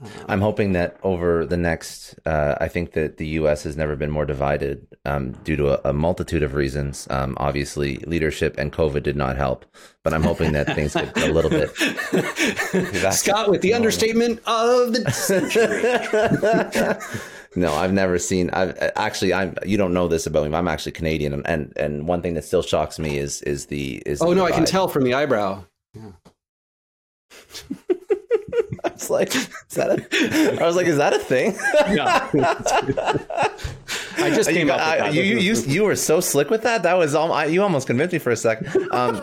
Um, 0.00 0.10
i'm 0.26 0.40
hoping 0.40 0.72
that 0.72 0.96
over 1.02 1.44
the 1.44 1.58
next 1.58 2.18
uh, 2.24 2.54
i 2.58 2.66
think 2.66 2.92
that 2.92 3.18
the 3.18 3.26
us 3.26 3.64
has 3.64 3.76
never 3.76 3.94
been 3.94 4.10
more 4.10 4.24
divided 4.24 4.86
um, 5.04 5.32
due 5.44 5.56
to 5.56 5.74
a, 5.74 5.90
a, 5.90 5.92
multitude 5.92 6.42
of 6.42 6.54
reasons. 6.54 7.06
Um, 7.10 7.36
obviously 7.38 7.96
leadership 7.98 8.56
and 8.56 8.72
covid 8.72 9.02
did 9.02 9.16
not 9.16 9.36
help 9.36 9.66
but 10.02 10.14
i'm 10.14 10.22
hoping 10.22 10.52
that 10.52 10.74
things 10.74 10.94
get 10.94 11.14
a 11.18 11.32
little 11.32 11.50
bit 11.50 11.76
scott 13.12 13.50
with 13.50 13.60
the 13.60 13.74
understatement 13.74 14.38
of 14.46 14.94
the 14.94 15.10
century 15.12 15.84
no, 17.56 17.72
I've 17.72 17.92
never 17.92 18.18
seen. 18.18 18.50
I've 18.50 18.76
actually. 18.96 19.32
I'm. 19.32 19.56
You 19.64 19.76
don't 19.76 19.94
know 19.94 20.08
this 20.08 20.26
about 20.26 20.48
me. 20.48 20.56
I'm 20.56 20.68
actually 20.68 20.92
Canadian, 20.92 21.32
and 21.32 21.46
and, 21.46 21.72
and 21.76 22.06
one 22.06 22.22
thing 22.22 22.34
that 22.34 22.44
still 22.44 22.62
shocks 22.62 22.98
me 22.98 23.18
is 23.18 23.42
is 23.42 23.66
the 23.66 24.02
is. 24.06 24.20
Oh 24.20 24.30
the 24.30 24.36
no, 24.36 24.44
I 24.44 24.52
can 24.52 24.64
tell 24.64 24.88
from 24.88 25.04
the 25.04 25.14
eyebrow. 25.14 25.64
Yeah. 25.94 26.12
I 28.84 28.92
was 28.92 29.10
like, 29.10 29.34
is 29.34 29.48
that 29.74 29.90
a, 29.90 30.62
I 30.62 30.66
was 30.66 30.76
like, 30.76 30.86
is 30.86 30.98
that 30.98 31.12
a 31.12 31.18
thing? 31.18 31.56
I 34.18 34.30
just 34.30 34.50
came 34.50 34.68
you, 34.68 34.72
up. 34.72 34.80
I, 34.80 35.08
you, 35.08 35.22
you, 35.22 35.38
you 35.38 35.54
you 35.62 35.84
were 35.84 35.96
so 35.96 36.20
slick 36.20 36.50
with 36.50 36.62
that. 36.62 36.82
That 36.82 36.94
was 36.94 37.14
all. 37.14 37.32
I, 37.32 37.46
you 37.46 37.62
almost 37.62 37.86
convinced 37.86 38.12
me 38.12 38.18
for 38.18 38.30
a 38.30 38.36
second. 38.36 38.92
Um, 38.92 39.22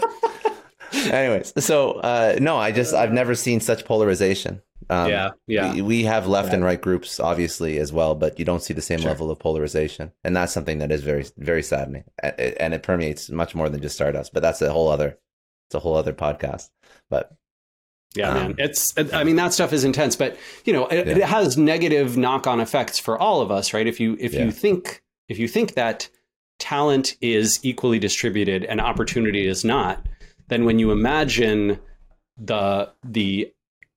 anyways, 0.95 1.53
so 1.63 1.93
uh, 1.93 2.38
no, 2.39 2.57
I 2.57 2.72
just 2.72 2.93
I've 2.93 3.13
never 3.13 3.35
seen 3.35 3.59
such 3.59 3.85
polarization. 3.85 4.61
Um, 4.89 5.09
yeah, 5.09 5.31
yeah. 5.47 5.73
We, 5.73 5.81
we 5.81 6.03
have 6.03 6.27
left 6.27 6.49
yeah. 6.49 6.55
and 6.55 6.63
right 6.63 6.80
groups, 6.80 7.19
obviously, 7.19 7.80
as 7.80 7.91
well, 7.91 8.13
but 8.13 8.38
you 8.38 8.45
don't 8.45 8.61
see 8.61 8.73
the 8.73 8.81
same 8.81 8.99
sure. 8.99 9.09
level 9.09 9.31
of 9.31 9.39
polarization, 9.39 10.11
and 10.23 10.35
that's 10.35 10.53
something 10.53 10.77
that 10.80 10.91
is 10.91 11.01
very, 11.01 11.26
very 11.38 11.63
saddening, 11.63 12.03
and 12.22 12.73
it 12.73 12.84
permeates 12.84 13.30
much 13.30 13.55
more 13.55 13.69
than 13.69 13.81
just 13.81 13.95
Stardust. 13.95 14.34
But 14.34 14.43
that's 14.43 14.61
a 14.61 14.72
whole 14.72 14.89
other, 14.89 15.17
it's 15.67 15.76
a 15.76 15.80
whole 15.80 15.95
other 15.95 16.13
podcast. 16.13 16.69
But 17.09 17.35
yeah, 18.15 18.30
um, 18.30 18.35
man, 18.35 18.55
it's. 18.59 18.93
I 19.13 19.23
mean, 19.23 19.38
that 19.38 19.53
stuff 19.53 19.73
is 19.73 19.84
intense, 19.84 20.15
but 20.15 20.38
you 20.65 20.73
know, 20.73 20.85
it, 20.88 21.07
yeah. 21.07 21.17
it 21.17 21.23
has 21.23 21.57
negative 21.57 22.15
knock-on 22.15 22.59
effects 22.59 22.99
for 22.99 23.17
all 23.17 23.41
of 23.41 23.51
us, 23.51 23.73
right? 23.73 23.88
If 23.88 23.99
you 23.99 24.15
if 24.19 24.34
yeah. 24.34 24.45
you 24.45 24.51
think 24.51 25.01
if 25.30 25.39
you 25.39 25.47
think 25.47 25.73
that 25.73 26.09
talent 26.59 27.17
is 27.22 27.59
equally 27.63 27.99
distributed 27.99 28.63
and 28.63 28.80
opportunity 28.80 29.47
is 29.47 29.65
not, 29.65 30.05
then 30.47 30.65
when 30.65 30.80
you 30.80 30.91
imagine 30.91 31.80
the 32.38 32.91
the 33.03 33.51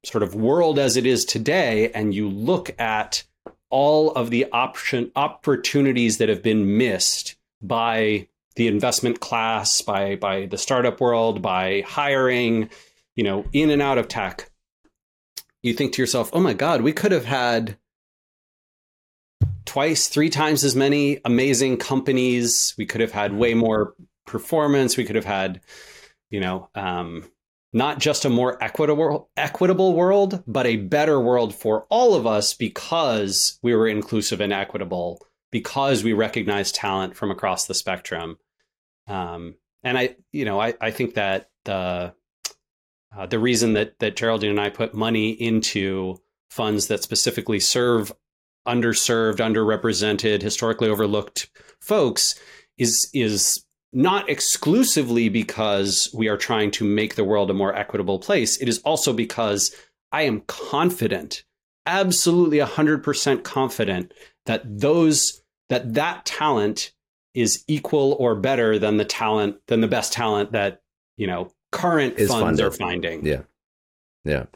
sort 0.05 0.23
of 0.23 0.35
world 0.35 0.79
as 0.79 0.97
it 0.97 1.07
is 1.07 1.25
today 1.25 1.91
and 1.93 2.15
you 2.15 2.29
look 2.29 2.71
at 2.81 3.25
all 3.71 4.13
of 4.13 4.31
the 4.31 4.47
option 4.53 5.11
opportunities 5.17 6.19
that 6.19 6.29
have 6.29 6.43
been 6.43 6.79
missed 6.79 7.37
by 7.61 8.27
the 8.55 8.69
investment 8.69 9.21
class 9.21 9.83
by 9.83 10.17
by 10.17 10.47
the 10.47 10.59
startup 10.59 11.01
world 11.01 11.43
by 11.43 11.83
hiring 11.87 12.71
you 13.17 13.25
know 13.25 13.45
in 13.53 13.71
and 13.71 13.83
out 13.83 13.99
of 13.99 14.09
tech 14.09 14.51
you 15.63 15.75
think 15.75 15.93
to 15.93 16.01
yourself 16.01 16.31
oh 16.33 16.41
my 16.41 16.55
god 16.55 16.83
we 16.83 16.93
could 16.93 17.13
have 17.13 17.25
had 17.25 17.77
twice 19.69 20.09
three 20.09 20.31
times 20.31 20.65
as 20.65 20.75
many 20.75 21.21
amazing 21.27 21.77
companies. 21.77 22.75
We 22.79 22.87
could 22.87 23.03
have 23.03 23.13
had 23.13 23.35
way 23.35 23.53
more 23.53 23.93
performance. 24.27 24.97
We 24.97 25.05
could 25.05 25.15
have 25.15 25.27
had 25.27 25.61
you 26.31 26.41
know 26.41 26.69
um, 26.75 27.25
not 27.73 27.99
just 27.99 28.25
a 28.25 28.31
more 28.31 28.63
equitable 28.63 29.31
equitable 29.37 29.95
world, 29.95 30.43
but 30.47 30.67
a 30.67 30.77
better 30.77 31.21
world 31.21 31.55
for 31.55 31.87
all 31.91 32.15
of 32.15 32.27
us 32.27 32.55
because 32.55 33.59
we 33.63 33.75
were 33.75 33.89
inclusive 33.89 34.41
and 34.41 34.53
equitable, 34.53 35.25
because 35.51 36.03
we 36.03 36.13
recognize 36.13 36.73
talent 36.73 37.17
from 37.17 37.31
across 37.31 37.67
the 37.67 37.75
spectrum. 37.75 38.39
Um, 39.07 39.57
and 39.83 39.99
I, 39.99 40.17
you 40.33 40.45
know, 40.45 40.61
I, 40.61 40.75
I 40.81 40.91
think 40.91 41.15
that 41.15 41.51
the 41.65 42.15
uh, 43.17 43.27
the 43.27 43.39
reason 43.39 43.75
that 43.75 43.99
that 43.99 44.17
Geraldine 44.17 44.51
and 44.51 44.61
I 44.61 44.71
put 44.71 44.95
money 44.95 45.31
into 45.31 46.21
funds 46.51 46.89
that 46.89 47.03
specifically 47.03 47.61
serve 47.61 48.13
underserved, 48.67 49.39
underrepresented, 49.39 50.43
historically 50.43 50.89
overlooked 50.89 51.51
folks 51.81 52.39
is 52.77 53.11
is 53.13 53.65
not 53.93 54.29
exclusively 54.29 55.29
because 55.29 56.11
we 56.15 56.29
are 56.29 56.37
trying 56.37 56.71
to 56.73 56.85
make 56.85 57.15
the 57.15 57.25
world 57.25 57.51
a 57.51 57.55
more 57.55 57.75
equitable 57.75 58.19
place. 58.19 58.57
It 58.59 58.69
is 58.69 58.79
also 58.81 59.13
because 59.13 59.75
I 60.13 60.23
am 60.23 60.43
confident, 60.43 61.45
absolutely 61.87 62.59
100% 62.59 63.43
confident 63.45 64.13
that 64.47 64.63
those 64.65 65.43
that 65.69 65.95
that 65.95 66.25
talent 66.25 66.93
is 67.35 67.63
equal 67.69 68.17
or 68.19 68.35
better 68.35 68.79
than 68.79 68.97
the 68.97 69.05
talent 69.05 69.57
than 69.67 69.81
the 69.81 69.89
best 69.89 70.13
talent 70.13 70.53
that, 70.53 70.83
you 71.17 71.27
know, 71.27 71.53
current 71.73 72.19
is 72.19 72.29
funds 72.29 72.43
funded. 72.61 72.67
are 72.67 72.71
finding. 72.71 73.27
Yeah. 73.27 73.43
Yeah. 74.25 74.47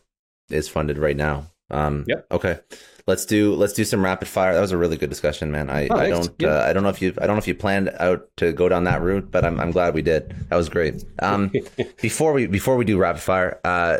Is 0.50 0.68
funded 0.68 0.98
right 0.98 1.16
now. 1.16 1.51
Um 1.72 2.04
yep. 2.06 2.26
okay 2.30 2.60
let's 3.06 3.26
do 3.26 3.54
let's 3.54 3.72
do 3.72 3.84
some 3.84 4.04
rapid 4.04 4.28
fire. 4.28 4.54
That 4.54 4.60
was 4.60 4.72
a 4.72 4.76
really 4.76 4.96
good 4.96 5.10
discussion, 5.10 5.50
man. 5.50 5.70
I, 5.70 5.88
oh, 5.88 5.96
I 5.96 6.08
don't 6.08 6.30
yeah. 6.38 6.48
uh, 6.48 6.66
I 6.68 6.72
don't 6.72 6.82
know 6.82 6.88
if 6.88 7.02
you 7.02 7.14
I 7.20 7.26
don't 7.26 7.36
know 7.36 7.40
if 7.40 7.48
you 7.48 7.54
planned 7.54 7.90
out 7.98 8.28
to 8.36 8.52
go 8.52 8.68
down 8.68 8.84
that 8.84 9.02
route, 9.02 9.30
but 9.30 9.44
I'm 9.44 9.60
I'm 9.60 9.70
glad 9.70 9.94
we 9.94 10.02
did. 10.02 10.34
That 10.48 10.56
was 10.56 10.68
great. 10.68 11.04
Um, 11.20 11.50
before 12.00 12.32
we 12.32 12.46
before 12.46 12.76
we 12.76 12.84
do 12.84 12.98
rapid 12.98 13.22
fire, 13.22 13.60
uh, 13.64 13.98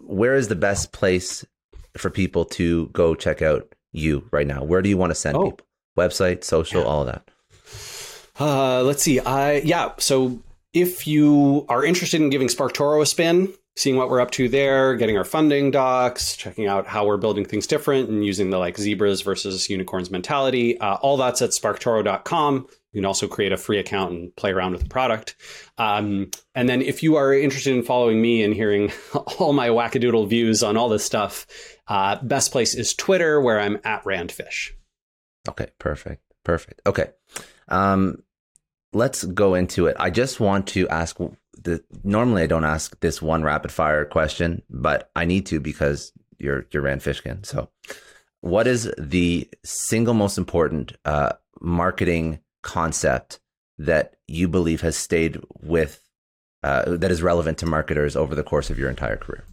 where 0.00 0.34
is 0.34 0.48
the 0.48 0.56
best 0.56 0.92
place 0.92 1.44
for 1.96 2.10
people 2.10 2.44
to 2.44 2.86
go 2.88 3.14
check 3.14 3.42
out 3.42 3.74
you 3.92 4.28
right 4.30 4.46
now? 4.46 4.64
Where 4.64 4.82
do 4.82 4.88
you 4.88 4.96
want 4.96 5.10
to 5.10 5.14
send 5.14 5.36
oh. 5.36 5.50
people? 5.50 5.66
Website, 5.96 6.42
social, 6.42 6.80
yeah. 6.80 6.86
all 6.86 7.00
of 7.02 7.06
that. 7.08 7.28
Uh, 8.40 8.82
let's 8.82 9.02
see. 9.02 9.20
I 9.20 9.56
yeah. 9.56 9.92
So 9.98 10.40
if 10.72 11.06
you 11.06 11.66
are 11.68 11.84
interested 11.84 12.20
in 12.20 12.30
giving 12.30 12.48
SparkToro 12.48 13.02
a 13.02 13.06
spin, 13.06 13.52
seeing 13.76 13.96
what 13.96 14.10
we're 14.10 14.20
up 14.20 14.30
to 14.32 14.48
there, 14.48 14.94
getting 14.96 15.16
our 15.16 15.24
funding 15.24 15.70
docs, 15.70 16.36
checking 16.36 16.66
out 16.66 16.86
how 16.86 17.06
we're 17.06 17.16
building 17.16 17.44
things 17.44 17.66
different 17.66 18.08
and 18.08 18.24
using 18.24 18.50
the 18.50 18.58
like 18.58 18.76
zebras 18.76 19.22
versus 19.22 19.70
unicorns 19.70 20.10
mentality. 20.10 20.78
Uh, 20.78 20.96
all 20.96 21.16
that's 21.16 21.40
at 21.40 21.50
sparktoro.com. 21.50 22.66
You 22.92 22.98
can 23.00 23.06
also 23.06 23.26
create 23.26 23.52
a 23.52 23.56
free 23.56 23.78
account 23.78 24.12
and 24.12 24.36
play 24.36 24.50
around 24.50 24.72
with 24.72 24.82
the 24.82 24.88
product. 24.88 25.36
Um, 25.78 26.30
and 26.54 26.68
then 26.68 26.82
if 26.82 27.02
you 27.02 27.16
are 27.16 27.32
interested 27.32 27.74
in 27.74 27.82
following 27.82 28.20
me 28.20 28.42
and 28.42 28.52
hearing 28.52 28.92
all 29.38 29.54
my 29.54 29.68
wackadoodle 29.68 30.28
views 30.28 30.62
on 30.62 30.76
all 30.76 30.90
this 30.90 31.04
stuff, 31.04 31.46
uh, 31.88 32.16
best 32.22 32.52
place 32.52 32.74
is 32.74 32.94
Twitter, 32.94 33.40
where 33.40 33.58
I'm 33.58 33.78
at 33.84 34.04
Randfish. 34.04 34.72
Okay, 35.48 35.68
perfect. 35.78 36.22
Perfect. 36.44 36.82
Okay. 36.86 37.10
Um, 37.68 38.22
let's 38.92 39.24
go 39.24 39.54
into 39.54 39.86
it. 39.86 39.96
I 39.98 40.10
just 40.10 40.40
want 40.40 40.66
to 40.68 40.88
ask 40.88 41.18
the 41.60 41.82
normally 42.04 42.42
I 42.42 42.46
don't 42.46 42.64
ask 42.64 42.98
this 43.00 43.20
one 43.20 43.42
rapid 43.42 43.72
fire 43.72 44.04
question, 44.04 44.62
but 44.70 45.10
I 45.14 45.24
need 45.24 45.46
to 45.46 45.60
because 45.60 46.12
you're 46.38 46.66
you're 46.70 46.82
Rand 46.82 47.02
Fishkin. 47.02 47.44
So, 47.44 47.68
what 48.40 48.66
is 48.66 48.92
the 48.98 49.48
single 49.64 50.14
most 50.14 50.38
important 50.38 50.96
uh, 51.04 51.34
marketing 51.60 52.40
concept 52.62 53.40
that 53.78 54.16
you 54.26 54.48
believe 54.48 54.80
has 54.80 54.96
stayed 54.96 55.38
with 55.60 56.00
uh, 56.62 56.96
that 56.96 57.10
is 57.10 57.22
relevant 57.22 57.58
to 57.58 57.66
marketers 57.66 58.16
over 58.16 58.34
the 58.34 58.42
course 58.42 58.70
of 58.70 58.78
your 58.78 58.90
entire 58.90 59.16
career? 59.16 59.44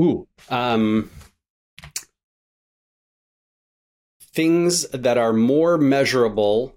Ooh, 0.00 0.28
um, 0.50 1.10
things 4.32 4.88
that 4.90 5.18
are 5.18 5.32
more 5.32 5.78
measurable 5.78 6.76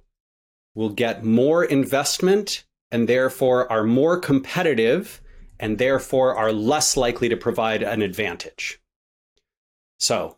will 0.73 0.89
get 0.89 1.23
more 1.23 1.63
investment 1.63 2.63
and 2.91 3.07
therefore 3.07 3.71
are 3.71 3.83
more 3.83 4.19
competitive 4.19 5.21
and 5.59 5.77
therefore 5.77 6.35
are 6.35 6.51
less 6.51 6.97
likely 6.97 7.29
to 7.29 7.37
provide 7.37 7.83
an 7.83 8.01
advantage. 8.01 8.81
So, 9.99 10.37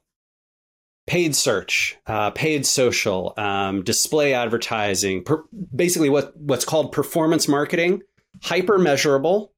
paid 1.07 1.35
search, 1.35 1.97
uh, 2.05 2.31
paid 2.31 2.65
social, 2.65 3.33
um, 3.37 3.83
display 3.83 4.33
advertising, 4.33 5.23
per- 5.23 5.43
basically 5.73 6.09
what, 6.09 6.35
what's 6.37 6.65
called 6.65 6.91
performance 6.91 7.47
marketing, 7.47 8.01
hyper 8.41 8.77
measurable. 8.77 9.53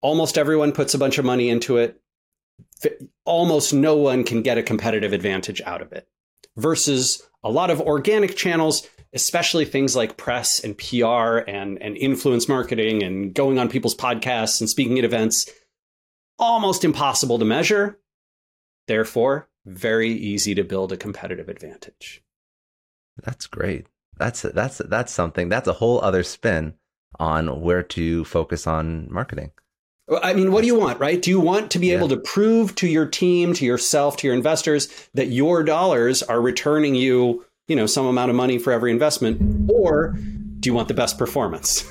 Almost 0.00 0.38
everyone 0.38 0.72
puts 0.72 0.94
a 0.94 0.98
bunch 0.98 1.18
of 1.18 1.24
money 1.24 1.48
into 1.48 1.78
it. 1.78 2.00
Almost 3.24 3.74
no 3.74 3.96
one 3.96 4.22
can 4.22 4.42
get 4.42 4.58
a 4.58 4.62
competitive 4.62 5.12
advantage 5.12 5.60
out 5.62 5.82
of 5.82 5.92
it. 5.92 6.06
Versus 6.56 7.22
a 7.42 7.50
lot 7.50 7.70
of 7.70 7.80
organic 7.80 8.36
channels 8.36 8.86
especially 9.12 9.64
things 9.64 9.96
like 9.96 10.16
press 10.16 10.60
and 10.60 10.76
PR 10.76 11.38
and, 11.48 11.80
and 11.82 11.96
influence 11.96 12.48
marketing 12.48 13.02
and 13.02 13.34
going 13.34 13.58
on 13.58 13.68
people's 13.68 13.94
podcasts 13.94 14.60
and 14.60 14.68
speaking 14.68 14.98
at 14.98 15.04
events, 15.04 15.48
almost 16.38 16.84
impossible 16.84 17.38
to 17.38 17.44
measure. 17.44 17.98
Therefore, 18.86 19.48
very 19.66 20.10
easy 20.10 20.54
to 20.54 20.64
build 20.64 20.92
a 20.92 20.96
competitive 20.96 21.48
advantage. 21.48 22.22
That's 23.22 23.46
great. 23.46 23.86
That's 24.16 24.42
that's 24.42 24.78
that's 24.78 25.12
something. 25.12 25.48
That's 25.48 25.68
a 25.68 25.74
whole 25.74 26.00
other 26.00 26.22
spin 26.22 26.74
on 27.18 27.60
where 27.60 27.82
to 27.82 28.24
focus 28.24 28.66
on 28.66 29.08
marketing. 29.10 29.52
I 30.22 30.32
mean, 30.32 30.52
what 30.52 30.62
do 30.62 30.66
you 30.66 30.78
want, 30.78 31.00
right? 31.00 31.20
Do 31.20 31.30
you 31.30 31.40
want 31.40 31.70
to 31.72 31.78
be 31.78 31.88
yeah. 31.88 31.96
able 31.96 32.08
to 32.08 32.16
prove 32.16 32.74
to 32.76 32.88
your 32.88 33.04
team, 33.04 33.52
to 33.54 33.66
yourself, 33.66 34.16
to 34.18 34.26
your 34.26 34.34
investors 34.34 34.88
that 35.12 35.26
your 35.26 35.62
dollars 35.62 36.22
are 36.22 36.40
returning 36.40 36.94
you 36.94 37.44
you 37.68 37.76
know 37.76 37.86
some 37.86 38.06
amount 38.06 38.30
of 38.30 38.36
money 38.36 38.58
for 38.58 38.72
every 38.72 38.90
investment 38.90 39.70
or 39.70 40.16
do 40.60 40.68
you 40.68 40.74
want 40.74 40.88
the 40.88 40.94
best 40.94 41.18
performance? 41.18 41.84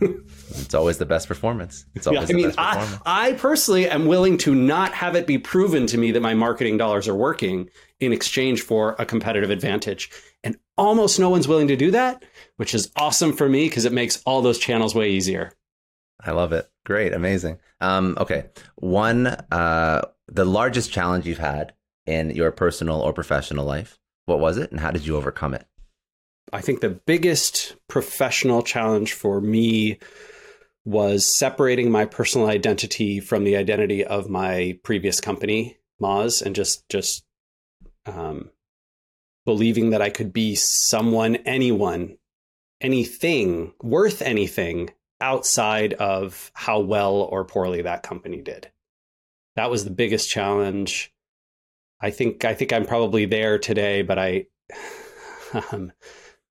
It's 0.56 0.74
always 0.74 0.98
the 0.98 1.06
best 1.06 1.26
performance. 1.26 1.84
It's 1.96 2.06
always 2.06 2.28
yeah, 2.30 2.34
i 2.34 2.36
mean 2.36 2.52
I, 2.58 2.98
I 3.04 3.32
personally 3.32 3.88
am 3.88 4.06
willing 4.06 4.38
to 4.38 4.54
not 4.54 4.92
have 4.92 5.16
it 5.16 5.26
be 5.26 5.36
proven 5.36 5.86
to 5.88 5.98
me 5.98 6.12
that 6.12 6.20
my 6.20 6.34
marketing 6.34 6.76
dollars 6.76 7.08
are 7.08 7.14
working 7.14 7.70
in 7.98 8.12
exchange 8.12 8.62
for 8.62 8.94
a 9.00 9.06
competitive 9.06 9.50
advantage. 9.50 10.10
And 10.44 10.56
almost 10.76 11.18
no 11.18 11.28
one's 11.28 11.48
willing 11.48 11.68
to 11.68 11.76
do 11.76 11.90
that 11.92 12.24
which 12.56 12.74
is 12.74 12.90
awesome 12.96 13.32
for 13.32 13.48
me 13.48 13.68
because 13.68 13.84
it 13.84 13.92
makes 13.92 14.22
all 14.24 14.42
those 14.42 14.58
channels 14.58 14.94
way 14.94 15.10
easier. 15.10 15.52
I 16.22 16.30
love 16.32 16.52
it. 16.52 16.70
Great. 16.84 17.12
Amazing. 17.12 17.58
Um, 17.80 18.16
okay. 18.20 18.46
One 18.76 19.26
uh, 19.26 20.02
the 20.28 20.44
largest 20.44 20.92
challenge 20.92 21.26
you've 21.26 21.38
had 21.38 21.74
in 22.06 22.30
your 22.30 22.50
personal 22.50 23.00
or 23.00 23.12
professional 23.12 23.64
life 23.64 23.98
what 24.26 24.40
was 24.40 24.56
it 24.56 24.70
and 24.70 24.80
how 24.80 24.90
did 24.90 25.06
you 25.06 25.16
overcome 25.16 25.54
it? 25.54 25.66
I 26.52 26.60
think 26.60 26.80
the 26.80 26.90
biggest 26.90 27.76
professional 27.88 28.62
challenge 28.62 29.12
for 29.12 29.40
me 29.40 29.98
was 30.84 31.26
separating 31.26 31.90
my 31.90 32.04
personal 32.04 32.48
identity 32.48 33.18
from 33.20 33.44
the 33.44 33.56
identity 33.56 34.04
of 34.04 34.28
my 34.28 34.78
previous 34.82 35.20
company, 35.20 35.78
Moz, 36.00 36.42
and 36.42 36.54
just 36.54 36.88
just 36.88 37.24
um, 38.06 38.50
believing 39.46 39.90
that 39.90 40.02
I 40.02 40.10
could 40.10 40.32
be 40.32 40.54
someone, 40.54 41.36
anyone, 41.36 42.18
anything 42.80 43.72
worth 43.82 44.20
anything 44.20 44.90
outside 45.20 45.94
of 45.94 46.50
how 46.54 46.80
well 46.80 47.14
or 47.14 47.44
poorly 47.44 47.82
that 47.82 48.02
company 48.02 48.42
did. 48.42 48.70
That 49.56 49.70
was 49.70 49.84
the 49.84 49.90
biggest 49.90 50.28
challenge. 50.28 51.13
I 52.04 52.10
think 52.10 52.44
I 52.44 52.52
think 52.52 52.70
I'm 52.70 52.84
probably 52.84 53.24
there 53.24 53.58
today, 53.58 54.02
but 54.02 54.18
I 54.18 54.44
um, 55.72 55.90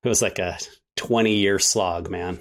it 0.03 0.09
was 0.09 0.19
like 0.19 0.39
a 0.39 0.57
20 0.95 1.35
year 1.35 1.59
slog, 1.59 2.09
man. 2.09 2.39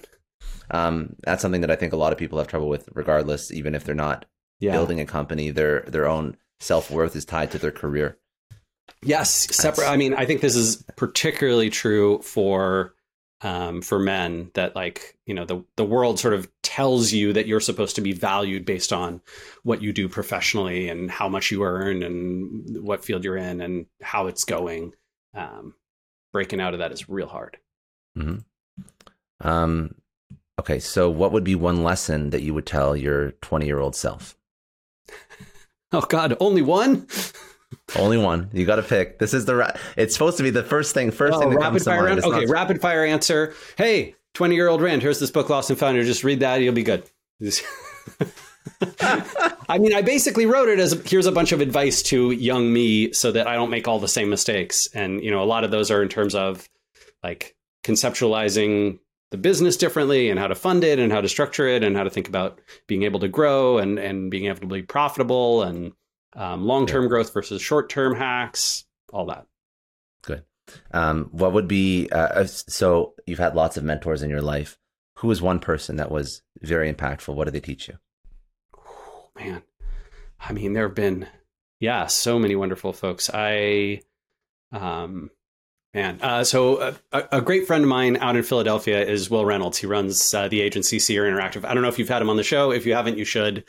Um, 0.70 1.16
that's 1.22 1.43
something 1.43 1.60
that 1.60 1.70
I 1.70 1.76
think 1.76 1.93
a 1.93 1.97
lot 1.97 2.12
of 2.12 2.18
people 2.18 2.39
have 2.39 2.48
trouble 2.48 2.70
with, 2.70 2.89
regardless, 2.94 3.52
even 3.52 3.74
if 3.74 3.84
they're 3.84 3.94
not 3.94 4.24
yeah. 4.60 4.72
building 4.72 4.98
a 4.98 5.05
company. 5.05 5.51
Their 5.51 5.80
their 5.82 6.09
own 6.09 6.39
self 6.59 6.90
worth 6.90 7.14
is 7.14 7.26
tied 7.26 7.51
to 7.51 7.59
their 7.59 7.70
career. 7.70 8.16
Yes, 9.02 9.30
separate. 9.30 9.82
That's... 9.82 9.93
I 9.93 9.98
mean, 9.98 10.14
I 10.14 10.24
think 10.24 10.40
this 10.40 10.56
is 10.56 10.82
particularly 10.97 11.68
true 11.68 12.22
for 12.22 12.94
um, 13.43 13.82
for 13.82 13.98
men 13.98 14.51
that 14.55 14.77
like 14.77 15.16
you 15.27 15.35
know 15.35 15.44
the 15.44 15.64
the 15.77 15.85
world 15.85 16.19
sort 16.19 16.35
of 16.35 16.48
tells 16.62 17.12
you 17.12 17.32
that 17.32 17.47
you're 17.47 17.60
supposed 17.60 17.97
to 17.97 18.01
be 18.01 18.12
valued 18.12 18.64
based 18.64 18.93
on 18.93 19.20
what 19.64 19.82
you 19.82 19.93
do 19.93 20.09
professionally 20.09 20.89
and 20.89 21.10
how 21.10 21.28
much 21.28 21.51
you 21.51 21.64
earn 21.64 22.02
and 22.02 22.82
what 22.82 23.05
field 23.05 23.24
you're 23.24 23.36
in 23.36 23.60
and 23.60 23.86
how 24.01 24.27
it's 24.27 24.44
going. 24.44 24.93
Um, 25.35 25.74
breaking 26.32 26.60
out 26.60 26.73
of 26.73 26.78
that 26.78 26.93
is 26.93 27.09
real 27.09 27.27
hard. 27.27 27.59
Mm-hmm. 28.16 28.39
Um, 29.47 29.94
okay, 30.60 30.78
so 30.78 31.10
what 31.10 31.32
would 31.32 31.44
be 31.44 31.55
one 31.55 31.82
lesson 31.82 32.31
that 32.31 32.43
you 32.43 32.55
would 32.55 32.66
tell 32.66 32.97
your 32.97 33.32
20 33.32 33.66
year 33.66 33.81
old 33.81 33.97
self? 33.97 34.36
oh 35.93 36.02
God, 36.02 36.36
only 36.40 36.62
one. 36.62 37.06
Only 37.97 38.19
one. 38.19 38.51
You 38.52 38.64
got 38.64 38.77
to 38.77 38.82
pick. 38.82 39.19
This 39.19 39.35
is 39.35 39.44
the. 39.44 39.56
Ra- 39.56 39.73
it's 39.97 40.14
supposed 40.14 40.36
to 40.39 40.43
be 40.43 40.51
the 40.51 40.62
first 40.62 40.94
thing. 40.94 41.10
First 41.10 41.35
oh, 41.35 41.40
thing 41.40 41.51
that 41.51 41.56
rapid 41.56 41.70
comes 41.70 41.85
fire 41.85 42.09
to 42.09 42.14
mind. 42.14 42.24
Okay, 42.24 42.44
not... 42.44 42.52
rapid 42.52 42.81
fire 42.81 43.05
answer. 43.05 43.55
Hey, 43.77 44.14
twenty 44.35 44.55
year 44.55 44.69
old 44.69 44.81
Rand. 44.81 45.02
Here's 45.02 45.20
this 45.20 45.31
book, 45.31 45.48
Lost 45.48 45.70
and 45.70 45.78
Founder. 45.78 46.05
Just 46.05 46.24
read 46.24 46.40
that. 46.40 46.60
You'll 46.60 46.74
be 46.74 46.82
good. 46.82 47.05
I 49.69 49.78
mean, 49.78 49.94
I 49.94 50.02
basically 50.02 50.47
wrote 50.47 50.69
it 50.69 50.78
as 50.78 50.93
here's 51.05 51.27
a 51.27 51.32
bunch 51.32 51.52
of 51.52 51.60
advice 51.60 52.02
to 52.05 52.31
young 52.31 52.73
me 52.73 53.12
so 53.12 53.32
that 53.32 53.47
I 53.47 53.55
don't 53.55 53.70
make 53.70 53.89
all 53.89 53.98
the 53.98 54.09
same 54.09 54.31
mistakes. 54.31 54.89
And 54.94 55.23
you 55.23 55.31
know, 55.31 55.43
a 55.43 55.44
lot 55.44 55.64
of 55.64 55.70
those 55.70 55.90
are 55.90 56.02
in 56.02 56.09
terms 56.09 56.35
of 56.35 56.69
like 57.23 57.56
conceptualizing 57.85 58.98
the 59.31 59.39
business 59.39 59.77
differently 59.77 60.28
and 60.31 60.39
how 60.39 60.47
to 60.47 60.55
fund 60.55 60.85
it 60.85 60.98
and 60.98 61.10
how 61.10 61.20
to 61.20 61.28
structure 61.28 61.66
it 61.66 61.82
and 61.82 61.97
how 61.97 62.05
to 62.05 62.10
think 62.10 62.28
about 62.28 62.60
being 62.86 63.02
able 63.02 63.20
to 63.20 63.28
grow 63.28 63.78
and 63.78 63.98
and 63.98 64.31
being 64.31 64.47
able 64.47 64.60
to 64.60 64.66
be 64.66 64.82
profitable 64.82 65.62
and 65.62 65.93
um, 66.34 66.64
long 66.64 66.86
term 66.86 67.04
yeah. 67.04 67.09
growth 67.09 67.32
versus 67.32 67.60
short 67.62 67.88
term 67.88 68.14
hacks, 68.14 68.84
all 69.12 69.26
that. 69.26 69.46
Good. 70.22 70.44
Um, 70.92 71.28
what 71.32 71.52
would 71.52 71.68
be 71.68 72.09
uh, 72.10 72.18
uh, 72.18 72.46
so? 72.46 73.14
You've 73.26 73.38
had 73.38 73.54
lots 73.54 73.76
of 73.76 73.84
mentors 73.84 74.22
in 74.22 74.30
your 74.30 74.42
life. 74.42 74.78
Who 75.18 75.28
was 75.28 75.42
one 75.42 75.59
person 75.59 75.96
that 75.96 76.10
was 76.10 76.42
very 76.60 76.92
impactful? 76.92 77.34
What 77.34 77.44
did 77.44 77.54
they 77.54 77.60
teach 77.60 77.88
you? 77.88 77.98
Oh, 78.76 79.30
man, 79.38 79.62
I 80.40 80.52
mean, 80.52 80.72
there 80.72 80.86
have 80.86 80.96
been 80.96 81.28
yeah, 81.82 82.06
so 82.06 82.38
many 82.38 82.54
wonderful 82.54 82.92
folks. 82.92 83.28
I, 83.34 84.02
um, 84.70 85.30
man, 85.92 86.20
uh, 86.22 86.44
so 86.44 86.76
uh, 86.76 86.94
a, 87.10 87.24
a, 87.32 87.40
great 87.40 87.66
friend 87.66 87.82
of 87.82 87.88
mine 87.88 88.18
out 88.18 88.36
in 88.36 88.44
Philadelphia 88.44 89.04
is 89.04 89.28
Wil 89.28 89.44
Reynolds. 89.44 89.78
He 89.78 89.88
runs 89.88 90.32
uh, 90.32 90.46
the 90.46 90.60
agency 90.60 91.00
Seer 91.00 91.24
Interactive. 91.24 91.64
I 91.64 91.74
don't 91.74 91.82
know 91.82 91.88
if 91.88 91.98
you've 91.98 92.09
had 92.09 92.22
him 92.22 92.30
on 92.30 92.36
the 92.36 92.44
show. 92.44 92.70
If 92.70 92.86
you 92.86 92.94
haven't, 92.94 93.18
you 93.18 93.24
should. 93.24 93.64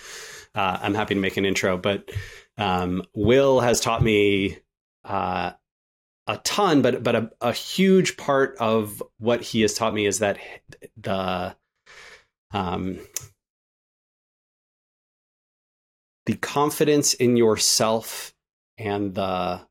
Uh, 0.54 0.78
I'm 0.80 0.94
happy 0.94 1.16
to 1.16 1.20
make 1.20 1.38
an 1.38 1.46
intro, 1.46 1.76
but 1.76 2.12
um, 2.58 3.04
Will 3.14 3.60
has 3.60 3.80
taught 3.80 4.04
me 4.04 4.58
uh, 5.04 5.52
a 6.28 6.38
ton, 6.38 6.82
but 6.82 7.04
but 7.04 7.16
a, 7.16 7.32
a, 7.42 7.52
huge 7.52 8.16
part 8.16 8.56
of 8.60 9.04
what 9.18 9.42
he 9.42 9.62
has 9.62 9.74
taught 9.74 9.94
me 9.94 10.06
is 10.06 10.20
that 10.20 10.38
the 10.96 11.56
um, 12.52 13.00
the 16.26 16.36
confidence 16.36 17.14
in 17.14 17.36
yourself 17.36 18.34
and 18.78 19.14
the 19.16 19.62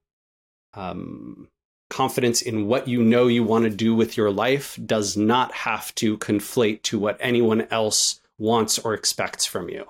um, 0.74 1.48
confidence 1.88 2.42
in 2.42 2.66
what 2.66 2.88
you 2.88 3.02
know 3.02 3.26
you 3.26 3.44
want 3.44 3.64
to 3.64 3.70
do 3.70 3.94
with 3.94 4.16
your 4.16 4.30
life 4.30 4.78
does 4.84 5.16
not 5.16 5.52
have 5.52 5.94
to 5.94 6.18
conflate 6.18 6.82
to 6.82 6.98
what 6.98 7.16
anyone 7.20 7.62
else 7.70 8.20
wants 8.38 8.78
or 8.78 8.94
expects 8.94 9.46
from 9.46 9.68
you. 9.68 9.86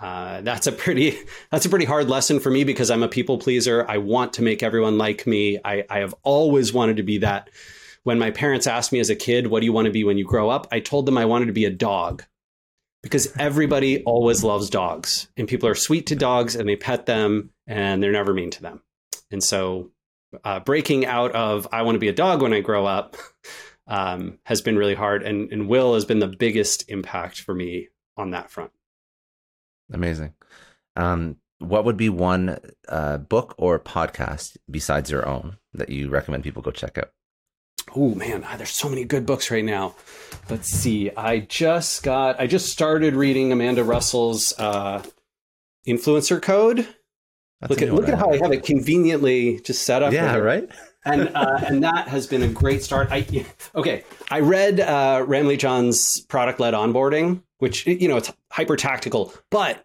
Uh, 0.00 0.40
that's 0.40 0.66
a 0.66 0.72
pretty 0.72 1.18
that's 1.50 1.66
a 1.66 1.68
pretty 1.68 1.84
hard 1.84 2.08
lesson 2.08 2.40
for 2.40 2.50
me 2.50 2.64
because 2.64 2.90
I'm 2.90 3.02
a 3.02 3.08
people 3.08 3.38
pleaser. 3.38 3.84
I 3.88 3.98
want 3.98 4.32
to 4.34 4.42
make 4.42 4.62
everyone 4.62 4.98
like 4.98 5.26
me. 5.26 5.58
I, 5.64 5.84
I 5.90 5.98
have 5.98 6.14
always 6.22 6.72
wanted 6.72 6.96
to 6.96 7.02
be 7.02 7.18
that. 7.18 7.50
When 8.02 8.18
my 8.18 8.30
parents 8.30 8.66
asked 8.66 8.92
me 8.92 9.00
as 9.00 9.10
a 9.10 9.14
kid, 9.14 9.48
"What 9.48 9.60
do 9.60 9.66
you 9.66 9.74
want 9.74 9.86
to 9.86 9.92
be 9.92 10.04
when 10.04 10.16
you 10.16 10.24
grow 10.24 10.48
up?" 10.48 10.66
I 10.72 10.80
told 10.80 11.04
them 11.04 11.18
I 11.18 11.26
wanted 11.26 11.46
to 11.46 11.52
be 11.52 11.66
a 11.66 11.70
dog 11.70 12.24
because 13.02 13.32
everybody 13.38 14.02
always 14.04 14.42
loves 14.42 14.70
dogs, 14.70 15.28
and 15.36 15.46
people 15.46 15.68
are 15.68 15.74
sweet 15.74 16.06
to 16.06 16.16
dogs 16.16 16.56
and 16.56 16.66
they 16.66 16.76
pet 16.76 17.04
them 17.04 17.50
and 17.66 18.02
they're 18.02 18.10
never 18.10 18.32
mean 18.32 18.50
to 18.52 18.62
them. 18.62 18.82
And 19.30 19.44
so, 19.44 19.90
uh, 20.44 20.60
breaking 20.60 21.04
out 21.04 21.32
of 21.32 21.68
"I 21.72 21.82
want 21.82 21.96
to 21.96 22.00
be 22.00 22.08
a 22.08 22.14
dog 22.14 22.40
when 22.40 22.54
I 22.54 22.60
grow 22.60 22.86
up" 22.86 23.18
um, 23.86 24.38
has 24.44 24.62
been 24.62 24.78
really 24.78 24.94
hard, 24.94 25.22
and, 25.22 25.52
and 25.52 25.68
Will 25.68 25.92
has 25.92 26.06
been 26.06 26.20
the 26.20 26.26
biggest 26.26 26.88
impact 26.88 27.40
for 27.40 27.54
me 27.54 27.88
on 28.16 28.30
that 28.30 28.50
front. 28.50 28.70
Amazing. 29.92 30.34
Um, 30.96 31.36
what 31.58 31.84
would 31.84 31.96
be 31.96 32.08
one 32.08 32.58
uh, 32.88 33.18
book 33.18 33.54
or 33.58 33.78
podcast 33.78 34.56
besides 34.70 35.10
your 35.10 35.28
own 35.28 35.58
that 35.74 35.90
you 35.90 36.08
recommend 36.08 36.42
people 36.42 36.62
go 36.62 36.70
check 36.70 36.98
out? 36.98 37.10
Oh 37.94 38.14
man, 38.14 38.44
ah, 38.46 38.56
there's 38.56 38.70
so 38.70 38.88
many 38.88 39.04
good 39.04 39.26
books 39.26 39.50
right 39.50 39.64
now. 39.64 39.94
Let's 40.48 40.68
see. 40.68 41.10
I 41.16 41.40
just 41.40 42.02
got. 42.02 42.40
I 42.40 42.46
just 42.46 42.68
started 42.68 43.14
reading 43.14 43.52
Amanda 43.52 43.82
Russell's 43.82 44.52
uh, 44.58 45.02
Influencer 45.86 46.40
Code. 46.40 46.86
That's 47.60 47.70
look 47.70 47.82
at 47.82 47.92
look 47.92 48.08
at 48.08 48.18
how 48.18 48.30
I 48.30 48.38
have 48.38 48.52
it 48.52 48.64
conveniently 48.64 49.60
just 49.60 49.82
set 49.82 50.02
up. 50.02 50.12
Yeah, 50.12 50.36
right. 50.36 50.68
and 51.04 51.30
uh, 51.34 51.58
and 51.66 51.82
that 51.82 52.08
has 52.08 52.26
been 52.26 52.42
a 52.42 52.48
great 52.48 52.82
start. 52.82 53.08
I 53.10 53.44
okay. 53.74 54.04
I 54.30 54.40
read 54.40 54.80
uh, 54.80 55.24
Ramli 55.26 55.58
John's 55.58 56.20
product 56.28 56.60
led 56.60 56.74
onboarding, 56.74 57.42
which 57.60 57.86
you 57.86 58.08
know 58.08 58.16
it's 58.16 58.32
hyper 58.50 58.76
tactical, 58.76 59.32
but 59.50 59.84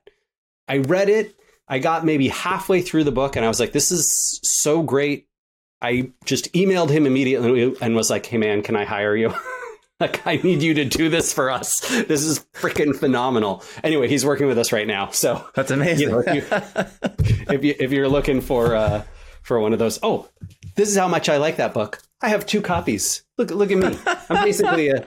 I 0.67 0.79
read 0.79 1.09
it. 1.09 1.35
I 1.67 1.79
got 1.79 2.05
maybe 2.05 2.27
halfway 2.27 2.81
through 2.81 3.03
the 3.03 3.11
book, 3.11 3.35
and 3.35 3.45
I 3.45 3.47
was 3.47 3.59
like, 3.59 3.71
"This 3.71 3.91
is 3.91 4.39
so 4.43 4.81
great." 4.81 5.27
I 5.81 6.11
just 6.23 6.51
emailed 6.53 6.89
him 6.89 7.05
immediately 7.05 7.75
and 7.81 7.95
was 7.95 8.09
like, 8.09 8.25
"Hey 8.25 8.37
man, 8.37 8.63
can 8.63 8.75
I 8.75 8.85
hire 8.85 9.15
you?" 9.15 9.33
like 9.99 10.25
I 10.25 10.37
need 10.37 10.61
you 10.61 10.73
to 10.75 10.85
do 10.85 11.09
this 11.09 11.31
for 11.33 11.51
us. 11.51 11.81
This 12.05 12.23
is 12.23 12.39
freaking 12.53 12.95
phenomenal. 12.95 13.63
Anyway, 13.83 14.07
he's 14.07 14.25
working 14.25 14.47
with 14.47 14.57
us 14.57 14.71
right 14.71 14.87
now, 14.87 15.11
so 15.11 15.45
that's 15.53 15.71
amazing. 15.71 16.09
You 16.09 16.11
know, 16.11 16.23
if, 16.25 16.35
you, 16.35 16.43
if, 17.53 17.63
you, 17.63 17.75
if 17.79 17.91
you're 17.91 18.09
looking 18.09 18.41
for 18.41 18.75
uh, 18.75 19.03
for 19.41 19.59
one 19.59 19.73
of 19.73 19.79
those, 19.79 19.99
oh, 20.01 20.29
this 20.75 20.89
is 20.89 20.97
how 20.97 21.07
much 21.07 21.29
I 21.29 21.37
like 21.37 21.57
that 21.57 21.73
book. 21.73 22.01
I 22.21 22.29
have 22.29 22.45
two 22.45 22.61
copies. 22.61 23.23
Look 23.37 23.51
look 23.51 23.71
at 23.71 23.77
me. 23.77 23.97
I'm 24.29 24.43
basically 24.43 24.89
a 24.89 25.05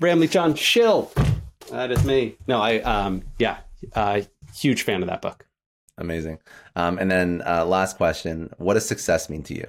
Ramli 0.00 0.30
John 0.30 0.54
shill. 0.54 1.12
That 1.70 1.90
is 1.90 2.04
me. 2.04 2.36
No, 2.46 2.60
I 2.60 2.80
um 2.80 3.22
yeah, 3.38 3.58
uh, 3.94 4.22
huge 4.54 4.82
fan 4.82 5.02
of 5.02 5.08
that 5.08 5.22
book. 5.22 5.46
Amazing. 5.98 6.38
Um, 6.76 6.98
and 6.98 7.10
then 7.10 7.42
uh, 7.46 7.64
last 7.64 7.96
question: 7.96 8.52
What 8.58 8.74
does 8.74 8.86
success 8.86 9.28
mean 9.28 9.42
to 9.44 9.54
you? 9.54 9.66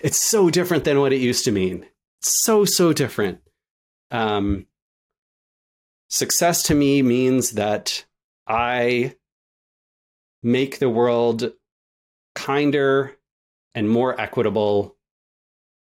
It's 0.00 0.18
so 0.18 0.50
different 0.50 0.84
than 0.84 1.00
what 1.00 1.12
it 1.12 1.20
used 1.20 1.44
to 1.44 1.52
mean. 1.52 1.86
so 2.20 2.64
so 2.64 2.92
different. 2.92 3.40
Um, 4.10 4.66
success 6.08 6.62
to 6.64 6.74
me 6.74 7.02
means 7.02 7.52
that 7.52 8.04
I 8.46 9.14
make 10.42 10.78
the 10.78 10.90
world 10.90 11.52
kinder 12.34 13.16
and 13.74 13.88
more 13.88 14.20
equitable 14.20 14.96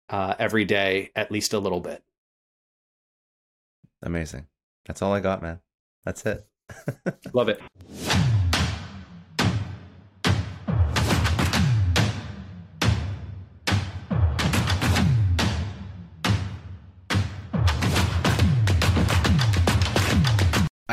uh, 0.10 0.36
every 0.40 0.66
day, 0.66 1.12
at 1.16 1.32
least 1.32 1.54
a 1.54 1.60
little 1.60 1.80
bit. 1.80 2.04
Amazing. 4.02 4.48
That's 4.86 5.02
all 5.02 5.14
I 5.14 5.20
got, 5.20 5.42
man. 5.42 5.60
That's 6.06 6.26
it. 6.26 6.48
Love 7.34 7.50
it. 7.50 7.62